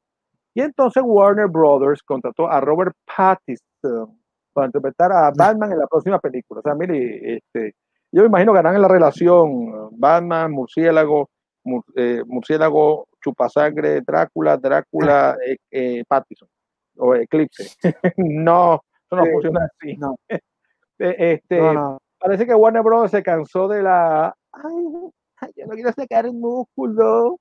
Y 0.55 0.61
entonces 0.63 1.03
Warner 1.07 1.47
Brothers 1.49 2.03
contrató 2.03 2.49
a 2.49 2.61
Robert 2.61 2.95
Pattinson 3.17 4.19
para 4.53 4.67
interpretar 4.67 5.13
a 5.13 5.31
Batman 5.37 5.73
en 5.73 5.79
la 5.79 5.87
próxima 5.87 6.19
película. 6.19 6.61
O 6.61 6.63
sea, 6.63 6.75
mire, 6.75 7.37
este, 7.37 7.75
yo 8.11 8.23
me 8.23 8.29
imagino 8.29 8.53
que 8.53 8.59
harán 8.59 8.75
en 8.75 8.83
la 8.83 8.89
relación 8.89 9.89
Batman, 9.99 10.51
murciélago, 10.51 11.29
mur- 11.65 11.85
eh, 11.97 12.23
murciélago, 12.27 13.07
chupasangre, 13.23 14.01
Drácula, 14.01 14.57
Drácula, 14.57 15.37
eh, 15.47 15.57
eh, 15.71 16.05
Pattinson 16.09 16.49
o 16.97 17.15
Eclipse. 17.15 17.77
no, 18.17 18.83
eso 19.07 19.17
no 19.17 19.25
Sí. 19.25 19.31
funciona 19.33 19.69
así. 19.81 19.97
No. 19.97 20.17
Eh, 21.01 21.35
Este, 21.35 21.61
No, 21.61 21.73
no. 21.73 21.99
Parece 22.19 22.47
que 22.47 22.55
Warner 22.55 22.83
Bros. 22.83 23.11
se 23.11 23.23
cansó 23.23 23.69
de 23.69 23.83
la. 23.83 24.35
Ay, 24.53 24.85
yo 25.57 25.67
no 25.67 25.75
quiero 25.75 25.93
sacar 25.93 26.27
el 26.27 26.35
músculo. 26.35 27.39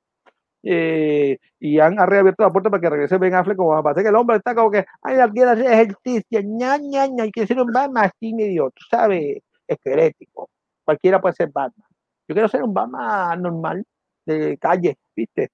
Eh, 0.64 1.38
y 1.60 1.80
han, 1.80 1.96
reabierto 1.98 2.44
la 2.44 2.50
puerta 2.50 2.70
para 2.70 2.82
que 2.82 2.90
regrese 2.90 3.18
Ben 3.18 3.36
Affleck 3.36 3.56
como 3.58 3.82
parece 3.84 4.02
que 4.02 4.10
el 4.10 4.16
hombre 4.16 4.38
está 4.38 4.56
como 4.56 4.72
que 4.72 4.86
ay 5.04 5.18
yo 5.18 5.30
quiero 5.32 5.52
hacer 5.52 5.72
ejercicio 5.72 6.42
ña 6.42 6.78
ña 6.80 7.08
ña 7.08 7.30
quiero 7.32 7.48
ser 7.48 7.62
un 7.62 7.72
Batman 7.72 8.06
así 8.06 8.34
medio 8.34 8.72
tú 8.72 8.84
sabes 8.90 9.38
esquelético 9.68 10.50
cualquiera 10.84 11.22
puede 11.22 11.36
ser 11.36 11.52
Batman 11.54 11.88
yo 12.28 12.34
quiero 12.34 12.50
ser 12.50 12.64
un 12.64 12.74
Batman 12.74 13.42
normal 13.44 13.86
de 14.26 14.58
calle 14.58 14.98
viste 15.16 15.52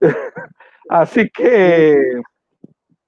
así 0.88 1.28
que 1.28 2.22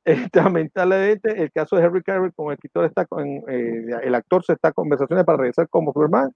eh, 0.05 0.28
lamentablemente 0.32 1.42
el 1.42 1.51
caso 1.53 1.76
de 1.76 1.84
Henry 1.84 2.03
Cavill 2.03 2.32
como 2.34 2.53
escritor 2.53 2.84
está 2.86 3.07
con 3.07 3.26
eh, 3.26 3.86
el 4.03 4.14
actor 4.14 4.44
se 4.44 4.55
está 4.55 4.68
en 4.68 4.74
conversaciones 4.74 5.24
para 5.24 5.38
regresar 5.38 5.68
como 5.68 5.92
Superman 5.92 6.32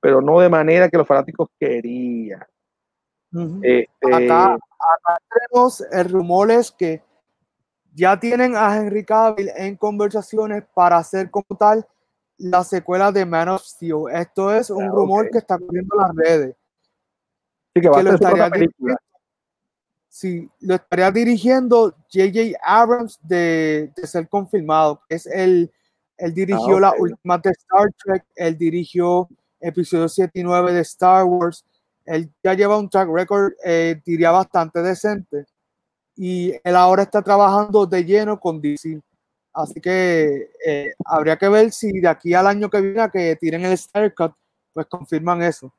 pero 0.00 0.20
no 0.20 0.40
de 0.40 0.48
manera 0.48 0.88
que 0.88 0.98
los 0.98 1.06
fanáticos 1.06 1.48
querían. 1.58 2.44
Este, 3.62 3.88
Acá, 4.14 4.54
acá 4.54 5.18
tenemos 5.28 5.80
el 5.90 6.08
rumor 6.10 6.50
es 6.50 6.70
que 6.70 7.02
ya 7.92 8.18
tienen 8.20 8.54
a 8.56 8.76
Henry 8.76 9.04
Cavill 9.04 9.50
en 9.56 9.76
conversaciones 9.76 10.64
para 10.74 10.98
hacer 10.98 11.30
como 11.30 11.56
tal 11.58 11.86
la 12.38 12.62
secuela 12.62 13.10
de 13.10 13.24
Man 13.26 13.48
of 13.48 13.62
Steel. 13.62 14.04
Esto 14.12 14.54
es 14.54 14.70
un 14.70 14.84
Ah, 14.84 14.88
rumor 14.88 15.30
que 15.30 15.38
está 15.38 15.58
corriendo 15.58 15.94
en 15.96 16.00
las 16.00 16.14
redes. 16.14 16.56
sí 17.74 17.80
que 17.80 17.88
va 17.88 17.96
a 17.96 17.98
que 17.98 18.04
lo 18.04 18.10
ser 18.12 18.20
propia 18.20 18.44
estaría 18.46 18.96
sí, 20.16 20.48
lo 20.60 20.76
estaría 20.76 21.10
dirigiendo 21.10 21.90
J.J. 22.10 22.58
Abrams 22.62 23.18
de, 23.22 23.92
de 23.94 24.06
ser 24.06 24.26
confirmado. 24.28 25.02
Es 25.10 25.26
el, 25.26 25.70
él 26.16 26.32
dirigió 26.34 26.78
Ah, 26.78 26.80
la 26.80 26.90
ok. 26.92 27.00
última 27.00 27.38
de 27.38 27.50
Star 27.50 27.92
Trek, 28.02 28.24
él 28.34 28.56
dirigió 28.56 29.28
episodio 29.60 30.08
7 30.08 30.40
y 30.40 30.42
9 30.42 30.72
de 30.72 30.80
Star 30.80 31.24
Wars. 31.24 31.64
Él 32.06 32.30
ya 32.42 32.54
lleva 32.54 32.78
un 32.78 32.88
track 32.88 33.08
record, 33.10 33.52
eh, 33.62 34.00
diría 34.06 34.30
bastante 34.30 34.80
decente. 34.80 35.44
Y 36.16 36.52
él 36.64 36.76
ahora 36.76 37.02
está 37.02 37.20
trabajando 37.20 37.84
de 37.84 38.02
lleno 38.04 38.40
con 38.40 38.58
DC. 38.62 38.98
Así 39.52 39.80
que 39.82 40.48
eh, 40.66 40.92
habría 41.04 41.36
que 41.36 41.48
ver 41.48 41.72
si 41.72 41.92
de 42.00 42.08
aquí 42.08 42.32
al 42.32 42.46
año 42.46 42.70
que 42.70 42.80
viene 42.80 43.02
a 43.02 43.10
que 43.10 43.36
tiren 43.36 43.64
el 43.66 43.72
Star 43.72 44.14
Cut, 44.14 44.32
pues 44.72 44.86
confirman 44.86 45.42
eso. 45.42 45.70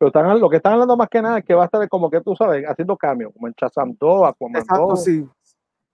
Pero 0.00 0.08
están, 0.08 0.40
lo 0.40 0.48
que 0.48 0.56
están 0.56 0.72
hablando 0.72 0.96
más 0.96 1.10
que 1.10 1.20
nada 1.20 1.40
es 1.40 1.44
que 1.44 1.52
va 1.52 1.64
a 1.64 1.66
estar 1.66 1.86
como 1.90 2.08
que 2.08 2.22
tú 2.22 2.34
sabes, 2.34 2.64
haciendo 2.66 2.96
cambios, 2.96 3.34
como 3.34 3.48
en 3.48 3.54
Shazam 3.54 3.94
2, 4.00 4.28
Aquaman 4.30 4.62
Exacto, 4.62 4.86
2, 4.86 5.04
sí. 5.04 5.28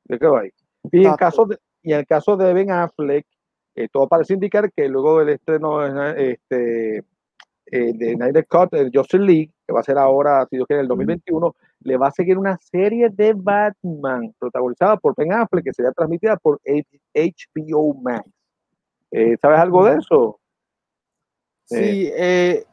¿de 0.05 0.19
qué 0.21 0.27
va 0.29 0.41
ahí? 0.43 0.51
Y 0.93 1.05
en, 1.05 1.17
caso 1.17 1.45
de, 1.45 1.59
y 1.83 1.93
en 1.93 1.99
el 1.99 2.07
caso 2.07 2.37
de 2.37 2.55
Ben 2.55 2.71
Affleck, 2.71 3.27
eh, 3.75 3.89
todo 3.91 4.07
parece 4.07 4.35
indicar 4.35 4.71
que 4.71 4.89
luego 4.89 5.19
del 5.19 5.31
estreno 5.31 5.81
de, 5.81 6.31
este, 6.31 6.99
eh, 6.99 7.03
de 7.95 8.15
Snyder 8.15 8.47
Cut, 8.47 8.75
el 8.75 8.93
Justice 8.95 9.19
League, 9.19 9.51
que 9.67 9.73
va 9.73 9.81
a 9.81 9.83
ser 9.83 9.99
ahora, 9.99 10.47
si 10.49 10.55
Dios 10.55 10.69
quiere, 10.69 10.83
en 10.83 10.85
el 10.85 10.89
2021, 10.89 11.57
le 11.81 11.97
va 11.97 12.07
a 12.07 12.13
seguir 12.13 12.39
una 12.39 12.57
serie 12.59 13.11
de 13.11 13.33
Batman 13.35 14.33
protagonizada 14.39 14.99
por 14.99 15.17
Ben 15.17 15.33
Affleck, 15.33 15.65
que 15.65 15.73
sería 15.73 15.91
transmitida 15.91 16.37
por 16.37 16.61
HBO 16.65 17.95
Max. 17.95 18.31
Eh, 19.11 19.37
¿Sabes 19.43 19.59
algo 19.59 19.85
de 19.85 19.97
eso? 19.97 20.39
Sí, 21.65 22.09
eh, 22.15 22.65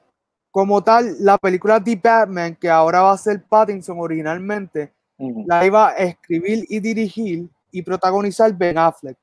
como 0.53 0.83
tal, 0.83 1.15
la 1.19 1.39
película 1.39 1.83
The 1.83 1.95
Batman, 2.01 2.55
que 2.55 2.69
ahora 2.69 3.01
va 3.01 3.13
a 3.13 3.17
ser 3.17 3.41
Pattinson 3.43 3.99
originalmente, 3.99 4.93
Ujú. 5.17 5.45
la 5.47 5.65
iba 5.65 5.89
a 5.89 5.95
escribir 5.95 6.63
y 6.69 6.79
dirigir 6.79 7.49
y 7.71 7.81
protagonizar 7.81 8.55
Ben 8.55 8.77
Affleck. 8.77 9.17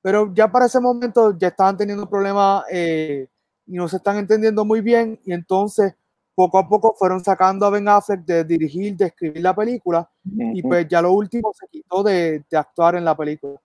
Pero 0.00 0.32
ya 0.32 0.50
para 0.50 0.64
ese 0.64 0.80
momento 0.80 1.36
ya 1.36 1.48
estaban 1.48 1.76
teniendo 1.76 2.08
problemas 2.08 2.64
eh, 2.70 3.28
y 3.66 3.74
no 3.74 3.86
se 3.86 3.98
están 3.98 4.16
entendiendo 4.16 4.64
muy 4.64 4.80
bien 4.80 5.20
y 5.26 5.34
entonces 5.34 5.94
poco 6.34 6.56
a 6.58 6.66
poco 6.66 6.94
fueron 6.98 7.22
sacando 7.22 7.66
a 7.66 7.70
Ben 7.70 7.86
Affleck 7.86 8.24
de 8.24 8.42
dirigir, 8.42 8.96
de 8.96 9.04
escribir 9.08 9.42
la 9.42 9.54
película 9.54 10.08
y 10.24 10.60
Ujú. 10.60 10.68
pues 10.70 10.88
ya 10.88 11.02
lo 11.02 11.12
último 11.12 11.52
se 11.52 11.66
quitó 11.68 12.02
de, 12.02 12.42
de 12.50 12.56
actuar 12.56 12.94
en 12.94 13.04
la 13.04 13.14
película. 13.14 13.60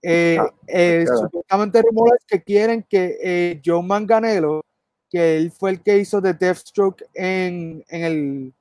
Eh, 0.00 0.38
Ah, 0.40 0.48
eh, 0.68 1.02
claro. 1.04 1.20
supuestamente 1.22 1.82
rumores 1.82 2.20
que 2.28 2.40
quieren 2.44 2.86
que 2.88 3.18
eh, 3.20 3.60
John 3.64 3.88
Manganello, 3.88 4.60
que 5.14 5.36
él 5.36 5.52
fue 5.52 5.70
el 5.70 5.80
que 5.80 5.96
hizo 5.96 6.20
de 6.20 6.34
Deathstroke 6.34 7.04
en, 7.14 7.84
en, 7.88 8.02
el, 8.02 8.54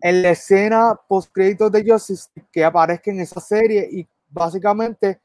en 0.00 0.22
la 0.22 0.30
escena 0.30 0.96
post 1.08 1.32
créditos 1.32 1.72
de 1.72 1.84
Justice, 1.84 2.28
que 2.52 2.64
aparezca 2.64 3.10
en 3.10 3.18
esa 3.18 3.40
serie 3.40 3.88
y 3.90 4.06
básicamente 4.28 5.20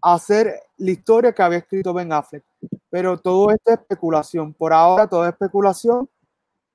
hacer 0.00 0.58
la 0.78 0.90
historia 0.90 1.34
que 1.34 1.42
había 1.42 1.58
escrito 1.58 1.92
Ben 1.92 2.10
Affleck. 2.14 2.42
Pero 2.88 3.18
todo 3.18 3.50
esto 3.50 3.72
es 3.72 3.78
especulación. 3.78 4.54
Por 4.54 4.72
ahora 4.72 5.06
todo 5.06 5.22
es 5.24 5.32
especulación, 5.32 6.08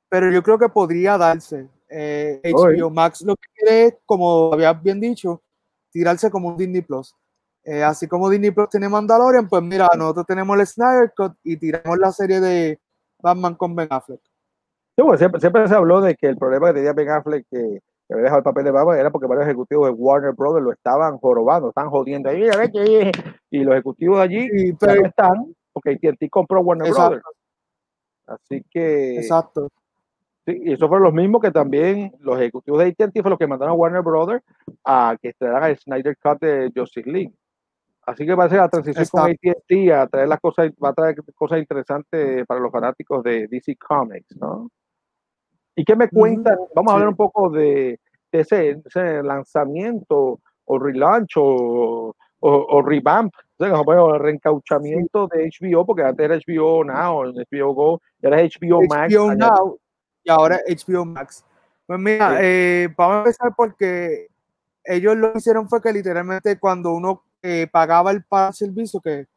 pero 0.08 0.32
yo 0.32 0.44
creo 0.44 0.60
que 0.60 0.70
podría 0.70 1.18
darse. 1.18 1.68
Eh. 1.90 2.40
HBO 2.44 2.92
Max 2.92 3.24
lo 3.24 3.36
que 3.36 3.50
quiere 3.56 3.86
es, 3.86 3.96
como 4.06 4.54
habías 4.54 4.80
bien 4.84 5.00
dicho, 5.00 5.42
tirarse 5.90 6.30
como 6.30 6.50
un 6.50 6.58
Disney 6.58 6.82
Plus. 6.82 7.16
Eh, 7.64 7.82
así 7.82 8.08
como 8.08 8.30
Disney 8.30 8.52
Plus 8.52 8.70
tiene 8.70 8.88
Mandalorian, 8.88 9.50
pues 9.50 9.64
mira, 9.64 9.90
nosotros 9.98 10.28
tenemos 10.28 10.60
el 10.60 10.68
Snyder 10.68 11.12
Cut 11.18 11.34
y 11.44 11.58
tiramos 11.58 11.98
la 11.98 12.12
serie 12.12 12.40
de 12.40 12.80
Batman 13.22 13.56
con 13.56 13.76
Ben 13.76 13.88
Affleck. 13.90 14.22
Sí, 14.96 15.02
bueno, 15.04 15.18
siempre, 15.18 15.40
siempre 15.40 15.68
se 15.68 15.76
habló 15.76 16.02
de 16.02 16.16
que 16.16 16.28
el 16.28 16.38
problema 16.38 16.68
que 16.68 16.74
tenía 16.76 16.94
Ben 16.94 17.10
Affleck 17.10 17.46
que, 17.50 17.80
que 18.08 18.14
había 18.14 18.24
dejado 18.24 18.40
el 18.40 18.44
papel 18.44 18.64
de 18.66 18.72
Batman 18.72 19.00
era 19.00 19.12
porque 19.12 19.28
varios 19.28 19.46
ejecutivos 19.48 19.88
de 19.88 19.92
Warner 19.94 20.34
Brothers 20.34 20.64
lo 20.66 20.72
estaban 20.72 21.18
jorobando, 21.18 21.70
estaban 21.70 21.90
jodiendo 21.90 22.30
ahí, 22.30 22.40
"Mira, 22.42 22.58
vete", 22.58 23.12
y 23.52 23.64
los 23.64 23.74
ejecutivos 23.74 24.18
de 24.18 24.24
allí 24.24 24.48
Sí, 24.50 24.74
pero- 24.80 25.02
no 25.02 25.08
están 25.08 25.56
porque 25.72 25.92
AT&T 25.92 26.30
compró 26.30 26.62
Warner 26.62 26.88
Exacto. 26.88 27.10
Brothers. 27.10 27.26
Así 28.28 28.64
que 28.70 29.18
Exacto. 29.18 29.70
sí, 30.46 30.62
y 30.66 30.74
eso 30.74 30.88
fueron 30.88 31.06
los 31.06 31.14
mismos 31.14 31.42
que 31.42 31.52
también 31.52 32.14
los 32.20 32.38
ejecutivos 32.38 32.80
de 32.80 32.88
AT&T 32.88 33.22
fue 33.22 33.30
los 33.32 33.40
que 33.40 33.48
mandaron 33.48 33.74
a 33.74 33.78
Warner 33.78 34.02
Brothers 34.02 34.44
a 34.86 35.16
que 35.22 35.30
estrenaran 35.30 35.70
el 35.72 35.78
Snyder 35.78 36.18
Cut 36.18 36.40
de 36.42 36.72
Justice 36.76 37.10
League. 37.10 37.32
Así 38.10 38.26
que 38.26 38.34
va 38.34 38.46
a 38.46 38.50
ser 38.50 38.60
la 38.60 38.70
transición 38.70 39.06
con 39.12 39.30
Exacto. 39.30 39.50
AT&T 39.60 39.94
a 39.94 40.08
traer 40.08 40.28
las 40.28 40.40
cosas, 40.40 40.72
va 40.84 40.90
a 40.90 40.94
traer 40.94 41.16
cosas 41.36 41.60
interesantes 41.60 42.46
para 42.48 42.60
los 42.60 42.72
fanáticos 42.72 43.24
de 43.24 43.48
DC 43.48 43.76
Comics, 43.78 44.36
¿no? 44.38 44.70
¿Y 45.76 45.86
qué 45.86 45.96
me 45.96 46.10
cuentan? 46.10 46.58
Vamos 46.76 46.92
a 46.92 46.96
hablar 46.96 47.10
sí. 47.10 47.12
un 47.12 47.18
poco 47.18 47.50
de, 47.50 48.00
de 48.32 48.40
ese, 48.40 48.82
ese 48.86 49.22
lanzamiento 49.24 50.40
o 50.66 50.80
relaunch 50.80 51.38
o, 51.38 52.16
o, 52.40 52.50
o 52.70 52.82
revamp, 52.82 53.34
o 53.58 53.66
sea, 53.66 53.82
bueno, 53.82 54.18
reencauchamiento 54.18 55.28
de 55.28 55.50
HBO, 55.60 55.86
porque 55.86 56.04
antes 56.04 56.26
era 56.26 56.36
HBO 56.38 56.84
Now, 56.84 57.24
HBO 57.26 57.74
Go, 57.74 58.02
ahora 58.24 58.42
es 58.42 58.58
HBO 58.60 58.82
Max. 58.90 59.14
HBO 59.14 59.36
Now 59.36 59.80
y 60.24 60.30
ahora 60.32 60.60
HBO 60.68 61.06
Max. 61.06 61.46
Pues 61.86 62.00
mira, 62.00 62.32
Sí. 62.32 62.38
eh, 62.42 62.90
vamos 62.98 63.16
a 63.16 63.20
empezar 63.20 63.54
porque 63.56 64.28
ellos 64.84 65.16
lo 65.18 65.32
que 65.34 65.40
hicieron 65.40 65.68
fue 65.70 65.82
que 65.82 65.92
literalmente 65.94 66.60
cuando 66.60 66.94
uno 66.94 67.24
eh, 67.42 67.68
pagaba 67.72 68.12
el 68.12 68.24
para 68.24 68.54
servicio, 68.54 69.00
que, 69.00 69.28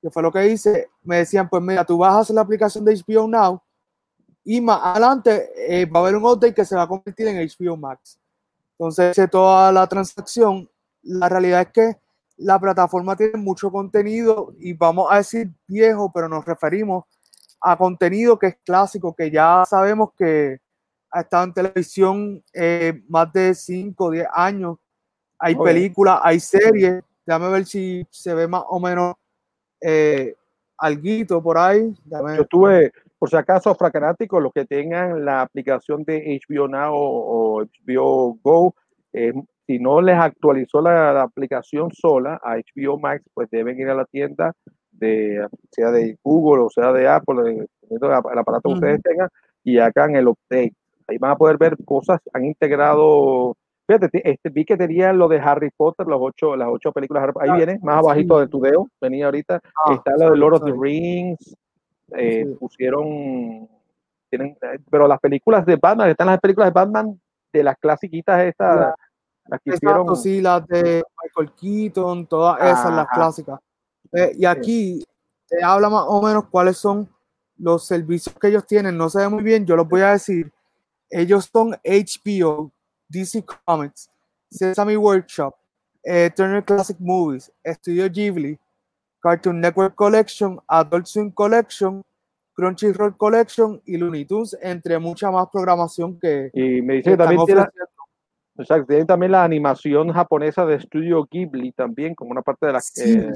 que 0.00 0.10
fue 0.10 0.22
lo 0.22 0.32
que 0.32 0.48
hice, 0.48 0.88
me 1.02 1.18
decían, 1.18 1.48
pues 1.48 1.62
mira, 1.62 1.84
tú 1.84 1.98
bajas 1.98 2.30
la 2.30 2.40
aplicación 2.40 2.84
de 2.84 2.94
HBO 2.94 3.28
Now 3.28 3.60
y 4.44 4.60
más 4.60 4.80
adelante 4.82 5.50
eh, 5.56 5.86
va 5.86 6.00
a 6.00 6.02
haber 6.02 6.16
un 6.16 6.24
update 6.24 6.54
que 6.54 6.64
se 6.64 6.76
va 6.76 6.82
a 6.82 6.88
convertir 6.88 7.26
en 7.28 7.36
HBO 7.36 7.76
Max. 7.76 8.20
Entonces, 8.72 9.12
hice 9.12 9.28
toda 9.28 9.72
la 9.72 9.86
transacción. 9.86 10.68
La 11.02 11.28
realidad 11.28 11.62
es 11.62 11.68
que 11.68 11.96
la 12.36 12.58
plataforma 12.58 13.16
tiene 13.16 13.38
mucho 13.38 13.70
contenido 13.70 14.52
y 14.58 14.74
vamos 14.74 15.08
a 15.10 15.16
decir 15.16 15.50
viejo, 15.66 16.10
pero 16.12 16.28
nos 16.28 16.44
referimos 16.44 17.04
a 17.60 17.76
contenido 17.78 18.38
que 18.38 18.48
es 18.48 18.56
clásico, 18.64 19.14
que 19.14 19.30
ya 19.30 19.64
sabemos 19.66 20.10
que 20.18 20.58
ha 21.10 21.20
estado 21.20 21.44
en 21.44 21.54
televisión 21.54 22.44
eh, 22.52 23.02
más 23.08 23.32
de 23.32 23.54
5 23.54 24.04
o 24.04 24.10
10 24.10 24.26
años. 24.34 24.76
Hay 25.38 25.54
películas, 25.54 26.20
hay 26.22 26.40
series. 26.40 27.02
Déjame 27.26 27.50
ver 27.50 27.64
si 27.64 28.06
se 28.10 28.34
ve 28.34 28.46
más 28.48 28.64
o 28.68 28.78
menos 28.80 29.14
eh, 29.80 30.34
alguito 30.78 31.42
por 31.42 31.58
ahí. 31.58 31.94
Déjame- 32.04 32.36
Yo 32.36 32.42
estuve, 32.42 32.92
por 33.18 33.30
si 33.30 33.36
acaso, 33.36 33.74
fracanático, 33.74 34.40
los 34.40 34.52
que 34.52 34.64
tengan 34.66 35.24
la 35.24 35.42
aplicación 35.42 36.04
de 36.04 36.40
HBO 36.48 36.68
Now 36.68 36.94
o, 36.94 37.58
o 37.60 37.64
HBO 37.64 38.38
Go, 38.42 38.74
eh, 39.12 39.32
si 39.66 39.78
no 39.78 40.00
les 40.02 40.16
actualizó 40.18 40.80
la, 40.82 41.12
la 41.12 41.22
aplicación 41.22 41.90
sola 41.92 42.38
a 42.42 42.56
HBO 42.56 42.98
Max, 42.98 43.24
pues 43.32 43.48
deben 43.50 43.78
ir 43.80 43.88
a 43.88 43.94
la 43.94 44.04
tienda 44.04 44.52
de, 44.90 45.46
sea 45.72 45.90
de 45.90 46.18
Google 46.22 46.64
o 46.64 46.70
sea 46.70 46.92
de 46.92 47.08
Apple, 47.08 47.42
del 47.42 47.68
el 47.90 48.38
aparato 48.38 48.68
que 48.68 48.74
ustedes 48.74 49.02
tengan, 49.02 49.28
y 49.62 49.78
hagan 49.78 50.16
el 50.16 50.28
update. 50.28 50.74
Ahí 51.06 51.18
van 51.18 51.30
a 51.32 51.36
poder 51.36 51.56
ver 51.58 51.76
cosas, 51.84 52.20
han 52.32 52.44
integrado, 52.44 53.56
fíjate, 53.86 54.08
te- 54.08 54.30
este, 54.30 54.48
vi 54.50 54.64
que 54.64 54.76
tenían 54.76 55.18
lo 55.18 55.28
de 55.28 55.38
Harry 55.40 55.70
Potter, 55.76 56.06
los 56.06 56.18
ocho, 56.20 56.56
las 56.56 56.68
ocho 56.70 56.92
películas, 56.92 57.28
ahí 57.40 57.52
viene, 57.52 57.78
más 57.82 57.98
abajito 57.98 58.36
sí. 58.36 58.40
de 58.42 58.48
tu 58.48 58.60
dedo, 58.60 58.88
venía 59.00 59.26
ahorita, 59.26 59.60
Ah, 59.86 59.94
está 59.94 60.12
lo 60.16 60.30
de 60.30 60.36
Lord 60.36 60.54
of 60.54 60.64
the. 60.64 60.72
Rings, 60.78 61.56
eh, 62.16 62.44
Sí. 62.46 62.56
pusieron, 62.58 63.68
tienen, 64.30 64.56
eh, 64.62 64.78
pero 64.90 65.06
las 65.08 65.20
películas 65.20 65.64
de 65.66 65.76
Batman, 65.76 66.10
están 66.10 66.26
las 66.28 66.40
películas 66.40 66.68
de 66.68 66.72
Batman 66.72 67.20
de 67.52 67.62
las 67.62 67.76
clasiquitas 67.78 68.40
estas, 68.42 68.76
La- 68.76 68.94
las 69.46 69.60
que 69.60 69.74
hicieron, 69.74 70.02
Exacto, 70.02 70.16
sí, 70.16 70.40
las 70.40 70.66
de 70.66 71.02
Michael 71.22 71.52
Keaton, 71.60 72.26
todas 72.26 72.58
esas, 72.62 72.90
las 72.92 73.04
Ajá. 73.06 73.14
clásicas. 73.14 73.60
Eh, 74.12 74.32
y 74.36 74.44
aquí 74.46 75.04
te 75.48 75.62
habla 75.62 75.90
más 75.90 76.04
o 76.08 76.22
menos 76.22 76.46
cuáles 76.48 76.78
son 76.78 77.08
los 77.58 77.84
servicios 77.86 78.34
que 78.38 78.48
ellos 78.48 78.66
tienen. 78.66 78.96
No 78.96 79.08
se 79.10 79.18
ve 79.20 79.28
muy 79.28 79.42
bien, 79.42 79.66
yo 79.66 79.76
los 79.76 79.86
voy 79.88 80.00
a 80.00 80.10
decir. 80.12 80.50
Ellos 81.10 81.48
son 81.52 81.76
HBO, 81.84 82.72
DC 83.14 83.44
Comics, 83.64 84.10
Sesame 84.50 84.96
Workshop, 84.96 85.54
eh, 86.04 86.30
Turner 86.34 86.64
Classic 86.64 86.96
Movies, 86.98 87.52
Studio 87.64 88.08
Ghibli, 88.08 88.58
Cartoon 89.20 89.60
Network 89.60 89.94
Collection, 89.94 90.58
Adult 90.68 91.06
Swim 91.06 91.30
Collection, 91.30 92.02
Crunchyroll 92.54 93.16
Collection 93.16 93.80
y 93.86 93.96
Looney 93.96 94.24
Tunes, 94.24 94.56
entre 94.60 94.98
mucha 94.98 95.30
más 95.30 95.48
programación 95.52 96.18
que, 96.18 96.50
y 96.52 96.82
me 96.82 96.94
dice 96.94 97.10
que 97.10 97.16
también 97.16 97.40
tiene, 98.86 99.04
también 99.04 99.32
la 99.32 99.44
animación 99.44 100.12
japonesa 100.12 100.64
de 100.66 100.80
Studio 100.80 101.26
Ghibli 101.30 101.72
también, 101.72 102.14
como 102.14 102.30
una 102.30 102.42
parte 102.42 102.66
de 102.66 102.72
las 102.72 102.86
Sí, 102.86 103.12
eh, 103.12 103.32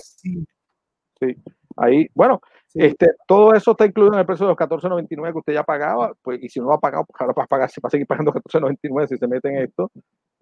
sí, 1.18 1.36
ahí, 1.76 2.08
bueno, 2.14 2.40
sí. 2.68 2.78
Este, 2.82 3.12
todo 3.26 3.54
eso 3.54 3.72
está 3.72 3.84
incluido 3.86 4.12
en 4.14 4.20
el 4.20 4.26
precio 4.26 4.46
de 4.46 4.50
los 4.52 4.58
14.99 4.58 5.32
que 5.32 5.38
usted 5.38 5.52
ya 5.54 5.64
pagaba, 5.64 6.12
pues, 6.22 6.38
y 6.42 6.48
si 6.48 6.60
no 6.60 6.66
lo 6.66 6.74
ha 6.74 6.80
pagado, 6.80 7.04
pues 7.04 7.20
ahora 7.20 7.34
va 7.36 7.44
a 7.44 7.46
pagar, 7.46 7.70
se 7.70 7.80
va 7.80 7.88
a 7.88 7.90
seguir 7.90 8.06
pagando 8.06 8.32
14.99 8.34 9.06
si 9.08 9.18
se 9.18 9.26
mete 9.26 9.48
en 9.48 9.56
esto. 9.64 9.90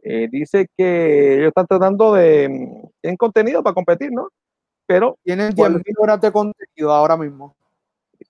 Eh, 0.02 0.28
dice 0.30 0.68
que 0.76 1.34
ellos 1.38 1.48
están 1.48 1.66
tratando 1.66 2.12
de, 2.14 2.48
mm, 2.48 2.88
tienen 3.00 3.16
contenido 3.16 3.62
para 3.62 3.74
competir, 3.74 4.12
¿no? 4.12 4.28
Pero, 4.86 5.18
Tienen 5.24 5.52
¿Cuál? 5.56 5.74
10.000 5.82 5.94
horas 5.98 6.20
de 6.20 6.30
contenido 6.30 6.92
ahora 6.92 7.16
mismo. 7.16 7.56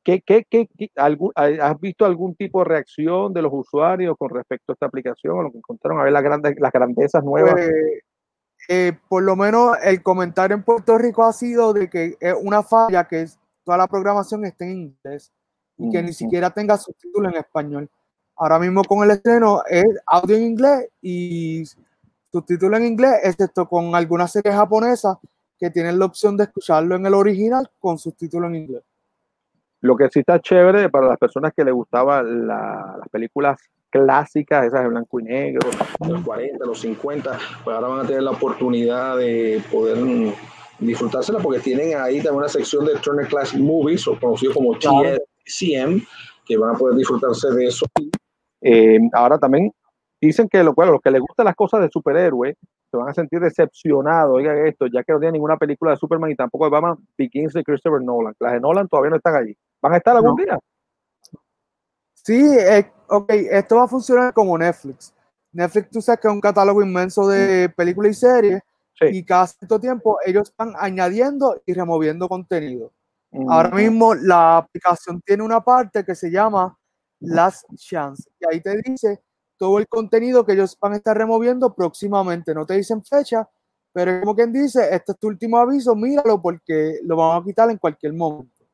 ¿qué, 0.03 0.21
qué, 0.21 0.45
qué, 0.49 0.69
qué- 0.77 0.91
algún- 0.97 1.33
¿has 1.35 1.79
visto 1.81 2.05
algún 2.05 2.35
tipo 2.35 2.59
de 2.61 2.65
reacción 2.65 3.33
de 3.33 3.43
los 3.43 3.53
usuarios 3.55 4.17
con 4.19 4.31
respecto 4.31 4.73
a 4.73 4.75
esta 4.75 4.87
aplicación 4.87 5.39
o 5.39 5.43
lo 5.43 5.51
que 5.53 5.59
encontraron? 5.59 6.01
A 6.01 6.05
ver 6.05 6.13
las, 6.13 6.23
grandes, 6.25 6.57
las 6.59 6.73
grandezas 6.73 7.23
nuevas. 7.23 7.53
Pues, 7.53 7.71
eh, 8.69 8.93
por 9.09 9.23
lo 9.23 9.37
menos 9.37 9.77
el 9.85 10.03
comentario 10.03 10.57
en 10.57 10.63
Puerto 10.65 10.97
Rico 10.99 11.25
ha 11.25 11.33
sido 11.33 11.73
de 11.73 11.89
que 11.89 12.17
es 12.19 12.35
una 12.41 12.63
falla 12.63 13.05
que 13.07 13.23
es- 13.23 13.39
toda 13.67 13.79
la 13.79 13.89
programación 13.89 14.45
esté 14.45 14.65
en 14.65 14.95
inglés 14.95 15.33
y 15.77 15.91
que 15.91 15.99
ni 16.01 16.11
Ujú. 16.11 16.15
siquiera 16.15 16.51
tenga 16.51 16.79
subtítulos 16.79 17.33
en 17.33 17.39
español. 17.41 17.91
Ahora 18.37 18.59
mismo 18.61 18.85
con 18.85 19.03
el 19.03 19.11
estreno 19.11 19.63
es 19.69 19.85
audio 20.07 20.37
en 20.37 20.43
inglés 20.45 20.89
y 21.03 21.65
subtítulo 22.31 22.77
en 22.77 22.85
inglés, 22.85 23.15
excepto 23.25 23.67
con 23.69 23.95
algunas 23.97 24.31
series 24.31 24.55
japonesas 24.55 25.17
que 25.59 25.71
tienen 25.71 25.99
la 25.99 26.05
opción 26.05 26.37
de 26.37 26.45
escucharlo 26.45 26.95
en 26.95 27.07
el 27.07 27.15
original 27.15 27.69
con 27.81 27.99
subtítulo 27.99 28.47
en 28.47 28.55
inglés. 28.57 28.83
Lo 29.81 29.97
que 29.97 30.09
sí 30.11 30.21
está 30.21 30.39
chévere 30.41 30.89
para 30.89 31.09
las 31.09 31.19
personas 31.19 31.53
que 31.55 31.65
les 31.65 31.75
gustaban 31.75 32.47
la- 32.47 32.97
las 32.99 33.09
películas 33.09 33.59
clásicas, 33.91 34.67
esas 34.67 34.83
de 34.83 34.89
blanco 34.89 35.19
y 35.21 35.25
negro, 35.25 35.69
los 36.07 36.23
40, 36.23 36.65
los 36.67 36.81
50, 36.81 37.39
pues 37.65 37.75
ahora 37.75 37.89
van 37.89 38.05
a 38.05 38.07
tener 38.07 38.23
la 38.23 38.31
oportunidad 38.33 39.17
de 39.17 39.63
poder 39.73 39.97
mm, 39.99 40.33
disfrutársela 40.79 41.39
porque 41.39 41.61
tienen 41.61 41.97
ahí 41.99 42.17
también 42.17 42.37
una 42.37 42.49
sección 42.49 42.85
de 42.85 42.97
Turner 42.97 43.27
Class 43.29 43.55
Movies, 43.55 44.07
o 44.09 44.19
conocido 44.19 44.55
como 44.55 44.73
Claro. 44.79 45.19
TCM, 45.45 46.03
que 46.45 46.57
van 46.57 46.75
a 46.75 46.79
poder 46.79 46.97
disfrutarse 46.97 47.51
de 47.51 47.67
eso. 47.67 47.87
Eh, 48.61 48.99
ahora 49.13 49.39
también 49.39 49.73
dicen 50.21 50.49
que 50.49 50.63
lo, 50.63 50.75
bueno, 50.75 50.93
los 50.93 51.01
que 51.01 51.11
les 51.11 51.21
gustan 51.21 51.45
las 51.47 51.55
cosas 51.55 51.81
de 51.81 51.89
superhéroes 51.91 52.57
se 52.91 52.97
van 52.97 53.09
a 53.09 53.15
sentir 53.15 53.41
decepcionados, 53.41 54.35
oigan 54.37 54.67
esto, 54.67 54.87
ya 54.87 55.03
que 55.03 55.13
no 55.13 55.19
tienen 55.19 55.35
ninguna 55.35 55.57
película 55.57 55.91
de 55.91 55.97
Superman 55.97 56.31
y 56.31 56.37
tampoco 56.37 56.65
de 56.67 56.71
Batman 56.71 56.97
Begins 57.19 57.53
de 57.53 57.65
Christopher 57.65 58.01
Nolan. 58.03 58.35
Las 58.39 58.53
de 58.53 58.61
Nolan 58.61 58.89
todavía 58.89 59.11
no 59.11 59.17
están 59.17 59.35
allí. 59.37 59.57
¿Van 59.83 59.93
a 59.95 59.97
estar 59.99 60.15
algún 60.17 60.37
No. 60.37 60.37
día? 60.37 60.59
Sí, 62.15 62.41
eh, 62.59 62.91
ok, 63.09 63.31
esto 63.31 63.77
va 63.77 63.85
a 63.85 63.89
funcionar 63.89 64.33
como 64.33 64.57
Netflix. 64.59 65.15
Netflix, 65.53 65.91
tú 65.91 66.01
sabes 66.01 66.21
que 66.21 66.29
es 66.29 66.35
un 66.35 66.41
catálogo 66.41 66.83
inmenso 66.83 67.29
de 67.29 67.69
películas 67.77 68.13
y 68.13 68.15
series 68.15 68.63
Sí. 68.99 69.07
y 69.19 69.25
cada 69.25 69.47
cierto 69.47 69.79
tiempo 69.79 70.19
ellos 70.25 70.49
están 70.49 70.73
añadiendo 70.79 71.61
y 71.67 71.75
removiendo 71.75 72.29
contenido. 72.29 72.93
Ahora 73.49 73.69
Ujú. 73.69 73.77
mismo 73.79 74.15
la 74.15 74.57
aplicación 74.59 75.21
tiene 75.21 75.43
una 75.43 75.61
parte 75.63 76.05
que 76.05 76.15
se 76.15 76.31
llama 76.31 76.77
Last 77.21 77.67
Chance 77.77 78.31
y 78.41 78.47
ahí 78.51 78.61
te 78.63 78.75
dice 78.83 79.23
todo 79.59 79.79
el 79.79 79.87
contenido 79.89 80.45
que 80.47 80.53
ellos 80.53 80.79
van 80.81 80.95
a 80.95 80.97
estar 80.97 81.17
removiendo 81.17 81.75
próximamente. 81.75 82.55
No 82.55 82.65
te 82.65 82.75
dicen 82.75 83.05
fecha, 83.05 83.49
pero 83.93 84.11
es 84.13 84.21
como 84.21 84.35
quien 84.35 84.53
dice, 84.53 84.89
este 84.95 85.13
es 85.13 85.19
tu 85.19 85.29
último 85.29 85.59
aviso, 85.59 85.95
míralo 85.95 86.41
porque 86.41 86.99
lo 87.03 87.17
vamos 87.17 87.43
a 87.43 87.45
quitar 87.47 87.71
en 87.71 87.79
cualquier 87.79 88.13
momento. 88.15 88.65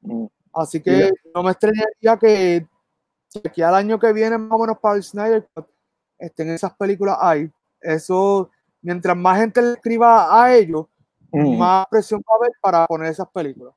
Mm. 0.00 0.26
Así 0.54 0.80
que 0.80 1.10
no 1.34 1.42
me 1.42 1.52
extrañaría 1.52 2.16
que 2.20 2.66
aquí 3.44 3.62
al 3.62 3.74
año 3.74 3.98
que 3.98 4.12
viene, 4.12 4.38
más 4.38 4.52
o 4.52 4.58
menos 4.58 4.78
para 4.78 4.96
el 4.96 5.02
Snyder 5.02 5.48
Cut, 5.54 5.66
estén 6.18 6.50
esas 6.50 6.76
películas 6.76 7.16
ahí. 7.20 7.50
Eso, 7.80 8.50
mientras 8.82 9.16
más 9.16 9.38
gente 9.40 9.62
le 9.62 9.72
escriba 9.72 10.42
a 10.42 10.54
ellos, 10.54 10.86
Mm. 11.34 11.56
más 11.58 11.86
presión 11.90 12.20
va 12.20 12.34
a 12.34 12.36
haber 12.36 12.52
para 12.60 12.86
poner 12.86 13.10
esas 13.10 13.26
películas. 13.30 13.72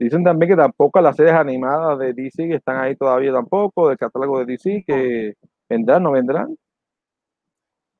Dicen 0.00 0.24
también 0.24 0.50
que 0.50 0.56
tampoco 0.56 1.00
las 1.00 1.14
series 1.14 1.34
animadas 1.34 1.96
de 1.98 2.12
DC 2.12 2.48
que 2.48 2.56
están 2.56 2.76
ahí 2.76 2.96
todavía 2.96 3.32
tampoco, 3.32 3.88
del 3.88 3.96
catálogo 3.98 4.40
de 4.40 4.46
DC, 4.46 4.82
que 4.86 5.34
vendrán, 5.68 6.02
no 6.02 6.10
vendrán. 6.12 6.56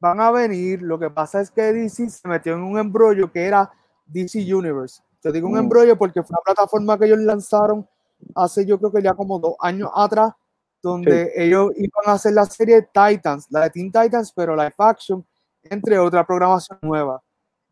Van 0.00 0.20
a 0.20 0.30
venir, 0.30 0.80
lo 0.82 0.98
que 0.98 1.10
pasa 1.10 1.40
es 1.40 1.50
que 1.50 1.72
DC 1.72 2.08
se 2.08 2.28
metió 2.28 2.54
en 2.54 2.62
un 2.62 2.78
embrollo 2.78 3.30
que 3.32 3.44
era 3.46 3.70
DC 4.06 4.38
Universe. 4.54 5.02
Te 5.20 5.32
digo 5.32 5.48
un 5.48 5.54
Mm. 5.54 5.58
embrollo 5.58 5.96
porque 5.98 6.22
fue 6.22 6.34
una 6.34 6.42
plataforma 6.44 6.98
que 6.98 7.06
ellos 7.06 7.18
lanzaron 7.18 7.86
hace 8.34 8.64
yo 8.66 8.78
creo 8.78 8.90
que 8.92 9.02
ya 9.02 9.14
como 9.14 9.38
dos 9.38 9.54
años 9.60 9.90
atrás, 9.94 10.32
donde 10.82 11.32
ellos 11.36 11.70
iban 11.76 12.04
a 12.06 12.12
hacer 12.12 12.32
la 12.32 12.44
serie 12.46 12.82
Titans, 12.92 13.46
la 13.50 13.62
de 13.62 13.70
Teen 13.70 13.92
Titans, 13.92 14.32
pero 14.32 14.54
live 14.56 14.74
action, 14.78 15.24
entre 15.62 15.98
otra 15.98 16.26
programación 16.26 16.78
nueva. 16.82 17.22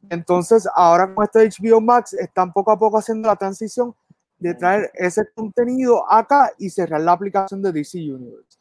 Entonces, 0.09 0.69
ahora 0.75 1.13
con 1.15 1.25
este 1.25 1.49
HBO 1.49 1.81
Max, 1.81 2.13
están 2.15 2.53
poco 2.53 2.71
a 2.71 2.79
poco 2.79 2.99
haciendo 2.99 3.29
la 3.29 3.37
transición 3.37 3.95
de 4.39 4.55
traer 4.55 4.91
ese 4.95 5.23
contenido 5.35 6.11
acá 6.11 6.53
y 6.59 6.71
cerrar 6.71 7.01
la 7.01 7.13
aplicación 7.13 7.63
de 7.63 7.73
DC 7.73 7.99
Universe. 7.99 8.59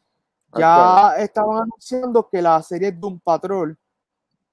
Ya 0.56 1.14
estaban 1.18 1.62
anunciando 1.62 2.28
que 2.28 2.40
la 2.40 2.62
serie 2.62 2.92
Doom 2.92 3.20
Patrol, 3.20 3.76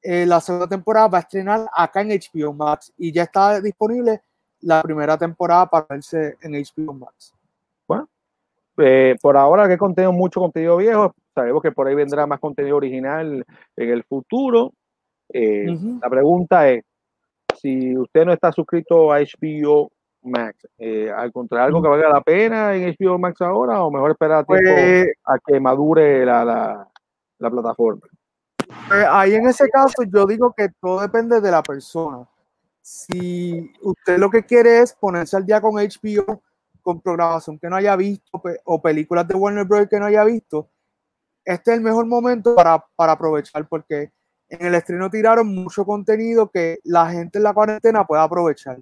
eh, 0.02 0.26
la 0.26 0.42
segunda 0.42 0.68
temporada 0.68 1.08
va 1.08 1.18
a 1.20 1.22
estrenar 1.22 1.70
acá 1.74 2.02
en 2.02 2.10
HBO 2.10 2.54
Max 2.54 2.92
y 2.98 3.12
ya 3.14 3.24
está 3.24 3.62
disponible 3.62 4.22
la 4.60 4.82
primera 4.82 5.18
temporada 5.18 5.70
para 5.70 5.86
verse 5.90 6.38
en 6.42 6.54
HBO 6.54 6.94
Max. 6.94 7.34
Eh, 8.78 9.16
por 9.22 9.38
ahora 9.38 9.68
que 9.68 9.78
contenido, 9.78 10.12
mucho 10.12 10.40
contenido 10.40 10.78
viejo, 10.78 11.14
Sabemos 11.34 11.62
que 11.62 11.72
por 11.72 11.88
ahí 11.88 11.96
vendrá 11.96 12.28
más 12.28 12.40
contenido 12.40 12.78
original 12.78 13.46
en 13.76 13.90
el 13.90 14.04
futuro. 14.04 14.74
Eh. 15.30 15.66
La 16.02 16.10
pregunta 16.10 16.70
es, 16.70 16.84
si 17.60 17.98
usted 17.98 18.26
no 18.26 18.34
está 18.34 18.52
suscrito 18.52 19.12
a 19.12 19.20
HBO 19.20 19.92
Max, 20.22 20.68
eh, 20.78 21.12
¿encontrar 21.24 21.64
algo 21.64 21.82
que 21.82 21.90
valga 21.90 22.10
la 22.10 22.22
pena 22.22 22.76
en 22.76 22.96
HBO 22.98 23.18
Max 23.18 23.42
ahora 23.42 23.84
o 23.84 23.92
mejor 23.92 24.12
esperar 24.12 24.46
Pues, 24.46 25.08
a 25.26 25.38
que 25.40 25.60
madure 25.60 26.26
la, 26.26 26.46
la, 26.46 26.90
la 27.40 27.50
plataforma? 27.50 28.02
pues, 28.88 29.06
ahí 29.10 29.36
en 29.36 29.48
ese 29.48 29.68
caso 29.70 30.04
yo 30.04 30.26
digo 30.26 30.54
que 30.56 30.70
todo 30.80 31.02
depende 31.02 31.42
de 31.42 31.52
la 31.52 31.64
persona. 31.64 32.28
Si 32.82 33.72
usted 33.82 34.18
lo 34.18 34.30
que 34.30 34.44
quiere 34.44 34.80
es 34.82 34.94
ponerse 34.94 35.38
al 35.38 35.46
día 35.46 35.62
con 35.62 35.76
HBO, 35.76 36.42
con 36.82 37.00
programación 37.00 37.58
que 37.58 37.70
no 37.70 37.78
haya 37.78 37.96
visto 37.96 38.42
o 38.66 38.82
películas 38.82 39.26
de 39.28 39.36
Warner 39.36 39.66
Bros. 39.66 39.88
que 39.90 40.00
no 40.00 40.06
haya 40.06 40.24
visto, 40.26 40.68
este 41.46 41.72
es 41.72 41.78
el 41.78 41.84
mejor 41.84 42.06
momento 42.06 42.56
para, 42.56 42.86
para 42.96 43.14
aprovechar 43.14 43.68
porque 43.68 44.12
en 44.50 44.68
el 44.68 44.76
estreno 44.76 45.10
tiraron 45.10 45.48
mucho 45.48 45.86
contenido 45.86 46.50
que 46.50 46.80
la 46.84 47.10
gente 47.10 47.40
en 47.40 47.44
la 47.44 47.54
cuarentena 47.54 48.06
puede 48.06 48.22
aprovechar. 48.22 48.80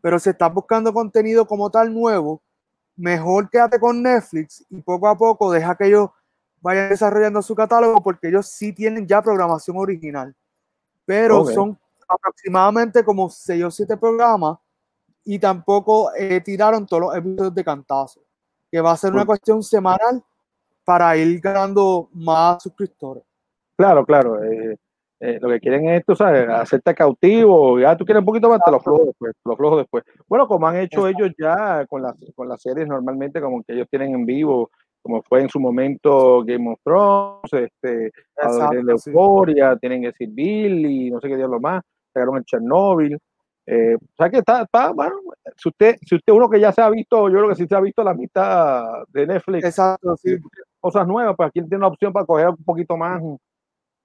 Pero 0.00 0.18
si 0.18 0.30
estás 0.30 0.52
buscando 0.52 0.92
contenido 0.92 1.46
como 1.46 1.70
tal 1.70 1.92
nuevo, 1.92 2.42
mejor 2.96 3.50
quédate 3.50 3.78
con 3.78 4.02
Netflix 4.02 4.64
y 4.70 4.80
poco 4.80 5.08
a 5.08 5.16
poco 5.16 5.52
deja 5.52 5.76
que 5.76 5.86
ellos 5.86 6.10
vayan 6.60 6.88
desarrollando 6.90 7.42
su 7.42 7.54
catálogo 7.54 8.02
porque 8.02 8.28
ellos 8.28 8.46
sí 8.46 8.72
tienen 8.72 9.06
ya 9.06 9.22
programación 9.22 9.76
original. 9.76 10.34
Pero 11.04 11.44
son 11.46 11.78
aproximadamente 12.08 13.04
como 13.04 13.28
6 13.28 13.64
o 13.64 13.70
7 13.70 13.96
programas 13.96 14.58
y 15.24 15.38
tampoco 15.38 16.12
eh, 16.14 16.40
tiraron 16.40 16.86
todos 16.86 17.02
los 17.02 17.16
episodios 17.16 17.54
de 17.54 17.64
cantazo, 17.64 18.20
que 18.70 18.80
va 18.80 18.92
a 18.92 18.96
ser 18.96 19.12
una 19.12 19.26
cuestión 19.26 19.62
semanal 19.62 20.24
para 20.84 21.16
ir 21.16 21.40
ganando 21.40 22.08
más 22.12 22.62
suscriptores. 22.62 23.24
Claro, 23.76 24.04
claro. 24.04 24.42
eh, 24.44 24.76
eh, 25.22 25.38
lo 25.38 25.50
que 25.50 25.60
quieren 25.60 25.86
es, 25.90 26.02
tú 26.06 26.16
sabes, 26.16 26.48
hacerte 26.48 26.94
cautivo. 26.94 27.78
Ya 27.78 27.94
tú 27.94 28.06
quieres 28.06 28.20
un 28.20 28.26
poquito 28.26 28.48
más, 28.48 28.60
te 28.64 28.70
lo 28.70 28.80
flojo 28.80 29.04
después. 29.04 29.32
te 29.34 29.50
lo 29.50 29.56
flojo 29.56 29.76
después. 29.76 30.04
Bueno, 30.26 30.48
como 30.48 30.66
han 30.66 30.76
hecho 30.76 31.06
Exacto. 31.06 31.24
ellos 31.24 31.36
ya 31.38 31.86
con 31.86 32.02
las, 32.02 32.14
con 32.34 32.48
las 32.48 32.62
series 32.62 32.88
normalmente, 32.88 33.40
como 33.40 33.62
que 33.62 33.74
ellos 33.74 33.86
tienen 33.90 34.14
en 34.14 34.24
vivo, 34.24 34.70
como 35.02 35.22
fue 35.22 35.42
en 35.42 35.50
su 35.50 35.60
momento 35.60 36.42
Game 36.44 36.70
of 36.70 36.78
Thrones, 36.82 37.52
este, 37.52 38.06
Exacto, 38.06 38.70
tienen 38.70 38.98
sí. 38.98 39.10
Euphoria, 39.10 39.76
tienen 39.76 40.00
que 40.00 40.06
decir 40.08 40.28
Billy, 40.32 41.10
no 41.10 41.20
sé 41.20 41.28
qué 41.28 41.36
diablo 41.36 41.60
más, 41.60 41.82
pegaron 42.12 42.38
en 42.38 42.44
Chernobyl. 42.44 43.18
Eh, 43.72 43.94
o 43.94 44.16
sea 44.16 44.28
que 44.28 44.38
está, 44.38 44.62
está, 44.62 44.90
bueno, 44.90 45.14
si 45.56 45.68
usted, 45.68 45.94
si 46.04 46.16
usted 46.16 46.32
uno 46.32 46.50
que 46.50 46.58
ya 46.58 46.72
se 46.72 46.80
ha 46.82 46.90
visto, 46.90 47.28
yo 47.28 47.36
creo 47.36 47.48
que 47.50 47.54
sí 47.54 47.68
se 47.68 47.76
ha 47.76 47.80
visto 47.80 48.02
la 48.02 48.14
mitad 48.14 49.04
de 49.10 49.28
Netflix, 49.28 49.64
Exacto, 49.64 50.16
sí. 50.16 50.38
cosas 50.80 51.06
nuevas, 51.06 51.36
pues 51.36 51.50
aquí 51.50 51.60
tiene 51.60 51.76
una 51.76 51.86
opción 51.86 52.12
para 52.12 52.26
coger 52.26 52.48
un 52.48 52.64
poquito 52.64 52.96
más. 52.96 53.22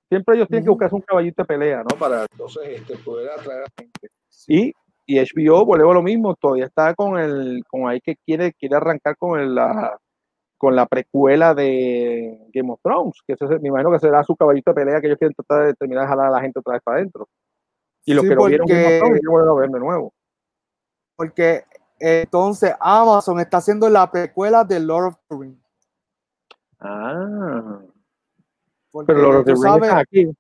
Siempre 0.08 0.36
ellos 0.36 0.48
tienen 0.50 0.66
que 0.66 0.70
buscarse 0.70 0.94
un 0.94 1.02
caballito 1.02 1.42
de 1.42 1.48
pelea, 1.48 1.80
¿no? 1.80 1.98
Para 1.98 2.28
entonces 2.32 2.80
este, 2.80 2.96
poder 2.98 3.32
atraer 3.32 3.64
a 3.64 3.72
gente. 3.76 4.08
Y, 4.48 4.72
y 5.08 5.20
HBO, 5.20 5.66
vuelvo 5.66 5.90
a 5.90 5.96
lo 5.96 6.04
mismo, 6.04 6.36
todavía 6.36 6.66
está 6.66 6.94
con 6.94 7.18
el, 7.18 7.64
con 7.68 7.90
ahí 7.90 8.00
que 8.02 8.18
quiere, 8.24 8.54
quiere 8.54 8.76
arrancar 8.76 9.18
con 9.18 9.40
el, 9.40 9.56
la, 9.56 9.98
con 10.60 10.76
la 10.76 10.86
precuela 10.86 11.56
de 11.56 12.38
Game 12.54 12.72
of 12.72 12.80
Thrones, 12.84 13.16
que 13.26 13.34
ese, 13.34 13.48
me 13.58 13.70
imagino 13.70 13.92
que 13.92 14.00
será 14.00 14.24
su 14.24 14.36
caballito 14.36 14.70
de 14.70 14.76
pelea 14.76 15.02
que 15.02 15.08
ellos 15.08 15.18
quieren 15.18 15.34
tratar 15.34 15.66
de 15.66 15.74
terminar 15.74 16.04
de 16.04 16.10
jalar 16.10 16.28
a 16.28 16.36
la 16.36 16.42
gente 16.42 16.60
otra 16.60 16.74
vez 16.74 16.84
para 16.84 16.98
adentro. 16.98 17.28
Y 18.06 18.14
los 18.14 18.23
Sí, 18.23 18.30
que 18.30 18.36
vieron 18.36 18.61
of 18.65 18.69
porque- 18.69 18.98
Thrones, 18.99 19.19
quieren 19.19 19.32
volver 19.32 19.49
a 19.49 19.53
ver 19.53 19.69
de 19.72 19.80
nuevo. 19.80 20.14
Porque 21.15 21.64
entonces 21.99 22.73
Amazon 22.80 23.40
está 23.40 23.57
haciendo 23.57 23.90
la 23.90 24.10
precuela 24.11 24.64
de 24.64 24.80
Lord 24.80 25.07
of 25.07 25.15
the 25.30 25.36
Rings. 25.38 25.60
Ah, 26.80 27.80
Porque 28.91 29.14
pero 29.14 29.32
los 29.32 29.45
de 29.45 29.53
tú 29.53 29.64
Rings 29.64 29.90
aquí, 29.94 30.32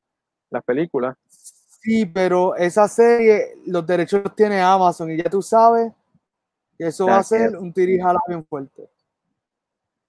las 0.49 0.63
películas. 0.63 1.17
sí, 1.27 2.05
pero 2.05 2.55
esa 2.55 2.87
serie, 2.87 3.55
los 3.65 3.85
derechos 3.85 4.23
los 4.23 4.35
tiene 4.35 4.61
Amazon 4.61 5.11
y 5.11 5.17
ya 5.17 5.29
tú 5.29 5.41
sabes 5.41 5.91
que 6.77 6.87
eso 6.87 7.05
va 7.07 7.17
a 7.17 7.23
ser 7.23 7.55
un 7.57 7.71
tirijala 7.73 8.19
bien 8.27 8.45
fuerte. 8.45 8.89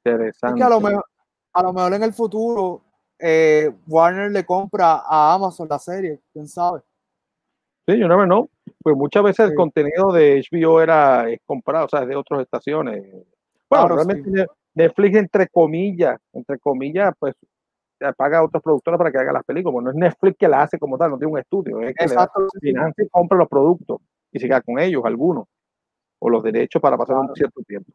Interesante. 0.04 0.58
que 0.58 0.62
a 0.64 0.68
lo 0.68 0.80
mejor, 0.80 1.04
a 1.52 1.62
lo 1.62 1.72
mejor 1.72 1.94
en 1.94 2.02
el 2.04 2.12
futuro 2.12 2.82
eh, 3.18 3.74
Warner 3.88 4.30
le 4.30 4.44
compra 4.44 5.02
a 5.06 5.34
Amazon 5.34 5.66
la 5.68 5.78
serie, 5.78 6.20
quién 6.32 6.46
sabe. 6.46 6.82
Sí, 7.86 7.98
yo 7.98 8.08
never 8.08 8.26
know. 8.26 8.48
Pues 8.82 8.96
muchas 8.96 9.22
veces 9.22 9.48
el 9.50 9.54
contenido 9.54 10.12
de 10.12 10.42
HBO 10.50 10.80
era 10.80 11.28
es 11.30 11.40
comprado, 11.46 11.86
o 11.86 11.88
sea, 11.88 12.02
es 12.02 12.08
de 12.08 12.16
otras 12.16 12.40
estaciones. 12.42 13.02
Bueno, 13.10 13.24
Claro, 13.68 13.94
realmente 13.96 14.30
Ne- 14.30 14.46
Netflix, 14.74 15.16
entre 15.16 15.48
comillas, 15.48 16.18
entre 16.32 16.58
comillas, 16.58 17.14
pues 17.18 17.34
eh, 18.00 18.12
paga 18.16 18.38
a 18.38 18.44
otros 18.44 18.62
productores 18.62 18.98
para 18.98 19.10
que 19.10 19.18
hagan 19.18 19.34
las 19.34 19.44
películas. 19.44 19.82
No 19.84 19.90
es 19.90 19.96
Netflix 19.96 20.36
que 20.38 20.48
la 20.48 20.62
hace 20.62 20.78
como 20.78 20.98
tal, 20.98 21.10
no 21.12 21.18
tiene 21.18 21.32
un 21.32 21.38
estudio, 21.38 21.80
es 21.80 21.94
que 21.94 22.04
Exacto. 22.04 22.46
financia 22.60 23.04
y 23.04 23.08
compra 23.08 23.38
los 23.38 23.48
productos 23.48 23.98
y 24.32 24.38
se 24.38 24.46
queda 24.48 24.60
con 24.60 24.78
ellos, 24.78 25.02
algunos, 25.04 25.46
o 26.18 26.28
los 26.28 26.42
derechos 26.42 26.82
para 26.82 26.96
pasar 26.98 27.16
un 27.16 27.34
cierto 27.34 27.62
tiempo. 27.62 27.90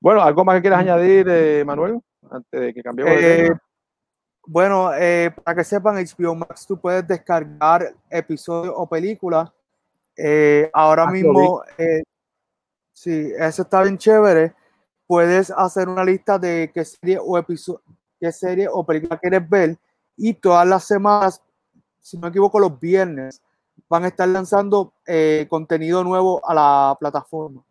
Bueno, 0.00 0.20
¿algo 0.22 0.44
más 0.44 0.56
que 0.56 0.62
quieras 0.62 0.78
Mm. 0.80 0.88
añadir, 0.88 1.26
eh, 1.28 1.64
Manuel? 1.64 1.98
Antes 2.30 2.60
de 2.60 2.72
que 2.74 2.82
cambiemos 2.82 3.14
de 3.14 3.34
Eh, 3.34 3.42
tema. 3.48 3.62
Bueno, 4.46 4.92
eh, 4.94 5.30
para 5.44 5.56
que 5.56 5.64
sepan, 5.64 5.96
HBO 5.96 6.34
Max 6.34 6.66
tú 6.66 6.78
puedes 6.78 7.06
descargar 7.06 7.94
episodios 8.10 8.74
o 8.76 8.86
películas. 8.88 9.50
Eh, 10.16 10.70
ahora 10.74 11.04
Ah, 11.04 11.10
mismo, 11.10 11.62
eh, 11.78 12.02
sí, 12.92 13.32
eso 13.38 13.62
está 13.62 13.82
bien 13.82 13.98
chévere. 13.98 14.54
Puedes 15.06 15.50
hacer 15.50 15.88
una 15.88 16.04
lista 16.04 16.38
de 16.38 16.70
qué 16.74 16.84
serie 16.84 17.18
o 17.22 17.38
episodio, 17.38 17.82
qué 18.20 18.32
serie 18.32 18.68
o 18.70 18.84
película 18.84 19.18
quieres 19.18 19.48
ver 19.48 19.78
y 20.16 20.34
todas 20.34 20.66
las 20.66 20.84
semanas, 20.84 21.42
si 22.00 22.16
no 22.16 22.22
me 22.22 22.28
equivoco, 22.28 22.58
los 22.60 22.78
viernes 22.80 23.42
van 23.88 24.04
a 24.04 24.08
estar 24.08 24.28
lanzando 24.28 24.94
eh, 25.06 25.46
contenido 25.48 26.02
nuevo 26.04 26.40
a 26.48 26.54
la 26.54 26.96
plataforma. 26.98 27.62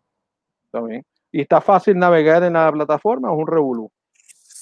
También. 0.70 1.04
¿Y 1.32 1.42
está 1.42 1.60
fácil 1.60 1.98
navegar 1.98 2.42
en 2.44 2.54
la 2.54 2.72
plataforma 2.72 3.30
o 3.30 3.34
es 3.34 3.40
un 3.40 3.46
revolú? 3.46 3.90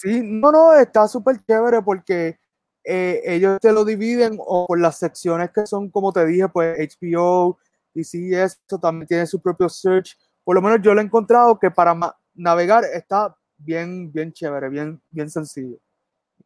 Sí, 0.01 0.23
no, 0.25 0.51
no, 0.51 0.73
está 0.73 1.07
súper 1.07 1.45
chévere 1.45 1.83
porque 1.83 2.39
eh, 2.85 3.21
ellos 3.23 3.59
te 3.61 3.71
lo 3.71 3.85
dividen 3.85 4.39
o 4.41 4.67
por 4.67 4.81
las 4.81 4.99
secciones 4.99 5.51
que 5.51 5.67
son, 5.67 5.91
como 5.91 6.11
te 6.11 6.25
dije, 6.25 6.49
pues 6.49 6.79
HBO, 6.79 7.59
DC, 7.93 8.43
eso 8.43 8.79
también 8.81 9.07
tiene 9.07 9.27
su 9.27 9.43
propio 9.43 9.69
search. 9.69 10.17
Por 10.43 10.57
lo 10.57 10.63
menos 10.63 10.81
yo 10.81 10.95
lo 10.95 11.03
he 11.03 11.05
encontrado 11.05 11.59
que 11.59 11.71
para 11.71 11.95
navegar 12.35 12.85
está 12.95 13.37
bien, 13.59 14.11
bien 14.11 14.33
chévere, 14.33 14.71
bien, 14.71 15.03
bien 15.11 15.29
sencillo. 15.29 15.77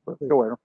Pues, 0.02 0.16
qué 0.18 0.26
bueno. 0.35 0.59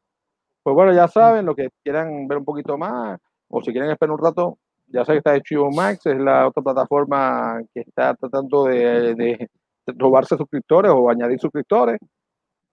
Pues 0.64 0.74
bueno, 0.74 0.92
ya 0.92 1.08
saben, 1.08 1.46
lo 1.46 1.56
que 1.56 1.70
quieran 1.84 2.28
ver 2.28 2.40
un 2.40 2.46
poquito 2.46 2.76
más, 2.76 3.20
o 3.50 3.62
si 3.62 3.72
quieren 3.72 3.92
esperar 3.92 4.14
un 4.14 4.20
rato, 4.20 4.58
ya 4.88 5.06
saben 5.06 5.22
que 5.22 5.30
está 5.30 5.56
HBO 5.56 5.70
Max, 5.72 6.08
es 6.08 6.18
la 6.18 6.48
otra 6.48 6.64
plataforma 6.64 7.62
que 7.72 7.82
está 7.82 8.16
tratando 8.16 8.66
de 8.66 9.48
robarse 9.86 10.36
suscriptores 10.38 10.92
o 10.92 11.08
añadir 11.08 11.40
suscriptores. 11.40 12.00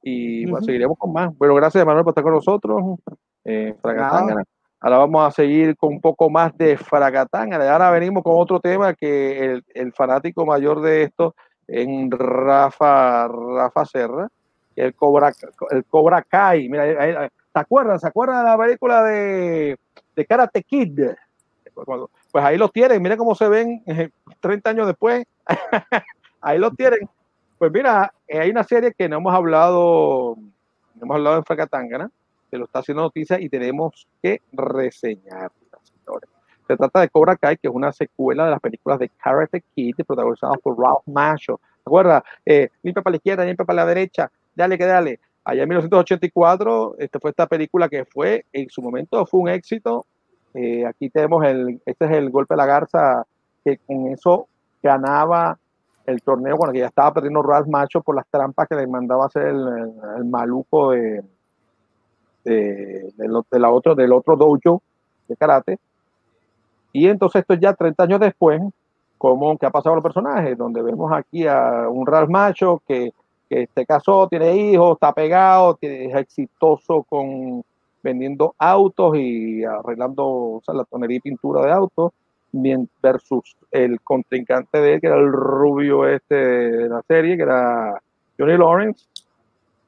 Y 0.08 0.44
bueno, 0.44 0.58
Ujú. 0.58 0.66
seguiremos 0.66 0.96
con 0.98 1.12
más. 1.12 1.36
Bueno, 1.36 1.52
gracias 1.56 1.84
Manuel 1.84 2.04
por 2.04 2.12
estar 2.12 2.22
con 2.22 2.34
nosotros. 2.34 2.80
Eh, 3.44 3.74
Fragatángana. 3.82 4.44
Ahora 4.80 4.98
vamos 4.98 5.26
a 5.26 5.30
seguir 5.32 5.76
con 5.76 5.94
un 5.94 6.00
poco 6.00 6.30
más 6.30 6.56
de 6.56 6.76
Fragatángana. 6.76 7.64
Y 7.64 7.68
ahora 7.68 7.90
venimos 7.90 8.22
con 8.22 8.34
otro 8.36 8.60
tema 8.60 8.94
que 8.94 9.44
el, 9.44 9.64
el 9.74 9.92
fanático 9.92 10.46
mayor 10.46 10.80
de 10.80 11.02
esto 11.02 11.34
en 11.66 12.08
Rafa, 12.12 13.26
Rafa 13.26 13.84
Serra, 13.84 14.28
el 14.76 14.94
Cobra, 14.94 15.32
el 15.70 15.84
Cobra 15.86 16.22
Kai. 16.22 16.68
Mira, 16.68 16.84
ahí- 16.84 16.94
ahí- 17.14 17.28
¿se 17.52 17.58
acuerdan? 17.58 17.98
¿Se 17.98 18.06
acuerdan 18.06 18.44
de 18.44 18.50
la 18.52 18.56
película 18.58 19.02
de, 19.02 19.76
de 20.14 20.24
Karate 20.24 20.62
Kid? 20.62 21.00
Pues 21.74 22.44
ahí 22.44 22.56
los 22.56 22.70
tienen, 22.72 23.02
miren 23.02 23.18
cómo 23.18 23.34
se 23.34 23.48
ven 23.48 23.82
eh, 23.86 24.10
30 24.38 24.70
años 24.70 24.86
después. 24.86 25.26
ahí 26.40 26.58
los 26.60 26.76
tienen. 26.76 27.00
Pues 27.58 27.72
mira, 27.72 28.12
eh, 28.28 28.38
hay 28.38 28.50
una 28.50 28.64
serie 28.64 28.92
que 28.92 29.08
no 29.08 29.16
hemos 29.16 29.34
hablado, 29.34 30.36
no 30.94 31.02
hemos 31.02 31.16
hablado 31.16 31.38
en 31.38 31.44
Fracatangana, 31.44 32.10
que 32.50 32.58
lo 32.58 32.66
está 32.66 32.80
haciendo 32.80 33.02
noticia 33.02 33.40
y 33.40 33.48
tenemos 33.48 34.06
que 34.22 34.42
reseñarla, 34.52 35.50
señores. 35.82 36.28
Se 36.66 36.76
trata 36.76 37.00
de 37.00 37.08
Cobra 37.08 37.36
Kai, 37.36 37.56
que 37.56 37.68
es 37.68 37.74
una 37.74 37.92
secuela 37.92 38.44
de 38.44 38.50
las 38.50 38.60
películas 38.60 38.98
de 38.98 39.08
Karate 39.08 39.62
Kid, 39.74 39.94
protagonizadas 40.06 40.58
por 40.58 40.78
Ralph 40.78 41.06
Macchio. 41.06 41.58
¿Te 41.58 41.82
acuerdas? 41.88 42.22
Eh, 42.44 42.68
limpia 42.82 43.02
para 43.02 43.12
la 43.12 43.16
izquierda, 43.16 43.44
limpia 43.44 43.64
para 43.64 43.76
la 43.76 43.86
derecha, 43.86 44.30
dale 44.54 44.76
que 44.76 44.84
dale. 44.84 45.20
Allá 45.44 45.62
en 45.62 45.68
1984, 45.68 46.96
este 46.98 47.18
fue 47.20 47.30
esta 47.30 47.46
película 47.46 47.88
que 47.88 48.04
fue, 48.04 48.44
en 48.52 48.68
su 48.68 48.82
momento 48.82 49.24
fue 49.24 49.40
un 49.40 49.48
éxito. 49.48 50.04
Eh, 50.52 50.84
aquí 50.84 51.08
tenemos 51.08 51.42
el, 51.44 51.80
este 51.86 52.04
es 52.04 52.10
el 52.10 52.30
golpe 52.30 52.54
de 52.54 52.58
la 52.58 52.66
garza, 52.66 53.24
que 53.64 53.78
con 53.78 54.08
eso 54.08 54.48
ganaba 54.82 55.58
el 56.06 56.22
torneo 56.22 56.56
cuando 56.56 56.78
ya 56.78 56.86
estaba 56.86 57.12
perdiendo 57.14 57.42
Ralph 57.42 57.68
Macho 57.68 58.00
por 58.00 58.14
las 58.14 58.26
trampas 58.28 58.68
que 58.68 58.76
le 58.76 58.86
mandaba 58.86 59.26
hacer 59.26 59.46
el, 59.48 59.92
el, 60.18 60.24
maluco 60.24 60.92
de, 60.92 61.22
de, 62.44 63.12
de, 63.16 63.58
la 63.58 63.70
otro, 63.70 63.94
del 63.94 64.12
otro 64.12 64.36
dojo 64.36 64.82
de 65.28 65.36
karate. 65.36 65.78
Y 66.92 67.08
entonces 67.08 67.40
esto 67.40 67.54
ya 67.54 67.74
30 67.74 68.02
años 68.04 68.20
después, 68.20 68.62
como 69.18 69.58
que 69.58 69.66
ha 69.66 69.70
pasado 69.70 69.96
los 69.96 70.04
personajes, 70.04 70.56
donde 70.56 70.82
vemos 70.82 71.12
aquí 71.12 71.46
a 71.46 71.88
un 71.88 72.06
Ralph 72.06 72.30
Macho 72.30 72.80
que 72.86 73.12
que 73.48 73.68
se 73.74 73.86
casó, 73.86 74.28
tiene 74.28 74.56
hijos, 74.56 74.94
está 74.94 75.12
pegado, 75.12 75.78
es 75.80 76.14
exitoso 76.14 77.04
con 77.04 77.64
vendiendo 78.02 78.54
autos 78.58 79.16
y 79.16 79.64
arreglando 79.64 80.24
o 80.26 80.62
sea, 80.64 80.74
la 80.74 80.84
tonería 80.84 81.16
y 81.16 81.20
pintura 81.20 81.62
de 81.62 81.72
autos, 81.72 82.12
versus 83.02 83.56
el 83.70 84.00
contrincante 84.00 84.80
de 84.80 84.94
él, 84.94 85.00
que 85.00 85.06
era 85.06 85.16
el 85.16 85.30
rubio 85.32 86.06
este 86.06 86.34
de 86.34 86.88
la 86.88 87.02
serie, 87.02 87.36
que 87.36 87.42
era 87.42 88.00
Johnny 88.38 88.56
Lawrence, 88.56 89.06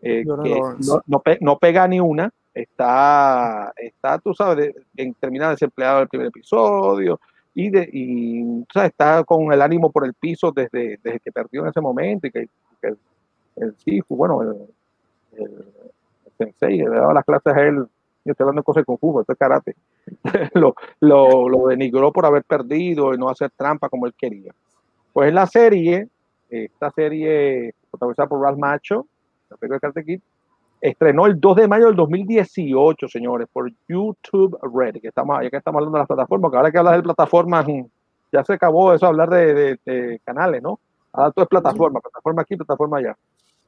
eh, 0.03 0.25
Johnny 0.27 0.51
que 0.51 0.59
Lawrence. 0.61 0.91
No, 0.91 1.03
no 1.07 1.21
pe- 1.21 1.39
no 1.41 1.59
pega 1.59 1.87
ni 1.89 2.01
una, 2.01 2.31
está, 2.55 3.73
está 3.77 4.19
tú 4.19 4.35
sabes, 4.35 4.57
de- 4.57 4.75
en, 4.97 5.15
termina 5.15 5.51
desempleado 5.51 6.03
el 6.03 6.09
primer 6.09 6.29
episodio, 6.29 7.21
y, 7.55 7.71
de, 7.71 7.89
y 7.93 8.61
o 8.63 8.67
sea, 8.73 8.87
está 8.87 9.25
con 9.25 9.53
el 9.53 9.61
ánimo 9.63 9.91
por 9.91 10.05
el 10.07 10.15
piso 10.15 10.53
desde, 10.53 10.99
desde 11.03 11.19
que 11.21 11.33
perdió 11.33 11.63
en 11.63 11.69
ese 11.69 11.81
momento 11.81 12.27
y 12.27 12.31
que, 12.31 12.49
que 12.81 12.89
el, 12.89 12.99
el 13.57 14.05
bueno, 14.09 14.43
el, 14.43 14.49
el, 15.33 15.45
el 15.45 16.33
sensei 16.39 16.79
le 16.79 16.89
daba 16.91 17.13
las 17.15 17.25
clases 17.25 17.53
a 17.53 17.61
él, 17.63 17.85
yo 18.29 18.33
estoy 18.33 18.45
hablando 18.45 18.61
de 18.61 18.65
cosas 18.65 18.85
kung 18.85 18.99
fu, 18.99 19.21
esto 19.21 19.33
es 19.33 19.39
karate, 19.39 19.75
lo, 20.55 20.75
lo, 21.01 21.49
lo 21.49 21.67
denigró 21.69 22.13
por 22.13 22.27
haber 22.27 22.45
perdido 22.45 23.15
y 23.15 23.19
no 23.19 23.29
hacer 23.29 23.51
trampa 23.57 23.89
como 23.89 24.07
él 24.07 24.15
quería. 24.17 24.53
Pues 25.13 25.33
la 25.33 25.47
serie, 25.47 26.09
esta 26.51 26.91
serie 26.91 27.75
protagonizada 27.91 28.29
por 28.29 28.41
Ralph 28.41 28.59
Macho, 28.59 29.07
la 29.51 29.57
película 29.57 29.77
de 29.77 29.81
Karate 29.81 30.05
Kid, 30.05 30.21
estrenó 30.81 31.27
el 31.27 31.41
2 31.41 31.57
de 31.57 31.69
mayo 31.69 31.87
del 31.87 31.97
2018, 31.97 33.09
señores, 33.09 33.49
por 33.53 33.71
YouTube 33.89 34.59
Red, 34.63 35.01
que 35.01 35.09
estamos, 35.09 35.43
ya 35.43 35.51
que 35.51 35.57
estamos 35.57 35.79
hablando 35.79 35.97
de 35.97 36.01
las 36.03 36.07
plataformas, 36.09 36.51
que 36.51 36.57
ahora 36.57 36.71
que 36.71 36.79
hablas 36.79 36.97
de 36.97 37.03
plataformas, 37.03 37.67
ya 38.31 38.45
se 38.45 38.53
acabó 38.53 38.93
eso, 38.93 39.07
hablar 39.07 39.31
de, 39.31 39.55
de- 39.55 39.79
de 39.85 40.21
canales, 40.25 40.63
¿no? 40.63 40.79
Ahora 41.13 41.31
todo 41.33 41.43
es 41.45 41.49
plataforma, 41.49 42.01
plataforma 42.01 42.43
aquí, 42.43 42.57
plataforma 42.57 42.99
allá. 42.99 43.17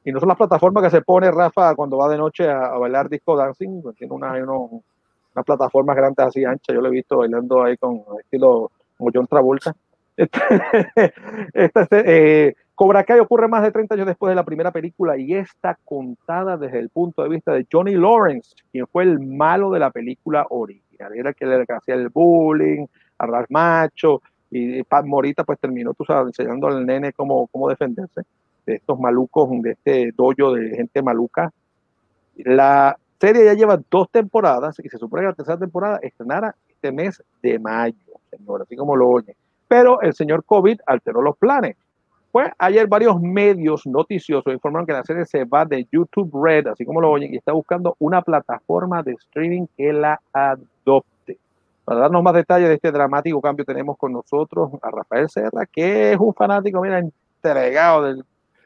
Y 0.03 0.11
no 0.11 0.19
son 0.19 0.29
las 0.29 0.37
plataformas 0.37 0.83
que 0.83 0.89
se 0.89 1.01
pone 1.01 1.29
Rafa 1.29 1.75
cuando 1.75 1.97
va 1.97 2.09
de 2.09 2.17
noche 2.17 2.49
a, 2.49 2.69
bailar 2.77 3.07
disco 3.07 3.35
dancing, 3.35 3.81
pues 3.81 3.95
tiene 3.95 4.13
una, 4.13 4.33
hay 4.33 4.41
uno- 4.41 4.81
unas 5.33 5.45
plataformas 5.45 5.95
grandes 5.95 6.25
así 6.25 6.43
anchas, 6.43 6.73
yo 6.73 6.81
lo 6.81 6.87
he 6.87 6.91
visto 6.91 7.17
bailando 7.17 7.63
ahí 7.63 7.77
con 7.77 8.03
estilo 8.19 8.71
John 8.97 9.27
Travolta. 9.27 9.75
Esta, 10.17 11.87
eh, 11.91 12.53
Cobra 12.75 13.03
Kai 13.03 13.19
ocurre 13.19 13.47
más 13.47 13.63
de 13.63 13.71
30 13.71 13.95
años 13.95 14.07
después 14.07 14.29
de 14.31 14.35
la 14.35 14.43
primera 14.43 14.71
película 14.71 15.17
y 15.17 15.33
está 15.33 15.77
contada 15.85 16.57
desde 16.57 16.79
el 16.79 16.89
punto 16.89 17.23
de 17.23 17.29
vista 17.29 17.53
de 17.53 17.65
Johnny 17.71 17.95
Lawrence, 17.95 18.55
quien 18.71 18.87
fue 18.87 19.03
el 19.03 19.19
malo 19.19 19.71
de 19.71 19.79
la 19.79 19.91
película 19.91 20.45
original. 20.49 21.13
Era 21.15 21.29
el 21.29 21.35
que 21.35 21.45
le 21.45 21.65
hacía 21.67 21.95
el 21.95 22.09
bullying, 22.09 22.85
a 23.19 23.27
Ralph 23.27 23.49
Macho, 23.49 24.21
y 24.49 24.83
Pat 24.83 25.05
Morita 25.05 25.43
pues 25.43 25.59
terminó, 25.59 25.93
enseñando 26.25 26.67
al 26.67 26.85
nene 26.85 27.13
cómo, 27.13 27.47
cómo 27.47 27.69
defenderse 27.69 28.23
de 28.65 28.75
estos 28.75 28.99
malucos, 28.99 29.49
de 29.61 29.71
este 29.71 30.11
dojo 30.15 30.53
de 30.53 30.75
gente 30.75 31.01
maluca. 31.01 31.51
La 32.37 32.97
serie 33.19 33.45
ya 33.45 33.53
lleva 33.53 33.79
dos 33.89 34.09
temporadas 34.09 34.77
y 34.83 34.89
se 34.89 34.97
supone 34.97 35.23
que 35.23 35.27
la 35.27 35.33
tercera 35.33 35.57
temporada 35.57 35.99
estrenará 36.01 36.55
este 36.67 36.91
mes 36.91 37.23
de 37.41 37.59
mayo, 37.59 37.95
señor, 38.29 38.63
así 38.63 38.75
como 38.75 38.95
lo 38.95 39.09
oyen. 39.09 39.35
Pero 39.67 40.01
el 40.01 40.13
señor 40.13 40.43
COVID 40.43 40.79
alteró 40.85 41.21
los 41.21 41.37
planes. 41.37 41.77
Pues 42.31 42.49
ayer 42.57 42.87
varios 42.87 43.21
medios 43.21 43.85
noticiosos 43.85 44.53
informaron 44.53 44.87
que 44.87 44.93
la 44.93 45.03
serie 45.03 45.25
se 45.25 45.43
va 45.43 45.65
de 45.65 45.85
YouTube 45.91 46.31
Red, 46.33 46.67
así 46.67 46.85
como 46.85 47.01
lo 47.01 47.11
oyen, 47.11 47.33
y 47.33 47.37
está 47.37 47.51
buscando 47.51 47.95
una 47.99 48.21
plataforma 48.21 49.03
de 49.03 49.13
streaming 49.13 49.67
que 49.77 49.91
la 49.91 50.19
adopte. 50.31 51.37
Para 51.83 52.01
darnos 52.01 52.23
más 52.23 52.33
detalles 52.33 52.69
de 52.69 52.75
este 52.75 52.91
dramático 52.91 53.41
cambio 53.41 53.65
tenemos 53.65 53.97
con 53.97 54.13
nosotros 54.13 54.71
a 54.81 54.89
Rafael 54.91 55.29
Serra, 55.29 55.65
que 55.65 56.13
es 56.13 56.19
un 56.19 56.33
fanático, 56.33 56.81
mira, 56.81 56.99
entregado 56.99 58.03
del, 58.03 58.23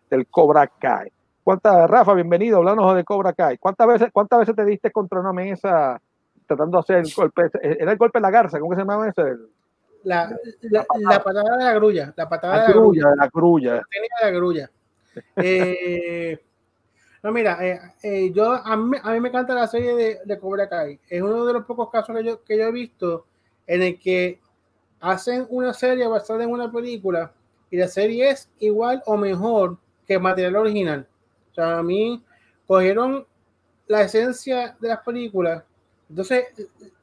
del 0.09 0.27
Cobra 0.27 0.67
Kai. 0.67 1.11
¿Cuántas, 1.43 1.89
Rafa, 1.89 2.13
bienvenido, 2.13 2.57
hablanos 2.57 2.95
de 2.95 3.03
Cobra 3.03 3.33
Kai. 3.33 3.57
¿Cuántas 3.57 3.87
veces, 3.87 4.09
¿Cuántas 4.11 4.39
veces 4.39 4.55
te 4.55 4.65
diste 4.65 4.91
contra 4.91 5.19
una 5.19 5.31
mesa 5.33 6.01
tratando 6.47 6.77
de 6.77 6.79
hacer 6.79 6.97
el 6.97 7.13
golpe? 7.15 7.49
Era 7.61 7.91
el 7.91 7.97
golpe 7.97 8.17
de 8.19 8.21
la 8.23 8.31
garza, 8.31 8.59
¿cómo 8.59 8.71
que 8.71 8.75
se 8.77 8.81
llamaba 8.81 9.07
ese? 9.07 9.23
La, 10.03 10.29
la, 10.61 10.85
la 10.99 11.23
patada 11.23 11.57
de 11.57 11.63
la 11.63 11.73
grulla, 11.73 12.13
la 12.15 12.29
patada 12.29 12.55
La 12.57 12.61
de 12.63 12.67
la 12.67 12.73
grulla. 12.73 13.15
la 13.15 13.27
grulla. 13.27 13.81
técnica 13.89 14.15
de 14.21 14.31
la 14.31 14.37
grulla. 14.37 14.71
Eh, 15.37 16.39
no, 17.23 17.31
mira, 17.31 17.57
eh, 17.65 17.79
eh, 18.03 18.31
yo 18.31 18.51
a 18.53 18.75
mí, 18.77 18.97
a 19.01 19.11
mí 19.13 19.19
me 19.19 19.29
encanta 19.29 19.53
la 19.55 19.67
serie 19.67 19.95
de, 19.95 20.19
de 20.25 20.39
Cobra 20.39 20.69
Kai. 20.69 20.99
Es 21.09 21.21
uno 21.21 21.45
de 21.45 21.53
los 21.53 21.65
pocos 21.65 21.89
casos 21.89 22.15
que 22.15 22.23
yo, 22.23 22.43
que 22.43 22.57
yo 22.57 22.65
he 22.65 22.71
visto 22.71 23.25
en 23.67 23.81
el 23.81 23.99
que 23.99 24.39
hacen 24.99 25.45
una 25.49 25.73
serie 25.73 26.07
basada 26.07 26.43
en 26.43 26.51
una 26.51 26.71
película 26.71 27.31
y 27.71 27.77
la 27.77 27.87
serie 27.87 28.29
es 28.29 28.49
igual 28.59 29.01
o 29.05 29.17
mejor 29.17 29.77
que 30.07 30.19
material 30.19 30.55
original. 30.55 31.07
O 31.51 31.55
sea, 31.55 31.79
a 31.79 31.83
mí 31.83 32.23
cogieron 32.67 33.25
la 33.87 34.01
esencia 34.01 34.75
de 34.79 34.87
las 34.87 34.99
películas, 34.99 35.63
entonces 36.09 36.45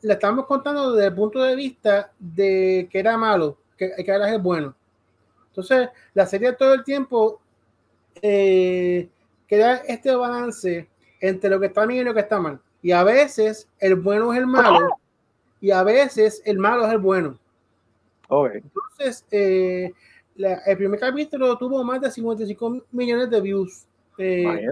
le 0.00 0.12
estamos 0.12 0.46
contando 0.46 0.92
desde 0.92 1.08
el 1.08 1.14
punto 1.14 1.42
de 1.42 1.56
vista 1.56 2.12
de 2.18 2.88
que 2.90 2.98
era 2.98 3.16
malo, 3.16 3.58
que, 3.76 3.92
que 4.04 4.12
ahora 4.12 4.32
es 4.32 4.42
bueno. 4.42 4.74
Entonces, 5.48 5.88
la 6.14 6.26
serie 6.26 6.52
todo 6.52 6.74
el 6.74 6.84
tiempo 6.84 7.40
eh, 8.20 9.08
crea 9.46 9.82
este 9.86 10.14
balance 10.14 10.88
entre 11.20 11.50
lo 11.50 11.60
que 11.60 11.66
está 11.66 11.84
bien 11.84 12.00
y 12.00 12.04
lo 12.04 12.14
que 12.14 12.20
está 12.20 12.40
mal. 12.40 12.60
Y 12.80 12.92
a 12.92 13.04
veces 13.04 13.68
el 13.78 13.96
bueno 13.96 14.32
es 14.32 14.38
el 14.38 14.46
malo 14.46 14.98
y 15.60 15.70
a 15.70 15.82
veces 15.82 16.42
el 16.44 16.58
malo 16.58 16.86
es 16.86 16.92
el 16.92 16.98
bueno. 16.98 17.38
Ok. 18.28 18.52
Entonces, 18.54 19.26
eh, 19.30 19.92
la- 20.36 20.62
el 20.66 20.76
primer 20.76 20.98
capítulo 21.00 21.56
tuvo 21.58 21.82
más 21.84 22.00
de 22.00 22.10
55 22.10 22.82
millones 22.92 23.30
de 23.30 23.40
views 23.40 23.84
eh, 24.18 24.66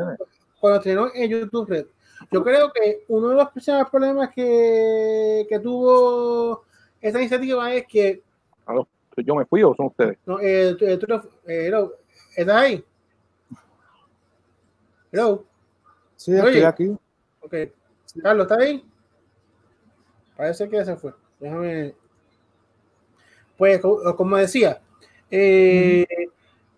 cuando 0.60 0.78
estrenó 0.78 1.10
en 1.14 1.30
YouTube 1.30 1.68
Red. 1.68 1.86
Yo 2.30 2.42
creo 2.44 2.70
que 2.72 3.04
uno 3.08 3.28
de 3.30 3.34
los 3.36 3.48
principales 3.50 3.88
problemas 3.90 4.30
que, 4.34 5.46
que 5.48 5.58
tuvo 5.58 6.64
esta 7.00 7.18
iniciativa 7.18 7.72
es 7.74 7.86
que 7.86 8.22
Aló, 8.66 8.86
¿soy 9.14 9.24
¿Yo 9.24 9.34
me 9.34 9.44
fui 9.46 9.62
o 9.62 9.74
son 9.74 9.86
ustedes? 9.86 10.18
no, 10.26 10.38
eh, 10.40 10.76
tú- 10.78 10.84
eh, 10.84 10.96
tú 10.98 11.06
no- 11.08 11.22
eh, 11.46 11.72
¿estás 12.36 12.56
ahí? 12.56 12.84
Hello. 15.12 15.44
Sí, 16.16 16.34
estoy 16.34 16.56
Oye. 16.56 16.66
aquí. 16.66 16.88
Ok. 17.40 17.54
Carlos, 18.22 18.44
¿está 18.50 18.62
ahí? 18.62 18.84
Parece 20.36 20.68
que 20.68 20.84
se 20.84 20.96
fue. 20.96 21.12
Déjame. 21.38 21.94
Pues, 23.56 23.80
co- 23.80 24.14
como 24.16 24.36
decía, 24.36 24.80
eh, 25.30 26.06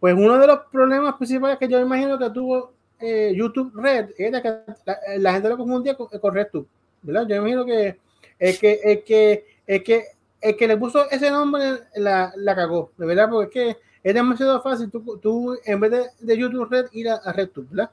pues 0.00 0.14
uno 0.14 0.38
de 0.38 0.46
los 0.46 0.60
problemas 0.70 1.14
principales 1.14 1.58
que 1.58 1.68
yo 1.68 1.80
imagino 1.80 2.18
que 2.18 2.30
tuvo 2.30 2.72
eh, 3.00 3.32
YouTube 3.36 3.72
Red 3.74 4.10
era 4.18 4.42
que 4.42 4.48
la, 4.84 4.98
la 5.18 5.32
gente 5.32 5.48
lo 5.48 5.56
confundía 5.56 5.94
con, 5.96 6.06
con 6.08 6.34
RedTube, 6.34 6.66
¿verdad? 7.02 7.26
Yo 7.28 7.36
imagino 7.36 7.64
que 7.64 7.98
el 8.38 8.58
que, 8.58 8.80
el 8.82 9.04
que, 9.04 9.44
el 9.66 9.82
que, 9.82 10.04
el 10.40 10.56
que 10.56 10.66
le 10.68 10.76
puso 10.76 11.08
ese 11.10 11.30
nombre 11.30 11.78
la, 11.96 12.32
la 12.36 12.54
cagó, 12.54 12.90
de 12.96 13.06
verdad, 13.06 13.28
porque 13.30 13.68
es 13.70 13.74
que 13.76 13.80
es 14.08 14.14
demasiado 14.14 14.60
fácil 14.60 14.90
tú, 14.90 15.18
tú 15.22 15.56
en 15.64 15.78
vez 15.80 15.90
de, 15.92 16.04
de 16.18 16.36
YouTube 16.38 16.68
Red 16.68 16.86
ir 16.92 17.08
a, 17.08 17.14
a 17.16 17.32
RedTube, 17.32 17.68
¿verdad? 17.70 17.90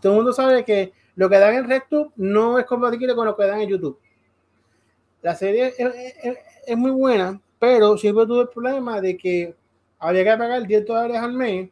Todo 0.00 0.12
el 0.12 0.16
mundo 0.18 0.32
sabe 0.32 0.64
que 0.64 0.92
lo 1.16 1.28
que 1.28 1.38
dan 1.38 1.54
en 1.54 1.68
RedTube 1.68 2.12
no 2.16 2.58
es 2.58 2.64
compatible 2.64 3.14
con 3.14 3.26
lo 3.26 3.36
que 3.36 3.44
dan 3.44 3.60
en 3.60 3.68
YouTube. 3.68 3.98
La 5.22 5.34
serie 5.34 5.68
es, 5.78 5.94
es- 6.22 6.38
es 6.66 6.76
muy 6.76 6.90
buena, 6.92 7.40
pero 7.58 7.96
siempre 7.98 8.24
tuve 8.26 8.42
el 8.42 8.48
problema 8.48 9.00
de 9.00 9.16
que 9.16 9.54
había 10.02 10.24
que 10.24 10.38
pagar 10.38 10.66
10 10.66 10.86
dólares 10.86 11.18
al 11.18 11.32
mes 11.34 11.70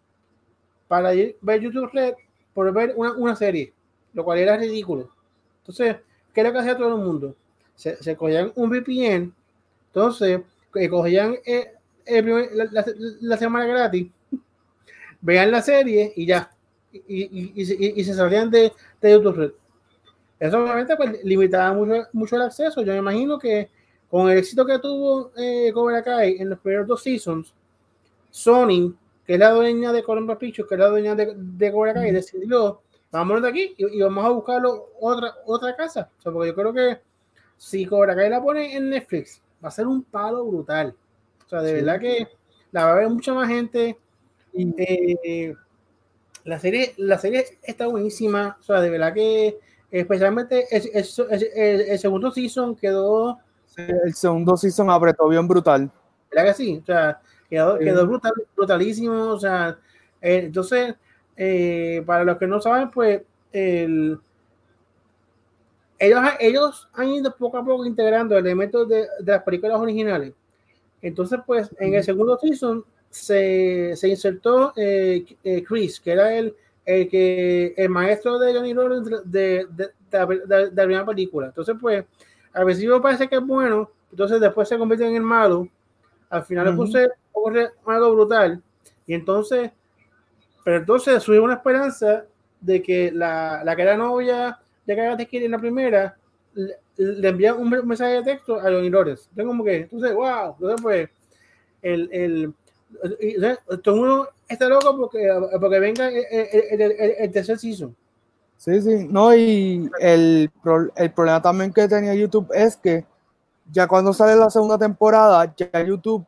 para 0.88 1.14
ir, 1.14 1.36
ver 1.40 1.60
YouTube 1.60 1.90
Red 1.92 2.14
por 2.54 2.72
ver 2.72 2.94
una, 2.96 3.12
una 3.12 3.36
serie, 3.36 3.72
lo 4.14 4.24
cual 4.24 4.38
era 4.38 4.56
ridículo. 4.56 5.10
Entonces, 5.60 5.96
¿qué 6.34 6.40
es 6.40 6.46
lo 6.46 6.52
que 6.52 6.58
hacía 6.60 6.76
todo 6.76 6.96
el 6.96 7.02
mundo? 7.04 7.36
Se, 7.76 8.02
se 8.02 8.16
cogían 8.16 8.52
un 8.56 8.70
VPN, 8.70 9.32
entonces 9.88 10.40
que 10.72 10.88
cogían 10.90 11.36
eh, 11.46 11.72
la, 12.06 12.64
la- 12.72 12.84
la 13.20 13.36
semana 13.36 13.66
gratis, 13.66 14.08
vean 15.20 15.50
la 15.50 15.62
serie 15.62 16.12
y 16.16 16.26
ya, 16.26 16.50
y- 16.92 17.52
y 18.00 18.04
se 18.04 18.14
salían 18.14 18.50
de, 18.50 18.72
de 19.00 19.12
YouTube 19.12 19.36
Red. 19.36 19.50
Eso 20.40 20.62
obviamente 20.62 20.96
pues, 20.96 21.22
limitaba 21.24 21.72
mucho, 21.74 22.08
mucho 22.12 22.36
el 22.36 22.42
acceso. 22.42 22.82
Yo 22.82 22.92
me 22.92 22.98
imagino 22.98 23.38
que 23.38 23.70
con 24.10 24.30
el 24.30 24.38
éxito 24.38 24.66
que 24.66 24.78
tuvo 24.78 25.32
eh, 25.36 25.70
Cobra 25.74 26.02
Kai 26.02 26.36
en 26.38 26.50
los 26.50 26.58
primeros 26.60 26.86
dos 26.88 27.02
seasons, 27.02 27.54
Sony, 28.30 28.94
que 29.26 29.34
es 29.34 29.38
la 29.38 29.50
dueña 29.50 29.92
de 29.92 30.02
Columbia 30.02 30.36
Pictures, 30.38 30.68
que 30.68 30.74
es 30.74 30.78
la 30.80 30.88
dueña 30.88 31.14
de, 31.14 31.34
de 31.36 31.72
Cobra 31.72 31.94
Kai, 31.94 32.10
decidió, 32.12 32.80
vámonos 33.10 33.42
de 33.42 33.48
aquí 33.48 33.74
y, 33.76 33.98
y 33.98 34.02
vamos 34.02 34.24
a 34.24 34.28
buscarlo 34.30 34.90
otra, 35.00 35.34
otra 35.46 35.76
casa. 35.76 36.10
O 36.18 36.22
sea, 36.22 36.32
porque 36.32 36.48
yo 36.48 36.54
creo 36.54 36.72
que 36.72 37.00
si 37.56 37.84
Cobra 37.86 38.14
Kai 38.16 38.30
la 38.30 38.42
pone 38.42 38.76
en 38.76 38.90
Netflix, 38.90 39.40
va 39.62 39.68
a 39.68 39.72
ser 39.72 39.86
un 39.86 40.02
palo 40.02 40.44
brutal. 40.46 40.94
O 41.46 41.48
sea, 41.48 41.62
de 41.62 41.68
Sí. 41.70 41.74
verdad 41.76 42.00
que 42.00 42.28
la 42.72 42.84
va 42.86 42.92
a 42.92 42.96
ver 42.96 43.08
mucha 43.10 43.34
más 43.34 43.48
gente. 43.48 43.98
Eh, 44.54 45.54
la 46.44 46.58
serie, 46.58 46.94
la 46.96 47.18
serie 47.18 47.44
está 47.62 47.86
buenísima. 47.86 48.56
O 48.60 48.62
sea, 48.62 48.80
de 48.80 48.90
verdad 48.90 49.12
que 49.12 49.58
especialmente 49.90 50.66
el, 50.74 50.82
el- 50.94 51.50
el- 51.54 51.80
el 51.82 51.98
segundo 51.98 52.30
season 52.30 52.74
quedó, 52.76 53.38
el 53.76 54.14
segundo 54.14 54.56
season 54.56 54.90
apretó 54.90 55.28
bien 55.28 55.46
brutal. 55.46 55.90
¿verdad 56.30 56.44
que 56.46 56.54
sí? 56.54 56.78
O 56.82 56.86
sea, 56.86 57.20
quedó, 57.50 57.76
Sí. 57.78 57.84
quedó 57.84 58.06
brutal, 58.06 58.32
brutalísimo. 58.56 59.28
O 59.28 59.38
sea, 59.38 59.76
eh, 60.22 60.42
entonces 60.44 60.94
eh, 61.36 62.02
para 62.06 62.24
los 62.24 62.36
que 62.38 62.46
no 62.46 62.60
saben, 62.60 62.90
pues 62.90 63.22
el, 63.52 64.18
ellos, 65.98 66.20
ellos 66.38 66.88
han 66.94 67.08
ido 67.08 67.34
poco 67.34 67.58
a 67.58 67.64
poco 67.64 67.84
integrando 67.86 68.36
elementos 68.36 68.88
de, 68.88 69.06
de 69.20 69.32
las 69.32 69.42
películas 69.42 69.78
originales. 69.78 70.32
Entonces, 71.02 71.38
pues 71.46 71.70
en 71.78 71.94
el 71.94 72.04
segundo 72.04 72.38
season 72.38 72.84
se, 73.08 73.94
se 73.96 74.08
insertó 74.08 74.72
eh, 74.76 75.24
Chris, 75.66 75.98
que 76.00 76.12
era 76.12 76.34
el, 76.34 76.54
el, 76.84 77.08
que, 77.08 77.74
el 77.76 77.88
maestro 77.88 78.38
de 78.38 78.52
Johnny 78.52 78.74
Rollins 78.74 79.08
de, 79.24 79.66
de, 79.70 79.88
de, 80.10 80.70
la 80.72 80.84
primera 80.84 81.06
película. 81.06 81.46
Entonces, 81.48 81.74
pues, 81.80 82.04
al 82.52 82.64
principio 82.64 83.00
parece 83.00 83.28
que 83.28 83.36
es 83.36 83.46
bueno, 83.46 83.90
entonces 84.10 84.40
después 84.40 84.68
se 84.68 84.76
convierte 84.76 85.06
en 85.06 85.16
el 85.16 85.22
malo. 85.22 85.68
Al 86.28 86.44
final 86.44 86.68
uh 86.68 86.72
-huh. 86.72 86.76
Ocurre 87.32 87.70
algo 87.86 88.14
brutal. 88.14 88.62
Y 89.06 89.14
entonces, 89.14 89.70
pero 90.64 90.78
entonces 90.78 91.22
surge 91.22 91.40
una 91.40 91.54
esperanza 91.54 92.24
de 92.60 92.82
que 92.82 93.10
la, 93.10 93.62
la 93.64 93.74
que 93.74 93.82
era 93.82 93.96
novia 93.96 94.58
de 94.86 94.96
Karate 94.96 95.26
Kid 95.26 95.44
en 95.44 95.52
la 95.52 95.58
primera 95.58 96.16
le, 96.54 96.76
le 96.96 97.28
envía 97.28 97.54
un 97.54 97.70
mensaje 97.70 98.14
de 98.14 98.22
texto 98.22 98.56
a 98.56 98.64
Johnny 98.64 98.90
Lawrence. 98.90 99.24
Entonces, 99.30 99.46
como 99.46 99.64
que, 99.64 99.76
entonces, 99.76 100.14
wow, 100.14 100.52
entonces 100.52 100.82
pues, 100.82 101.08
el, 101.82 102.08
el, 102.12 102.54
todo 103.82 103.94
el 103.94 104.00
mundo 104.00 104.28
está 104.48 104.68
loco 104.68 104.96
porque, 104.96 105.28
porque 105.60 105.78
venga 105.80 106.08
el, 106.08 106.24
el, 106.30 106.80
el, 106.80 107.14
el 107.18 107.32
tercer 107.32 107.58
season. 107.58 107.96
Sí, 108.56 108.82
sí, 108.82 109.08
no, 109.08 109.34
y 109.34 109.88
el, 110.00 110.50
el 110.96 111.12
problema 111.12 111.40
también 111.40 111.72
que 111.72 111.88
tenía 111.88 112.14
YouTube 112.14 112.50
es 112.52 112.76
que 112.76 113.06
ya 113.72 113.86
cuando 113.86 114.12
sale 114.12 114.36
la 114.36 114.50
segunda 114.50 114.76
temporada, 114.76 115.54
ya 115.56 115.82
YouTube 115.82 116.26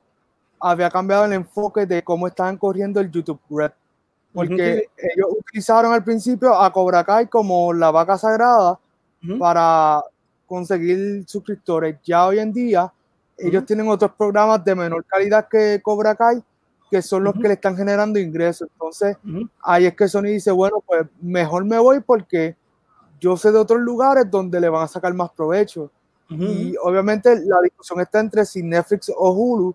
había 0.62 0.88
cambiado 0.88 1.24
el 1.24 1.32
enfoque 1.32 1.86
de 1.86 2.02
cómo 2.02 2.28
estaban 2.28 2.56
corriendo 2.56 3.00
el 3.00 3.10
YouTube 3.10 3.40
Red. 3.50 3.72
Porque 4.32 4.52
uh 4.52 4.56
-huh. 4.56 5.12
ellos 5.14 5.28
utilizaron 5.40 5.92
al 5.92 6.04
principio 6.04 6.54
a 6.54 6.72
Cobra 6.72 7.04
Kai 7.04 7.26
como 7.26 7.72
la 7.72 7.90
vaca 7.90 8.16
sagrada 8.16 8.72
uh 8.72 8.78
-huh. 9.26 9.38
para 9.38 10.02
conseguir 10.46 11.24
suscriptores. 11.26 11.96
Ya 12.04 12.26
hoy 12.26 12.38
en 12.38 12.52
día, 12.52 12.84
uh 12.84 12.88
-huh. 12.88 13.48
ellos 13.48 13.66
tienen 13.66 13.88
otros 13.88 14.12
programas 14.12 14.64
de 14.64 14.74
menor 14.74 15.04
calidad 15.04 15.48
que 15.50 15.80
Cobra 15.82 16.14
Kai, 16.14 16.42
que 16.90 17.02
son 17.02 17.24
los 17.24 17.34
que 17.34 17.48
le 17.48 17.54
están 17.54 17.76
generando 17.76 18.18
ingresos. 18.18 18.68
Entonces, 18.72 19.16
ahí 19.62 19.86
es 19.86 19.96
que 19.96 20.08
Sony 20.08 20.24
dice, 20.24 20.50
bueno, 20.50 20.82
pues 20.86 21.06
mejor 21.20 21.64
me 21.64 21.78
voy 21.78 22.00
porque 22.00 22.54
yo 23.18 23.36
sé 23.36 23.50
de 23.50 23.58
otros 23.58 23.80
lugares 23.80 24.30
donde 24.30 24.60
le 24.60 24.68
van 24.68 24.84
a 24.84 24.88
sacar 24.88 25.12
más 25.14 25.30
provecho. 25.32 25.90
Y 26.28 26.74
obviamente 26.82 27.28
la 27.44 27.60
discusión 27.60 28.00
está 28.00 28.20
entre 28.20 28.44
si 28.46 28.62
Netflix 28.62 29.10
o 29.14 29.30
Hulu. 29.32 29.74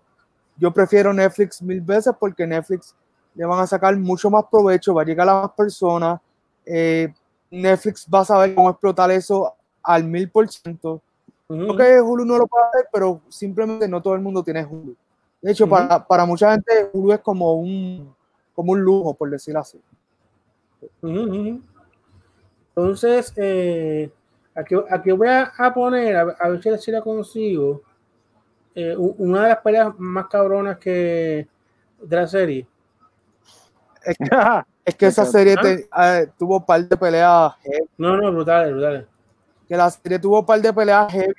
Yo 0.58 0.72
prefiero 0.72 1.12
Netflix 1.12 1.62
mil 1.62 1.80
veces 1.80 2.12
porque 2.18 2.46
Netflix 2.46 2.94
le 3.34 3.44
van 3.46 3.60
a 3.60 3.66
sacar 3.66 3.96
mucho 3.96 4.28
más 4.28 4.44
provecho, 4.50 4.94
va 4.94 5.02
a 5.02 5.04
llegar 5.04 5.28
a 5.28 5.42
más 5.42 5.52
personas. 5.52 6.20
Eh, 6.66 7.12
Netflix 7.50 8.06
va 8.12 8.20
a 8.20 8.24
saber 8.24 8.54
cómo 8.54 8.70
explotar 8.70 9.10
eso 9.10 9.54
al 9.82 10.04
mil 10.04 10.28
por 10.28 10.48
ciento. 10.48 11.00
No 11.48 11.76
que 11.76 12.00
Hulu 12.00 12.24
no 12.24 12.36
lo 12.36 12.46
puede 12.46 12.66
hacer, 12.66 12.88
pero 12.92 13.22
simplemente 13.28 13.88
no 13.88 14.02
todo 14.02 14.14
el 14.14 14.20
mundo 14.20 14.42
tiene 14.42 14.64
Hulu. 14.64 14.94
De 15.40 15.52
hecho, 15.52 15.64
uh 15.64 15.68
-huh. 15.68 15.70
para, 15.70 16.06
para, 16.06 16.26
mucha 16.26 16.52
gente 16.52 16.90
Hulu 16.92 17.12
es 17.12 17.20
como 17.20 17.54
un, 17.54 18.14
como 18.54 18.72
un 18.72 18.80
lujo, 18.80 19.14
por 19.14 19.30
decirlo 19.30 19.60
así. 19.60 19.80
Uh 21.00 21.08
-huh. 21.08 21.62
Entonces, 22.70 23.32
eh, 23.36 24.10
aquí, 24.54 24.74
aquí, 24.90 25.10
voy 25.12 25.28
a, 25.28 25.72
poner, 25.72 26.16
a, 26.16 26.36
a, 26.38 26.48
ver 26.48 26.78
si 26.78 26.90
la 26.90 27.00
consigo, 27.00 27.82
eh, 28.80 28.94
una 28.96 29.42
de 29.42 29.48
las 29.48 29.58
peleas 29.58 29.92
más 29.98 30.28
cabronas 30.28 30.78
que 30.78 31.48
de 32.00 32.16
la 32.16 32.28
serie. 32.28 32.64
Es 34.04 34.16
que, 34.16 34.24
es 34.84 34.94
que 34.94 35.06
esa 35.06 35.24
serie 35.26 35.56
te, 35.56 35.88
uh, 35.90 36.30
tuvo 36.38 36.58
un 36.58 36.64
par 36.64 36.86
de 36.86 36.96
peleas 36.96 37.54
heavy. 37.64 37.88
No, 37.98 38.16
no, 38.16 38.30
brutales, 38.30 38.70
brutales. 38.72 39.04
Que 39.66 39.76
la 39.76 39.90
serie 39.90 40.20
tuvo 40.20 40.38
un 40.38 40.46
par 40.46 40.60
de 40.60 40.72
peleas 40.72 41.12
heavy. 41.12 41.34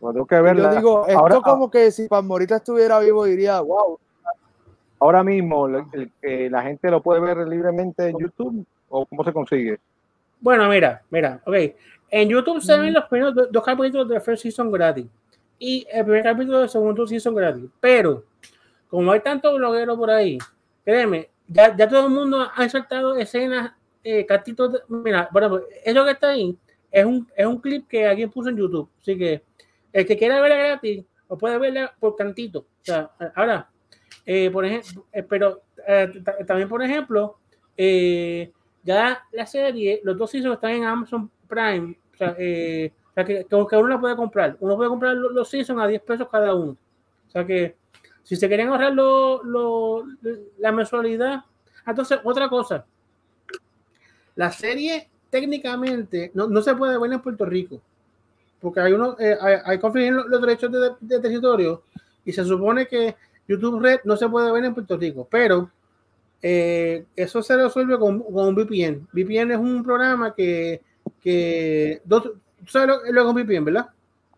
Tengo 0.00 0.26
que 0.26 0.40
verla. 0.40 0.70
Yo 0.70 0.76
digo, 0.76 1.06
esto 1.06 1.18
ahora, 1.18 1.40
como 1.42 1.70
que 1.70 1.90
si 1.90 2.08
Palmorita 2.08 2.56
estuviera 2.56 2.98
vivo 2.98 3.26
diría, 3.26 3.60
wow. 3.60 3.98
Ahora 5.00 5.22
mismo, 5.22 5.66
el, 5.66 6.10
el, 6.22 6.50
la 6.50 6.62
gente 6.62 6.90
lo 6.90 7.02
puede 7.02 7.20
ver 7.20 7.46
libremente 7.46 8.08
en 8.08 8.18
YouTube 8.18 8.64
o 8.88 9.04
cómo 9.04 9.22
se 9.22 9.34
consigue. 9.34 9.78
Bueno, 10.40 10.66
mira, 10.70 11.02
mira, 11.10 11.42
ok. 11.44 11.56
En 12.10 12.26
YouTube 12.26 12.62
se 12.62 12.78
ven 12.78 12.94
los 12.94 13.04
primeros 13.04 13.34
dos, 13.34 13.52
dos 13.52 13.62
capítulos 13.62 14.08
de 14.08 14.18
First 14.18 14.44
Season 14.44 14.72
gratis 14.72 15.06
y 15.64 15.86
el 15.90 16.04
primer 16.04 16.22
capítulo 16.22 16.58
del 16.58 16.68
segundo 16.68 17.06
Season 17.06 17.34
gratis. 17.34 17.64
Pero, 17.80 18.24
como 18.90 19.10
hay 19.12 19.20
tantos 19.20 19.56
blogueros 19.56 19.96
por 19.96 20.10
ahí, 20.10 20.36
créeme, 20.84 21.30
ya, 21.48 21.74
ya 21.74 21.88
todo 21.88 22.06
el 22.06 22.12
mundo 22.12 22.46
ha 22.54 22.68
saltado 22.68 23.16
escenas, 23.16 23.72
eh, 24.02 24.26
cartitos. 24.26 24.74
De, 24.74 24.80
mira, 24.88 25.26
bueno, 25.32 25.62
eso 25.82 26.04
que 26.04 26.10
está 26.10 26.28
ahí 26.28 26.54
es 26.90 27.04
un, 27.06 27.26
es 27.34 27.46
un 27.46 27.58
clip 27.62 27.88
que 27.88 28.06
alguien 28.06 28.30
puso 28.30 28.50
en 28.50 28.58
YouTube. 28.58 28.90
Así 29.00 29.16
que 29.16 29.42
el 29.90 30.04
que 30.04 30.18
quiera 30.18 30.38
verla 30.42 30.56
gratis, 30.56 31.02
o 31.28 31.38
puede 31.38 31.56
verla 31.56 31.94
por 31.98 32.14
cantito. 32.14 32.58
O 32.58 32.84
sea, 32.84 33.10
ahora, 33.34 33.70
eh, 34.26 34.50
por 34.50 34.66
ejemplo, 34.66 35.06
eh, 35.12 35.22
pero 35.22 35.62
eh, 35.88 36.12
también, 36.46 36.68
por 36.68 36.82
ejemplo, 36.82 37.38
eh, 37.74 38.52
ya 38.82 39.24
la 39.32 39.46
serie, 39.46 40.02
los 40.04 40.18
dos 40.18 40.30
seasons 40.30 40.56
están 40.56 40.72
en 40.72 40.84
Amazon 40.84 41.30
Prime. 41.48 41.96
O 42.12 42.16
sea, 42.18 42.36
eh, 42.38 42.92
que, 43.22 43.46
uno 43.52 44.00
puede 44.00 44.16
comprar. 44.16 44.56
Uno 44.60 44.76
puede 44.76 44.88
comprar 44.88 45.14
los, 45.14 45.32
los 45.32 45.48
seasons 45.48 45.80
a 45.80 45.86
10 45.86 46.02
pesos 46.02 46.28
cada 46.30 46.54
uno. 46.54 46.76
O 47.28 47.30
sea 47.30 47.46
que 47.46 47.76
si 48.24 48.36
se 48.36 48.48
quieren 48.48 48.68
ahorrar 48.68 48.92
lo, 48.92 49.44
lo, 49.44 50.04
la 50.58 50.72
mensualidad. 50.72 51.44
Entonces, 51.86 52.18
otra 52.24 52.48
cosa. 52.48 52.84
La 54.34 54.50
serie 54.50 55.08
técnicamente 55.30 56.32
no, 56.34 56.48
no, 56.48 56.62
se 56.62 56.74
puede 56.74 56.98
ver 56.98 57.12
en 57.12 57.20
Puerto 57.20 57.44
Rico. 57.44 57.80
Porque 58.60 58.80
hay 58.80 58.92
uno, 58.92 59.14
eh, 59.18 59.36
hay, 59.40 59.56
hay 59.64 59.78
conflictos 59.78 60.16
los, 60.16 60.26
los 60.26 60.40
derechos 60.40 60.72
de, 61.00 61.20
territorio 61.20 61.82
y 62.24 62.32
se 62.32 62.44
supone 62.44 62.86
que 62.86 63.14
YouTube 63.46 63.80
Red 63.80 64.00
no 64.04 64.16
se 64.16 64.28
puede 64.28 64.50
ver 64.50 64.64
en 64.64 64.74
Puerto 64.74 64.96
Rico. 64.96 65.28
Pero 65.30 65.70
eh, 66.40 67.04
eso 67.14 67.42
se 67.42 67.56
resuelve 67.56 67.98
con, 67.98 68.20
con, 68.20 68.48
un 68.48 68.54
VPN. 68.54 69.06
VPN 69.12 69.52
es 69.52 69.58
un 69.58 69.84
programa 69.84 70.34
que, 70.34 70.80
que 71.20 72.00
¿tú 72.08 72.40
sabes 72.66 72.88
lo, 72.88 73.12
lo 73.12 73.34
que 73.34 73.40
es 73.40 73.46
VPN, 73.46 73.64
verdad? 73.64 73.88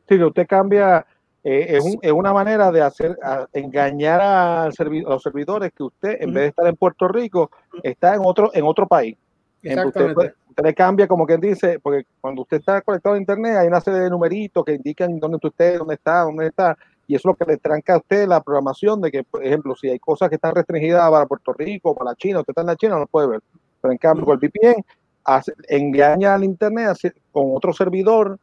Sí, 0.09 0.16
que 0.16 0.24
usted 0.24 0.47
cambia 0.47 1.05
eh, 1.48 1.77
es, 1.77 1.85
un, 1.85 1.98
es, 2.03 2.11
una 2.11 2.32
manera 2.32 2.73
de 2.73 2.82
hacer 2.82 3.16
a 3.23 3.47
engañar 3.53 4.20
a, 4.20 4.73
servi 4.73 5.05
a, 5.05 5.11
los 5.11 5.23
servidores 5.23 5.73
que 5.73 5.85
usted 5.85 6.16
en 6.20 6.31
uh 6.31 6.32
-huh. 6.32 6.35
vez 6.35 6.43
de 6.43 6.48
estar 6.48 6.66
en 6.66 6.74
Puerto 6.74 7.07
Rico 7.07 7.53
está 7.85 8.16
en 8.16 8.23
otro 8.24 8.51
en 8.53 8.65
otro 8.65 8.89
país 8.89 9.16
usted, 9.62 10.12
puede, 10.12 10.35
usted, 10.48 10.65
le 10.65 10.74
cambia 10.74 11.07
como 11.07 11.24
quien 11.24 11.40
dice 11.40 11.78
porque 11.81 12.05
cuando 12.20 12.43
usted 12.43 12.57
está 12.57 12.82
conectado 12.82 13.15
a 13.15 13.19
internet 13.19 13.59
hay 13.59 13.69
una 13.69 13.81
serie 13.81 14.01
de 14.01 14.11
numeritos 14.11 14.65
que 14.65 14.74
indican 14.74 15.20
dónde 15.20 15.39
usted 15.40 15.78
dónde 15.78 15.94
está 15.94 16.23
dónde 16.23 16.48
está 16.48 16.77
y 17.07 17.15
eso 17.15 17.28
es 17.28 17.32
lo 17.32 17.35
que 17.36 17.53
le 17.53 17.59
tranca 17.59 17.94
a 17.94 17.98
usted 17.98 18.27
la 18.27 18.43
programación 18.43 19.01
de 19.01 19.12
que 19.12 19.23
por 19.23 19.44
ejemplo 19.44 19.77
si 19.77 19.89
hay 19.89 20.01
cosas 20.01 20.28
que 20.28 20.35
están 20.35 20.53
restringidas 20.53 21.09
para 21.09 21.27
Puerto 21.27 21.53
Rico 21.53 21.94
para 21.94 22.16
China 22.16 22.40
usted 22.40 22.51
está 22.51 22.62
en 22.62 22.66
la 22.66 22.77
China 22.77 22.94
no 22.94 23.01
lo 23.03 23.07
puede 23.07 23.28
ver 23.28 23.40
pero 23.81 23.93
en 23.93 23.98
cambio 23.98 24.24
con 24.24 24.35
el 24.35 24.40
VPN 24.40 24.85
hace, 25.27 25.53
engaña 25.69 26.35
al 26.35 26.44
internet 26.44 26.89
hace, 26.89 27.12
con 27.32 27.55
otro 27.55 27.73
servidor 27.73 28.39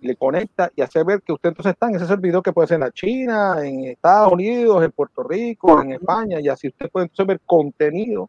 le 0.00 0.16
conecta 0.16 0.70
y 0.76 0.82
hace 0.82 1.02
ver 1.02 1.22
que 1.22 1.32
usted 1.32 1.50
entonces 1.50 1.72
está 1.72 1.88
en 1.88 1.94
ese 1.94 2.06
servidor 2.06 2.42
que 2.42 2.52
puede 2.52 2.68
ser 2.68 2.74
en 2.74 2.80
la 2.82 2.90
China, 2.90 3.56
en 3.62 3.84
Estados 3.84 4.32
Unidos, 4.32 4.84
en 4.84 4.90
Puerto 4.90 5.22
Rico, 5.22 5.80
en 5.80 5.92
España, 5.92 6.40
y 6.40 6.48
así 6.48 6.68
usted 6.68 6.90
puede 6.90 7.04
entonces 7.06 7.26
ver 7.26 7.40
contenido, 7.46 8.28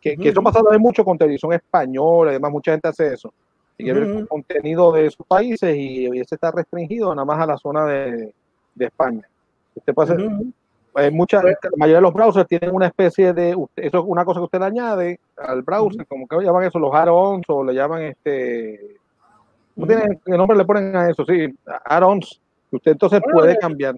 que, 0.00 0.16
que 0.16 0.28
eso 0.28 0.42
pasa 0.42 0.62
ver 0.62 0.78
mucho 0.78 1.04
contenido, 1.04 1.38
son 1.38 1.54
españoles, 1.54 2.30
además 2.30 2.52
mucha 2.52 2.70
gente 2.70 2.86
hace 2.86 3.14
eso, 3.14 3.32
y 3.76 3.90
ver 3.90 4.28
contenido 4.28 4.92
de 4.92 5.06
esos 5.06 5.26
países 5.26 5.74
y, 5.74 6.06
y, 6.06 6.20
ese 6.20 6.36
está 6.36 6.52
restringido 6.52 7.12
nada 7.14 7.24
más 7.24 7.40
a 7.40 7.46
la 7.46 7.56
zona 7.56 7.84
de, 7.86 8.32
de 8.74 8.84
España. 8.84 9.22
Usted 9.74 9.94
puede 9.94 10.12
hacer, 10.12 10.30
hay 10.94 11.10
muchas, 11.10 11.44
la 11.44 11.54
mayoría 11.76 11.96
de 11.98 12.02
los 12.02 12.12
browsers 12.12 12.48
tienen 12.48 12.74
una 12.74 12.86
especie 12.86 13.32
de, 13.32 13.50
eso 13.76 13.98
es 13.98 14.04
una 14.06 14.24
cosa 14.24 14.40
que 14.40 14.44
usted 14.44 14.58
le 14.58 14.66
añade 14.66 15.20
al 15.36 15.62
browser, 15.62 16.06
como 16.06 16.26
que 16.26 16.42
llaman 16.42 16.64
eso 16.64 16.78
los 16.78 16.94
add-ons 16.94 17.44
o 17.48 17.64
le 17.64 17.74
llaman 17.74 18.02
este 18.02 18.96
no 19.76 19.86
tiene 19.86 20.18
qué 20.24 20.32
nombre 20.32 20.56
le 20.56 20.64
ponen 20.64 20.94
a 20.96 21.08
eso, 21.08 21.24
sí, 21.24 21.54
add-ons. 21.84 22.40
Usted 22.70 22.92
entonces 22.92 23.20
bueno, 23.22 23.38
puede 23.38 23.58
cambiar. 23.58 23.96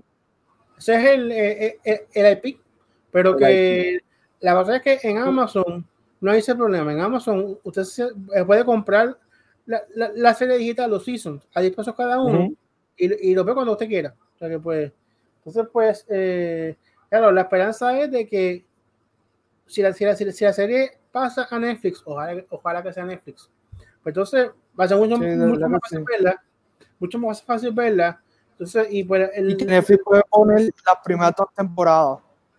Ese 0.79 0.95
es 0.95 1.11
el, 1.11 1.33
el, 1.33 1.75
el, 1.85 2.01
el 2.12 2.39
IP, 2.45 2.61
pero 3.11 3.37
que 3.37 3.95
IP. 3.95 4.05
la 4.41 4.55
verdad 4.55 4.77
es 4.77 4.83
que 4.83 5.09
en 5.09 5.19
Amazon 5.19 5.87
no 6.21 6.31
hay 6.31 6.41
ese 6.41 6.55
problema. 6.55 6.93
En 6.93 7.01
Amazon 7.01 7.59
usted 7.65 7.85
se 7.85 8.05
eh, 8.05 8.45
puede 8.45 8.65
comprar 8.65 9.17
la, 9.67 9.83
la, 9.95 10.11
la, 10.15 10.35
serie 10.35 10.59
digital, 10.59 10.91
los 10.91 11.05
seasons, 11.05 11.47
a 11.55 11.61
10 11.61 11.77
pesos 11.77 11.95
cada 11.95 12.21
uno, 12.21 12.41
uh 12.41 12.49
-huh. 12.49 12.57
y, 12.97 13.31
y, 13.31 13.35
lo 13.35 13.45
ve 13.45 13.55
cuando 13.55 13.73
usted 13.73 13.89
quiera. 13.89 14.15
O 14.35 14.39
sea 14.39 14.49
que 14.49 14.59
pues, 14.59 14.93
entonces 15.51 15.71
pues, 15.73 16.07
eh, 16.09 16.77
claro, 17.09 17.33
la 17.33 17.43
esperanza 17.43 17.99
es 18.01 18.11
de 18.11 18.27
que 18.27 18.65
si 19.67 19.83
la, 19.83 19.93
si 19.93 20.05
la, 20.05 20.15
si 20.15 20.45
la 20.45 20.53
serie 20.53 20.99
pasa 21.11 21.47
a 21.51 21.59
Netflix, 21.59 22.03
ojalá, 22.05 22.45
ojalá 22.51 22.83
que 22.83 22.93
sea 22.93 23.05
Netflix, 23.05 23.51
pues 24.03 24.15
entonces 24.15 24.51
va 24.79 24.85
a 24.85 24.89
ser 24.89 24.97
mucho, 24.97 25.17
sí, 25.17 25.23
mucho 25.23 25.69
más 25.69 25.81
fácil 25.83 25.99
sí. 25.99 26.05
verla, 26.09 26.43
mucho 26.99 27.19
más 27.19 27.43
fácil 27.43 27.73
verla. 27.73 28.23
Entonces, 28.53 28.89
y 28.91 29.05
pues 29.05 29.31
el, 29.35 29.51
y 29.51 29.65
Netflix 29.65 30.03
puede 30.05 30.23
poner 30.31 30.61
las 30.61 30.97
primeras 31.03 31.35
dos 31.37 31.49
temporadas. 31.57 32.19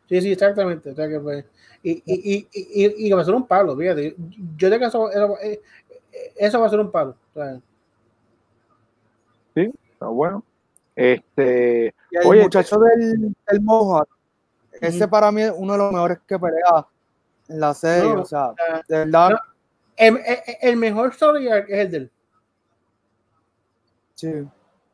Sí, 0.09 0.19
sí, 0.19 0.31
exactamente. 0.31 0.89
O 0.89 0.95
sea 0.95 1.07
que, 1.07 1.19
pues, 1.19 1.45
y, 1.83 1.91
y, 1.91 2.03
y, 2.05 2.47
y, 2.51 3.07
y 3.07 3.11
va 3.11 3.21
a 3.21 3.25
ser 3.25 3.35
un 3.35 3.47
palo, 3.47 3.77
fíjate. 3.77 4.15
Yo 4.57 4.69
de 4.69 4.79
que 4.79 4.85
eso, 4.85 5.09
eso, 5.09 5.37
eh, 5.41 5.61
eso 6.35 6.59
va 6.59 6.67
a 6.67 6.69
ser 6.69 6.79
un 6.79 6.91
palo. 6.91 7.15
Sí, 9.53 9.71
está 9.93 10.07
bueno. 10.07 10.43
Este, 10.95 11.95
Y 12.11 12.17
el 12.17 12.27
Oye, 12.27 12.43
muchacho 12.43 12.77
del, 12.79 13.33
del 13.47 13.61
Mohawk, 13.61 14.07
ese 14.73 15.07
para 15.07 15.31
mí 15.31 15.41
es 15.43 15.53
uno 15.55 15.73
de 15.73 15.79
los 15.79 15.91
mejores 15.91 16.19
que 16.27 16.37
pelea 16.39 16.85
en 17.47 17.59
la 17.59 17.73
serie. 17.73 18.13
No, 18.15 18.21
o 18.21 18.25
sea, 18.25 18.53
de 18.87 18.97
verdad, 18.97 19.29
no. 19.31 19.37
el, 19.97 20.17
el, 20.17 20.37
el 20.61 20.77
mejor 20.77 21.09
story 21.11 21.47
es 21.47 21.65
el 21.69 21.91
del. 21.91 22.11
sí. 24.15 24.27
De 24.31 24.47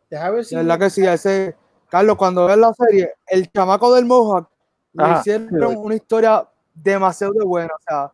Deja 0.10 0.30
ver 0.32 0.46
si. 0.46 0.56
verdad 0.56 0.80
que 0.80 0.90
sí. 0.90 1.06
Ese, 1.06 1.56
Carlos, 1.90 2.16
cuando 2.16 2.46
ves 2.48 2.58
la 2.58 2.74
serie, 2.74 3.14
el 3.28 3.52
chamaco 3.52 3.94
del 3.94 4.06
Mohawk 4.06 4.50
le 4.94 5.04
Ajá, 5.04 5.20
hicieron 5.20 5.50
sí, 5.50 5.56
lo 5.56 5.70
vi. 5.70 5.76
una 5.76 5.96
historia 5.96 6.48
demasiado 6.74 7.34
de 7.34 7.44
buena. 7.46 7.74
O 7.76 7.80
sea, 7.86 8.12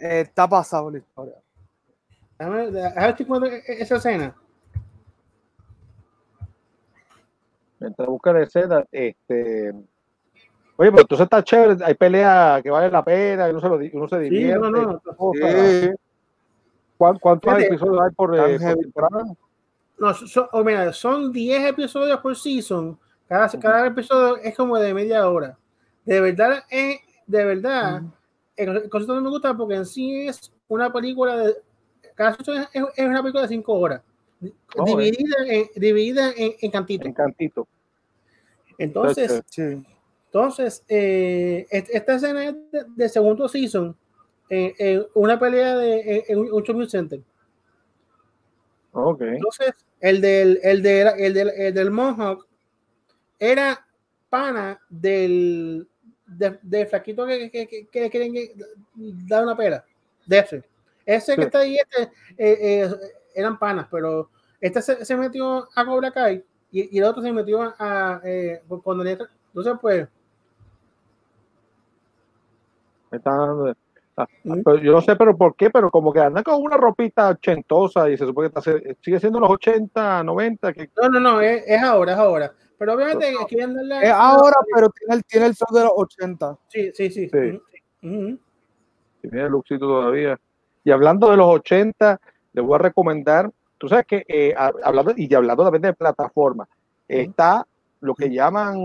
eh, 0.00 0.20
está 0.22 0.48
pasado 0.48 0.90
la 0.90 0.98
historia. 0.98 1.34
Déjame, 2.38 2.70
déjame 2.72 3.06
ver 3.06 3.16
si 3.16 3.22
encuentro 3.22 3.50
e- 3.50 3.62
esa 3.82 3.96
escena. 3.96 4.36
Mientras 7.80 8.08
busca 8.08 8.32
de 8.32 8.46
seda, 8.46 8.84
este. 8.92 9.72
Oye, 10.76 10.90
pero 10.90 11.00
entonces 11.02 11.24
está 11.24 11.42
chévere, 11.42 11.84
hay 11.84 11.94
peleas 11.94 12.62
que 12.62 12.70
valen 12.70 12.92
la 12.92 13.04
pena, 13.04 13.48
y 13.48 13.50
uno 13.50 13.60
se, 13.60 13.68
lo, 13.68 13.76
uno 13.76 14.08
se 14.08 14.22
Sí, 14.24 14.30
divierte. 14.30 14.60
no, 14.60 14.70
no. 14.70 15.00
Sí. 15.34 15.90
¿Cuán- 16.96 17.18
¿Cuántos 17.18 17.52
Fíjate. 17.54 17.66
episodios 17.74 18.00
hay 18.04 18.10
por, 18.14 18.34
eh, 18.36 18.58
por 18.60 18.76
temporada? 18.78 19.24
No, 19.98 20.14
son, 20.14 20.46
oh, 20.52 20.62
mira, 20.62 20.92
son 20.92 21.32
10 21.32 21.66
episodios 21.68 22.20
por 22.20 22.36
season. 22.36 22.96
Cada, 23.28 23.48
cada 23.60 23.86
episodio 23.86 24.36
es 24.38 24.56
como 24.56 24.78
de 24.78 24.94
media 24.94 25.28
hora. 25.28 25.56
De 26.04 26.20
verdad, 26.20 26.62
eh, 26.70 27.00
de 27.26 27.44
verdad, 27.44 28.02
el, 28.56 28.68
el 28.76 28.88
concepto 28.88 29.14
no 29.16 29.20
me 29.20 29.28
gusta 29.30 29.54
porque 29.56 29.74
en 29.74 29.86
sí 29.86 30.26
es 30.28 30.52
una 30.68 30.92
película 30.92 31.36
de. 31.36 31.54
Cada 32.14 32.30
es, 32.30 32.68
es 32.96 33.06
una 33.06 33.20
película 33.20 33.42
de 33.42 33.48
5 33.48 33.72
horas. 33.74 34.02
Dividida 34.40 35.36
en, 35.46 35.66
dividida 35.76 36.32
en, 36.36 36.52
en 36.60 36.70
cantitos. 36.70 37.06
Encantito. 37.08 37.66
Entonces, 38.78 39.42
Sí. 39.48 39.84
entonces 40.26 40.84
eh, 40.88 41.66
est- 41.70 41.90
esta 41.92 42.14
escena 42.14 42.44
es 42.48 42.54
de, 42.70 42.84
de 42.96 43.08
segundo 43.08 43.48
season. 43.48 43.96
En, 44.50 44.72
en 44.78 45.06
una 45.14 45.38
pelea 45.38 45.76
de, 45.76 46.24
en, 46.28 46.38
un 46.38 46.62
shopping 46.62 46.88
center. 46.88 47.20
Entonces, 49.20 49.74
el 50.00 50.20
del, 50.20 50.58
el 50.62 50.82
del, 50.82 51.08
el 51.18 51.34
del, 51.34 51.48
el 51.50 51.74
del 51.74 51.90
Mohawk 51.90 52.46
era 53.38 53.86
pana 54.30 54.80
del, 54.88 55.86
de, 56.26 56.58
del 56.62 56.86
flaquito 56.86 57.26
que, 57.26 57.50
que, 57.50 57.86
que, 57.90 58.10
quieren 58.10 58.34
dar 59.28 59.44
una 59.44 59.56
pera. 59.56 59.84
De 60.26 60.38
ese. 60.38 60.62
Ese 61.06 61.36
que 61.36 61.42
está 61.42 61.60
ahí, 61.60 61.76
este, 61.76 62.02
eh, 62.36 62.84
eh, 62.84 62.90
eran 63.38 63.58
panas, 63.58 63.86
pero 63.90 64.28
este 64.60 64.82
se, 64.82 65.04
se 65.04 65.16
metió 65.16 65.68
a 65.74 65.84
Cobra 65.84 66.10
Kai 66.10 66.44
y, 66.70 66.96
y 66.96 66.98
el 66.98 67.04
otro 67.04 67.22
se 67.22 67.32
metió 67.32 67.62
a. 67.62 67.74
a, 67.78 68.20
eh, 68.24 68.62
cuando 68.82 69.04
le- 69.04 69.18
entonces, 69.48 69.74
pues. 69.80 70.08
Me 73.10 73.18
está 73.18 73.30
dando 73.30 73.64
de- 73.64 73.74
ah, 74.16 74.26
Ujú. 74.44 74.62
pero 74.64 74.76
yo 74.78 74.92
no 74.92 75.00
sé, 75.00 75.16
pero 75.16 75.36
por 75.36 75.54
qué, 75.56 75.70
pero 75.70 75.90
como 75.90 76.12
que 76.12 76.20
andan 76.20 76.42
con 76.44 76.60
una 76.62 76.76
ropita 76.76 77.30
ochentosa 77.30 78.10
y 78.10 78.18
se 78.18 78.26
supone 78.26 78.50
que 78.50 78.58
está, 78.58 78.96
sigue 79.00 79.20
siendo 79.20 79.40
los 79.40 79.50
80, 79.50 80.22
90, 80.22 80.72
que 80.72 80.90
No, 81.00 81.08
no, 81.08 81.20
no, 81.20 81.40
es, 81.40 81.64
es 81.66 81.82
ahora, 81.82 82.12
es 82.12 82.18
ahora. 82.18 82.52
Pero 82.78 82.94
obviamente 82.94 83.32
quieren 83.48 83.74
darle. 83.74 84.06
Es 84.06 84.12
ahora, 84.12 84.56
pero 84.72 84.88
tiene 84.90 85.14
el, 85.16 85.24
tiene 85.24 85.46
el 85.46 85.54
flow 85.54 85.76
de 85.76 85.84
los 85.84 85.92
80. 85.96 86.58
Sí, 86.68 86.92
sí, 86.94 87.10
sí. 87.10 87.28
Sí. 87.28 87.60
Ujú. 88.02 88.38
que 89.22 89.28
tiene 89.28 89.48
Luxito 89.48 89.86
todavía. 89.86 90.38
Y 90.84 90.90
hablando 90.92 91.30
de 91.30 91.36
los 91.38 91.46
80, 91.48 92.20
les 92.52 92.64
voy 92.64 92.74
a 92.76 92.78
recomendar, 92.78 93.50
tú 93.78 93.88
sabes 93.88 94.06
que 94.06 94.24
eh, 94.28 94.54
ha- 94.56 94.72
hablando 94.84 95.12
y 95.16 95.32
hablando 95.34 95.64
también 95.64 95.82
de 95.82 95.92
plataforma, 95.94 96.68
está 97.06 97.66
lo 98.00 98.14
que 98.14 98.30
llaman 98.30 98.76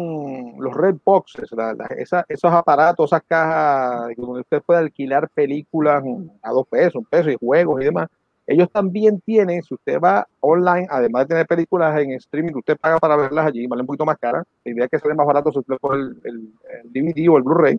los 0.57 0.73
red 0.73 0.95
boxes, 1.05 1.51
la- 1.51 1.73
la- 1.73 1.85
esa- 1.97 2.25
esos 2.27 2.51
aparatos, 2.51 3.09
esas 3.11 3.21
cajas 3.27 4.11
donde 4.17 4.41
usted 4.41 4.61
puede 4.63 4.79
alquilar 4.79 5.29
películas 5.29 6.03
a 6.41 6.51
dos 6.51 6.67
pesos, 6.67 6.95
un 6.95 7.05
peso 7.05 7.29
y 7.29 7.35
juegos 7.39 7.81
y 7.81 7.85
demás. 7.85 8.07
Ellos 8.45 8.69
también 8.71 9.21
tienen, 9.21 9.63
si 9.63 9.73
usted 9.73 9.99
va 10.01 10.27
online, 10.41 10.85
además 10.89 11.23
de 11.23 11.27
tener 11.29 11.47
películas 11.47 11.97
en 12.01 12.11
streaming, 12.11 12.53
usted 12.55 12.75
paga 12.77 12.97
para 12.99 13.15
verlas 13.15 13.45
allí, 13.45 13.65
vale 13.67 13.81
un 13.83 13.87
poquito 13.87 14.03
más 14.05 14.17
cara. 14.17 14.43
La 14.65 14.71
idea 14.71 14.85
es 14.85 14.91
que 14.91 14.99
sale 14.99 15.13
más 15.13 15.25
barato 15.27 15.51
si 15.51 15.59
usted 15.59 15.75
coge 15.79 15.95
el, 15.97 16.19
el- 16.25 16.49
el 16.83 16.91
DVD 16.91 17.29
o 17.29 17.37
el 17.37 17.43
Blu-ray 17.43 17.77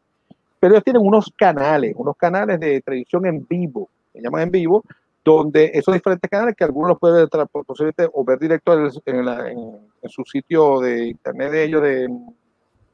pero 0.60 0.74
ellos 0.74 0.84
tienen 0.84 1.02
unos 1.04 1.30
canales, 1.36 1.92
unos 1.96 2.16
canales 2.16 2.58
de 2.58 2.80
televisión 2.80 3.26
en 3.26 3.46
vivo, 3.46 3.88
se 4.14 4.22
llaman 4.22 4.42
en 4.42 4.50
vivo, 4.50 4.82
donde 5.24 5.70
esos 5.74 5.94
diferentes 5.94 6.30
canales 6.30 6.54
que 6.54 6.64
algunos 6.64 6.98
pueden 6.98 7.26
posiblemente 7.66 8.08
o 8.12 8.24
ver 8.24 8.38
directo 8.38 8.74
en, 9.06 9.24
la- 9.24 9.50
en- 9.50 9.80
su 10.10 10.22
sitio 10.24 10.80
de 10.80 11.06
internet 11.08 11.50
de 11.50 11.64
ellos 11.64 11.82
de, 11.82 12.08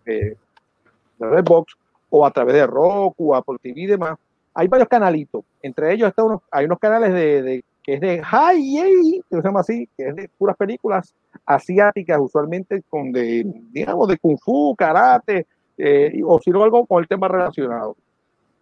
de, 0.05 0.37
Redbox 1.19 1.75
o 2.09 2.25
a 2.25 2.31
través 2.31 2.55
de 2.55 2.67
Roku, 2.67 3.35
Apple 3.35 3.57
TV 3.61 3.81
y 3.81 3.87
demás. 3.87 4.17
Hay 4.55 4.69
varios 4.69 4.89
canalitos, 4.89 5.45
entre 5.63 5.93
ellos 5.93 6.09
está 6.09 6.25
unos, 6.25 6.41
hay 6.51 6.67
unos 6.67 6.79
canales 6.79 7.13
de, 7.13 7.43
de- 7.43 7.65
que 7.83 7.95
es 7.95 8.01
de 8.01 8.23
High, 8.23 9.23
que 9.29 9.37
se 9.37 9.43
llama 9.43 9.61
así, 9.61 9.89
que 9.97 10.09
es 10.09 10.15
de 10.17 10.29
puras 10.39 10.57
películas 10.57 11.15
asiáticas, 11.47 12.19
usualmente 12.21 12.83
con 12.89 13.11
de, 13.11 13.45
digamos, 13.73 14.07
de 14.09 14.19
kung 14.19 14.39
fu, 14.39 14.75
karate, 14.77 15.47
eh, 15.79 16.21
o 16.25 16.39
si 16.41 16.51
no 16.51 16.63
algo 16.63 16.85
con 16.87 17.03
el 17.03 17.09
tema 17.09 17.27
relacionado. 17.27 17.97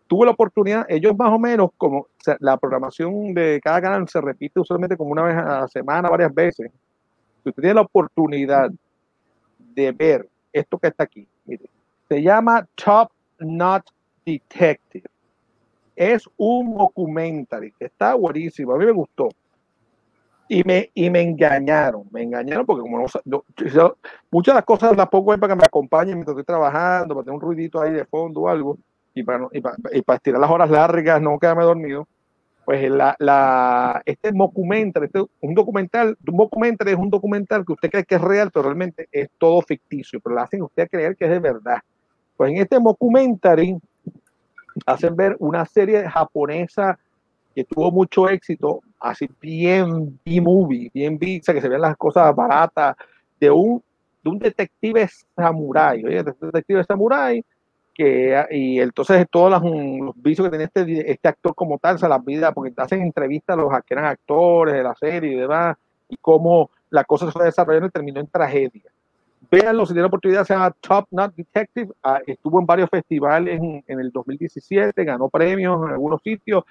Tuve 0.08 0.24
la 0.24 0.32
oportunidad, 0.32 0.86
ellos 0.88 1.16
más 1.16 1.30
o 1.30 1.38
menos, 1.38 1.70
como 1.76 2.06
la 2.40 2.56
programación 2.56 3.34
de 3.34 3.60
cada 3.62 3.82
canal 3.82 4.08
se 4.08 4.20
repite 4.22 4.58
usualmente 4.58 4.96
como 4.96 5.12
una 5.12 5.22
vez 5.22 5.36
a 5.36 5.60
la 5.60 5.68
semana, 5.68 6.08
varias 6.08 6.34
veces. 6.34 6.70
Si 7.42 7.50
usted 7.50 7.62
tiene 7.62 7.74
la 7.74 7.82
oportunidad 7.82 8.70
de 9.58 9.92
ver 9.92 10.26
esto 10.50 10.78
que 10.78 10.88
está 10.88 11.04
aquí, 11.04 11.28
se 12.08 12.22
llama 12.22 12.66
Top 12.74 13.10
Not 13.38 13.84
Detective. 14.24 15.04
Es 15.94 16.28
un 16.38 16.76
documentary, 16.76 17.74
está 17.78 18.14
buenísimo, 18.14 18.72
a 18.72 18.78
mí 18.78 18.86
me 18.86 18.92
gustó. 18.92 19.28
Y 20.48 20.64
me, 20.64 20.90
y 20.94 21.10
me 21.10 21.20
engañaron, 21.20 22.04
me 22.10 22.22
engañaron 22.22 22.64
porque 22.64 22.80
como 22.80 23.04
no, 23.26 23.94
muchas 24.30 24.54
de 24.54 24.58
las 24.58 24.64
cosas 24.64 24.96
las 24.96 25.08
pongo 25.10 25.32
ahí 25.32 25.38
para 25.38 25.52
que 25.52 25.58
me 25.58 25.66
acompañen 25.66 26.14
mientras 26.14 26.32
estoy 26.32 26.44
trabajando, 26.44 27.14
para 27.14 27.24
tener 27.26 27.34
un 27.34 27.42
ruidito 27.42 27.78
ahí 27.78 27.92
de 27.92 28.06
fondo 28.06 28.40
o 28.40 28.48
algo, 28.48 28.78
y 29.14 29.22
para, 29.22 29.48
y 29.52 29.60
para, 29.60 29.76
y 29.92 30.02
para 30.02 30.16
estirar 30.16 30.40
las 30.40 30.50
horas 30.50 30.70
largas, 30.70 31.20
no 31.20 31.38
quedarme 31.38 31.64
dormido. 31.64 32.06
Pues 32.64 32.90
la, 32.90 33.16
la, 33.18 34.02
este 34.04 34.30
documental, 34.30 35.04
este, 35.04 35.24
un 35.40 35.54
documental, 35.54 36.18
un 36.26 36.36
documental 36.36 36.88
es 36.88 36.96
un 36.96 37.08
documental 37.08 37.64
que 37.64 37.72
usted 37.72 37.90
cree 37.90 38.04
que 38.04 38.16
es 38.16 38.20
real, 38.20 38.50
pero 38.52 38.64
realmente 38.64 39.08
es 39.10 39.30
todo 39.38 39.62
ficticio, 39.62 40.20
pero 40.20 40.34
lo 40.34 40.42
hacen 40.42 40.60
usted 40.60 40.86
creer 40.90 41.16
que 41.16 41.24
es 41.24 41.30
de 41.30 41.38
verdad. 41.38 41.78
Pues 42.36 42.50
en 42.50 42.58
este 42.58 42.78
documentary 42.78 43.78
hacen 44.84 45.16
ver 45.16 45.34
una 45.38 45.64
serie 45.64 46.08
japonesa 46.08 46.98
que 47.54 47.64
tuvo 47.64 47.90
mucho 47.90 48.28
éxito, 48.28 48.82
así 49.00 49.28
bien 49.40 50.20
B-movie, 50.24 50.90
bien 50.92 51.18
B, 51.18 51.38
o 51.40 51.44
sea, 51.44 51.54
que 51.54 51.60
se 51.60 51.68
ven 51.68 51.80
las 51.80 51.96
cosas 51.96 52.34
baratas, 52.36 52.96
de 53.40 53.50
un, 53.50 53.82
de 54.22 54.30
un 54.30 54.38
detective 54.38 55.08
samurái, 55.34 56.04
oye, 56.04 56.22
detective 56.22 56.84
samurái, 56.84 57.42
que, 57.98 58.46
y 58.52 58.80
entonces 58.80 59.26
todos 59.28 59.60
mm, 59.60 60.04
los 60.04 60.22
vicios 60.22 60.46
que 60.46 60.52
tenía 60.52 60.66
este, 60.66 61.10
este 61.10 61.28
actor 61.28 61.52
como 61.56 61.78
tal, 61.78 61.98
se 61.98 62.08
las 62.08 62.24
vida, 62.24 62.52
porque 62.52 62.72
hacen 62.76 63.02
entrevistas 63.02 63.54
a 63.54 63.60
los 63.60 63.72
que 63.84 63.94
eran 63.94 64.04
actores 64.04 64.74
de 64.74 64.84
la 64.84 64.94
serie 64.94 65.32
y 65.32 65.36
demás, 65.36 65.76
y 66.08 66.16
cómo 66.16 66.70
la 66.90 67.02
cosa 67.02 67.26
se 67.26 67.32
fue 67.32 67.46
desarrollando 67.46 67.88
y 67.88 67.90
terminó 67.90 68.20
en 68.20 68.28
tragedia. 68.28 68.84
Véanlo 69.50 69.84
si 69.84 69.94
tienen 69.94 70.06
oportunidad, 70.06 70.44
se 70.44 70.54
llama 70.54 70.74
Top 70.80 71.06
Not 71.10 71.34
Detective, 71.34 71.92
ah, 72.04 72.20
estuvo 72.24 72.60
en 72.60 72.66
varios 72.66 72.88
festivales 72.88 73.60
en, 73.60 74.00
el 74.00 74.12
2017, 74.12 75.04
ganó 75.04 75.28
premios 75.28 75.84
en 75.84 75.92
algunos 75.94 76.22
sitios, 76.22 76.62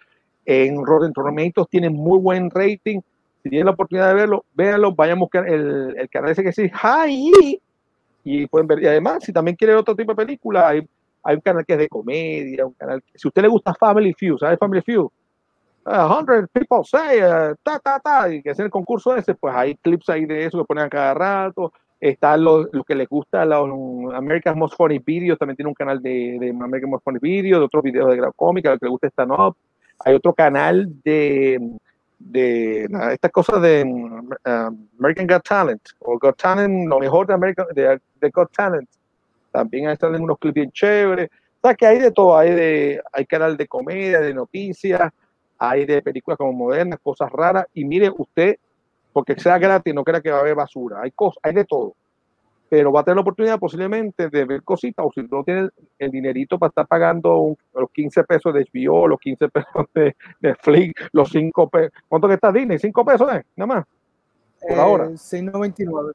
en 0.45 0.86
Rotten 0.86 1.12
Tomatoes 1.12 1.68
tiene 1.70 1.90
muy 1.90 2.20
buen 2.20 2.49
rating. 2.49 3.02
Si 3.44 3.49
tienen 3.49 3.66
la 3.66 3.74
oportunidad 3.74 4.08
de 4.08 4.14
verlo, 4.14 4.45
véanlo, 4.54 4.95
vayan 4.95 5.18
a 5.18 5.20
buscar 5.20 5.48
el, 5.48 5.94
el 5.98 6.10
canal 6.10 6.32
ese 6.32 6.41
que 6.41 6.49
dice 6.49 6.72
Hi 6.72 7.60
y 8.24 8.45
pueden 8.48 8.68
ver. 8.68 8.82
Y 8.82 8.88
además, 8.88 9.24
si 9.24 9.32
también 9.32 9.56
quieren 9.56 9.78
otro 9.78 9.95
tipo 9.95 10.14
de 10.14 10.26
película, 10.26 10.68
hay, 10.68 10.88
hay 11.28 11.36
un 11.36 11.41
canal 11.41 11.66
que 11.66 11.74
es 11.74 11.80
de 11.80 11.90
comedia, 11.90 12.66
un 12.66 12.74
canal 12.74 13.04
si 13.14 13.28
usted 13.28 13.41
le 13.41 13.49
gusta 13.49 13.74
Family 13.74 14.14
Feud, 14.14 14.38
¿sabe 14.40 14.56
Family 14.56 14.82
Feud? 14.82 15.10
A 15.84 16.08
hundred 16.08 16.48
people 16.54 16.84
say, 16.86 17.22
uh, 17.22 17.54
ta, 17.64 17.80
ta, 17.80 17.99
ta, 17.99 18.30
y 18.30 18.41
que 18.41 18.52
hacen 18.52 18.66
el 18.66 18.72
concurso 18.72 19.14
ese, 19.14 19.36
pues 19.36 19.54
hay 19.54 19.76
clips 19.76 20.08
ahí 20.10 20.26
de 20.26 20.45
eso 20.45 20.58
que 20.58 20.64
ponen 20.64 20.86
a 20.86 20.90
cada 20.90 21.14
rato. 21.14 21.74
Está 21.99 22.38
lo, 22.38 22.64
lo 22.72 22.84
que 22.84 22.95
les 22.95 23.10
gusta, 23.10 23.44
los 23.44 23.70
America's 24.14 24.56
Most 24.56 24.76
Funny 24.78 24.99
Videos, 24.99 25.38
también 25.38 25.58
tiene 25.58 25.70
un 25.70 25.76
canal 25.76 26.02
de, 26.02 26.38
de 26.40 26.49
America's 26.49 26.90
Most 26.90 27.04
Funny 27.04 27.20
Videos, 27.20 27.60
de 27.60 27.66
otros 27.66 27.84
videos 27.84 28.10
de 28.10 28.16
grado 28.16 28.34
cómica, 28.34 28.72
lo 28.72 28.80
que 28.80 28.86
le 28.86 28.91
gusta 28.91 29.08
stand 29.08 29.32
up. 29.32 29.58
Hay 30.06 30.14
otro 30.14 30.34
canal 30.34 30.88
de, 31.04 31.60
de 32.20 32.88
estas 33.12 33.32
cosas 33.32 33.62
de 33.62 33.84
um, 33.84 34.88
American 34.99 35.28
Got 35.28 35.44
Talent, 35.44 35.82
o 35.99 36.18
Got 36.18 36.38
Talent, 36.38 36.88
lo 36.88 36.99
mejor 36.99 37.28
de, 37.28 37.34
American, 37.34 37.66
de, 37.74 37.99
de 38.22 38.30
Got 38.30 38.52
Talent. 38.56 38.88
También 39.52 39.88
ahí 39.88 39.95
salen 39.98 40.22
unos 40.22 40.38
clips 40.38 40.56
bien 40.56 40.72
chéveres. 40.72 41.30
sea 41.61 41.74
que 41.76 41.86
hay 41.88 41.99
de 41.99 42.11
todo, 42.11 42.38
hay 42.38 42.52
de, 42.52 43.02
hay 43.11 43.26
canal 43.26 43.57
de 43.57 43.68
comedia, 43.68 44.19
de 44.19 44.34
noticias, 44.34 45.11
hay 45.57 45.86
de 45.86 46.02
películas 46.02 46.38
como 46.38 46.53
modernas, 46.53 46.99
cosas 47.02 47.32
raras, 47.32 47.65
y 47.74 47.84
mire 47.86 48.11
usted, 48.15 48.57
porque 49.14 49.40
sea 49.40 49.57
gratis, 49.57 49.94
no 49.94 50.03
crea 50.03 50.22
que 50.22 50.30
va 50.30 50.38
a 50.38 50.41
haber 50.41 50.56
basura, 50.56 51.02
hay 51.02 51.11
cosas, 51.11 51.40
hay 51.44 51.53
de 51.53 51.65
todo. 51.65 51.95
Pero 52.69 52.91
va 52.91 52.99
a 52.99 53.03
tener 53.03 53.15
la 53.15 53.22
oportunidad 53.22 53.57
posiblemente 53.57 54.30
de 54.30 54.44
ver 54.45 54.61
cositas, 54.61 55.06
o 55.06 55.11
si 55.11 55.22
no 55.24 55.44
tiene 55.44 55.69
el 55.98 56.11
dinerito 56.11 56.60
para 56.60 56.68
estar 56.69 56.86
pagando 56.86 57.38
un- 57.38 57.57
los 57.74 57.90
15 57.91 58.24
pesos 58.26 58.53
de 58.53 58.65
HBO, 58.65 59.07
los 59.07 59.19
15 59.19 59.48
pesos 59.49 59.86
de 59.95 60.15
Netflix, 60.41 60.94
los 61.14 61.30
5 61.30 61.69
pesos. 61.69 61.94
¿Cuánto 62.10 62.28
que 62.28 62.34
está 62.34 62.52
Disney? 62.52 62.78
¿5 62.78 63.06
pesos, 63.06 63.34
eh? 63.34 63.44
Nada 63.56 63.68
más. 63.76 63.86
Por 64.68 64.78
ahora. 64.80 65.06
Eh, 65.06 65.14
6.99. 65.18 66.11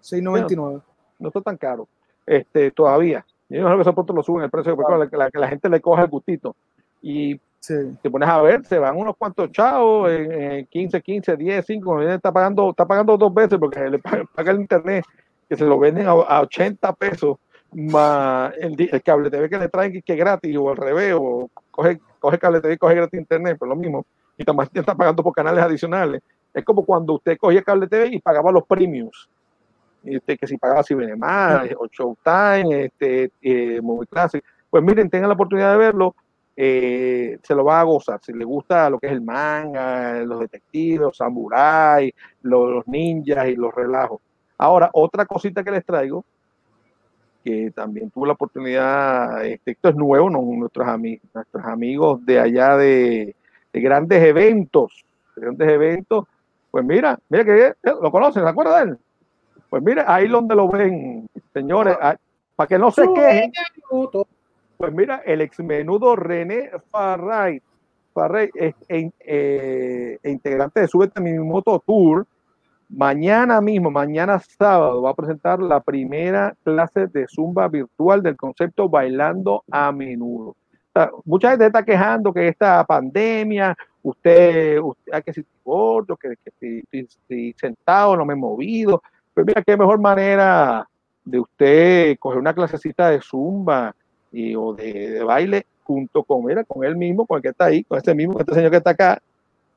6.99. 0.00 0.80
no 1.18 1.28
está 1.28 1.40
tan 1.40 1.56
caro 1.56 1.88
este, 2.28 2.70
todavía. 2.70 3.24
Yo 3.48 3.62
no 3.68 3.78
sé 3.78 3.84
si 3.90 3.92
pronto 3.94 4.12
lo 4.12 4.22
suben 4.22 4.44
el 4.44 4.50
precio 4.50 4.76
porque 4.76 4.92
la, 4.92 5.24
la- 5.24 5.30
que 5.30 5.38
la 5.38 5.48
gente 5.48 5.68
le 5.68 5.80
coja 5.80 6.02
el 6.02 6.08
gustito. 6.08 6.54
Y 7.02 7.40
Sí. 7.60 7.74
te 8.00 8.08
pones 8.10 8.28
a 8.28 8.40
ver, 8.40 8.64
se 8.64 8.78
van 8.78 8.96
unos 8.96 9.16
cuantos 9.16 9.50
chavos 9.50 10.10
en, 10.12 10.30
en 10.32 10.66
15, 10.66 11.02
15, 11.02 11.36
10, 11.36 11.66
5, 11.66 12.02
está 12.02 12.30
pagando, 12.30 12.70
está 12.70 12.86
pagando 12.86 13.16
dos 13.18 13.34
veces 13.34 13.58
porque 13.58 13.80
le 13.90 13.98
paga, 13.98 14.52
el 14.52 14.60
internet, 14.60 15.04
que 15.48 15.56
se 15.56 15.64
lo 15.64 15.76
venden 15.78 16.06
a, 16.06 16.12
a 16.12 16.40
80 16.42 16.92
pesos, 16.94 17.36
más 17.72 18.52
el, 18.58 18.76
el 18.92 19.02
cable 19.02 19.28
TV 19.30 19.48
que 19.50 19.58
le 19.58 19.68
traen 19.68 19.92
que, 19.92 20.02
que 20.02 20.12
es 20.12 20.18
gratis, 20.18 20.56
o 20.56 20.70
al 20.70 20.76
revés, 20.76 21.14
o 21.18 21.50
coge, 21.70 21.98
coge 22.20 22.38
cable 22.38 22.60
TV 22.60 22.74
y 22.74 22.78
coge 22.78 22.94
gratis 22.94 23.18
internet, 23.20 23.56
pues 23.58 23.68
lo 23.68 23.74
mismo. 23.76 24.06
Y 24.36 24.44
también 24.44 24.68
está 24.72 24.94
pagando 24.94 25.22
por 25.22 25.32
canales 25.34 25.62
adicionales. 25.62 26.22
Es 26.54 26.64
como 26.64 26.84
cuando 26.84 27.14
usted 27.14 27.36
cogía 27.36 27.62
cable 27.62 27.88
TV 27.88 28.06
y 28.12 28.20
pagaba 28.20 28.52
los 28.52 28.64
premiums. 28.66 29.28
Este, 30.04 30.38
que 30.38 30.46
si 30.46 30.56
pagaba 30.56 30.82
más, 31.16 31.68
o 31.76 31.86
Showtime, 31.86 32.84
este, 32.84 33.32
eh, 33.42 33.80
Movie 33.82 34.06
Classic. 34.06 34.44
Pues 34.70 34.82
miren, 34.82 35.10
tengan 35.10 35.28
la 35.28 35.34
oportunidad 35.34 35.72
de 35.72 35.78
verlo, 35.78 36.14
eh, 36.56 37.38
se 37.42 37.54
lo 37.54 37.64
va 37.64 37.80
a 37.80 37.84
gozar. 37.84 38.20
Si 38.22 38.32
le 38.32 38.44
gusta 38.44 38.88
lo 38.90 38.98
que 38.98 39.06
es 39.06 39.12
el 39.12 39.20
manga, 39.20 40.20
los 40.20 40.40
detectives, 40.40 41.00
los 41.00 41.16
samuráis, 41.16 42.12
los, 42.42 42.70
los 42.70 42.88
ninjas 42.88 43.48
y 43.48 43.56
los 43.56 43.74
relajos. 43.74 44.20
Ahora, 44.56 44.90
otra 44.92 45.26
cosita 45.26 45.62
que 45.62 45.70
les 45.70 45.84
traigo, 45.84 46.24
que 47.44 47.70
también 47.70 48.10
tuve 48.10 48.26
la 48.26 48.32
oportunidad, 48.34 49.44
este, 49.44 49.70
esto 49.72 49.88
es 49.88 49.94
nuevo, 49.96 50.28
no, 50.28 50.42
nuestros, 50.42 50.86
ami- 50.86 51.20
nuestros 51.32 51.64
amigos 51.64 52.24
de 52.26 52.40
allá 52.40 52.76
de, 52.76 53.34
de 53.72 53.80
grandes 53.80 54.22
eventos, 54.22 55.04
de 55.36 55.42
grandes 55.42 55.68
eventos, 55.68 56.24
pues 56.70 56.84
mira, 56.84 57.18
mira 57.28 57.44
que 57.44 57.66
eh, 57.66 57.74
lo 58.02 58.10
conocen, 58.10 58.42
¿se 58.42 58.48
acuerdan 58.48 58.86
de 58.86 58.92
él? 58.92 58.98
Pues 59.70 59.82
mira, 59.82 60.04
ahí 60.12 60.28
donde 60.28 60.54
lo 60.54 60.68
ven, 60.68 61.28
señores, 61.52 61.96
ah, 62.00 62.16
para 62.56 62.68
que 62.68 62.78
no 62.78 62.90
se 62.90 63.02
quejen, 63.14 63.52
pues 64.76 64.92
mira, 64.92 65.22
el 65.26 65.40
ex 65.42 65.58
menudo 65.60 66.16
René 66.16 66.70
Farray, 66.90 67.60
Farray 68.14 68.50
es, 68.54 68.74
eh, 68.88 70.18
e 70.22 70.30
integrante 70.30 70.80
de 70.80 70.88
Súbete 70.88 71.20
mi 71.20 71.38
moto 71.38 71.82
tour, 71.86 72.26
mañana 72.88 73.60
mismo, 73.60 73.90
mañana 73.90 74.38
sábado, 74.40 75.02
va 75.02 75.10
a 75.10 75.14
presentar 75.14 75.60
la 75.60 75.80
primera 75.80 76.54
clase 76.64 77.06
de 77.08 77.26
zumba 77.28 77.68
virtual 77.68 78.22
del 78.22 78.36
concepto 78.36 78.88
Bailando 78.88 79.62
a 79.70 79.92
menudo. 79.92 80.50
O 80.50 80.56
sea, 80.94 81.10
mucha 81.26 81.50
gente 81.50 81.66
está 81.66 81.84
quejando 81.84 82.32
que 82.32 82.48
esta 82.48 82.82
pandemia, 82.84 83.76
usted, 84.02 84.78
usted 84.80 85.12
ah, 85.12 85.20
que 85.20 85.32
si 85.34 85.44
gordo, 85.62 86.16
que, 86.16 86.30
que 86.42 86.50
si, 86.58 86.82
si- 86.90 87.18
si 87.28 87.52
sentado 87.58 88.16
no 88.16 88.24
me 88.24 88.32
he 88.32 88.36
movido, 88.36 89.02
pues 89.38 89.46
mira 89.46 89.62
qué 89.62 89.76
mejor 89.76 90.00
manera 90.00 90.88
de 91.24 91.38
usted 91.38 92.16
coger 92.18 92.40
una 92.40 92.52
clasecita 92.52 93.08
de 93.10 93.20
zumba 93.20 93.94
y, 94.32 94.56
o 94.56 94.72
de, 94.74 95.22
baile 95.22 95.64
junto 95.84 96.24
con, 96.24 96.44
mira, 96.44 96.64
con 96.64 96.82
él 96.84 96.96
mismo, 96.96 97.24
con 97.24 97.36
el 97.36 97.42
que 97.42 97.50
está 97.50 97.66
ahí, 97.66 97.84
con 97.84 97.98
este 97.98 98.16
mismo, 98.16 98.32
con 98.32 98.42
este 98.42 98.54
señor 98.54 98.72
que 98.72 98.78
está 98.78 98.90
acá, 98.90 99.22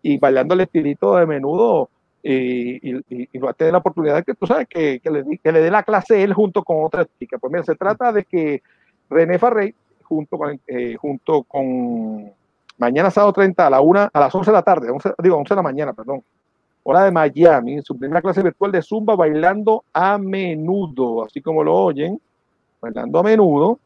y 0.02 0.18
bailando 0.18 0.56
el 0.56 0.62
estilito 0.62 1.16
de 1.16 1.28
menudo, 1.28 1.90
y, 2.24 2.90
y- 2.92 3.04
y- 3.32 3.38
va 3.38 3.56
la 3.60 3.78
oportunidad 3.78 4.26
que 4.26 4.34
tú 4.34 4.48
sabes 4.48 4.68
que, 4.68 5.00
que 5.00 5.12
le, 5.12 5.24
que 5.38 5.52
le 5.52 5.62
dé 5.62 5.70
la 5.70 5.84
clase 5.84 6.24
él 6.24 6.34
junto 6.34 6.64
con 6.64 6.84
otra 6.84 7.06
chica. 7.20 7.38
Pues 7.38 7.54
mira, 7.54 7.64
se 7.64 7.76
trata 7.76 8.12
de 8.12 8.26
que 8.26 8.64
René 9.12 9.38
Farrey, 9.38 9.76
junto 10.02 10.40
con, 10.40 10.60
eh, 10.66 10.96
junto 10.96 11.44
con 11.44 12.32
mañana 12.80 13.12
sábado 13.12 13.34
30 13.34 13.68
a, 13.68 13.70
la 13.70 13.80
una, 13.82 14.10
a 14.12 14.20
las 14.20 14.34
11 14.34 14.50
de 14.50 14.58
la 14.58 14.64
tarde, 14.64 14.90
11, 14.90 15.14
digo 15.22 15.38
11 15.38 15.54
de 15.54 15.56
la 15.58 15.62
mañana, 15.62 15.94
perdón, 15.94 16.24
hora 16.84 17.04
de 17.04 17.12
Miami, 17.12 17.82
su 17.82 17.98
primera 17.98 18.22
clase 18.22 18.42
virtual 18.42 18.72
de 18.72 18.82
Zumba 18.82 19.16
bailando 19.16 19.84
a 19.94 20.18
menudo, 20.18 21.24
así 21.24 21.42
como 21.42 21.64
lo 21.64 21.76
oyen, 21.76 22.20
bailando 22.82 23.20
a 23.20 23.24
menudo, 23.24 23.80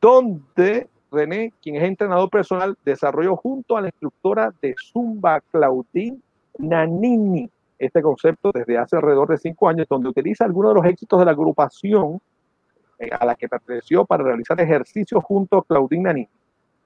donde 0.00 0.88
René, 1.10 1.52
quien 1.62 1.76
es 1.76 1.82
entrenador 1.82 2.30
personal, 2.30 2.76
desarrolló 2.84 3.36
junto 3.36 3.76
a 3.76 3.82
la 3.82 3.88
instructora 3.88 4.52
de 4.62 4.74
Zumba, 4.78 5.40
Claudine 5.50 6.18
Nanini, 6.58 7.48
este 7.78 8.00
concepto 8.00 8.50
desde 8.52 8.78
hace 8.78 8.96
alrededor 8.96 9.28
de 9.28 9.38
cinco 9.38 9.68
años, 9.68 9.86
donde 9.88 10.08
utiliza 10.08 10.44
algunos 10.44 10.72
de 10.72 10.80
los 10.80 10.86
éxitos 10.86 11.18
de 11.18 11.24
la 11.24 11.32
agrupación 11.32 12.20
eh, 12.98 13.10
a 13.18 13.24
la 13.26 13.34
que 13.34 13.48
perteneció 13.48 14.04
para 14.04 14.24
realizar 14.24 14.60
ejercicios 14.60 15.22
junto 15.24 15.58
a 15.58 15.64
Claudine 15.64 16.02
Nanini. 16.02 16.28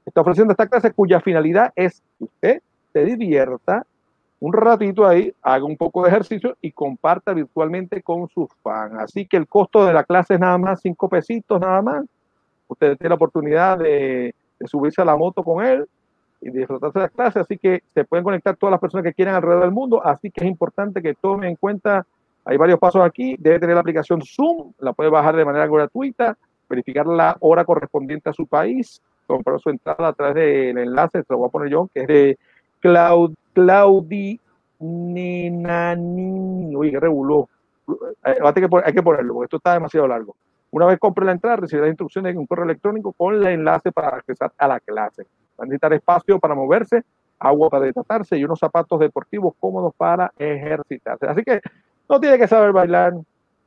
Está 0.05 0.21
ofreciendo 0.21 0.53
esta 0.53 0.69
clase 0.69 0.93
cuya 0.93 1.21
finalidad 1.21 1.73
es 1.77 2.03
que 2.19 2.25
usted 2.25 2.63
se 2.93 3.05
divierta 3.05 3.87
un 4.39 4.53
ratito 4.53 5.07
ahí, 5.07 5.33
haga 5.43 5.65
un 5.65 5.77
poco 5.77 6.03
de 6.03 6.09
ejercicio 6.11 6.57
y 6.61 6.73
comparta 6.73 7.33
virtualmente 7.33 8.03
con 8.03 8.29
sus 8.29 8.49
fans. 8.63 8.95
Así 8.99 9.27
que 9.27 9.37
el 9.37 9.47
costo 9.47 9.87
de 9.87 9.95
la 9.95 10.05
clase 10.05 10.35
es 10.35 10.41
nada 10.41 10.59
más 10.59 10.81
cinco 10.83 11.09
pesitos, 11.09 11.61
nada 11.61 11.81
más. 11.81 12.05
Usted 12.69 12.97
tiene 12.99 13.11
la 13.11 13.15
oportunidad 13.15 13.79
de, 13.79 14.35
subirse 14.67 15.01
a 15.01 15.05
la 15.05 15.17
moto 15.17 15.43
con 15.43 15.65
él 15.65 15.87
y 16.41 16.51
disfrutarse 16.51 16.99
de 16.99 17.05
la 17.05 17.09
clase. 17.09 17.41
Así 17.41 17.57
que 17.57 17.83
se 17.95 18.05
pueden 18.05 18.25
conectar 18.25 18.57
todas 18.57 18.73
las 18.73 18.81
personas 18.81 19.05
que 19.05 19.15
quieran 19.15 19.35
alrededor 19.35 19.63
del 19.63 19.73
mundo. 19.73 20.05
Así 20.05 20.31
que 20.31 20.45
es 20.45 20.51
importante 20.51 21.01
que 21.01 21.15
tomen 21.15 21.51
en 21.51 21.57
cuenta, 21.57 22.07
hay 22.45 22.59
varios 22.59 22.79
pasos 22.79 23.03
aquí. 23.03 23.37
Debe 23.39 23.59
tener 23.59 23.75
la 23.75 23.81
aplicación 23.81 24.21
Zoom, 24.23 24.73
la 24.81 24.93
puede 24.93 25.09
bajar 25.09 25.35
de 25.35 25.47
manera 25.47 25.67
gratuita, 25.67 26.37
verificar 26.69 27.07
la 27.07 27.37
hora 27.41 27.65
correspondiente 27.65 28.29
a 28.29 28.35
su 28.35 28.47
país, 28.47 29.01
comprar 29.27 29.59
su 29.61 29.71
entrada 29.71 30.09
a 30.09 30.13
través 30.13 30.35
del 30.35 30.79
enlace, 30.79 31.23
se 31.23 31.33
lo 31.33 31.39
voy 31.39 31.49
a 31.49 31.53
poner 31.53 31.71
yo, 31.71 31.89
que 31.95 32.03
es 32.03 32.07
de 32.07 32.39
Cloud, 32.87 33.35
Claudi 33.53 34.41
Nenanini. 34.79 36.91
Qué 36.91 37.01
reguló. 37.01 37.49
Eh, 38.25 38.37
Hay 38.43 38.53
que, 38.53 38.69
hay 38.85 38.93
que 38.93 39.03
ponerlo, 39.03 39.35
porque 39.35 39.47
esto 39.47 39.57
está 39.57 39.75
demasiado 39.75 40.07
largo. 40.07 40.37
Una 40.71 40.87
vez 40.87 40.99
compre 41.01 41.25
la 41.25 41.33
entrada, 41.33 41.57
recibirá 41.57 41.89
instrucciones 41.89 42.33
en 42.33 42.39
un 42.39 42.47
correo 42.47 42.65
electrónico 42.65 43.13
con 43.13 43.35
el 43.35 43.47
enlace 43.47 43.91
para 43.91 44.09
accesar 44.09 44.53
a 44.57 44.69
la 44.69 44.79
clase. 44.79 45.25
Va 45.59 45.65
a 45.65 45.65
necesitar 45.65 45.93
espacio 45.95 46.39
para 46.39 46.55
moverse, 46.55 47.03
agua 47.39 47.71
para 47.71 47.89
hidratarse 47.89 48.37
y 48.37 48.45
unos 48.45 48.61
zapatos 48.61 49.01
deportivos 49.01 49.55
cómodos 49.59 49.95
para 49.97 50.31
ejercitarse. 50.39 51.27
Así 51.27 51.43
que 51.43 51.61
no 52.09 52.21
tiene 52.21 52.39
que 52.39 52.47
saber 52.47 52.73
bailar 52.73 53.15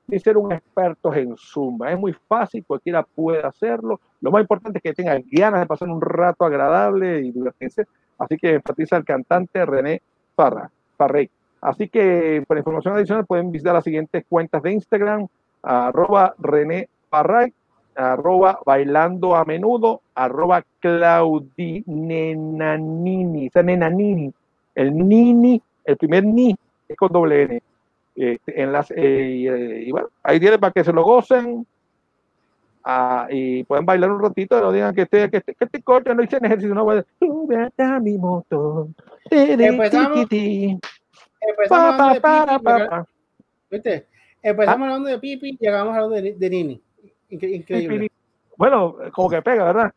ni 0.08 0.20
ser 0.20 0.38
un 0.38 0.52
experto 0.52 1.14
en 1.14 1.36
Zumba. 1.38 1.92
Es 1.92 2.00
muy 2.00 2.14
fácil, 2.14 2.64
cualquiera 2.66 3.04
puede 3.04 3.44
hacerlo. 3.44 4.00
Lo 4.22 4.32
más 4.32 4.42
importante 4.42 4.80
es 4.80 4.84
que 4.84 4.94
tengan 4.94 5.24
ganas 5.30 5.62
de 5.62 5.68
pasar 5.68 5.90
un 5.90 6.02
rato 6.02 6.46
agradable 6.46 7.20
y 7.20 7.32
divertirse. 7.32 7.86
Así 8.20 8.38
que 8.38 8.54
enfatiza 8.56 8.98
el 8.98 9.06
cantante 9.06 9.66
René 9.66 10.02
Farra, 10.36 10.70
Farrey. 10.98 11.30
Así 11.62 11.88
que 11.90 12.44
para 12.48 12.60
información 12.60 12.96
adicional 12.96 13.26
pueden 13.26 13.52
visitar 13.52 13.74
las 13.74 13.84
siguientes 13.84 14.24
cuentas 14.30 14.62
de 14.62 14.74
Instagram, 14.74 15.28
arroba 15.64 16.36
René 16.38 16.88
Farray, 17.10 17.52
arroba 17.96 18.60
bailando 18.66 19.36
a 19.36 19.44
menudo, 19.46 20.02
arroba 20.16 20.64
Claudinenanini, 20.80 23.48
esa 23.48 23.64
nenanini, 23.64 24.32
el 24.76 24.96
nini, 24.96 25.60
el 25.84 25.98
primer 25.98 26.24
ni 26.24 26.56
es 26.88 26.96
con 26.96 27.12
doble 27.12 27.42
N. 27.44 27.62
Este, 28.16 28.62
enlace, 28.62 28.94
eh, 28.98 29.30
y, 29.30 29.48
eh, 29.48 29.92
bueno, 29.92 30.08
ahí 30.24 30.40
tienen 30.42 30.60
para 30.60 30.74
que 30.74 30.84
se 30.84 30.92
lo 30.92 31.04
gocen 31.04 31.66
ah, 32.90 33.28
y 33.30 33.64
pueden 33.64 33.86
bailar 33.86 34.12
un 34.12 34.22
ratito, 34.22 34.60
no 34.62 34.72
digan 34.72 34.94
que 34.96 35.02
este, 35.04 35.30
que 35.30 35.38
este, 35.38 35.54
que 35.56 35.66
este 35.66 35.82
coche 35.84 36.14
no 36.16 36.24
hice 36.24 36.38
ejercicio, 36.38 36.74
no 36.74 36.84
voy 36.84 36.98
a 36.98 37.06
sube 37.20 37.70
a 37.78 38.00
mi 38.00 38.18
moto. 38.18 38.90
Empezamos. 39.30 40.28
Ti, 40.30 40.78
Empezamos 41.42 41.70
pa, 41.70 42.12
hablando 42.12 42.22
pa, 42.22 42.40
de 42.40 42.46
pipi, 42.52 42.64
pa, 42.64 42.78
llega- 42.78 42.90
pa. 42.90 43.08
¿viste? 43.72 44.08
Empezamos 44.42 44.86
hablando 44.88 45.10
de 45.10 45.20
pipi, 45.20 45.58
llegamos 45.60 45.96
hablando 45.96 46.16
de, 46.16 46.34
de 46.34 46.50
Nini. 46.50 46.82
Incre- 47.30 47.56
Increíble. 47.56 48.12
Bueno, 48.58 48.96
como 49.14 49.30
que 49.30 49.42
pega, 49.42 49.66
¿verdad? 49.72 49.94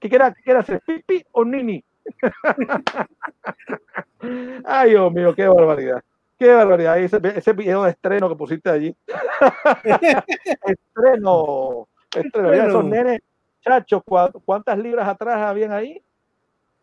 ¿Qué 0.00 0.08
quiere, 0.08 0.32
qué 0.36 0.42
quiere 0.42 0.58
hacer? 0.60 0.80
¿Pipi 0.86 1.24
o 1.32 1.44
nini? 1.44 1.82
Ay, 4.64 4.90
Dios 4.90 5.12
mío, 5.12 5.34
qué 5.34 5.46
barbaridad. 5.48 6.02
Qué 6.38 6.52
barbaridad. 6.52 6.98
Ese, 6.98 7.20
ese 7.36 7.52
video 7.52 7.84
de 7.84 7.90
estreno 7.90 8.28
que 8.28 8.36
pusiste 8.36 8.70
allí. 8.70 8.94
estreno. 10.66 11.88
Estreno. 12.14 12.50
Mira, 12.50 12.66
esos 12.66 12.84
nenes, 12.84 13.20
chachos, 13.60 14.02
¿cuá- 14.04 14.30
¿cuántas 14.44 14.78
libras 14.78 15.08
atrás 15.08 15.36
habían 15.38 15.72
ahí? 15.72 16.02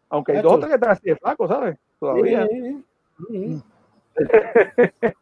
Aunque 0.09 0.31
hay 0.33 0.41
dos 0.41 0.53
Chacho. 0.55 0.67
que 0.67 0.73
están 0.73 0.89
así 0.91 1.07
de 1.09 1.15
flacos, 1.15 1.49
¿sabes? 1.49 1.77
Todavía. 1.99 2.47
Sí, 2.47 2.61
sí, 2.61 2.83
sí. 3.29 3.63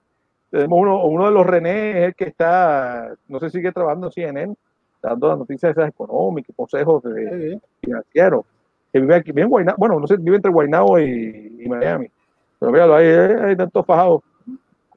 Tenemos 0.49 0.79
uno, 0.79 1.03
uno 1.05 1.25
de 1.25 1.31
los 1.31 1.45
René, 1.45 1.91
es 1.99 2.05
el 2.07 2.15
que 2.15 2.23
está, 2.25 3.13
no 3.27 3.39
sé 3.39 3.49
si 3.49 3.57
sigue 3.57 3.71
trabajando 3.73 4.07
en 4.07 4.13
CNN, 4.13 4.55
dando 5.01 5.27
las 5.27 5.37
noticias 5.37 5.71
esas 5.71 5.89
económicas, 5.89 6.55
consejos 6.55 7.03
de- 7.03 7.59
financieros. 7.81 8.45
Que 8.93 9.01
vive 9.01 9.15
aquí, 9.15 9.31
vive 9.33 9.41
en 9.43 9.49
Guaynabo, 9.49 9.77
bueno, 9.77 9.99
no 9.99 10.07
sé, 10.07 10.15
vive 10.17 10.37
entre 10.37 10.49
Guaynabo 10.51 10.97
y, 10.99 11.57
y 11.59 11.67
Miami. 11.67 12.09
Pero 12.59 12.71
míralo, 12.71 12.95
ahí 12.95 13.07
hay 13.07 13.55
tantos 13.57 13.85
fajados, 13.85 14.21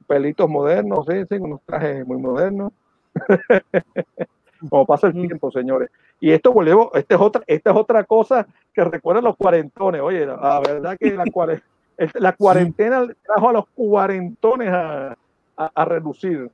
pelitos 0.07 0.49
modernos, 0.49 1.05
sí, 1.05 1.19
sí, 1.29 1.37
con 1.37 1.51
unos 1.51 1.61
trajes 1.65 2.07
muy 2.07 2.17
modernos. 2.17 2.71
Como 4.69 4.85
pasa 4.85 5.07
el 5.07 5.13
tiempo, 5.13 5.51
señores. 5.51 5.89
Y 6.19 6.31
esto 6.31 6.51
volvemos, 6.53 6.89
esta 6.93 7.15
es 7.15 7.21
otra, 7.21 7.43
esta 7.47 7.71
es 7.71 7.75
otra 7.77 8.03
cosa 8.03 8.45
que 8.73 8.83
recuerda 8.83 9.21
los 9.21 9.35
cuarentones. 9.35 10.01
Oye, 10.01 10.25
la, 10.25 10.35
la 10.37 10.59
verdad 10.59 10.97
que 10.99 11.11
la, 11.13 11.25
cuare- 11.25 11.61
el- 11.97 12.11
la 12.15 12.33
cuarentena 12.33 13.07
trajo 13.25 13.49
a 13.49 13.53
los 13.53 13.65
cuarentones 13.73 14.69
a, 14.69 15.15
a, 15.57 15.71
a 15.73 15.85
reducir. 15.85 16.49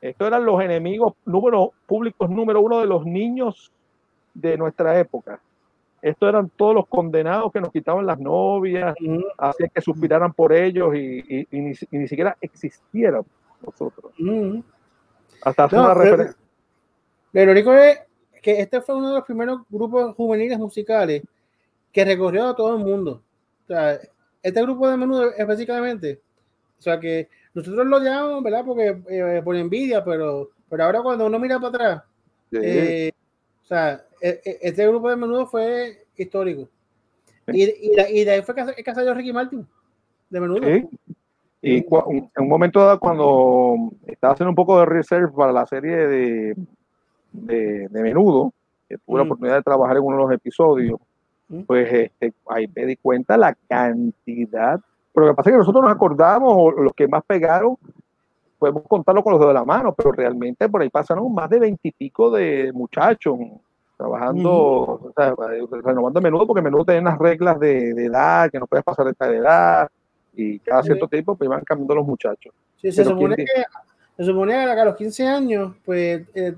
Estos 0.00 0.26
eran 0.26 0.44
los 0.44 0.60
enemigos 0.60 1.14
número, 1.24 1.72
públicos 1.86 2.28
número 2.28 2.60
uno 2.60 2.78
de 2.80 2.86
los 2.86 3.06
niños 3.06 3.72
de 4.34 4.58
nuestra 4.58 4.98
época. 4.98 5.40
Estos 6.02 6.28
eran 6.28 6.50
todos 6.50 6.74
los 6.74 6.86
condenados 6.86 7.50
que 7.50 7.62
nos 7.62 7.72
quitaban 7.72 8.04
las 8.04 8.18
novias, 8.20 8.94
hacían 9.38 9.70
que 9.74 9.80
suspiraran 9.80 10.34
por 10.34 10.52
ellos 10.52 10.94
y, 10.94 11.24
y- 11.26 11.48
y 11.50 11.60
ni, 11.60 11.72
y 11.90 11.96
ni 11.98 12.06
siquiera 12.06 12.36
existieran 12.42 13.22
nosotros. 13.64 14.12
Hasta 15.42 15.64
hacer 15.64 15.78
No, 15.78 15.84
una 15.86 15.94
pero- 15.94 16.04
referencia. 16.10 16.43
Lo 17.34 17.42
irónico 17.42 17.74
es 17.74 17.98
que 18.40 18.60
este 18.60 18.80
fue 18.80 18.94
uno 18.96 19.08
de 19.08 19.14
los 19.16 19.24
primeros 19.24 19.60
grupos 19.68 20.14
juveniles 20.14 20.58
musicales 20.58 21.22
que 21.92 22.04
recorrió 22.04 22.46
a 22.48 22.56
todo 22.56 22.76
el 22.76 22.84
mundo. 22.84 23.22
O 23.64 23.66
sea, 23.66 23.98
este 24.42 24.62
grupo 24.62 24.88
de 24.88 24.96
menudo 24.96 25.30
específicamente, 25.32 26.20
o 26.78 26.82
sea 26.82 26.98
que 27.00 27.28
nosotros 27.54 27.86
lo 27.86 27.98
llamamos, 27.98 28.42
¿verdad? 28.42 28.64
Porque 28.64 28.96
eh, 29.08 29.40
por 29.44 29.56
envidia, 29.56 30.04
pero, 30.04 30.50
pero 30.68 30.84
ahora 30.84 31.02
cuando 31.02 31.26
uno 31.26 31.38
mira 31.38 31.58
para 31.58 31.68
atrás, 31.68 32.02
eh, 32.52 33.10
o 33.62 33.66
sea, 33.66 34.04
e- 34.20 34.40
e- 34.44 34.58
este 34.62 34.86
grupo 34.86 35.10
de 35.10 35.16
menudo 35.16 35.46
fue 35.46 36.06
histórico. 36.16 36.68
Y, 37.48 37.62
y, 37.64 37.96
de- 37.96 38.10
y 38.12 38.24
de 38.24 38.30
ahí 38.30 38.42
fue 38.42 38.54
que, 38.54 38.82
que 38.82 38.94
salió 38.94 39.12
Ricky 39.14 39.32
Martin, 39.32 39.66
de 40.30 40.40
menudo. 40.40 40.62
Sí. 40.62 40.86
Y 41.62 41.76
en 41.78 42.42
un 42.42 42.48
momento 42.48 42.80
dado, 42.80 43.00
cuando 43.00 43.76
estaba 44.06 44.34
haciendo 44.34 44.50
un 44.50 44.54
poco 44.56 44.78
de 44.78 44.86
research 44.86 45.32
para 45.34 45.50
la 45.52 45.66
serie 45.66 45.96
de, 45.96 46.56
de, 47.34 47.88
de 47.88 48.02
Menudo, 48.02 48.52
que 48.88 48.96
tuve 48.98 49.18
la 49.18 49.24
Mm. 49.24 49.26
oportunidad 49.26 49.56
de 49.56 49.62
trabajar 49.62 49.96
en 49.96 50.02
uno 50.04 50.16
de 50.16 50.22
los 50.22 50.32
episodios, 50.32 50.98
Mm. 51.48 51.60
pues 51.62 51.92
este, 51.92 52.32
ahí 52.48 52.66
me 52.74 52.86
di 52.86 52.96
cuenta 52.96 53.36
la 53.36 53.54
cantidad. 53.68 54.80
Pero 55.12 55.26
lo 55.26 55.32
que 55.32 55.36
pasa 55.36 55.50
es 55.50 55.54
que 55.54 55.58
nosotros 55.58 55.84
nos 55.84 55.92
acordamos, 55.92 56.52
o 56.56 56.70
los 56.70 56.92
que 56.94 57.06
más 57.06 57.22
pegaron, 57.26 57.76
podemos 58.58 58.82
contarlo 58.88 59.22
con 59.22 59.32
los 59.32 59.40
dedos 59.40 59.52
de 59.52 59.58
la 59.60 59.64
mano, 59.64 59.92
pero 59.92 60.10
realmente 60.12 60.68
por 60.68 60.80
ahí 60.80 60.88
pasaron 60.88 61.32
más 61.34 61.50
de 61.50 61.58
veintipico 61.60 62.30
de 62.30 62.72
muchachos 62.72 63.36
trabajando, 63.96 64.50
o 64.52 65.12
sea, 65.14 65.34
renovando 65.82 66.20
menudo, 66.20 66.46
porque 66.46 66.62
menudo 66.62 66.84
tenía 66.84 67.00
unas 67.02 67.18
reglas 67.18 67.60
de, 67.60 67.94
de 67.94 68.06
edad, 68.06 68.50
que 68.50 68.58
no 68.58 68.66
puedes 68.66 68.84
pasar 68.84 69.04
de 69.04 69.12
esta 69.12 69.26
edad, 69.32 69.88
y 70.34 70.58
cada 70.60 70.82
Sí. 70.82 70.86
cierto 70.88 71.06
tiempo 71.08 71.36
pues 71.36 71.46
iban 71.46 71.62
cambiando 71.62 71.94
los 71.96 72.06
muchachos. 72.06 72.52
Sí, 72.80 72.90
se, 72.90 73.04
supone 73.04 73.36
¿quién 73.36 73.46
que, 73.46 73.62
se 74.16 74.24
supone 74.24 74.52
que 74.52 74.80
a 74.80 74.84
los 74.84 74.96
15 74.96 75.26
años, 75.28 75.74
pues 75.84 76.26
eh, 76.34 76.54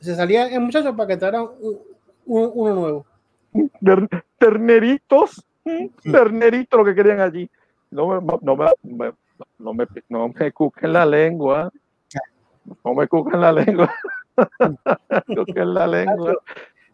se 0.00 0.14
salía 0.14 0.46
el 0.48 0.60
muchacho 0.60 0.94
para 0.96 1.06
que 1.08 1.12
entrara 1.14 1.42
un- 1.42 1.78
un- 2.26 2.50
uno 2.54 2.74
nuevo. 2.74 3.06
Ter- 3.84 4.08
terneritos, 4.38 5.44
terneritos 6.02 6.78
lo 6.78 6.84
que 6.84 6.94
querían 6.94 7.20
allí. 7.20 7.50
No 7.90 8.06
me, 8.20 8.38
no 8.42 8.56
me, 8.56 8.66
me- 8.82 9.12
no 9.58 9.74
me, 9.74 9.86
no 10.08 10.28
me 10.28 10.52
cuquen 10.52 10.92
la 10.92 11.04
lengua. 11.06 11.70
No 12.84 12.94
me 12.94 13.08
cuquen 13.08 13.40
la 13.40 13.52
lengua. 13.52 13.92
cuquen 15.26 15.74
la 15.74 15.86
lengua. 15.86 16.34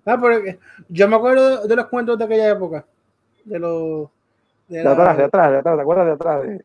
Ah, 0.04 0.18
pero 0.20 0.40
yo 0.88 1.08
me 1.08 1.16
acuerdo 1.16 1.66
de 1.66 1.76
los 1.76 1.86
cuentos 1.86 2.16
de 2.18 2.24
aquella 2.24 2.50
época. 2.50 2.84
De 3.44 3.58
los. 3.58 4.08
De, 4.68 4.78
De 4.78 4.84
la- 4.84 4.92
atrás, 4.92 5.16
de 5.18 5.24
atrás, 5.24 5.50
de 5.52 5.58
atrás, 5.58 5.76
¿te 5.76 5.82
acuerdas 5.82 6.06
de 6.06 6.12
atrás? 6.12 6.42
De- 6.42 6.64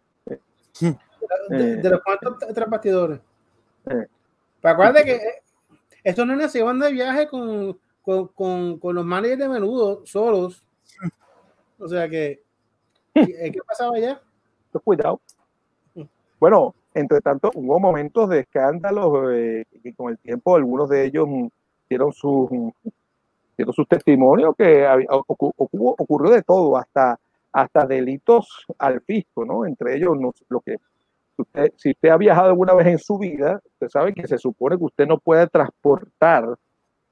de- 1.50 1.76
de 1.78 1.90
los 1.90 2.02
cuentos 2.02 2.38
t- 2.40 2.54
tras 2.54 2.70
bastidores. 2.70 3.20
Eh. 3.90 4.08
Pero 4.62 4.74
acuérdate 4.74 5.04
que 5.06 5.20
eh, 6.04 6.10
estos 6.10 6.26
nenes 6.28 6.52
se 6.52 6.60
iban 6.60 6.80
de 6.80 6.92
viaje 6.92 7.28
con, 7.28 7.78
con, 8.02 8.28
con, 8.30 8.80
con 8.80 8.96
los 8.96 9.06
managers 9.06 9.40
de 9.40 9.50
menudo 9.50 10.06
solos. 10.06 10.64
O 11.80 11.88
sea 11.88 12.08
que. 12.10 12.44
¿Qué 13.14 13.52
qué 13.52 13.60
pasaba 13.68 13.96
allá? 13.96 14.22
Pues 14.72 14.84
cuidado. 14.84 15.20
Bueno, 16.40 16.74
entre 16.94 17.22
tanto, 17.22 17.52
hubo 17.56 17.80
momentos 17.80 18.30
de 18.30 18.40
escándalos 18.40 19.32
eh, 19.34 19.66
y 19.84 19.94
con 19.94 20.12
el 20.12 20.18
tiempo 20.18 20.56
algunos 20.56 20.90
de 20.90 21.06
ellos 21.06 21.28
dieron 21.90 22.14
sus, 22.14 22.50
dieron 23.58 23.74
sus 23.74 23.88
testimonios 23.88 24.56
que 24.58 24.86
había- 24.88 25.08
ocu- 25.08 25.54
ocu- 25.56 25.96
ocurrió 25.98 26.32
de 26.32 26.42
todo, 26.42 26.78
hasta, 26.78 27.20
hasta 27.52 27.86
delitos 27.86 28.66
al 28.80 29.02
fisco, 29.02 29.46
¿no? 29.46 29.66
Entre 29.66 29.96
ellos, 29.98 30.18
no, 30.20 30.34
lo 30.50 30.62
que 30.62 30.78
usted, 31.38 31.72
si 31.78 31.92
usted 31.92 32.10
ha 32.10 32.18
viajado 32.18 32.48
alguna 32.50 32.74
vez 32.74 32.88
en 32.88 32.98
su 33.00 33.18
vida, 33.18 33.60
usted 33.74 33.90
sabe 33.90 34.14
que 34.14 34.28
se 34.28 34.38
supone 34.38 34.78
que 34.78 34.84
usted 34.84 35.08
no 35.08 35.18
puede 35.18 35.48
transportar 35.48 36.56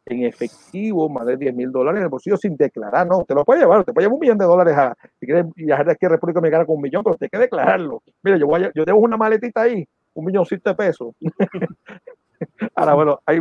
en 0.06 0.24
efectivo 0.24 1.08
más 1.08 1.26
de 1.28 1.38
10 1.38 1.54
mil 1.54 1.72
dólares 1.72 2.00
en 2.00 2.04
el 2.06 2.10
bolsillo 2.10 2.36
sin 2.38 2.56
declarar, 2.58 3.06
no, 3.06 3.20
usted 3.20 3.36
lo 3.36 3.46
puede 3.46 3.60
llevar, 3.62 3.80
usted 3.80 3.94
puede 3.94 4.06
llevar 4.06 4.16
un 4.16 4.20
millón 4.20 4.38
de 4.40 4.46
dólares 4.46 4.76
a, 4.76 4.96
si 5.20 5.26
quiere 5.28 5.44
viajar 5.56 5.86
de 5.86 5.92
aquí 5.92 6.06
a 6.06 6.10
República 6.10 6.40
Dominicana 6.40 6.66
con 6.66 6.78
un 6.78 6.82
millón, 6.82 7.04
pero 7.04 7.14
usted 7.14 7.26
hay 7.26 7.30
que 7.30 7.38
declararlo. 7.38 8.02
Mira, 8.24 8.38
yo, 8.38 8.48
voy 8.48 8.64
a- 8.64 8.72
yo 8.74 8.86
tengo 8.86 8.98
una 9.00 9.18
maletita 9.18 9.62
ahí, 9.62 9.88
un 10.16 10.26
milloncito 10.26 10.70
de 10.70 10.76
pesos. 10.76 11.14
Ahora, 12.76 12.94
bueno, 12.94 13.20
ahí 13.26 13.40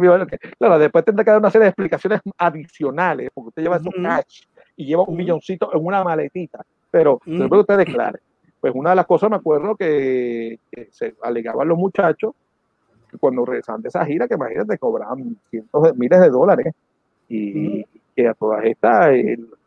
claro, 0.58 0.78
después 0.78 1.04
tendrá 1.04 1.24
que 1.24 1.30
dar 1.30 1.38
una 1.40 1.50
serie 1.50 1.64
de 1.64 1.68
explicaciones 1.70 2.20
adicionales, 2.36 3.30
porque 3.32 3.48
usted 3.48 3.62
lleva 3.62 3.76
esos 3.76 3.94
cash 4.02 4.42
y 4.76 4.86
lleva 4.86 5.04
un 5.04 5.16
milloncito 5.16 5.70
en 5.74 5.84
una 5.84 6.02
maletita, 6.02 6.64
pero 6.90 7.20
después 7.24 7.60
usted 7.60 7.78
declare. 7.78 8.18
Pues 8.60 8.74
una 8.74 8.90
de 8.90 8.96
las 8.96 9.06
cosas 9.06 9.30
me 9.30 9.36
acuerdo 9.36 9.76
que, 9.76 10.58
que 10.70 10.88
se 10.90 11.14
alegaban 11.22 11.68
los 11.68 11.78
muchachos 11.78 12.34
que 13.10 13.18
cuando 13.18 13.44
regresaban 13.44 13.82
de 13.82 13.88
esa 13.88 14.04
gira, 14.04 14.28
que 14.28 14.34
imagínate, 14.34 14.78
cobraban 14.78 15.36
cientos 15.50 15.82
de 15.82 15.92
miles 15.94 16.20
de 16.20 16.30
dólares 16.30 16.74
y 17.28 17.84
que 18.14 18.28
a 18.28 18.34
todas 18.34 18.64
estas, 18.64 19.12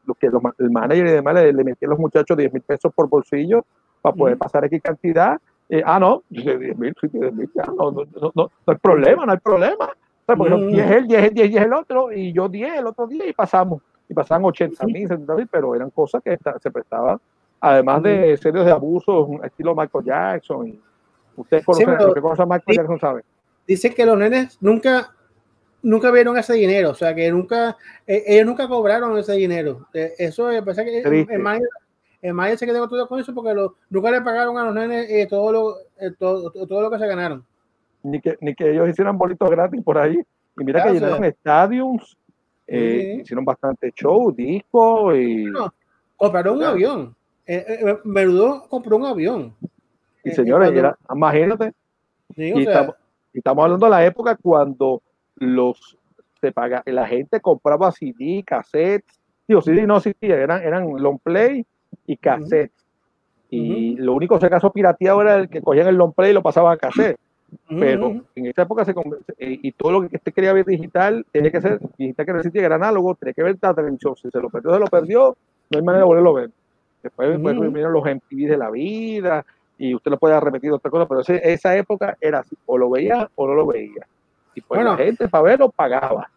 lo 0.06 0.14
que 0.16 0.30
los 0.30 0.42
el 0.60 0.72
manager 0.72 1.08
y 1.08 1.12
demás 1.12 1.36
le, 1.36 1.54
le 1.54 1.64
metían 1.64 1.90
a 1.90 1.94
los 1.94 2.00
muchachos 2.00 2.38
10 2.38 2.54
mil 2.54 2.62
pesos 2.62 2.92
por 2.94 3.08
bolsillo 3.08 3.66
para 4.02 4.16
poder 4.16 4.38
pasar 4.38 4.66
X 4.66 4.82
cantidad. 4.82 5.40
Eh, 5.70 5.82
ah, 5.86 6.00
no, 6.00 6.24
dice 6.30 6.58
10 6.58 6.78
mil, 6.78 6.94
sí, 7.00 7.08
10 7.08 7.34
mil, 7.34 7.50
ya, 7.56 7.64
no, 7.64 7.92
no, 7.92 8.04
no, 8.04 8.22
no, 8.22 8.32
no 8.36 8.52
hay 8.66 8.76
problema, 8.76 9.26
no 9.26 9.32
hay 9.32 9.38
problema. 9.38 9.86
O 9.86 10.26
sea, 10.26 10.36
porque 10.36 10.54
Ujú. 10.54 10.68
10 10.68 10.92
él, 10.92 11.08
10 11.08 11.24
él, 11.24 11.34
10 11.34 11.50
10 11.50 11.64
el 11.64 11.74
otro, 11.74 12.12
y 12.12 12.34
yo 12.34 12.50
10 12.50 12.80
el 12.80 12.88
otro 12.88 13.08
día 13.08 13.28
y 13.28 13.34
pasamos. 13.34 13.82
Y 14.10 14.14
pasaban 14.14 14.44
80 14.44 14.86
mil, 14.88 15.08
70 15.08 15.36
mil, 15.36 15.48
pero 15.50 15.74
eran 15.74 15.90
cosas 15.90 16.22
que 16.22 16.38
se 16.60 16.72
prestaban, 16.72 17.18
además 17.62 18.04
de 18.04 18.36
serios 18.38 18.66
de 18.66 18.72
abusos, 18.72 19.30
estilo 19.44 19.74
Michael 19.76 20.04
Jackson. 20.06 20.68
Y 20.68 20.80
ustedes 21.38 21.64
conocen, 21.64 21.86
pero- 21.98 22.32
a 22.32 22.46
Michael 22.46 22.62
sí. 22.68 22.76
Jackson 22.76 23.00
saben. 23.00 23.24
Dice 23.68 23.94
que 23.94 24.06
los 24.06 24.18
nenes 24.18 24.58
nunca. 24.62 25.14
Nunca 25.84 26.12
vieron 26.12 26.38
ese 26.38 26.54
dinero, 26.54 26.92
o 26.92 26.94
sea 26.94 27.16
que 27.16 27.32
nunca, 27.32 27.76
eh, 28.06 28.24
ellos 28.28 28.46
nunca 28.46 28.68
cobraron 28.68 29.18
ese 29.18 29.34
dinero. 29.34 29.88
Eh, 29.96 30.14
eso 30.20 30.52
eh, 30.52 30.62
pensé 30.62 30.86
que 30.86 31.00
el 31.02 31.40
manager, 31.40 31.68
el 32.22 32.34
manager 32.36 32.60
se 32.60 32.66
quedó 32.68 32.88
todo 32.88 33.08
con 33.08 33.20
eso 33.20 33.34
porque 33.34 33.52
lo- 33.56 33.78
nunca 33.90 34.12
le 34.12 34.22
pagaron 34.22 34.60
a 34.60 34.66
los 34.66 34.76
nenes 34.76 35.10
eh, 35.10 35.26
todo, 35.28 35.52
lo, 35.52 35.78
eh, 36.00 36.12
todo, 36.20 36.52
todo 36.52 36.82
lo 36.82 36.92
que 36.92 37.00
se 37.00 37.08
ganaron. 37.08 37.44
ni 38.04 38.22
que, 38.22 38.38
ni 38.42 38.54
que 38.54 38.70
ellos 38.72 38.90
hicieran 38.90 39.18
bolitos 39.18 39.50
gratis 39.50 39.82
por 39.84 39.98
ahí. 39.98 40.20
Y 40.60 40.64
mira 40.64 40.84
que 40.84 40.92
llenaron 40.94 41.24
estadios, 41.24 42.16
eh, 42.68 43.14
Sí. 43.16 43.22
hicieron 43.24 43.44
bastante 43.44 43.92
show, 43.96 44.32
discos 44.32 45.16
y, 45.18 45.46
compraron 46.16 46.54
un 46.54 46.60
Claro. 46.60 46.74
avión. 46.74 47.16
Eh, 47.46 47.66
eh, 47.68 47.98
Menudo 48.04 48.68
compró 48.70 48.98
un 48.98 49.06
avión. 49.06 49.56
y 50.24 50.30
Eh, 50.30 50.36
señores, 50.36 50.72
era- 50.72 50.98
imagínate, 51.14 51.74
sí, 52.36 52.44
y, 52.56 52.64
sea, 52.64 52.74
estamos, 52.74 52.96
y 53.34 53.38
estamos 53.40 53.64
hablando 53.64 53.86
de 53.88 53.90
la 53.90 54.06
época 54.06 54.38
cuando 54.42 55.02
los 55.36 55.98
se 56.40 56.52
paga, 56.52 56.82
la 56.86 57.08
gente 57.08 57.40
compraba 57.40 57.92
CD, 57.92 58.44
cassettes, 58.46 59.20
digo, 59.48 59.62
CD 59.62 59.86
no 59.86 59.98
existía, 59.98 60.36
eran, 60.36 60.62
eran 60.64 60.88
long 61.02 61.20
play 61.20 61.66
y 62.08 62.18
cassettes. 62.18 62.86
Y 63.50 63.96
lo 63.98 64.14
único 64.14 64.40
que 64.40 64.46
acaso 64.46 64.72
pirateado 64.72 65.22
era 65.22 65.36
el 65.36 65.50
que 65.50 65.62
cogían 65.62 65.88
el 65.88 65.96
long 65.96 66.14
play 66.14 66.32
y 66.32 66.34
lo 66.34 66.42
pasaban 66.42 66.74
a 66.74 66.78
cassette. 66.78 67.18
pero 67.68 68.24
en 68.36 68.46
esa 68.46 68.62
época 68.62 68.86
se 68.86 68.92
eh, 69.38 69.60
y 69.62 69.72
todo 69.74 69.92
lo 69.92 70.08
que 70.08 70.16
usted 70.16 70.34
quería 70.34 70.54
ver 70.54 70.66
digital 70.66 71.26
tenía 71.34 71.52
que 71.52 71.60
ser 71.60 71.80
digital 71.98 72.26
que 72.26 72.32
no 72.32 72.38
existía, 72.40 72.66
era 72.66 72.76
análogo, 72.76 73.14
tenía 73.16 73.34
que 73.34 73.44
ver 73.44 73.58
la 73.62 73.74
televisión. 73.74 74.16
Si 74.16 74.30
se 74.32 74.40
lo 74.40 74.50
perdió, 74.50 74.74
se 74.74 74.80
lo 74.80 74.88
perdió, 74.88 75.36
no 75.70 75.78
hay 75.78 75.84
manera 75.84 76.04
de 76.04 76.06
volverlo 76.08 76.30
a 76.38 76.42
ver. 76.42 76.52
Después, 77.04 77.38
vinieron 77.42 77.94
los 77.94 78.04
MTV 78.06 78.48
de 78.50 78.58
la 78.58 78.70
vida 78.70 79.46
y 79.78 79.96
usted 79.96 80.12
lo 80.12 80.18
puede 80.18 80.40
repetir 80.40 80.72
otra 80.72 80.92
cosa, 80.92 81.08
pero 81.08 81.22
ese- 81.22 81.42
esa 81.52 81.76
época 81.76 82.16
era 82.22 82.40
así, 82.40 82.56
o 82.66 82.78
lo 82.78 82.90
veía 82.90 83.30
o 83.36 83.48
no 83.48 83.54
lo 83.56 83.66
veía. 83.66 84.06
Y 84.54 84.62
pues 84.62 84.80
Bueno. 84.82 84.92
la 84.98 85.04
gente 85.04 85.28
para 85.28 85.44
verlo 85.44 85.70
pagaba. 85.72 86.30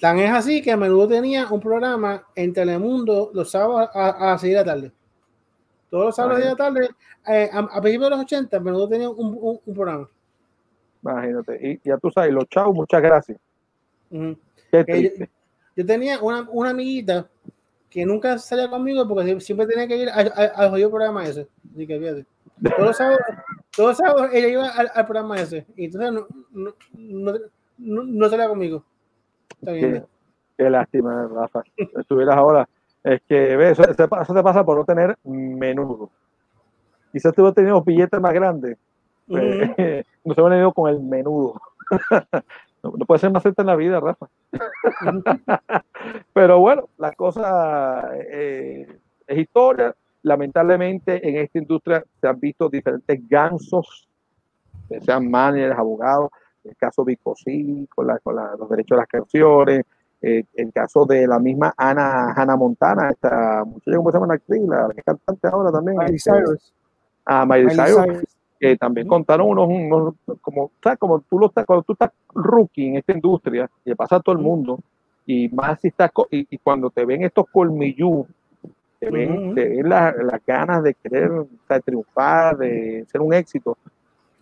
Tan 0.00 0.18
es 0.18 0.30
así 0.30 0.62
que 0.62 0.72
a 0.72 0.76
menudo 0.76 1.08
tenía 1.08 1.46
un 1.50 1.60
programa 1.60 2.24
en 2.34 2.52
Telemundo 2.52 3.30
los 3.34 3.50
sábados 3.50 3.90
a, 3.94 4.10
a 4.10 4.26
las 4.32 4.40
6 4.40 4.52
de 4.54 4.58
la 4.58 4.64
tarde. 4.64 4.92
Todos 5.90 6.04
los 6.06 6.16
sábados 6.16 6.38
de 6.40 6.44
la 6.46 6.54
tarde, 6.56 6.88
eh, 7.26 7.48
a, 7.52 7.58
a 7.58 7.80
principios 7.80 8.10
de 8.10 8.16
los 8.16 8.20
80, 8.24 8.56
a 8.56 8.60
menudo 8.60 8.88
tenía 8.88 9.08
un, 9.10 9.36
un- 9.40 9.60
un 9.64 9.74
programa. 9.74 10.08
Imagínate. 11.02 11.58
Y 11.82 11.88
ya 11.88 11.96
tú 11.98 12.10
sabes, 12.10 12.32
los 12.32 12.48
chavos, 12.48 12.74
muchas 12.74 13.00
gracias. 13.02 13.38
Qué 14.10 15.16
yo, 15.18 15.26
yo 15.76 15.86
tenía 15.86 16.18
una, 16.20 16.48
una 16.50 16.70
amiguita 16.70 17.26
que 17.90 18.04
nunca 18.04 18.38
salía 18.38 18.68
conmigo 18.68 19.06
porque 19.08 19.24
sie- 19.24 19.40
siempre 19.40 19.66
tenía 19.66 19.86
que 19.88 19.96
ir 19.96 20.08
a- 20.08 20.14
a- 20.20 20.62
al 20.64 20.70
jodido 20.70 20.90
programa 20.90 21.24
ese. 21.24 21.48
Así 21.72 21.86
que 21.86 21.98
fíjate. 21.98 22.26
Todos 22.76 22.96
sábados, 22.96 23.20
todos 23.76 23.96
sábados 23.96 24.30
ella 24.32 24.48
iba 24.48 24.68
al, 24.68 24.90
al 24.94 25.04
programa 25.06 25.36
ese. 25.40 25.64
Y 25.76 25.84
entonces 25.86 26.12
no, 26.12 26.26
no, 26.52 26.74
no, 26.92 27.32
no, 27.78 28.02
no 28.04 28.28
salía 28.28 28.48
conmigo. 28.48 28.84
Está 29.60 29.72
bien. 29.72 29.92
Qué, 29.92 30.64
qué 30.64 30.70
lástima, 30.70 31.28
Rafa. 31.32 31.62
Estuvieras 31.76 32.36
ahora. 32.36 32.68
Es 33.04 33.22
que, 33.28 33.56
ves, 33.56 33.78
eso, 33.78 33.84
eso 33.88 34.34
te 34.34 34.42
pasa 34.42 34.64
por 34.64 34.76
no 34.76 34.84
tener 34.84 35.16
menudo. 35.24 36.10
Quizás 37.12 37.32
tú 37.32 37.42
hubieras 37.42 37.54
tenido 37.54 37.80
billetes 37.82 38.20
más 38.20 38.34
grandes. 38.34 38.76
Pues, 39.26 39.42
Ujú. 39.70 39.74
no 40.24 40.34
se 40.34 40.40
han 40.54 40.58
ido 40.60 40.72
con 40.72 40.90
el 40.90 41.00
menudo. 41.00 41.60
no, 42.90 42.96
no 42.96 43.06
puede 43.06 43.18
ser 43.20 43.30
más 43.30 43.42
cerca 43.42 43.62
en 43.62 43.66
la 43.66 43.76
vida, 43.76 44.00
Rafa. 44.00 44.26
Pero 46.32 46.60
bueno, 46.60 46.88
la 46.98 47.12
cosa 47.12 48.10
eh, 48.14 48.86
es 49.26 49.38
historia. 49.38 49.94
Lamentablemente 50.22 51.26
en 51.26 51.36
esta 51.36 51.58
industria 51.58 52.04
se 52.20 52.26
han 52.28 52.38
visto 52.40 52.68
diferentes 52.68 53.20
gansos, 53.28 54.08
sean 55.04 55.30
managers, 55.30 55.78
abogados, 55.78 56.30
el 56.64 56.76
caso 56.76 57.04
Vicosí, 57.04 57.88
con, 57.94 58.06
la, 58.08 58.18
con 58.18 58.34
la- 58.36 58.54
los 58.58 58.68
derechos 58.68 58.96
de 58.96 59.00
las 59.00 59.08
canciones, 59.08 59.84
eh, 60.20 60.42
el 60.54 60.72
caso 60.72 61.04
de 61.06 61.26
la 61.26 61.38
misma 61.38 61.72
Ana 61.76 62.32
Hannah 62.32 62.56
Montana, 62.56 63.10
esta 63.10 63.62
muchacha, 63.64 63.96
¿cómo 63.96 64.10
se 64.10 64.16
llama 64.16 64.26
la 64.26 64.34
actriz? 64.34 64.62
La 64.66 64.88
cantante 65.04 65.46
ahora 65.48 65.70
también. 65.70 65.96
Miley 65.98 66.18
Cyrus. 66.18 66.74
a 67.24 67.46
Miley 67.46 67.66
Miley 67.66 67.76
Cyrus, 67.86 68.04
Cyrus. 68.04 68.37
Que 68.58 68.76
también 68.76 69.06
contaron 69.06 69.48
unos, 69.48 69.68
unos 69.68 70.14
como, 70.40 70.70
¿sabes? 70.82 70.98
como 70.98 71.20
tú 71.20 71.38
lo 71.38 71.46
estás, 71.46 71.64
cuando 71.64 71.82
tú 71.84 71.92
estás 71.92 72.10
rookie 72.34 72.88
en 72.88 72.96
esta 72.96 73.12
industria, 73.12 73.70
y 73.84 73.90
le 73.90 73.96
pasa 73.96 74.16
a 74.16 74.20
todo 74.20 74.34
el 74.34 74.40
mundo, 74.42 74.78
y 75.26 75.48
más 75.50 75.80
si 75.80 75.88
estás, 75.88 76.10
y, 76.30 76.46
y 76.50 76.58
cuando 76.58 76.90
te 76.90 77.04
ven 77.04 77.22
estos 77.22 77.46
colmillú, 77.52 78.26
te 78.98 79.10
ven, 79.10 79.54
te 79.54 79.68
ven 79.68 79.88
la- 79.88 80.12
las 80.12 80.44
ganas 80.44 80.82
de 80.82 80.94
querer 80.94 81.30
sea, 81.68 81.78
triunfar, 81.80 82.56
de 82.56 83.06
ser 83.10 83.20
un 83.20 83.32
éxito, 83.32 83.76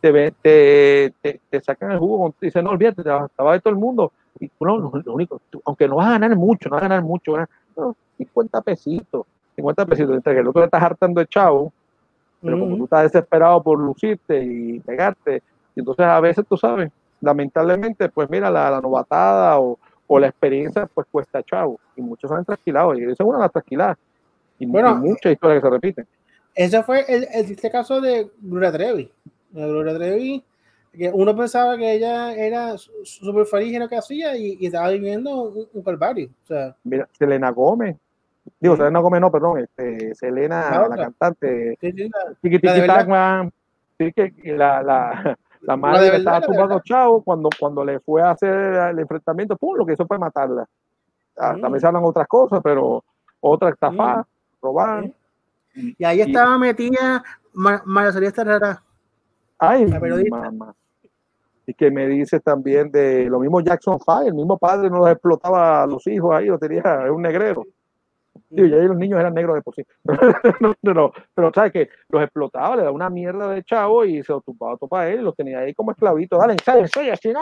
te, 0.00 0.10
ven, 0.12 0.34
te, 0.40 1.12
te, 1.20 1.40
te 1.50 1.60
sacan 1.60 1.92
el 1.92 1.98
jugo, 1.98 2.32
te 2.38 2.46
dicen, 2.46 2.64
no 2.64 2.70
olvídate, 2.70 3.02
te 3.02 3.10
va, 3.10 3.28
te 3.28 3.42
va 3.42 3.50
a 3.50 3.52
ver 3.52 3.60
todo 3.60 3.72
el 3.74 3.80
mundo, 3.80 4.12
y 4.40 4.48
tú 4.48 4.64
no, 4.64 4.78
lo, 4.78 4.92
lo 5.04 5.14
único, 5.14 5.40
tú- 5.50 5.60
aunque 5.64 5.88
no 5.88 5.96
vas 5.96 6.06
a 6.08 6.12
ganar 6.12 6.36
mucho, 6.36 6.68
no 6.68 6.76
vas 6.76 6.84
a 6.84 6.88
ganar 6.88 7.02
mucho, 7.04 7.32
vas 7.32 7.48
a- 7.48 7.80
no, 7.80 7.96
50 8.16 8.62
pesitos, 8.62 9.26
50 9.56 9.84
pesitos, 9.84 10.10
mientras 10.10 10.34
que 10.34 10.40
el 10.40 10.48
otro 10.48 10.60
le 10.60 10.66
estás 10.66 10.82
hartando 10.82 11.20
de 11.20 11.26
chavo, 11.26 11.72
pero 12.40 12.58
como 12.58 12.72
Ujú. 12.72 12.78
tú 12.78 12.84
estás 12.84 13.12
desesperado 13.12 13.62
por 13.62 13.78
lucirte 13.78 14.42
y 14.42 14.80
pegarte, 14.80 15.42
y 15.74 15.80
entonces 15.80 16.04
a 16.06 16.20
veces 16.20 16.44
tú 16.48 16.56
sabes, 16.56 16.90
lamentablemente, 17.20 18.08
pues 18.08 18.28
mira, 18.30 18.50
la, 18.50 18.70
la 18.70 18.80
novatada 18.80 19.58
o, 19.58 19.78
o 20.06 20.18
la 20.18 20.28
experiencia, 20.28 20.86
pues 20.86 21.06
cuesta 21.10 21.42
chavo, 21.42 21.78
y 21.96 22.02
muchos 22.02 22.30
han 22.30 22.44
trasquilado, 22.44 22.94
y 22.94 23.02
esa 23.02 23.12
es 23.12 23.20
una 23.20 23.38
de 23.38 23.42
las 23.44 23.52
trasquiladas, 23.52 23.98
y, 24.58 24.66
Bueno, 24.66 24.92
y 24.92 25.08
muchas 25.08 25.32
historias 25.32 25.60
que 25.60 25.66
se 25.66 25.70
repiten. 25.70 26.06
Ese 26.54 26.82
fue 26.82 27.04
el, 27.08 27.26
el 27.32 27.44
triste 27.44 27.70
caso 27.70 28.00
de 28.00 28.30
Gloria 28.40 28.72
Trevi. 28.72 29.10
La 29.52 29.66
Gloria 29.66 29.94
Trevi, 29.94 30.42
que 30.92 31.10
uno 31.12 31.36
pensaba 31.36 31.76
que 31.76 31.92
ella 31.92 32.34
era 32.34 32.74
súper 32.78 33.44
feliz 33.44 33.74
en 33.74 33.80
lo 33.80 33.88
que 33.88 33.96
hacía 33.96 34.34
y, 34.36 34.56
y 34.58 34.66
estaba 34.66 34.88
viviendo 34.88 35.42
un, 35.42 35.68
un 35.72 35.82
calvario. 35.82 36.30
O 36.44 36.46
sea, 36.46 36.74
Mira, 36.84 37.06
Selena 37.18 37.50
Gómez, 37.50 37.96
digo. 38.60 38.76
Selena 38.76 39.00
Gómez 39.00 39.20
no, 39.20 39.30
perdón, 39.30 39.58
este, 39.60 40.14
Selena, 40.14 40.70
La 40.70 40.88
la, 40.88 40.96
cantante, 40.96 41.76
sí, 41.80 41.92
sí, 41.92 42.08
la- 42.08 42.34
Tiki 42.40 42.58
La 42.66 42.72
de 42.72 42.80
Tiki 42.80 42.80
verdad. 42.80 42.96
Tagman, 42.96 43.52
sí 43.98 44.12
que 44.12 44.32
la, 44.56 44.82
la, 44.82 45.38
la 45.62 45.76
madre 45.76 46.10
verdad, 46.10 46.18
estaba 46.18 46.40
tumbando 46.42 46.80
chavo 46.80 47.22
cuando, 47.22 47.48
cuando 47.58 47.84
le 47.84 48.00
fue 48.00 48.22
a 48.22 48.30
hacer 48.30 48.54
el 48.54 48.98
enfrentamiento, 48.98 49.56
pum, 49.56 49.76
lo 49.76 49.86
que 49.86 49.92
hizo 49.94 50.06
fue 50.06 50.18
matarla. 50.18 50.66
Ah, 51.38 51.52
Mm. 51.56 51.60
También 51.60 51.80
se 51.80 51.86
hablan 51.86 52.02
otras 52.04 52.26
cosas, 52.26 52.60
pero 52.64 53.04
otra 53.40 53.68
estafada, 53.70 54.26
robar. 54.62 55.04
Sí. 55.74 55.94
y 55.98 56.04
ahí 56.04 56.20
estaba 56.22 56.56
metida 56.56 57.22
Ma- 57.52 57.82
María 57.84 58.12
Celeste 58.12 58.40
Herrera. 58.40 58.82
Ay, 59.58 59.86
La 59.86 60.00
periodista. 60.00 60.36
mamá. 60.36 60.74
Y 61.66 61.74
que 61.74 61.90
me 61.90 62.06
dices 62.06 62.42
también 62.42 62.90
de 62.92 63.24
lo 63.26 63.40
mismo 63.40 63.60
Jackson 63.60 63.98
Five, 64.00 64.28
el 64.28 64.34
mismo 64.34 64.56
padre 64.56 64.88
no 64.88 64.98
los 64.98 65.10
explotaba 65.10 65.82
a 65.82 65.86
los 65.86 66.06
hijos 66.06 66.34
ahí, 66.34 66.46
lo 66.46 66.58
tenía, 66.58 66.80
es 67.04 67.10
un 67.10 67.20
negrero. 67.22 67.64
Digo, 68.50 68.68
ya 68.68 68.76
los 68.76 68.96
niños 68.96 69.18
eran 69.20 69.34
negros 69.34 69.56
de 69.56 69.62
por 69.62 69.74
sí. 69.74 69.84
no, 70.82 71.12
pero 71.34 71.52
sabes 71.54 71.72
que 71.72 71.88
los 72.08 72.22
explotaba, 72.22 72.76
le 72.76 72.82
daba 72.82 72.94
una 72.94 73.10
mierda 73.10 73.48
de 73.48 73.62
chavo 73.62 74.04
y 74.04 74.22
se 74.22 74.32
los 74.32 74.44
tumbaba 74.44 74.76
todo 74.76 74.88
para 74.88 75.10
él 75.10 75.22
los 75.22 75.34
tenía 75.34 75.60
ahí 75.60 75.74
como 75.74 75.90
esclavitos. 75.90 76.38
Dale, 76.38 76.56
sale, 76.64 76.88
soy 76.88 77.10
así. 77.10 77.32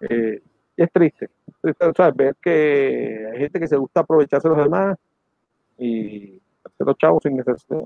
Eh, 0.00 0.42
es 0.76 0.92
triste, 0.92 1.28
triste, 1.60 1.92
¿sabes? 1.96 2.16
ver 2.16 2.36
que 2.40 3.28
hay 3.32 3.38
gente 3.38 3.60
que 3.60 3.68
se 3.68 3.76
gusta 3.76 4.00
aprovecharse 4.00 4.48
de 4.48 4.54
los 4.54 4.64
demás 4.64 4.98
y 5.78 6.40
hacer 6.64 6.86
los 6.86 6.96
chavos 6.96 7.22
sin 7.22 7.36
necesidad. 7.36 7.84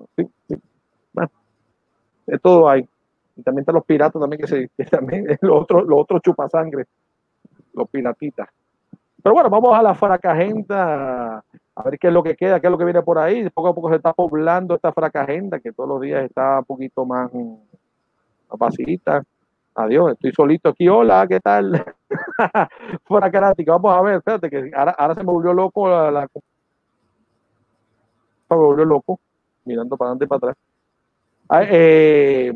De 2.27 2.39
todo 2.39 2.69
hay. 2.69 2.89
Y 3.37 3.43
también 3.43 3.63
están 3.63 3.75
los 3.75 3.85
piratas 3.85 4.21
también, 4.21 4.41
que, 4.41 4.47
se, 4.47 4.71
también 4.91 5.29
es 5.29 5.39
lo 5.43 5.59
otro, 5.59 5.83
lo 5.83 5.99
otro 5.99 6.19
chupasangre, 6.21 6.87
los 7.73 7.89
piratitas. 7.89 8.49
Pero 9.25 9.33
bueno, 9.37 9.49
vamos 9.49 9.75
a 9.75 9.83
la 9.83 9.95
fracagenda, 9.95 11.39
a 11.39 11.83
ver 11.83 11.99
qué 11.99 12.09
es 12.09 12.13
lo 12.13 12.23
que 12.23 12.37
queda, 12.37 12.61
qué 12.61 12.67
es 12.67 12.71
lo 12.71 12.77
que 12.77 12.85
viene 12.85 13.01
por 13.01 13.17
ahí. 13.19 13.49
Poco 13.49 13.69
a 13.69 13.75
poco 13.75 13.89
se 13.89 13.97
está 13.97 14.13
poblando 14.13 14.75
esta 14.75 14.93
fracagenda, 14.93 15.61
que 15.61 15.73
todos 15.73 15.89
los 15.89 16.03
días 16.03 16.25
está 16.25 16.59
un 16.59 16.67
poquito 16.67 17.07
más, 17.07 17.33
más 17.33 18.59
vacita. 18.59 19.25
Adiós, 19.77 20.13
estoy 20.13 20.31
solito 20.33 20.69
aquí. 20.69 20.87
Hola, 20.91 21.27
¿qué 21.27 21.41
tal? 21.41 21.73
Fracarática, 23.05 23.73
vamos 23.73 23.95
a 23.97 24.03
ver, 24.03 24.17
espérate, 24.17 24.51
que 24.51 24.71
ahora, 24.77 24.91
ahora 24.99 25.15
se 25.15 25.21
me 25.25 25.33
volvió 25.33 25.55
loco 25.55 25.89
la, 25.89 26.11
la- 26.11 26.29
me 28.51 28.57
volvió 28.57 28.85
loco, 28.85 29.19
mirando 29.65 29.97
para 29.97 30.11
adelante 30.11 30.27
y 30.27 30.29
para 30.29 30.37
atrás. 30.37 30.57
Ah, 31.49 31.63
eh, 31.65 32.53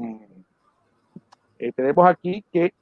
eh, 1.58 1.72
tenemos 1.72 2.06
aquí 2.06 2.44
que 2.52 2.74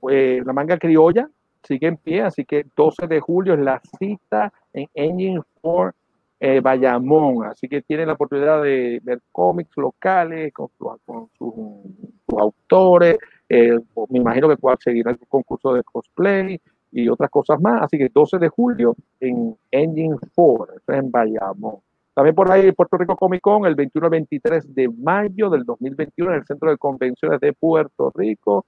pues, 0.00 0.44
la 0.46 0.52
manga 0.54 0.78
criolla 0.78 1.28
sigue 1.66 1.88
en 1.88 1.96
pie, 1.96 2.22
así 2.22 2.44
que 2.44 2.64
12 2.76 3.06
de 3.06 3.20
julio 3.20 3.54
es 3.54 3.60
la 3.60 3.80
cita 3.98 4.52
en 4.72 4.88
Engine 4.94 5.40
4 5.60 5.94
eh, 6.38 6.60
Bayamón, 6.60 7.46
así 7.46 7.66
que 7.66 7.80
tienen 7.82 8.08
la 8.08 8.12
oportunidad 8.12 8.62
de 8.62 9.00
ver 9.02 9.20
cómics 9.32 9.74
locales 9.76 10.52
con, 10.52 10.68
su- 10.76 10.98
con 11.06 11.28
sus, 11.38 12.38
autores, 12.38 13.16
eh, 13.48 13.78
me 14.10 14.18
imagino 14.18 14.48
que 14.48 14.56
pueda 14.56 14.76
seguir 14.78 15.08
el 15.08 15.18
concurso 15.28 15.72
de 15.72 15.82
cosplay 15.82 16.60
y 16.92 17.08
otras 17.08 17.30
cosas 17.30 17.60
más, 17.60 17.82
así 17.82 17.96
que 17.96 18.10
12 18.12 18.38
de 18.38 18.48
julio 18.48 18.94
en 19.20 19.56
Engine 19.70 20.16
4, 20.34 20.74
eso 20.76 20.92
es 20.92 20.98
en 20.98 21.10
Bayamón. 21.10 21.76
También 22.12 22.34
por 22.34 22.50
ahí 22.50 22.72
Puerto 22.72 22.96
Rico 22.96 23.14
Comic 23.14 23.42
Con 23.42 23.66
el 23.66 23.74
21 23.74 24.06
al 24.06 24.10
23 24.10 24.74
de 24.74 24.88
mayo 24.88 25.50
del 25.50 25.64
2021 25.64 26.32
en 26.32 26.38
el 26.38 26.46
Centro 26.46 26.70
de 26.70 26.78
Convenciones 26.78 27.40
de 27.40 27.52
Puerto 27.52 28.10
Rico. 28.14 28.64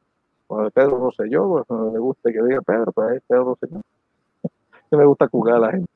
Bueno, 0.48 0.70
Pedro 0.70 0.98
Rosselló, 0.98 1.48
pues, 1.48 1.64
no 1.68 1.90
me 1.90 1.98
gusta 1.98 2.32
que 2.32 2.42
diga 2.42 2.62
Pedro, 2.62 2.92
pero 2.92 3.10
es 3.10 3.22
Pedro 3.28 3.44
Rosselló. 3.44 3.82
me 4.90 5.04
gusta 5.04 5.28
jugar 5.28 5.56
a 5.56 5.58
la 5.58 5.70
gente. 5.72 5.88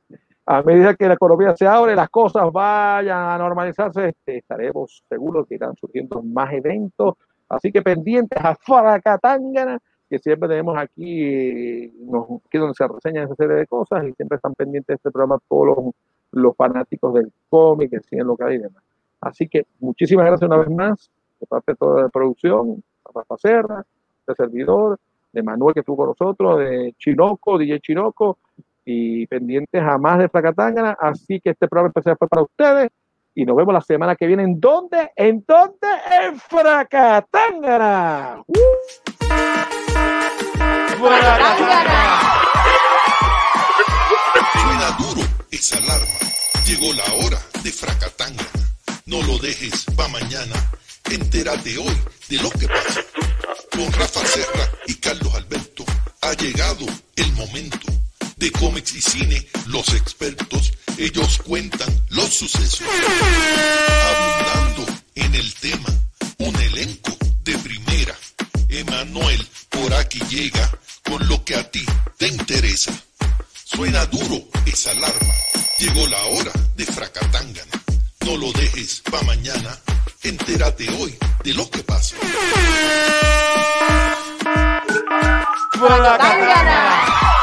A 0.45 0.63
medida 0.63 0.95
que 0.95 1.07
la 1.07 1.15
economía 1.15 1.57
se 1.57 1.67
abre, 1.67 1.95
las 1.95 2.11
cosas 2.11 2.51
vayan 2.53 3.31
a 3.31 3.39
normalizarse, 3.39 4.15
estaremos 4.27 5.03
seguros 5.09 5.47
que 5.47 5.55
irán 5.55 5.77
surgiendo 5.77 6.21
más 6.23 6.53
eventos. 6.53 7.15
Así 7.49 7.71
que 7.71 7.81
pendientes 7.81 8.39
a 8.43 8.55
Faracatangana, 8.57 9.79
que 10.11 10.19
siempre 10.19 10.49
tenemos 10.49 10.77
aquí, 10.77 11.85
aquí 12.47 12.59
donde 12.59 12.75
se 12.75 12.89
reseñan 12.89 13.25
esa 13.25 13.37
serie 13.37 13.57
de 13.57 13.67
cosas 13.67 14.05
y 14.05 14.13
siempre 14.13 14.37
están 14.37 14.55
pendientes 14.55 14.89
de 14.89 14.95
este 14.95 15.11
programa 15.11 15.39
todos 15.49 15.67
los, 15.69 15.95
los 16.33 16.57
fanáticos 16.57 17.15
del 17.15 17.33
cómic, 17.49 17.93
el 17.93 18.03
cine 18.03 18.25
local 18.25 18.53
y 18.53 18.59
demás. 18.59 18.83
Así 19.21 19.49
que 19.49 19.67
muchísimas 19.79 20.27
gracias 20.27 20.49
una 20.49 20.59
vez 20.59 20.71
más 20.71 21.11
de 21.41 21.47
parte 21.47 21.73
de 21.73 21.77
toda 21.77 22.03
la 22.03 22.09
producción, 22.09 22.83
a 23.05 23.11
Rafa 23.15 23.39
Serra, 23.39 23.87
de 24.27 24.35
servidor, 24.35 24.99
de 25.33 25.43
Manuel 25.43 25.75
que 25.75 25.81
estuvo 25.81 25.97
con 25.97 26.09
nosotros, 26.09 26.59
de 26.59 26.95
Chinoco, 26.99 27.59
DJ 27.59 27.81
Chinoco, 27.81 28.39
y 28.85 29.27
pendientes 29.27 29.83
a 29.83 29.99
más 29.99 30.19
de 30.19 30.29
Fracatangana. 30.29 30.97
Así 31.01 31.41
que 31.41 31.51
este 31.51 31.69
programa 31.69 31.89
especial 31.89 32.17
fue 32.19 32.29
para 32.29 32.43
ustedes. 32.43 32.91
Y 33.35 33.47
nos 33.47 33.57
vemos 33.57 33.73
la 33.73 33.81
semana 33.81 34.15
que 34.15 34.27
viene. 34.27 34.43
¿En 34.43 34.61
dónde? 34.61 35.11
¿En 35.17 35.43
dónde? 35.47 35.89
En 36.23 36.39
Fracatangana. 36.39 37.25
¡Uh! 38.47 38.55
Suena 44.53 44.91
duro 44.99 45.23
esa 45.51 45.79
alarma. 45.79 46.21
Llegó 46.67 46.93
la 46.93 47.05
hora 47.25 47.39
de 47.65 47.73
Fracatanga. 47.73 48.45
No 49.07 49.23
lo 49.23 49.39
dejes 49.39 49.87
pa' 49.97 50.09
mañana. 50.09 50.55
Entérate 51.11 51.79
hoy 51.79 51.97
de 52.29 52.37
lo 52.43 52.51
que 52.51 52.69
pasa 52.69 53.01
con 53.73 53.93
Rafa 53.93 54.25
Serra 54.27 54.71
y 54.87 54.95
Carlos 54.97 55.35
Alberto, 55.35 55.85
ha 56.21 56.33
llegado 56.35 56.87
el 57.17 57.33
momento 57.33 57.87
de 58.37 58.51
cómics 58.53 58.95
y 58.95 59.03
cine, 59.03 59.47
los 59.67 59.89
expertos, 59.95 60.73
ellos 60.99 61.39
cuentan 61.45 61.89
los 62.11 62.35
sucesos. 62.35 62.83
Abundando 64.15 64.87
en 65.15 65.35
el 65.35 65.55
tema, 65.55 65.89
un 66.39 66.55
elenco 66.57 67.17
de 67.45 67.59
primera. 67.59 68.17
Emanuel 68.69 69.47
por 69.69 69.95
aquí 69.95 70.21
llega 70.29 70.71
con 71.05 71.27
lo 71.29 71.45
que 71.45 71.57
a 71.57 71.71
ti 71.71 71.85
te 72.19 72.29
interesa. 72.29 72.93
Suena 73.65 74.05
duro 74.07 74.45
esa 74.67 74.91
alarma. 74.91 75.35
Llegó 75.79 76.07
la 76.09 76.23
hora 76.25 76.53
de 76.77 76.87
Fracatangana. 76.87 77.83
No 78.25 78.37
lo 78.37 78.53
dejes 78.53 79.03
pa' 79.11 79.23
mañana. 79.23 79.79
Entérate 80.25 80.89
hoy 80.89 81.19
de 81.43 81.53
lo 81.53 81.69
que 81.69 81.83
pasa. 81.83 82.15
Fracatangana. 85.73 87.42